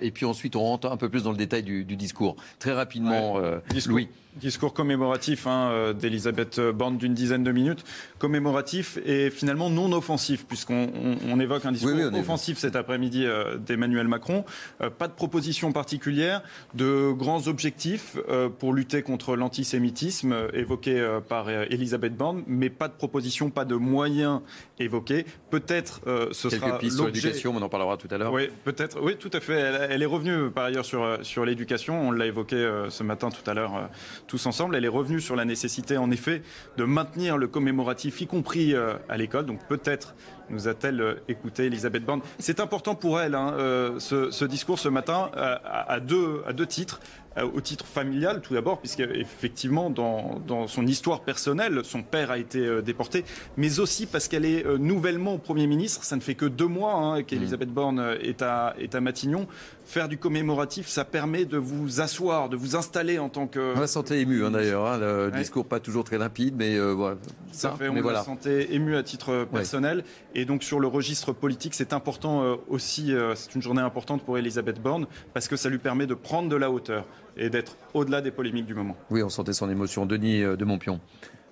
[0.00, 2.36] et puis ensuite on rentre un peu plus dans le détail du, discours.
[2.58, 3.38] Très rapidement,
[3.86, 4.08] Louis.
[4.36, 7.84] Discours commémoratif hein, euh, d'Elisabeth Borne d'une dizaine de minutes,
[8.18, 10.90] commémoratif et finalement non offensif, puisqu'on
[11.28, 14.44] on, évoque un discours offensif cet après-midi euh, d'Emmanuel Macron.
[14.80, 16.42] Euh, pas de proposition particulière,
[16.74, 18.16] de grands objectifs
[18.58, 24.40] pour lutter contre l'antisémitisme évoqués par Elisabeth Borne, mais pas de proposition, pas de moyens
[24.78, 25.26] évoqués.
[25.50, 26.00] Peut-être
[26.32, 28.32] ce Quelques sera pistes sur l'éducation, on en parlera tout à l'heure.
[28.32, 29.00] Oui, peut-être.
[29.00, 29.54] Oui, tout à fait.
[29.54, 32.08] Elle, elle, est revenue par ailleurs sur, sur l'éducation.
[32.08, 32.56] On l'a évoqué
[32.88, 33.90] ce matin tout à l'heure
[34.26, 34.76] tous ensemble.
[34.76, 36.42] Elle est revenue sur la nécessité, en effet,
[36.76, 39.46] de maintenir le commémoratif, y compris euh, à l'école.
[39.46, 40.14] Donc peut-être
[40.50, 42.20] nous a-t-elle euh, écouté, Elisabeth Borne.
[42.38, 47.00] C'est important pour elle, hein, euh, ce, discours ce matin, à, deux, à deux titres.
[47.36, 52.30] Euh, au titre familial, tout d'abord, puisque effectivement, dans, dans, son histoire personnelle, son père
[52.30, 53.24] a été euh, déporté,
[53.56, 56.04] mais aussi parce qu'elle est nouvellement Premier ministre.
[56.04, 57.72] Ça ne fait que deux mois hein, qu'Elisabeth mm.
[57.72, 59.48] Borne est à, est à Matignon.
[59.84, 63.74] Faire du commémoratif, ça permet de vous asseoir, de vous installer en tant que.
[63.76, 64.86] On la sentait ému hein, d'ailleurs.
[64.86, 67.16] Hein, le discours pas toujours très limpide, mais voilà.
[67.52, 70.04] Ça, fait, on la sentait ému à titre personnel.
[70.34, 73.14] Et donc sur le registre politique, c'est important aussi.
[73.34, 76.56] c'est une journée importante pour Elisabeth Borne parce que ça lui permet de prendre de
[76.56, 77.06] la hauteur
[77.36, 78.96] et d'être au-delà des polémiques du moment.
[79.10, 80.06] Oui, on sentait son émotion.
[80.06, 81.00] Denis euh, de Montpion.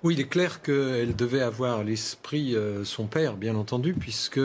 [0.03, 4.41] Oui, il est clair qu'elle devait avoir l'esprit euh, son père, bien entendu, puisque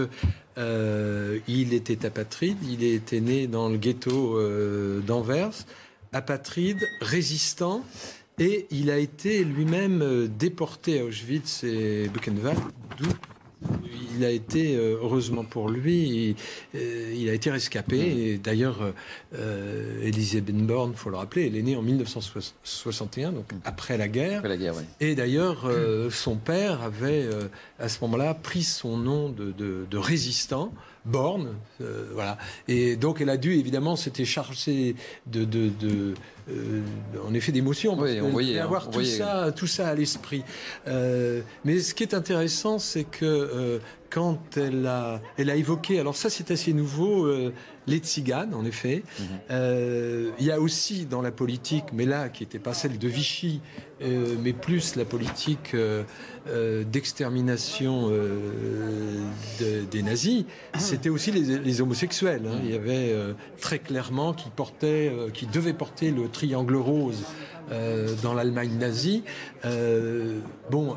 [0.59, 4.39] euh, il était apatride, il était né dans le ghetto
[5.03, 5.67] d'Anvers,
[6.13, 7.85] apatride, résistant,
[8.39, 12.59] et il a été lui-même déporté à Auschwitz et Buchenwald,
[14.17, 16.37] il a été, euh, heureusement pour lui,
[16.75, 17.99] euh, il, a été rescapé.
[17.99, 18.79] Et d'ailleurs,
[19.35, 24.09] euh, Elisabeth Borne, il faut le rappeler, elle est née en 1961, donc après la
[24.09, 24.43] guerre.
[24.47, 26.11] la guerre Et d'ailleurs, mm.
[26.11, 27.29] son père avait,
[27.79, 30.73] à ce moment-là, pris son nom de résistant
[31.09, 31.55] borne.
[31.81, 32.39] Euh, voilà.
[32.69, 34.95] Et donc elle a dû, évidemment, s'était chargée
[35.27, 36.15] de, de,
[36.51, 36.83] euh,
[37.27, 37.99] en effet d'émotions.
[37.99, 38.59] Oui, on voyait.
[38.59, 40.45] avoir tout, Ça, tout ça à l'esprit.
[40.87, 43.81] Euh, mais ce qui est intéressant, c'est que
[44.11, 47.29] quand elle a, elle a évoqué, alors ça c'est assez nouveau,
[47.87, 49.03] les tziganes, en effet.
[49.19, 50.33] Mhm.
[50.39, 53.61] il y a aussi dans la politique, mais là qui n'était pas celle de Vichy,
[54.01, 55.75] mais plus la politique
[56.47, 58.11] d'extermination
[59.61, 60.45] des nazis,
[60.77, 62.43] c'était aussi les, homosexuels.
[62.47, 62.59] Hein.
[62.65, 67.25] Il y avait euh, très clairement qui portaient, euh, qui devaient porter le triangle rose
[67.71, 69.25] euh, dans l'Allemagne nazie.
[70.71, 70.97] bon.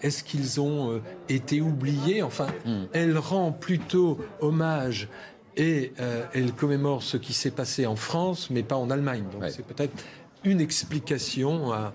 [0.00, 2.22] Est-ce qu'ils ont été oubliés?
[2.22, 2.84] Enfin, hmm.
[2.92, 5.08] elle rend plutôt hommage
[5.56, 5.92] et
[6.32, 9.24] elle commémore ce qui s'est passé en France, mais pas en Allemagne.
[9.32, 9.92] Donc c'est peut-être
[10.44, 11.92] une explication à,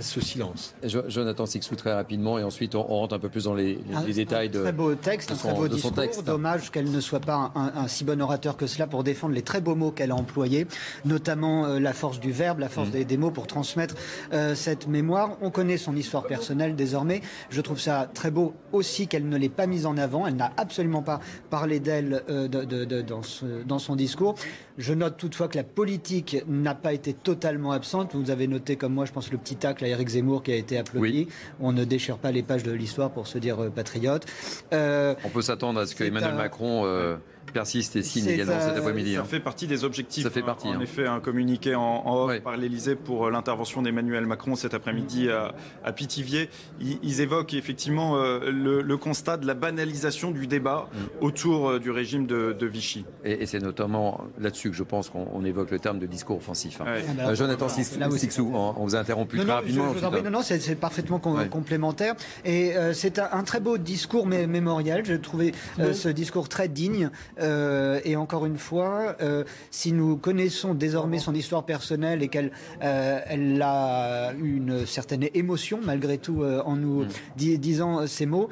[0.00, 0.74] ce silence.
[0.84, 3.78] Jonathan Sixou très rapidement et ensuite on, rentre un peu plus dans les,
[4.12, 5.92] détails de très beau texte, un très beau discours.
[5.92, 6.24] Texte.
[6.24, 9.60] Dommage qu'elle ne soit pas un, si bon orateur que cela pour défendre les très
[9.60, 10.66] beaux mots qu'elle a employés,
[11.04, 13.04] notamment euh, la force du verbe, la force mm.
[13.04, 13.94] des, mots pour transmettre
[14.32, 15.36] euh, cette mémoire.
[15.40, 17.20] On connaît son histoire personnelle désormais.
[17.50, 20.26] Je trouve ça très beau aussi qu'elle ne l'ait pas mise en avant.
[20.26, 23.20] Elle n'a absolument pas parlé d'elle euh, dans,
[23.66, 24.34] dans son discours.
[24.78, 28.14] Je note toutefois que la politique n'a pas été totalement absente.
[28.14, 30.56] Vous avez noté comme moi, je pense, le petit tacle à Eric Zemmour qui a
[30.56, 31.28] été applaudi.
[31.60, 34.26] On ne déchire pas les pages de l'histoire pour se dire euh, patriote.
[34.72, 37.16] Euh, On peut s'attendre à ce que Emmanuel Macron euh,
[37.52, 39.14] persiste et signe également cet après-midi.
[39.14, 39.24] Ça hein.
[39.24, 40.24] fait partie des objectifs.
[40.24, 40.44] Ça fait hein.
[40.46, 40.80] partie, En hein.
[40.80, 45.30] effet, un communiqué en, en off par l'Elysée pour euh, l'intervention d'Emmanuel Macron cet après-midi
[45.30, 45.54] à,
[45.84, 46.48] à Pithiviers.
[46.80, 51.24] Ils, ils évoquent effectivement euh, le, le constat de la banalisation du débat Mm.
[51.24, 53.04] autour euh, du régime de, de Vichy.
[53.24, 56.36] Et, et c'est notamment là-dessus que je pense qu'on on évoque le terme de discours
[56.38, 56.80] offensif.
[56.80, 56.84] hein.
[56.86, 57.04] Ouais.
[57.20, 57.66] Ah Jonathan
[57.98, 58.10] là.
[58.10, 59.82] Sixou, on, on vous a interrompu Non, très non, rapidement.
[59.88, 61.48] je- je vous en ensuite, prie, non, non, c'est c'est parfaitement com- Ouais.
[61.48, 62.14] complémentaire.
[62.44, 65.04] Et euh, c'est un, un très beau discours mé- mémorial.
[65.04, 65.94] J'ai trouvé euh, Oui.
[65.94, 67.10] ce discours très digne.
[67.40, 72.52] Euh, et encore une fois, euh, si nous connaissons désormais son histoire personnelle et qu'elle
[72.82, 78.26] euh, elle a eu une certaine émotion malgré tout euh, en nous di- disant ces
[78.26, 78.48] mots,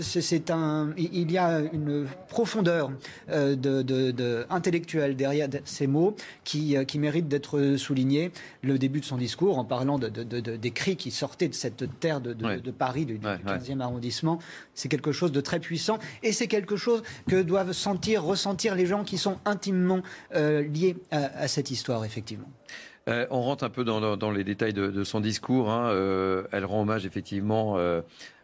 [0.00, 2.90] c'est- un, il y a une profondeur
[3.28, 8.30] de, de- de- intellectuelle derrière de- ces mots qui, qui mérite d'être souligné.
[8.62, 11.48] Le début de son discours, en parlant de, de- de- de- des cris qui sortaient
[11.48, 12.32] de cette terre de,
[12.70, 13.26] Paris, du, du
[13.58, 14.38] 15e arrondissement,
[14.74, 18.84] c'est quelque chose de très puissant et c'est quelque chose que doivent sentir, ressentir les
[18.84, 20.02] gens qui sont intimement
[20.34, 22.50] euh, liés à, cette histoire, effectivement.
[23.08, 25.70] Euh, on rentre un peu dans, les détails de, son discours.
[25.70, 25.90] hein.
[25.90, 27.78] Euh, elle rend hommage effectivement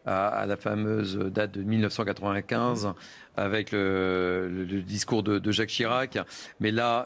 [0.06, 2.92] à, la fameuse date de 1995
[3.36, 6.18] avec le, discours de, Jacques Chirac.
[6.60, 7.04] Mais là,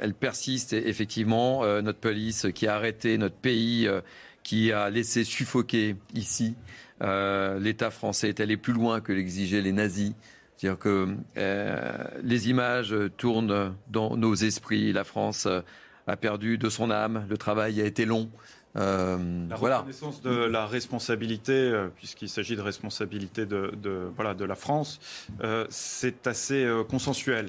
[0.00, 3.88] elle persiste effectivement notre police qui a arrêté notre pays,
[4.44, 6.54] qui a laissé suffoquer ici.
[7.00, 10.12] L'État français est allé plus loin que l'exigeaient les nazis.
[10.58, 14.92] C'est-à-dire que euh, les images tournent dans nos esprits.
[14.92, 15.60] La France euh,
[16.08, 17.24] a perdu de son âme.
[17.30, 18.28] Le travail a été long.
[18.76, 19.16] Euh,
[19.48, 19.78] La voilà.
[19.78, 25.00] reconnaissance de la responsabilité, euh, puisqu'il s'agit de responsabilité de, de- voilà, de la France,
[25.42, 27.46] euh, c'est assez euh, consensuel,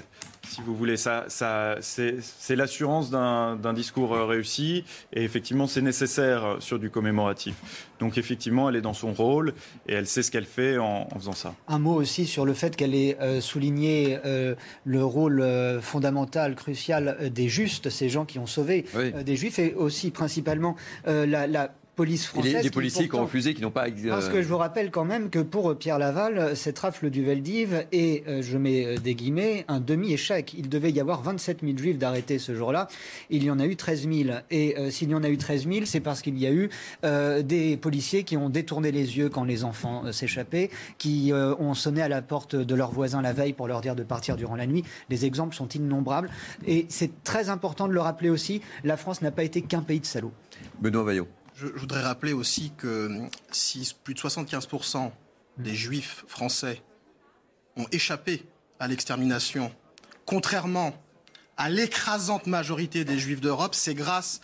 [0.49, 0.97] si vous voulez.
[0.97, 6.89] Ça, ça, c'est l'assurance d'un discours euh, réussi, et effectivement, c'est nécessaire euh, sur du
[6.89, 7.55] commémoratif.
[7.99, 9.53] Donc, effectivement, elle est dans son rôle,
[9.87, 11.53] et elle sait ce qu'elle fait en, en faisant ça.
[11.67, 14.55] Un mot aussi sur le fait qu'elle ait euh, souligné euh,
[14.85, 19.11] le rôle euh, fondamental, crucial euh, des justes, ces gens qui ont sauvé Oui.
[19.15, 20.75] euh, des juifs, et aussi principalement
[21.07, 22.53] euh, la, la police française.
[22.53, 23.87] les, les qui policiers qui ont refusé, qui n'ont pas.
[23.89, 27.25] euh, Parce que je vous rappelle quand même que pour Pierre Laval, cette rafle du
[27.25, 30.53] Veldiv est, euh, je mets euh, des guillemets, un demi-échec.
[30.57, 32.87] Il devait y avoir 27 000 juifs d'arrêtés ce jour-là.
[33.29, 34.37] Il y en a eu 13 000.
[34.49, 36.69] Et euh, s'il y en a eu 13 000, c'est parce qu'il y a eu
[37.03, 40.69] euh, des policiers qui ont détourné les yeux quand les enfants euh, s'échappaient,
[40.99, 43.95] qui euh, ont sonné à la porte de leurs voisins la veille pour leur dire
[43.95, 44.85] de partir durant la nuit.
[45.09, 46.29] Les exemples sont innombrables.
[46.65, 49.99] Et c'est très important de le rappeler aussi, la France n'a pas été qu'un pays
[49.99, 50.31] de salauds.
[50.79, 51.27] Benoît Vaillot.
[51.59, 53.11] Je, je voudrais rappeler aussi que
[53.51, 55.11] si plus de 75%
[55.57, 56.81] des juifs français
[57.75, 58.45] ont échappé
[58.79, 59.75] à l'extermination,
[60.25, 60.95] contrairement
[61.57, 64.39] à l'écrasante majorité des juifs d'Europe, c'est grâce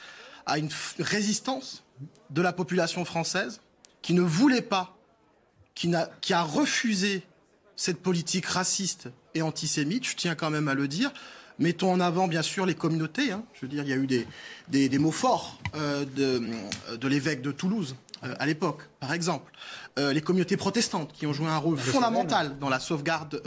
[0.45, 0.69] à une
[0.99, 1.85] résistance
[2.31, 3.61] de la population française
[4.01, 4.97] qui ne voulait pas,
[5.73, 7.23] qui a refusé
[7.77, 11.13] cette politique raciste et antisémite, je tiens quand même à le dire.
[11.59, 13.32] Mettons en avant, bien sûr, les communautés.
[13.32, 13.43] hein.
[13.53, 14.27] Je veux dire, il y a eu des,
[14.67, 16.42] des, des mots forts euh, de,
[16.98, 19.51] de l'évêque de Toulouse euh, à l'époque, par exemple.
[19.98, 23.42] Euh, les communautés protestantes qui ont joué un rôle Le fondamental dans la sauvegarde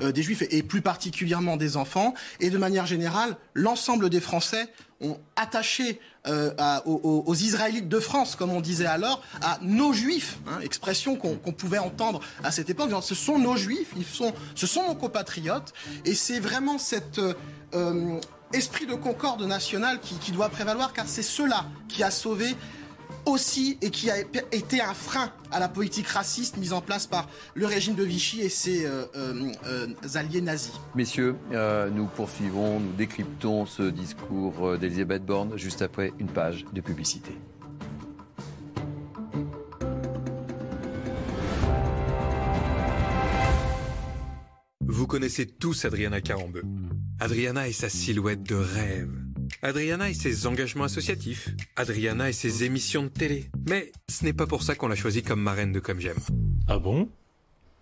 [0.00, 2.14] des juifs et, et plus particulièrement des enfants.
[2.40, 4.68] Et de manière générale, l'ensemble des Français
[5.02, 6.50] ont attaché euh,
[6.84, 11.78] aux, Israélites de France, comme on disait alors, à nos juifs, hein, expression qu'on pouvait
[11.78, 12.90] entendre à cette époque.
[13.02, 15.72] Ce sont nos juifs, ils sont, ce sont nos compatriotes,
[16.04, 17.32] et c'est vraiment cet euh,
[17.74, 18.20] euh,
[18.52, 22.54] esprit de concorde nationale qui doit prévaloir, car c'est cela qui a sauvé
[23.26, 24.18] aussi et qui a
[24.52, 28.40] été un frein à la politique raciste mise en place par le régime de Vichy
[28.40, 30.72] et ses euh, euh, euh, alliés nazis.
[30.94, 36.80] Messieurs, euh, nous poursuivons, nous décryptons ce discours d'Elisabeth Borne juste après une page de
[36.80, 37.32] publicité.
[44.86, 46.62] Vous connaissez tous Adriana Carambeu.
[47.20, 49.29] Adriana et sa silhouette de rêve.
[49.62, 51.50] Adriana et ses engagements associatifs.
[51.76, 53.50] Adriana et ses émissions de télé.
[53.68, 56.18] Mais ce n'est pas pour ça qu'on l'a choisie comme marraine de Comme J'aime.
[56.68, 57.08] Ah bon?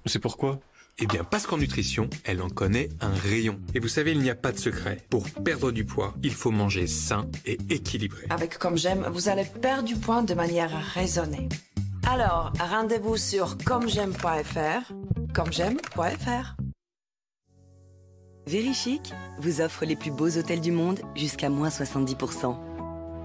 [0.06, 0.60] C'est pourquoi?
[1.00, 3.60] Eh bien, parce qu'en nutrition, elle en connaît un rayon.
[3.72, 4.98] Et vous savez, il n'y a pas de secret.
[5.10, 8.26] Pour perdre du poids, il faut manger sain et équilibré.
[8.30, 11.48] Avec Comme J'aime, vous allez perdre du poids de manière raisonnée.
[12.04, 14.92] Alors, rendez-vous sur commej'aime.fr,
[15.34, 16.56] commej'aime.fr.
[18.48, 22.56] Verichic vous offre les plus beaux hôtels du monde jusqu'à moins 70%.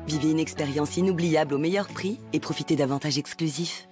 [0.06, 3.88] Vivez une expérience inoubliable au meilleur prix et profitez d'avantages exclusifs.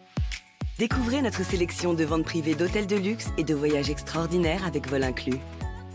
[0.77, 5.03] Découvrez notre sélection de ventes privées d'hôtels de luxe et de voyages extraordinaires avec vol
[5.03, 5.40] inclus.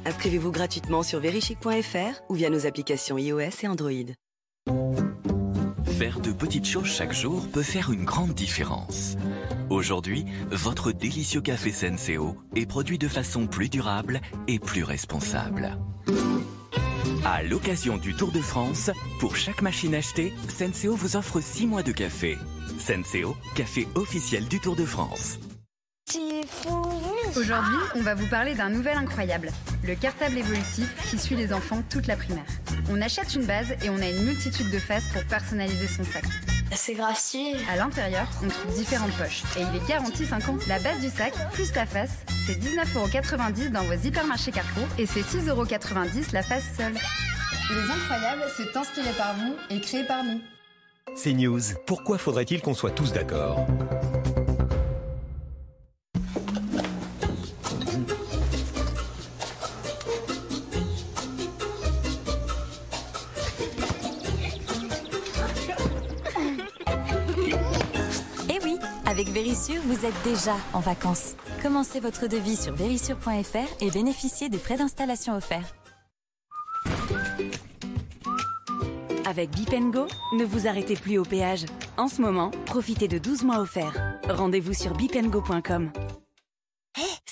[0.07, 5.06] Inscrivez-vous gratuitement sur verichic.fr ou via nos applications iOS et Android.
[5.99, 9.17] Faire de petites choses chaque jour peut faire une grande différence.
[9.71, 15.79] Aujourd'hui, votre délicieux café Senseo est produit de façon plus durable et plus responsable.
[17.25, 21.83] À l'occasion du Tour de France, pour chaque machine achetée, Senseo vous offre 6 mois
[21.83, 22.37] de café.
[22.79, 25.39] Senseo, café officiel du Tour de France.
[27.35, 29.51] Aujourd'hui, on va vous parler d'un nouvel incroyable,
[29.83, 32.45] le cartable évolutif qui suit les enfants toute la primaire.
[32.89, 36.25] On achète une base et on a une multitude de faces pour personnaliser son sac.
[36.73, 37.57] C'est stylé.
[37.71, 40.59] À l'intérieur, on trouve différentes poches et il est garanti 5 ans.
[40.69, 42.11] La base du sac, plus la face,
[42.47, 46.95] c'est 19,90€ dans vos hypermarchés Carrefour et c'est 6,90€ la face seule.
[46.95, 50.41] Les incroyables, c'est inspiré par vous et créé par nous.
[51.15, 51.61] C'est News.
[51.87, 53.67] Pourquoi faudrait-il qu'on soit tous d'accord?
[69.37, 71.37] Vérissure, vous êtes déjà en vacances.
[71.61, 75.75] Commencez votre devis sur vérissure.fr et bénéficiez des frais d'installation offerts.
[79.27, 80.07] Avec Bipengo,
[80.39, 81.67] ne vous arrêtez plus au péage.
[81.99, 84.01] En ce moment, profitez de 12 mois offerts.
[84.27, 85.91] Rendez-vous sur bipengo.com.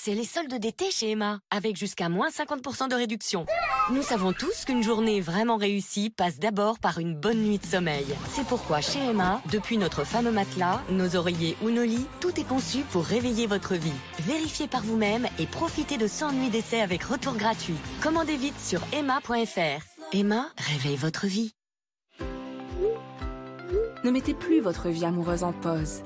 [0.05, 3.47] C'est les soldes d'été chez Emma, avec jusqu'à moins 50% de réduction.
[3.91, 8.05] Nous savons tous qu'une journée vraiment réussie passe d'abord par une bonne nuit de sommeil.
[8.35, 12.47] C'est pourquoi chez Emma, depuis notre fameux matelas, nos oreillers ou nos lits, tout est
[12.47, 13.95] conçu pour réveiller votre vie.
[14.19, 17.79] Vérifiez par vous-même et profitez de 100 nuits d'essai avec retour gratuit.
[18.03, 19.87] Commandez vite sur emma.fr.
[20.13, 21.55] Emma, réveille votre vie.
[24.05, 26.03] Ne mettez plus votre vie amoureuse en pause.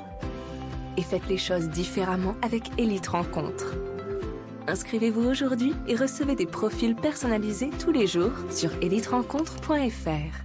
[0.98, 3.76] Et faites les choses différemment avec Elite Rencontre.
[4.66, 10.42] Inscrivez-vous aujourd'hui et recevez des profils personnalisés tous les jours sur eliterencontre.fr.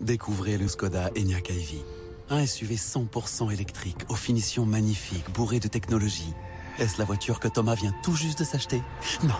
[0.00, 1.82] Découvrez le Skoda Enyaq iV.
[2.30, 6.32] Un SUV 100% électrique, aux finitions magnifiques, bourré de technologie.
[6.78, 8.80] Est-ce la voiture que Thomas vient tout juste de s'acheter?
[9.24, 9.34] Non,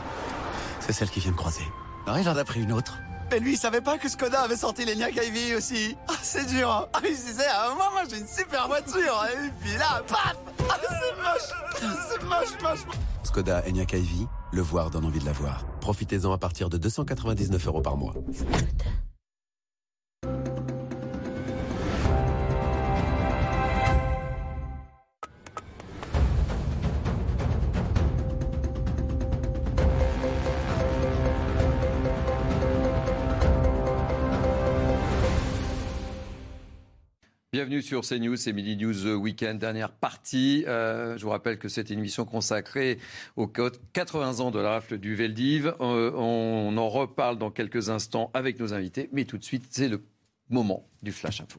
[0.80, 1.64] c'est celle qui vient de croiser.
[2.06, 2.98] Alors il en a pris une autre.
[3.30, 5.96] Mais lui, il savait pas que Skoda avait sorti l'Enyaq iV aussi.
[6.08, 6.70] Ah, c'est dur.
[6.70, 6.86] Hein.
[6.94, 9.26] Ah, il se disait, à un moment, moi, j'ai une super voiture.
[9.32, 10.36] Et puis là, paf
[10.70, 15.32] ah, C'est moche C'est moche, moche Skoda Enyaq iV, le voir donne envie de la
[15.32, 15.66] voir.
[15.80, 18.14] Profitez-en à partir de 299 euros par mois.
[37.50, 40.66] Bienvenue sur CNews, c'est Midi News Weekend, dernière partie.
[40.66, 42.98] Euh, je vous rappelle que c'est une émission consacrée
[43.36, 45.74] aux 80 ans de la rafle du Veldiv.
[45.80, 49.88] Euh, on en reparle dans quelques instants avec nos invités, mais tout de suite, c'est
[49.88, 50.04] le
[50.50, 51.58] moment du Flash Info.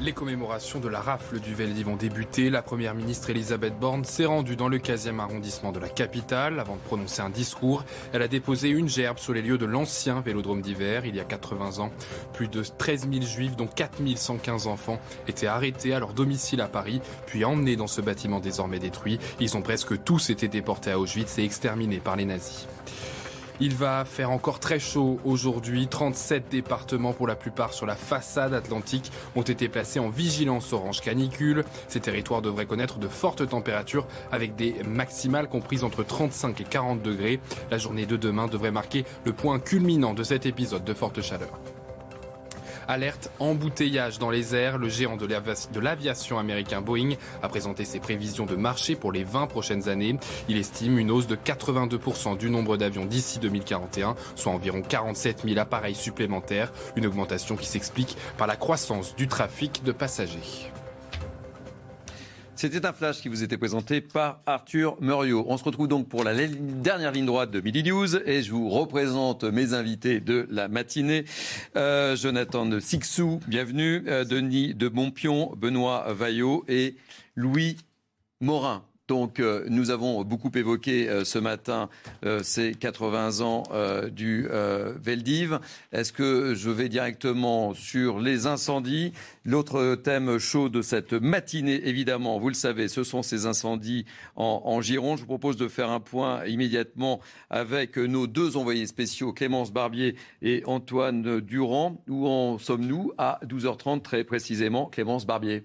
[0.00, 2.50] Les commémorations de la rafle du Veldiv ont débuté.
[2.50, 6.60] La première ministre Elisabeth Borne s'est rendue dans le 15e arrondissement de la capitale.
[6.60, 10.20] Avant de prononcer un discours, elle a déposé une gerbe sur les lieux de l'ancien
[10.20, 11.04] vélodrome d'hiver.
[11.04, 11.90] Il y a 80 ans,
[12.32, 16.68] plus de 13 000 juifs, dont 4 115 enfants, étaient arrêtés à leur domicile à
[16.68, 19.18] Paris, puis emmenés dans ce bâtiment désormais détruit.
[19.40, 22.68] Ils ont presque tous été déportés à Auschwitz et exterminés par les nazis.
[23.60, 25.88] Il va faire encore très chaud aujourd'hui.
[25.88, 31.00] 37 départements, pour la plupart sur la façade atlantique, ont été placés en vigilance orange
[31.00, 31.64] canicule.
[31.88, 37.02] Ces territoires devraient connaître de fortes températures avec des maximales comprises entre 35 et 40
[37.02, 37.40] degrés.
[37.70, 41.58] La journée de demain devrait marquer le point culminant de cet épisode de forte chaleur.
[42.88, 44.78] Alerte embouteillage dans les airs.
[44.78, 47.10] Le géant de l'aviation américain Boeing
[47.42, 50.16] a présenté ses prévisions de marché pour les 20 prochaines années.
[50.48, 55.58] Il estime une hausse de 82% du nombre d'avions d'ici 2041, soit environ 47 000
[55.58, 56.72] appareils supplémentaires.
[56.96, 60.72] Une augmentation qui s'explique par la croissance du trafic de passagers.
[62.58, 65.44] C'était un flash qui vous était présenté par Arthur Muriot.
[65.46, 68.68] On se retrouve donc pour la dernière ligne droite de Midi News et je vous
[68.68, 71.24] représente mes invités de la matinée.
[71.76, 74.02] Euh, Jonathan de Sixou, bienvenue.
[74.08, 76.96] Euh, Denis de Montpion, Benoît Vaillot et
[77.36, 77.76] Louis
[78.40, 78.82] Morin.
[79.08, 81.88] Donc, euh, nous avons beaucoup évoqué euh, ce matin
[82.26, 84.46] euh, ces 80 ans euh, du
[85.02, 85.60] Veldiv.
[85.92, 89.12] Est-ce que je vais directement sur les incendies?
[89.46, 94.04] L'autre thème chaud de cette matinée, évidemment, vous le savez, ce sont ces incendies
[94.36, 95.16] en, en Gironde.
[95.16, 100.16] Je vous propose de faire un point immédiatement avec nos deux envoyés spéciaux, Clémence Barbier
[100.42, 102.02] et Antoine Durand.
[102.08, 103.12] Où en sommes-nous?
[103.16, 105.64] À 12h30 très précisément Clémence Barbier.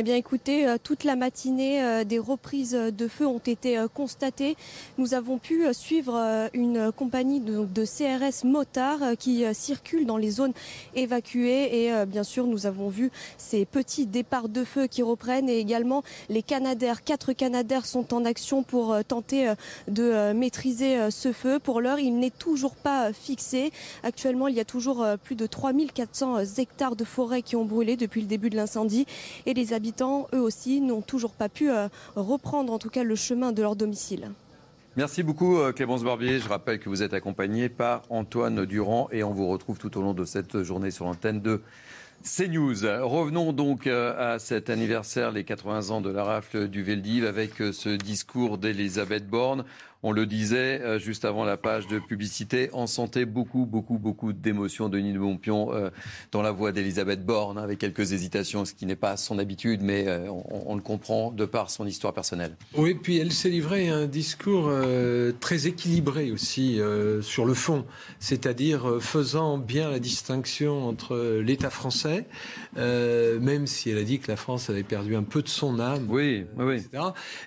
[0.00, 4.56] Eh bien écoutez, toute la matinée, des reprises de feu ont été constatées.
[4.96, 10.52] Nous avons pu suivre une compagnie de, de CRS motards qui circule dans les zones
[10.94, 15.58] évacuées et bien sûr nous avons vu ces petits départs de feu qui reprennent et
[15.58, 17.02] également les Canadaires.
[17.02, 19.52] Quatre Canadaires sont en action pour tenter
[19.88, 21.58] de maîtriser ce feu.
[21.58, 23.72] Pour l'heure, il n'est toujours pas fixé.
[24.04, 28.20] Actuellement, il y a toujours plus de 3400 hectares de forêt qui ont brûlé depuis
[28.20, 29.04] le début de l'incendie
[29.44, 29.87] et les habitants,
[30.34, 33.76] eux aussi, n'ont toujours pas pu euh, reprendre en tout cas le chemin de leur
[33.76, 34.30] domicile.
[34.96, 36.40] Merci beaucoup euh, Clémence Barbier.
[36.40, 40.02] Je rappelle que vous êtes accompagnée par Antoine Durand et on vous retrouve tout au
[40.02, 41.62] long de cette journée sur l'antenne de
[42.24, 42.82] CNews.
[43.02, 47.52] Revenons donc euh, à cet anniversaire, les 80 ans de la rafle du Veldiv, avec
[47.58, 49.64] ce discours d'Elisabeth Borne.
[50.04, 54.32] On le disait euh, juste avant la page de publicité, on sentait beaucoup, beaucoup, beaucoup
[54.32, 55.90] d'émotions, Denis de Montpion, euh,
[56.30, 60.06] dans la voix d'Elisabeth Borne, avec quelques hésitations, ce qui n'est pas son habitude, mais
[60.06, 62.56] euh, on, le comprend de par son histoire personnelle.
[62.76, 64.70] Oui, puis elle s'est livrée un discours
[65.40, 66.80] très équilibré aussi
[67.22, 67.84] sur le fond,
[68.20, 72.26] c'est-à-dire faisant bien la distinction entre l'État français,
[72.76, 76.06] même si elle a dit que la France avait perdu un peu de son âme,
[76.08, 77.02] oui, oui, etc.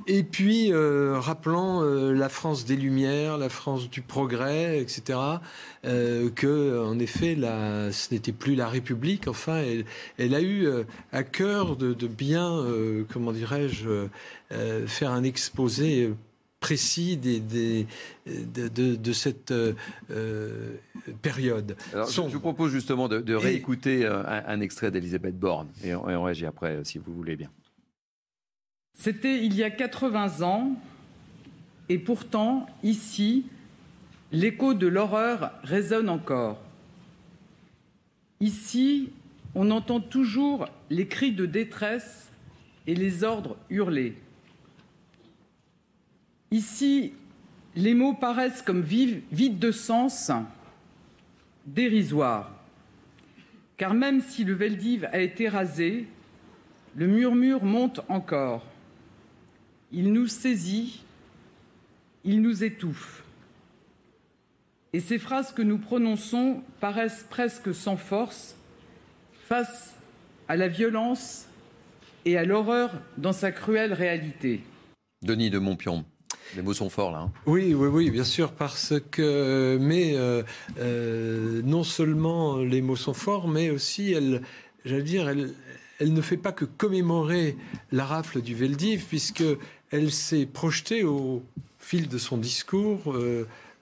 [0.08, 5.20] Et puis rappelant la France France des Lumières, la France du progrès, etc.
[5.86, 9.28] Euh, que, en effet, ce n'était plus la République.
[9.28, 9.62] Enfin,
[10.18, 14.08] elle, a eu euh, à cœur de, bien, euh, comment dirais-je,
[14.88, 16.12] faire un exposé
[16.60, 17.86] précis des,
[18.26, 19.54] de, cette
[21.22, 21.76] période.
[21.94, 26.48] Je vous propose justement de, réécouter un, extrait d'Elisabeth Borne et on, et on réagit
[26.48, 27.52] après, si vous voulez bien.
[28.98, 30.76] C'était il y a 80 ans,
[31.90, 33.46] et pourtant, ici,
[34.32, 36.62] l'écho de l'horreur résonne encore.
[38.40, 39.10] Ici,
[39.56, 42.30] on entend toujours les cris de détresse
[42.88, 44.16] et les ordres hurlés.
[46.52, 47.14] Ici,
[47.76, 50.32] les mots paraissent comme vides de sens,
[51.66, 52.52] dérisoires.
[53.78, 56.08] Car même si le Veldiv a été rasé,
[56.96, 58.66] le murmure monte encore.
[59.92, 61.04] Il nous saisit
[62.24, 63.24] il nous étouffe.
[64.94, 68.56] Et ces phrases que nous prononçons paraissent presque sans force
[69.48, 69.96] face
[70.48, 71.46] à la violence
[72.26, 74.64] et à l'horreur dans sa cruelle réalité.
[75.24, 76.06] Denis de Montpion.
[76.56, 77.20] Les mots sont forts là.
[77.20, 77.32] Hein.
[77.46, 80.44] Oui, oui, oui, bien sûr, parce que mais euh,
[80.80, 84.42] euh, non seulement les mots sont forts, mais aussi elle,
[84.84, 85.54] j'allais dire, elle,
[86.00, 87.56] elle ne fait pas que commémorer
[87.92, 89.44] la rafle du Veldiv, puisque
[89.92, 91.44] elle s'est projetée au
[91.82, 93.14] fil de son discours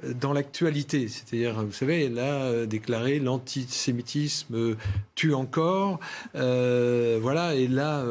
[0.04, 1.08] euh, dans l'actualité.
[1.10, 4.76] C'est-à-dire, vous savez, elle a euh, déclaré l'antisémitisme
[5.14, 6.00] tue encore.
[6.36, 8.06] Euh, voilà, et là,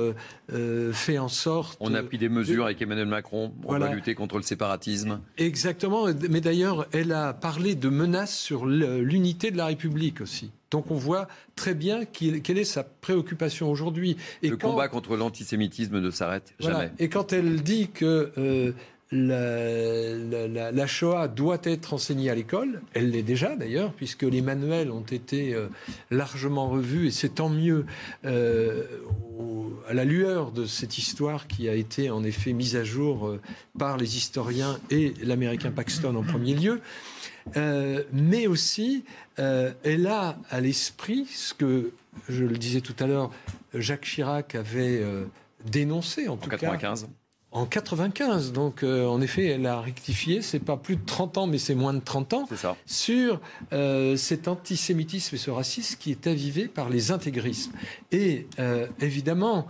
[0.93, 1.79] fait en sorte.
[1.81, 3.53] On a pris des mesures avec Emmanuel Macron.
[3.65, 5.21] On va lutter contre le séparatisme.
[5.39, 6.07] Exactement.
[6.29, 10.51] Mais d'ailleurs, elle a parlé de menaces sur l'unité de la République aussi.
[10.71, 14.19] Donc on voit très bien quelle est sa préoccupation aujourd'hui.
[14.43, 16.91] Le combat contre l'antisémitisme ne s'arrête jamais.
[16.99, 18.75] Et quand elle dit que
[19.11, 22.83] la, la, Shoah doit être enseignée à l'école.
[22.93, 25.69] Elle l'est déjà d'ailleurs, puisque les manuels ont été euh,
[26.11, 27.87] largement revus, et c'est tant mieux
[28.27, 28.85] euh,
[29.89, 33.41] à la lueur de cette histoire qui a été en effet mise à jour euh,
[33.79, 36.81] par les historiens et l'américain Paxton en premier lieu.
[38.13, 39.05] mais aussi,
[39.37, 41.93] elle a à l'esprit ce que,
[42.29, 43.31] je le disais tout à l'heure,
[43.73, 45.03] Jacques Chirac avait
[45.65, 47.03] dénoncé en, tout 95.
[47.03, 47.09] cas
[47.53, 48.53] en 95.
[48.53, 50.43] Donc, euh, en effet, elle a rectifié.
[50.43, 52.49] C'est pas plus de 30 ans, mais c'est moins de 30 ans.
[52.55, 52.77] Ça.
[52.87, 53.41] Sur
[53.73, 57.73] euh, cet antisémitisme et ce racisme qui est avivé par les intégrismes.
[58.13, 59.67] Et euh, évidemment,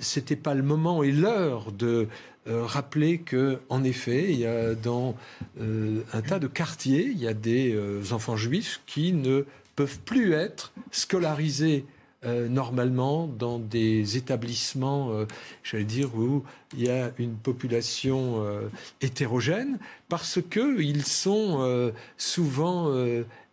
[0.00, 2.08] c'était pas le moment et l'heure de
[2.46, 5.14] rappeler que, en effet, il y a dans
[5.60, 7.78] un tas de quartiers, il y a des
[8.12, 9.44] enfants juifs qui ne
[9.76, 11.84] peuvent plus être scolarisés
[12.26, 15.24] euh, normalement dans des établissements, euh,
[15.62, 16.44] j'allais dire, où
[16.76, 18.68] il y a une population euh,
[19.00, 19.78] hétérogène,
[20.10, 22.92] parce qu'ils sont souvent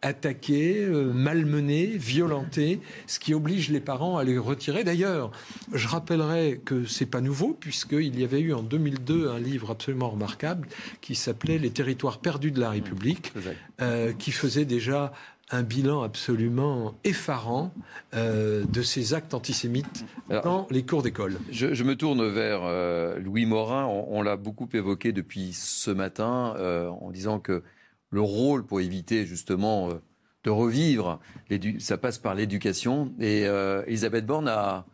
[0.01, 4.83] attaqués, malmenés, violentés, ce qui oblige les parents à les retirer.
[4.83, 5.31] D'ailleurs,
[5.71, 10.09] je rappellerai que c'est pas nouveau, puisqu'il y avait eu en 2002 un livre absolument
[10.09, 10.67] remarquable
[10.99, 13.31] qui s'appelait Les territoires perdus de la République,
[14.17, 15.13] qui faisait déjà
[15.49, 17.71] un bilan absolument effarant
[18.13, 21.37] euh, de ces actes antisémites dans les cours d'école.
[21.51, 23.85] Je, me tourne vers euh, Louis Morin.
[23.85, 27.63] On, l'a beaucoup évoqué depuis ce matin euh, en disant que
[28.09, 29.89] le rôle pour éviter justement
[30.43, 31.19] de revivre,
[31.79, 33.13] ça passe par l'éducation.
[33.19, 33.41] Et
[33.85, 34.85] Elisabeth Borne a,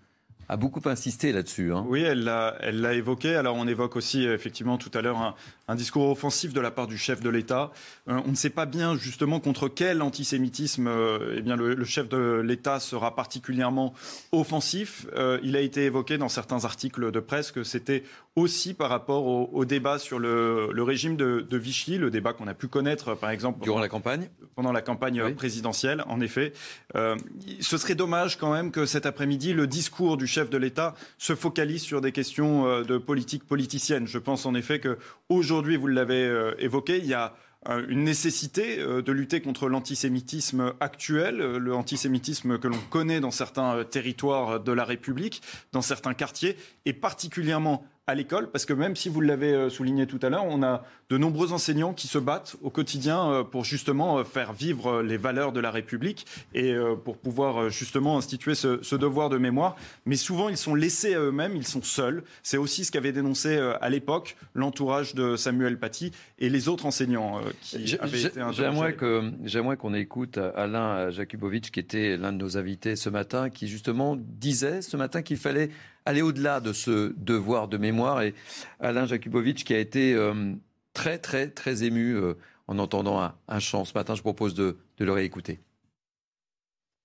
[0.50, 1.74] a beaucoup insisté là-dessus.
[1.74, 1.86] Hein.
[1.88, 3.36] Oui, elle l'a, elle l'a évoqué.
[3.36, 5.36] Alors on évoque aussi effectivement tout à l'heure un,
[5.68, 7.72] un discours offensif de la part du chef de l'État.
[8.08, 11.86] Euh, on ne sait pas bien justement contre quel antisémitisme euh, eh bien, le, le,
[11.86, 13.94] chef de l'État sera particulièrement
[14.32, 15.08] offensif.
[15.16, 18.04] Euh, il a été évoqué dans certains articles de presse que c'était
[18.36, 22.34] aussi par rapport au, au débat sur le, le régime de, de, Vichy, le débat
[22.34, 25.34] qu'on a pu connaître par exemple durant la campagne, pendant la campagne oui.
[25.34, 26.04] présidentielle.
[26.08, 26.54] En effet,
[26.96, 27.16] euh,
[27.60, 31.36] ce serait dommage quand même que cet après-midi le discours du chef de l'État se
[31.36, 34.08] focalise sur des questions euh, de politique politicienne.
[34.08, 34.98] Je pense en effet que
[35.30, 37.34] aujourd'hui, vous l'avez euh, évoqué, il y a
[37.88, 44.60] une nécessité de lutter contre l'antisémitisme actuel, le antisémitisme que l'on connaît dans certains territoires
[44.60, 49.22] de la République, dans certains quartiers, et particulièrement à l'école, parce que même si vous
[49.22, 52.70] l'avez euh, souligné tout à l'heure, on a de nombreux enseignants qui se battent au
[52.70, 56.76] quotidien euh, pour justement euh, faire vivre les valeurs de la République et
[57.06, 59.76] pour pouvoir justement instituer ce, ce devoir de mémoire.
[60.06, 62.24] Mais souvent, ils sont laissés à eux-mêmes, ils sont seuls.
[62.42, 67.42] C'est aussi ce qu'avait dénoncé à l'époque l'entourage de Samuel Paty et les autres enseignants
[67.62, 68.42] qui avaient été
[69.46, 74.16] j'aimerais qu'on écoute Alain Jakubowicz, qui était l'un de nos invités ce matin, qui justement
[74.18, 75.70] disait ce matin qu'il fallait
[76.06, 78.22] aller au-delà de ce devoir de mémoire.
[78.22, 78.34] Et
[78.80, 80.54] Alain Jakubowicz, qui a été euh,
[80.94, 82.36] très, très, très ému euh,
[82.68, 85.60] en entendant un, un, chant ce matin, je propose de, de le réécouter.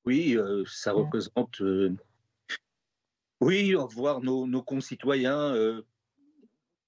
[0.05, 1.63] Oui, euh, ça représente.
[3.41, 5.55] Oui, voir nos, nos concitoyens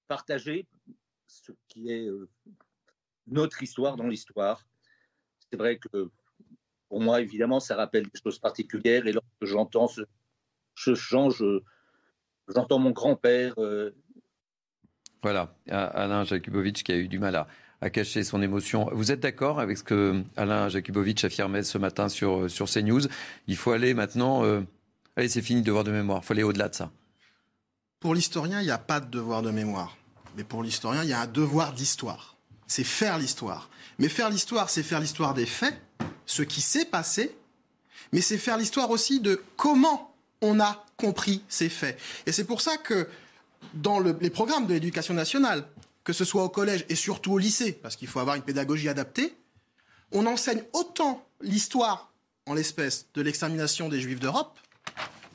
[0.09, 0.67] partager
[1.27, 2.09] ce qui est
[3.27, 4.65] notre histoire dans l'histoire.
[5.49, 6.09] C'est vrai que
[6.89, 9.07] pour moi, évidemment, ça rappelle des choses particulières.
[9.07, 10.01] Et lorsque j'entends ce,
[10.75, 11.61] ce chant, je,
[12.55, 13.53] J'entends mon grand-père.
[13.57, 13.91] Euh...
[15.23, 17.47] Voilà, Alain Jakubowicz qui a eu du mal à,
[17.81, 18.89] à cacher son émotion.
[18.91, 23.01] Vous êtes d'accord avec ce que Alain Jakubowicz affirmait ce matin sur, sur CNews?
[23.47, 24.43] Il faut aller maintenant.
[24.43, 24.61] Euh...
[25.15, 26.21] Allez, c'est fini, devoir de mémoire.
[26.23, 26.91] Il faut aller au-delà de ça.
[27.99, 29.97] Pour l'historien, il n'y a pas de devoir de mémoire.
[30.37, 32.37] Mais pour l'historien, il y a un devoir d'histoire.
[32.65, 33.69] C'est faire l'histoire.
[33.99, 35.79] Mais faire l'histoire, c'est faire l'histoire des faits,
[36.25, 37.35] ce qui s'est passé,
[38.13, 41.99] mais c'est faire l'histoire aussi de comment on a compris ces faits.
[42.25, 43.09] Et c'est pour ça que
[43.73, 45.65] dans le, les programmes de l'éducation nationale,
[46.03, 48.87] que ce soit au collège et surtout au lycée, parce qu'il faut avoir une pédagogie
[48.87, 49.35] adaptée,
[50.11, 52.11] on enseigne autant l'histoire,
[52.45, 54.59] en l'espèce, de l'extermination des Juifs d'Europe,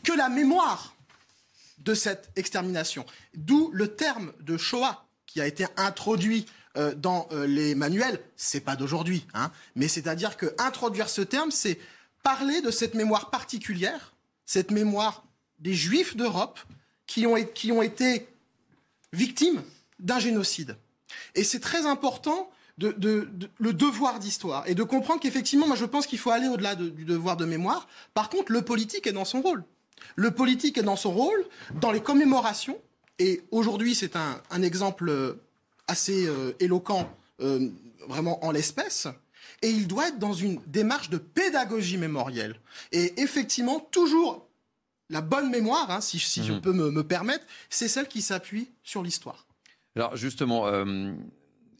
[0.04, 0.94] que la mémoire
[1.78, 3.04] de cette extermination.
[3.34, 6.46] D'où le terme de Shoah qui a été introduit
[6.76, 8.20] euh, dans euh, les manuels.
[8.36, 11.78] C'est pas d'aujourd'hui, hein, mais c'est-à-dire que introduire ce terme, c'est
[12.22, 14.14] parler de cette mémoire particulière,
[14.46, 15.25] cette mémoire
[15.60, 16.58] des Juifs d'Europe
[17.06, 18.28] qui ont, été
[19.12, 19.62] victimes
[19.98, 20.76] d'un génocide.
[21.34, 23.28] Et c'est très important de,
[23.58, 26.88] le devoir d'histoire et de comprendre qu'effectivement, moi je pense qu'il faut aller au-delà de,
[26.88, 27.88] du devoir de mémoire.
[28.12, 29.64] Par contre, le politique est dans son rôle.
[30.14, 31.44] Le politique est dans son rôle
[31.80, 32.78] dans les commémorations.
[33.18, 35.38] Et aujourd'hui, c'est un, exemple
[35.88, 37.10] assez euh, éloquent,
[37.40, 37.70] euh,
[38.08, 39.08] vraiment en l'espèce.
[39.62, 42.60] Et il doit être dans une démarche de pédagogie mémorielle.
[42.92, 44.45] Et effectivement, toujours
[45.08, 46.44] la bonne mémoire, hein, si, si mmh.
[46.44, 49.46] je peux me, me permettre, c'est celle qui s'appuie sur l'histoire.
[49.94, 51.12] Alors justement, euh,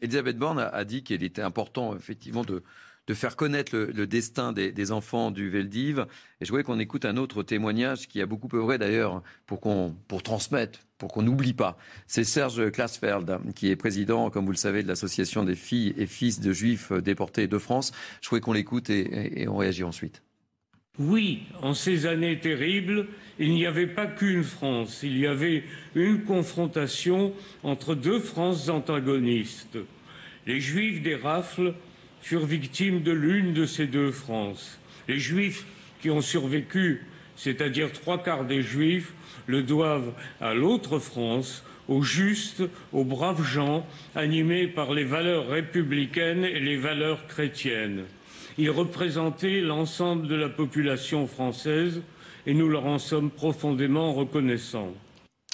[0.01, 2.63] Elisabeth Borne a, a dit qu'il était important effectivement de,
[3.07, 6.05] de faire connaître le, le destin des, des, enfants du Veldiv.
[6.41, 9.95] Et je voulais qu'on écoute un autre témoignage qui a beaucoup œuvré d'ailleurs pour, qu'on,
[10.07, 11.77] pour transmettre, pour qu'on n'oublie pas.
[12.05, 16.05] C'est Serge Klaasfeld, qui est président, comme vous le savez, de l'association des filles et
[16.05, 17.91] fils de juifs déportés de France.
[18.21, 20.21] Je voulais qu'on l'écoute et, et, et on réagit ensuite.
[20.99, 26.23] Oui, en ces années terribles, il n'y avait pas qu'une France, il y avait une
[26.23, 29.77] confrontation entre deux Frances antagonistes.
[30.47, 31.75] Les Juifs des rafles
[32.21, 34.79] furent victimes de l'une de ces deux Frances.
[35.07, 35.65] Les Juifs
[36.01, 37.03] qui ont survécu,
[37.35, 39.13] c'est-à-dire trois quarts des Juifs,
[39.45, 43.85] le doivent à l'autre France, aux justes, aux braves gens,
[44.15, 48.05] animés par les valeurs républicaines et les valeurs chrétiennes.
[48.57, 52.01] Ils représentaient l'ensemble de la population française
[52.45, 54.93] et nous leur en sommes profondément reconnaissants.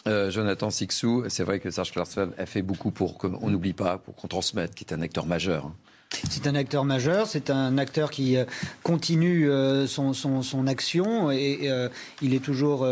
[0.07, 3.97] Euh, Jonathan Sixou, c'est vrai que Serge Klarsfeld a fait beaucoup pour qu'on n'oublie pas,
[3.97, 5.71] pour qu'on transmette, qui est un acteur majeur.
[6.29, 8.45] C'est un acteur majeur, c'est un acteur qui euh,
[8.83, 11.89] continue euh, son, action et euh,
[12.21, 12.87] il est toujours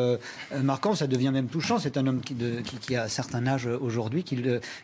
[0.61, 1.79] marquant, ça devient même touchant.
[1.79, 2.61] C'est un homme qui, de,
[2.95, 4.41] a un certain âge aujourd'hui, qui,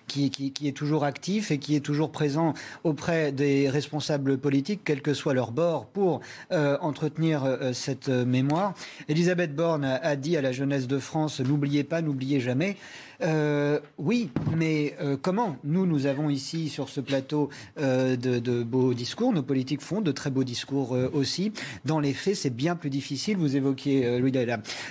[0.08, 5.14] qui, est toujours actif et qui est toujours présent auprès des responsables politiques, quel que
[5.14, 8.74] soit leur bord, pour entretenir cette mémoire.
[9.10, 12.78] Elisabeth Borne a dit à la jeunesse de France, n'oubliez pas, n'oubliez jamais.
[13.22, 18.94] Euh, oui, mais euh, comment Nous, nous avons ici sur ce plateau euh, de, beaux
[18.94, 21.52] discours, nos politiques font de très beaux discours aussi.
[21.86, 23.38] Dans les faits, c'est bien plus difficile.
[23.38, 24.32] Vous évoquiez, Louis,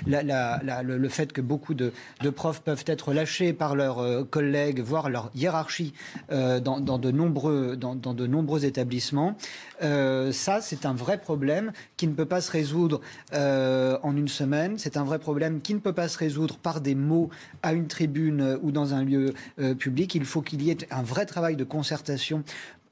[0.07, 1.93] le, fait que beaucoup de,
[2.35, 5.93] profs peuvent être lâchés par leurs collègues, voire leur hiérarchie
[6.31, 9.37] dans, de nombreux établissements.
[9.81, 13.01] ça, c'est un vrai problème qui ne peut pas se résoudre
[13.33, 14.79] en une semaine.
[14.79, 17.31] C'est un vrai problème qui ne peut pas se résoudre par des mots
[17.63, 19.35] à une tribune ou dans un lieu
[19.79, 20.15] public.
[20.15, 22.45] Il faut qu'il y ait un vrai travail de concertation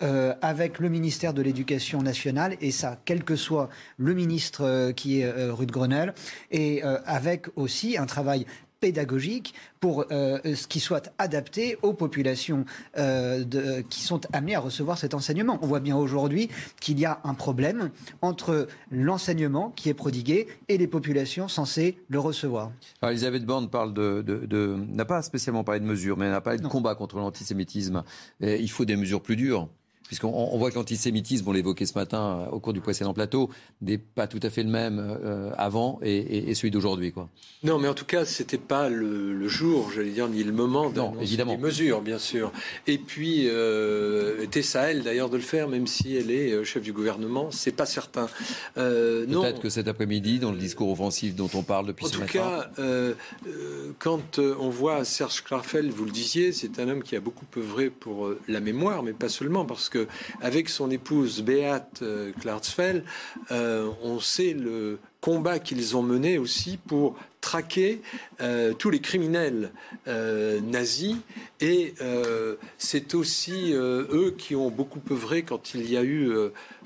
[0.03, 4.93] euh, avec le ministère de l'Éducation nationale, et ça, quel que soit le ministre euh,
[4.93, 6.15] qui est euh, rue de Grenelle,
[6.51, 8.45] et avec aussi un travail
[8.85, 12.67] pédagogique pour euh, ce qui soit adapté aux populations
[12.99, 15.59] euh, de, qui sont amenées à recevoir cet enseignement.
[15.63, 16.51] On voit bien aujourd'hui
[16.83, 17.89] qu'il y a un problème
[18.21, 22.73] entre l'enseignement qui est prodigué et les populations censées le recevoir.
[23.01, 26.43] Alors Elisabeth Borne parle de, de, n'a pas spécialement parlé de mesures, mais elle n'a
[26.43, 28.05] pas parlé de combat contre l'antisémitisme.
[28.43, 29.71] il faut des mesures plus dures.
[30.07, 33.49] Puisqu'on voit que l'antisémitisme, on l'évoquait ce matin euh, au cours du précédent plateau,
[33.81, 37.13] n'est pas tout à fait le même euh, avant et, celui d'aujourd'hui.
[37.13, 37.29] Quoi.
[37.63, 40.91] Non, mais en tout cas, ce n'était pas le, jour, j'allais dire, ni le moment
[40.91, 42.53] d'annoncer des mesures, bien sûr.
[42.87, 46.65] Et puis, euh, c'est à elle d'ailleurs de le faire, même si elle est euh,
[46.65, 48.29] chef du gouvernement, c'est pas certain.
[48.75, 52.41] Peut-être que cet après-midi, dans le discours offensif dont on parle depuis ce matin.
[52.41, 53.15] En tout cas,
[53.99, 57.91] quand on voit Serge Klarfeld, vous le disiez, c'est un homme qui a beaucoup œuvré
[57.91, 59.94] pour la mémoire, mais pas seulement, parce que
[60.41, 63.05] avec son épouse Beate euh, Klarsfeld,
[63.51, 68.01] euh, on sait le combat qu'ils ont mené aussi pour traquer
[68.41, 69.71] euh, tous les criminels
[70.07, 71.17] nazis.
[71.61, 71.95] Et
[72.79, 76.33] c'est aussi eux qui ont beaucoup œuvré quand il y a eu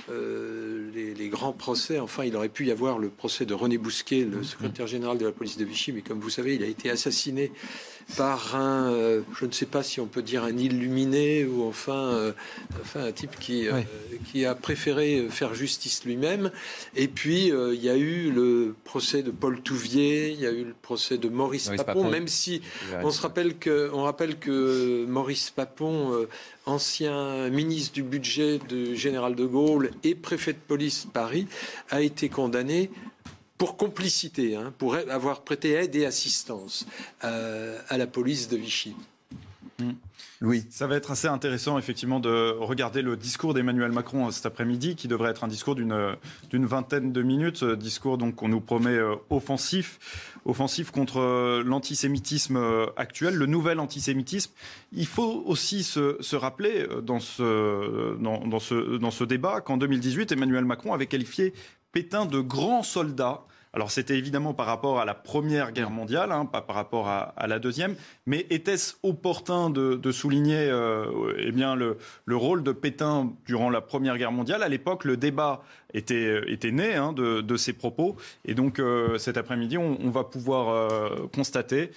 [0.08, 2.00] les, les, grands procès.
[2.00, 5.26] Enfin, il aurait pu y avoir le procès de René Bousquet, le secrétaire général de
[5.26, 7.52] la police de Vichy, mais comme vous savez, il a été assassiné
[8.16, 12.14] par un, euh, je ne sais pas si on peut dire un illuminé ou enfin,
[12.14, 12.32] euh,
[12.80, 13.82] enfin un type qui, euh,
[14.30, 16.50] qui a préféré faire justice lui-même.
[16.96, 20.64] Et puis il y a eu le procès de Paul Touvier, il y a eu
[20.64, 22.62] le procès de Maurice, Papon, même si
[23.02, 26.26] on se rappelle que, on rappelle que Maurice Papon
[26.66, 31.46] ancien ministre du budget de général de Gaulle et préfet de police de Paris,
[31.90, 32.90] a été condamné
[33.58, 36.86] pour complicité, hein, pour avoir prêté aide et assistance
[37.24, 38.94] euh, à la police de Vichy.
[39.80, 39.92] Hmm.
[40.42, 40.64] Oui.
[40.70, 44.96] Ça va être assez intéressant, effectivement, de regarder le discours d'Emmanuel Macron euh, cet après-midi,
[44.96, 47.62] qui devrait être un discours d'une vingtaine de minutes.
[47.62, 48.98] Euh, discours donc qu'on nous promet
[49.30, 52.58] offensif, offensif contre l'antisémitisme
[52.96, 54.52] actuel, le nouvel antisémitisme.
[54.92, 60.32] Il faut aussi se, se rappeler dans ce, dans, ce, dans ce débat qu'en 2018,
[60.32, 61.52] Emmanuel Macron avait qualifié
[61.92, 63.44] Pétain de grand soldat.
[63.74, 67.34] Alors c'était évidemment par rapport à la Première Guerre mondiale, hein, pas par rapport à,
[67.46, 73.32] la Deuxième, mais était-ce opportun de, souligner euh, eh bien, le, le, rôle de Pétain
[73.46, 74.62] durant la Première Guerre mondiale?
[74.62, 75.62] À l'époque, le débat
[75.94, 78.16] était, euh, était né hein, de, de, ces propos.
[78.44, 81.90] Et donc euh, cet après-midi, on, on, va pouvoir euh, constater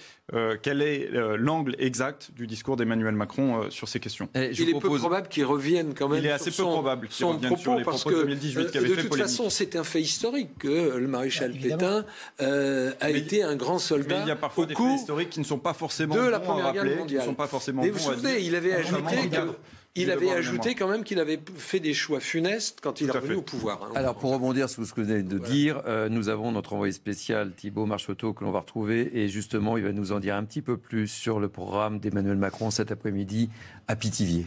[0.62, 4.30] quel est l'angle exact du discours d'Emmanuel Macron sur ces questions.
[4.34, 6.20] il est peu probable qu'il revienne quand même.
[6.20, 8.94] Il est assez peu probable qu'il revienne sur les propos de 2018 qui fait De
[8.94, 12.06] toute façon, c'est un fait historique que le maréchal Pétain
[12.38, 14.16] a été un grand soldat.
[14.20, 16.40] Mais il y a parfois des faits historiques qui ne sont pas forcément de la
[16.40, 17.82] Première Guerre mondiale, qui ne sont pas forcément.
[17.82, 19.50] Mais vous vous souvenez, il avait ajouté que
[19.94, 23.34] il avait ajouté quand même qu'il avait fait des choix funestes quand il est revenu
[23.34, 23.82] au pouvoir.
[23.82, 23.92] Hein.
[23.94, 26.92] Alors, pour rebondir sur ce que vous venez de dire, euh, nous avons notre envoyé
[26.92, 30.44] spécial Thibault Marcheteau que l'on va retrouver et justement, il va nous en dire un
[30.44, 33.50] petit peu plus sur le programme d'Emmanuel Macron cet après-midi
[33.88, 34.46] à Pithiviers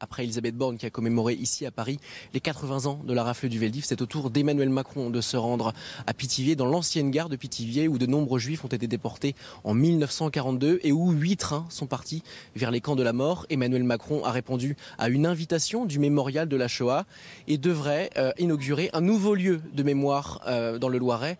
[0.00, 2.00] après Elisabeth Borne qui a commémoré ici à Paris
[2.32, 5.36] les 80 ans de la rafle du Veldiv, c'est au tour d'Emmanuel Macron de se
[5.36, 5.72] rendre
[6.06, 9.72] à Pithiviers, dans l'ancienne gare de Pithiviers où de nombreux juifs ont été déportés en
[9.72, 12.24] 1942 et où huit trains sont partis
[12.56, 13.46] vers les camps de la mort.
[13.50, 17.06] Emmanuel Macron a répondu à une invitation du mémorial de la Shoah
[17.46, 21.38] et devrait euh, inaugurer un nouveau lieu de mémoire euh, dans le Loiret.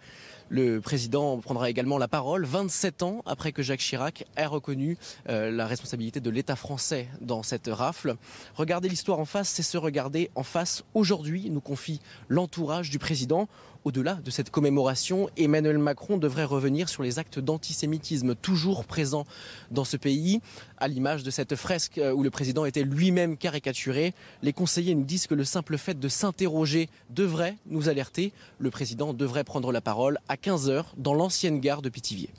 [0.50, 4.98] Le président prendra également la parole 27 ans après que Jacques Chirac ait reconnu
[5.28, 8.16] euh, la responsabilité de l'État français dans cette rafle.
[8.55, 13.48] Regarder l'histoire en face, c'est se regarder en face aujourd'hui, nous confie l'entourage du président.
[13.84, 19.26] Au-delà de cette commémoration, Emmanuel Macron devrait revenir sur les actes d'antisémitisme toujours présents
[19.70, 20.40] dans ce pays,
[20.78, 24.14] à l'image de cette fresque où le président était lui-même caricaturé.
[24.42, 28.32] Les conseillers nous disent que le simple fait de s'interroger devrait nous alerter.
[28.58, 32.30] Le président devrait prendre la parole à 15h dans l'ancienne gare de Pithiviers.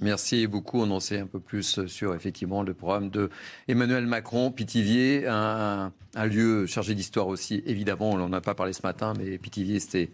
[0.00, 0.80] Merci beaucoup.
[0.80, 3.30] On en sait un peu plus sur effectivement le programme de
[3.68, 7.62] Emmanuel Macron, Pithiviers, un, lieu chargé d'histoire aussi.
[7.64, 10.10] Évidemment, on n'en a pas parlé ce matin, mais Pithiviers, c'était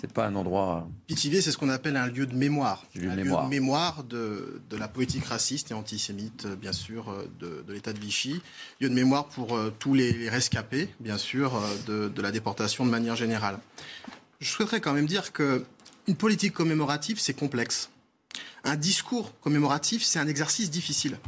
[0.00, 0.88] c'est pas un endroit.
[1.06, 3.50] Pithiviers, c'est ce qu'on appelle un lieu de mémoire, lieu un de lieu mémoire, de,
[3.50, 8.40] mémoire de, de, la politique raciste et antisémite, bien sûr, de, de l'État de Vichy.
[8.80, 12.84] Lieu de mémoire pour euh, tous les rescapés, bien sûr, euh, de, de la déportation
[12.84, 13.58] de manière générale.
[14.40, 15.64] Je souhaiterais quand même dire que
[16.06, 17.90] une politique commémorative, c'est complexe
[18.64, 21.18] un discours commémoratif, c'est un exercice difficile.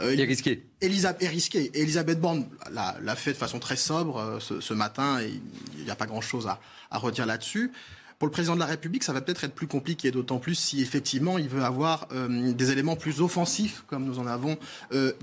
[0.00, 0.66] Euh, et risqué.
[0.80, 1.70] Elisabeth, est risqué.
[1.74, 5.30] Elisabeth Borne l'a fait de façon très sobre euh, ce, ce, matin et
[5.78, 6.60] il n'y a pas grand-chose à,
[6.90, 7.70] à redire là-dessus.
[8.18, 10.82] Pour le président de la République, ça va peut-être être plus compliqué, d'autant plus si
[10.82, 14.58] effectivement il veut avoir euh, des éléments plus offensifs, comme nous en avons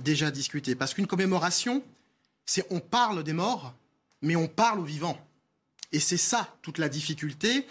[0.04, 0.74] déjà discuté.
[0.74, 1.84] Parce qu'une commémoration,
[2.46, 3.76] c'est on parle des morts,
[4.22, 5.20] mais on parle aux vivants.
[5.92, 7.68] Et c'est ça toute la difficulté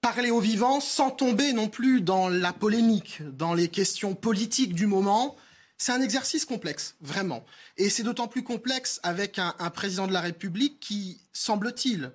[0.00, 4.86] parler aux vivants sans tomber non plus dans la polémique, dans les questions politiques du
[4.86, 5.36] moment.
[5.76, 7.44] C'est un exercice complexe, vraiment.
[7.76, 12.12] Et c'est d'autant plus complexe avec un, président de la République qui, semble-t-il,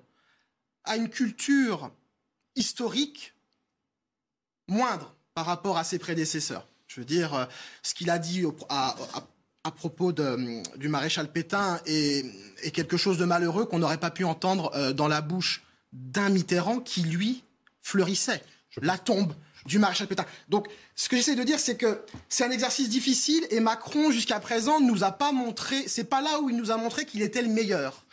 [0.84, 1.90] a une culture
[2.54, 3.34] historique
[4.68, 6.68] moindre par rapport à ses prédécesseurs.
[6.86, 7.48] Je veux dire,
[7.82, 8.94] ce qu'il a dit à,
[9.74, 12.24] propos du maréchal Pétain est,
[12.62, 16.28] est, quelque chose de malheureux qu'on n'aurait pas pu entendre euh, dans la bouche d'un
[16.28, 17.42] Mitterrand qui, lui,
[17.86, 18.42] fleurissait.
[18.82, 19.32] La tombe
[19.64, 20.26] du maréchal Pétain.
[20.48, 20.66] Donc,
[20.96, 24.80] ce que j'essaie de dire, c'est que c'est un exercice difficile et Macron, jusqu'à présent,
[24.80, 27.42] ne nous a pas montré, c'est pas là où il nous a montré qu'il était
[27.42, 28.04] le meilleur.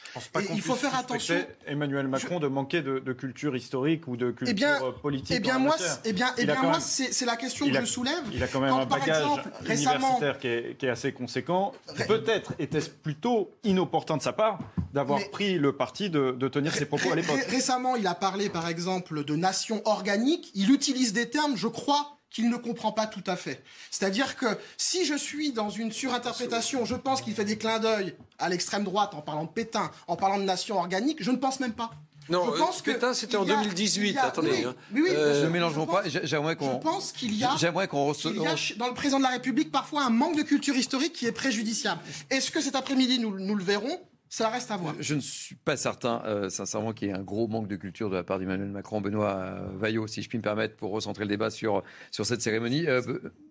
[0.53, 1.35] Il faut faire attention.
[1.65, 2.43] Emmanuel Macron je...
[2.43, 5.35] de manquer de, de, culture historique ou de culture eh bien, politique.
[5.35, 5.75] Eh bien, moi,
[6.05, 8.23] eh bien, eh bien moi, c'est la question que a, je soulève.
[8.33, 11.73] Il a quand même Quand, un bagage exemple, universitaire qui, est, qui, est, assez conséquent.
[12.07, 14.59] Peut-être était-ce plutôt inopportun de sa part
[14.93, 17.39] d'avoir pris le parti de, de tenir ses propos à l'époque.
[17.49, 20.51] Récemment, il a parlé, par exemple, de nation organique.
[20.53, 23.63] Il utilise des termes, je crois, qu'il ne comprend pas tout à fait.
[23.91, 28.15] C'est-à-dire que si je suis dans une surinterprétation, je pense qu'il fait des clins d'œil
[28.39, 31.59] à l'extrême droite en parlant de Pétain, en parlant de nation organique, je ne pense
[31.59, 31.91] même pas.
[32.29, 34.17] Non, je pense euh, Pétain, c'était en 2018.
[34.17, 34.49] A, Attendez.
[34.49, 36.03] Oui, oui, oui, euh, ne mélangeons pas.
[36.05, 36.73] J'aimerais qu'on.
[36.73, 37.55] Je pense qu'il y a.
[37.57, 40.43] J'aimerais qu'on qu y a dans le président de la République parfois un manque de
[40.43, 42.01] culture historique qui est préjudiciable.
[42.29, 43.99] Est-ce que cet après-midi nous, nous le verrons?
[44.33, 44.95] Ça reste à voir.
[44.99, 48.09] Je ne suis pas certain, euh, sincèrement, qu'il y ait un gros manque de culture
[48.09, 48.99] de la part d'Emmanuel Macron.
[48.99, 52.41] Benoît euh, Vaillot, si je puis me permettre, pour recentrer le débat sur, sur cette
[52.41, 52.87] cérémonie.
[52.87, 53.01] Euh,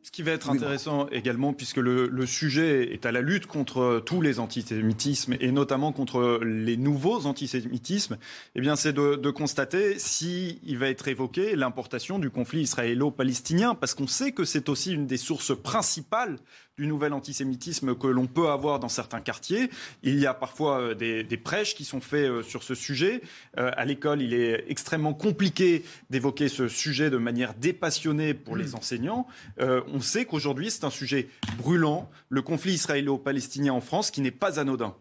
[0.02, 1.10] Ce qui va être oui, intéressant bon.
[1.12, 5.92] également, puisque le, le, sujet est à la lutte contre tous les antisémitismes et notamment
[5.92, 8.18] contre les nouveaux antisémitismes,
[8.56, 13.76] eh bien, c'est de, de constater s'il si va être évoqué l'importation du conflit israélo-palestinien,
[13.76, 16.38] parce qu'on sait que c'est aussi une des sources principales
[16.78, 19.68] du nouvel antisémitisme que l'on peut avoir dans certains quartiers.
[20.02, 23.20] Il y a parfois des, des prêches qui sont faits sur ce sujet.
[23.58, 28.74] Euh, à l'école, il est extrêmement compliqué d'évoquer ce sujet de manière dépassionnée pour les
[28.74, 29.26] enseignants.
[29.60, 31.28] Euh, on sait qu'aujourd'hui, c'est un sujet
[31.58, 34.96] brûlant, le conflit israélo-palestinien en France, qui n'est pas anodin.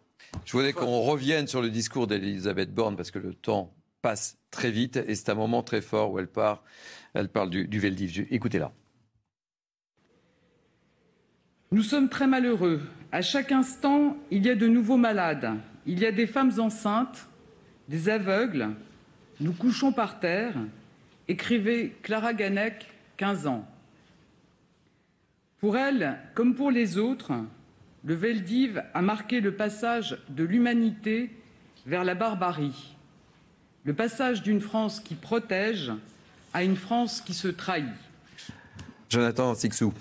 [0.46, 4.72] Je voudrais qu'on revienne sur le discours d'Elisabeth Borne, parce que le temps passe très
[4.72, 6.64] vite, et c'est un moment très fort où elle, part,
[7.14, 8.28] elle parle du, du Veldiv.
[8.30, 8.74] Écoutez-la.
[11.74, 12.82] Nous sommes très malheureux.
[13.14, 15.54] À chaque instant, il y a de nouveaux malades.
[15.86, 17.28] Il y a des femmes enceintes,
[17.88, 18.72] des aveugles.
[19.40, 20.54] Nous couchons par terre.
[21.30, 23.66] Écrivait Clara Ganec, 15 ans.
[25.62, 27.32] Pour elle, comme pour les autres,
[28.04, 31.30] le Veldiv a marqué le passage de l'humanité
[31.86, 32.98] vers la barbarie.
[33.86, 35.94] Le passage d'une France qui protège
[36.54, 37.86] à une France qui se trahit.
[39.10, 39.94] Jonathan Sixou.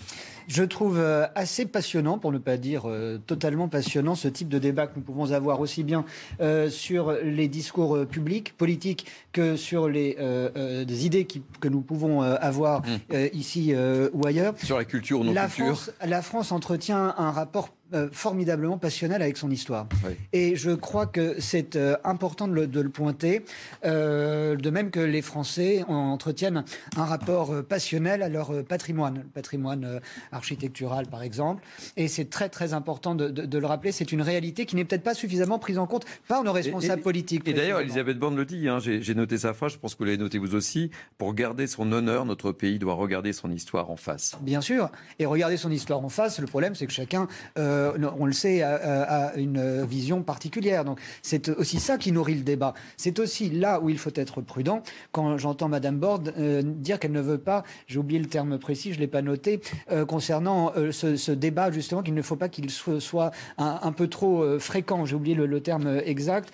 [0.48, 4.58] Je trouve euh, assez passionnant, pour ne pas dire euh, totalement passionnant, ce type de
[4.58, 6.04] débat que nous pouvons avoir aussi bien
[6.40, 11.80] euh, sur les discours publics, politiques, que sur les euh, des idées qui, que nous
[11.80, 13.14] pouvons avoir mmh.
[13.32, 13.74] ici
[14.12, 14.54] ou ailleurs.
[14.62, 15.76] Sur la culture non la culture.
[15.76, 19.88] France, la France entretient un rapport euh, formidablement passionnel avec son histoire.
[20.06, 20.12] Oui.
[20.32, 23.44] Et je crois que c'est euh, important de le, de le pointer,
[23.84, 26.64] euh, de même que les Français entretiennent
[26.96, 31.64] un rapport passionnel à leur patrimoine, le patrimoine architectural par exemple.
[31.96, 34.84] Et c'est très très important de, de, de le rappeler, c'est une réalité qui n'est
[34.84, 37.48] peut-être pas suffisamment prise en compte par nos responsables et, et, politiques.
[37.48, 40.04] Et d'ailleurs, Elisabeth Borne le dit, hein, j'ai noté sa phrase, je pense que vous
[40.04, 43.96] l'avez noté vous aussi, pour garder son honneur, notre pays doit regarder son histoire en
[43.96, 44.36] face.
[44.42, 47.26] Bien sûr, et regarder son histoire en face, le problème c'est que chacun...
[47.58, 47.79] Euh,
[48.18, 50.84] on le sait, a, une vision particulière.
[50.84, 52.74] Donc c'est aussi ça qui nourrit le débat.
[52.96, 54.82] C'est aussi là où il faut être prudent.
[55.12, 58.92] Quand j'entends Madame Borde euh, dire qu'elle ne veut pas, j'ai oublié le terme précis,
[58.92, 59.60] je l'ai pas noté,
[59.90, 64.42] euh, concernant euh, ce, débat justement qu'il ne faut pas qu'il soit un, peu trop
[64.42, 65.04] euh, fréquent.
[65.04, 66.52] J'ai oublié le, terme exact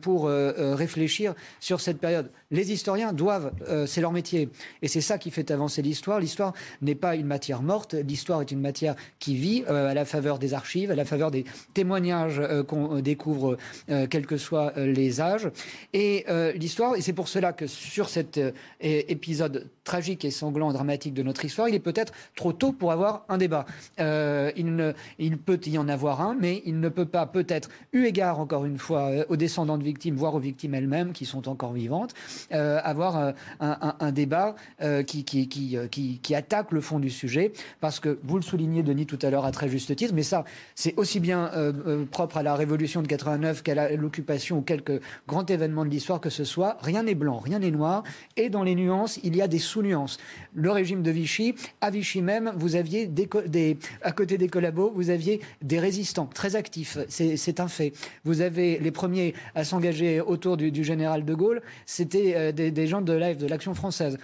[0.00, 0.28] pour
[0.60, 2.30] euh, réfléchir sur cette période.
[2.52, 4.48] Les historiens doivent, euh, c'est leur métier.
[4.82, 6.18] Et c'est ça qui fait avancer l'histoire.
[6.18, 10.04] L'histoire n'est pas une matière morte, l'histoire est une matière qui vit euh, à la
[10.04, 13.56] faveur des archives, à la faveur des témoignages euh, qu'on découvre,
[13.86, 15.48] quels que soient les âges.
[15.92, 18.40] Et l'histoire, et c'est pour cela que sur cet
[18.80, 23.24] épisode tragique et sanglant, dramatique de notre histoire, il est peut-être trop tôt pour avoir
[23.28, 23.66] un débat.
[23.98, 28.04] il, ne, il peut y en avoir un, mais il ne peut pas, peut-être, eu
[28.04, 31.72] égard encore une fois aux descendants de victimes, voire aux victimes elles-mêmes qui sont encore
[31.72, 38.18] vivantes, euh, avoir euh, un, débat euh, qui, attaque le fond du sujet, parce que
[38.24, 40.44] vous le soulignez, Denis, tout à l'heure à très juste titre, mais ça,
[40.74, 41.50] c'est aussi bien
[42.10, 46.30] propre à la Révolution de 89 qu'à l'occupation ou quelques grands événements de l'histoire que
[46.30, 46.76] ce soit.
[46.80, 48.02] Rien n'est blanc, rien n'est noir,
[48.36, 50.18] et dans les nuances, il y a des sous-nuances.
[50.54, 55.10] Le régime de Vichy, à Vichy même, vous aviez des, à côté des collabos, vous
[55.10, 57.92] aviez des résistants très actifs, c'est un fait.
[58.24, 63.00] Vous avez les premiers à s'engager autour du général de Gaulle, c'était euh, des, gens
[63.00, 64.18] de de l'Action française.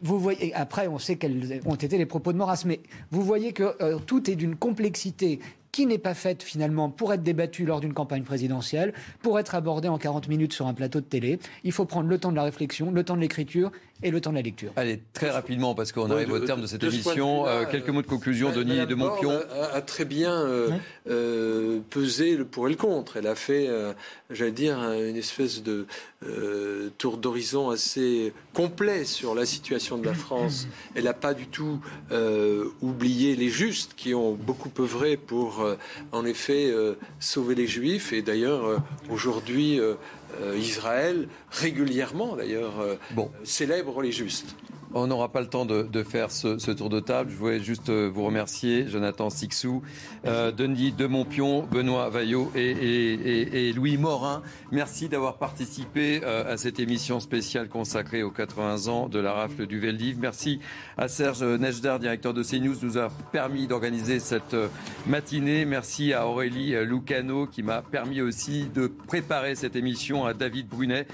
[0.00, 3.52] Vous voyez, après, on sait quels ont été les propos de Maurras, mais vous voyez
[3.52, 5.40] que euh, tout est d'une complexité
[5.74, 9.88] qui n'est pas faite finalement pour être débattue lors d'une campagne présidentielle, pour être abordée
[9.88, 11.40] en 40 minutes sur un plateau de télé.
[11.64, 13.72] Il faut prendre le temps de la réflexion, le temps de l'écriture
[14.02, 14.72] et le temps de la lecture.
[14.76, 17.46] Allez, très rapidement, parce qu'on arrive au terme de cette émission.
[17.46, 19.30] Euh, quelques mots de conclusion, Denis de Montpion.
[19.30, 20.70] A, a, très bien euh,
[21.08, 23.16] euh, pesé le pour et le contre.
[23.16, 23.68] Elle a fait,
[24.30, 25.86] j'allais dire, une espèce de
[26.98, 30.68] tour d'horizon assez complet sur la situation de la France.
[30.94, 31.80] Elle n'a pas du tout
[32.82, 35.63] oublié les justes qui ont beaucoup œuvré pour,
[36.12, 36.72] en effet,
[37.20, 38.12] sauver les Juifs.
[38.12, 39.80] Et d'ailleurs, aujourd'hui,
[40.40, 43.30] euh, Israël, régulièrement d'ailleurs, euh, bon.
[43.44, 44.56] célèbre les justes.
[44.96, 47.28] On n'aura pas le temps de, faire ce, tour de table.
[47.32, 49.82] Je voulais juste euh, vous remercier, Jonathan Sixou,
[50.24, 54.42] euh, Denis Demompion, Benoît Vaillot et, Louis Morin.
[54.70, 59.66] Merci d'avoir participé euh, à cette émission spéciale consacrée aux 80 ans de la rafle
[59.66, 60.18] du Veldiv.
[60.20, 60.60] Merci
[60.96, 64.54] à Serge Nejdar, directeur de CNews, nous a permis d'organiser cette
[65.08, 65.64] matinée.
[65.64, 71.08] Merci à Aurélie Lucano qui m'a permis aussi de préparer cette émission, à David Brunet.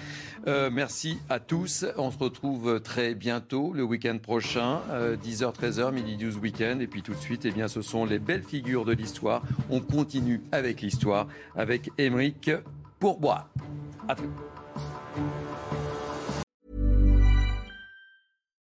[0.46, 1.86] Merci à tous.
[1.96, 4.80] On se retrouve très bientôt le week-end prochain,
[5.22, 6.78] 10h, euh, 13h, midi 12 week-end.
[6.80, 9.42] Et puis tout de suite, eh bien, ce sont les belles figures de l'histoire.
[9.70, 12.50] On continue avec l'histoire avec Émeric
[12.98, 13.48] Pourbois.
[14.08, 14.30] À tout.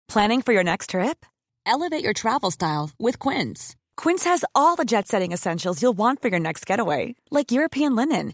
[0.07, 1.25] Planning for your next trip?
[1.65, 3.75] Elevate your travel style with Quince.
[3.97, 7.95] Quince has all the jet setting essentials you'll want for your next getaway, like European
[7.95, 8.33] linen,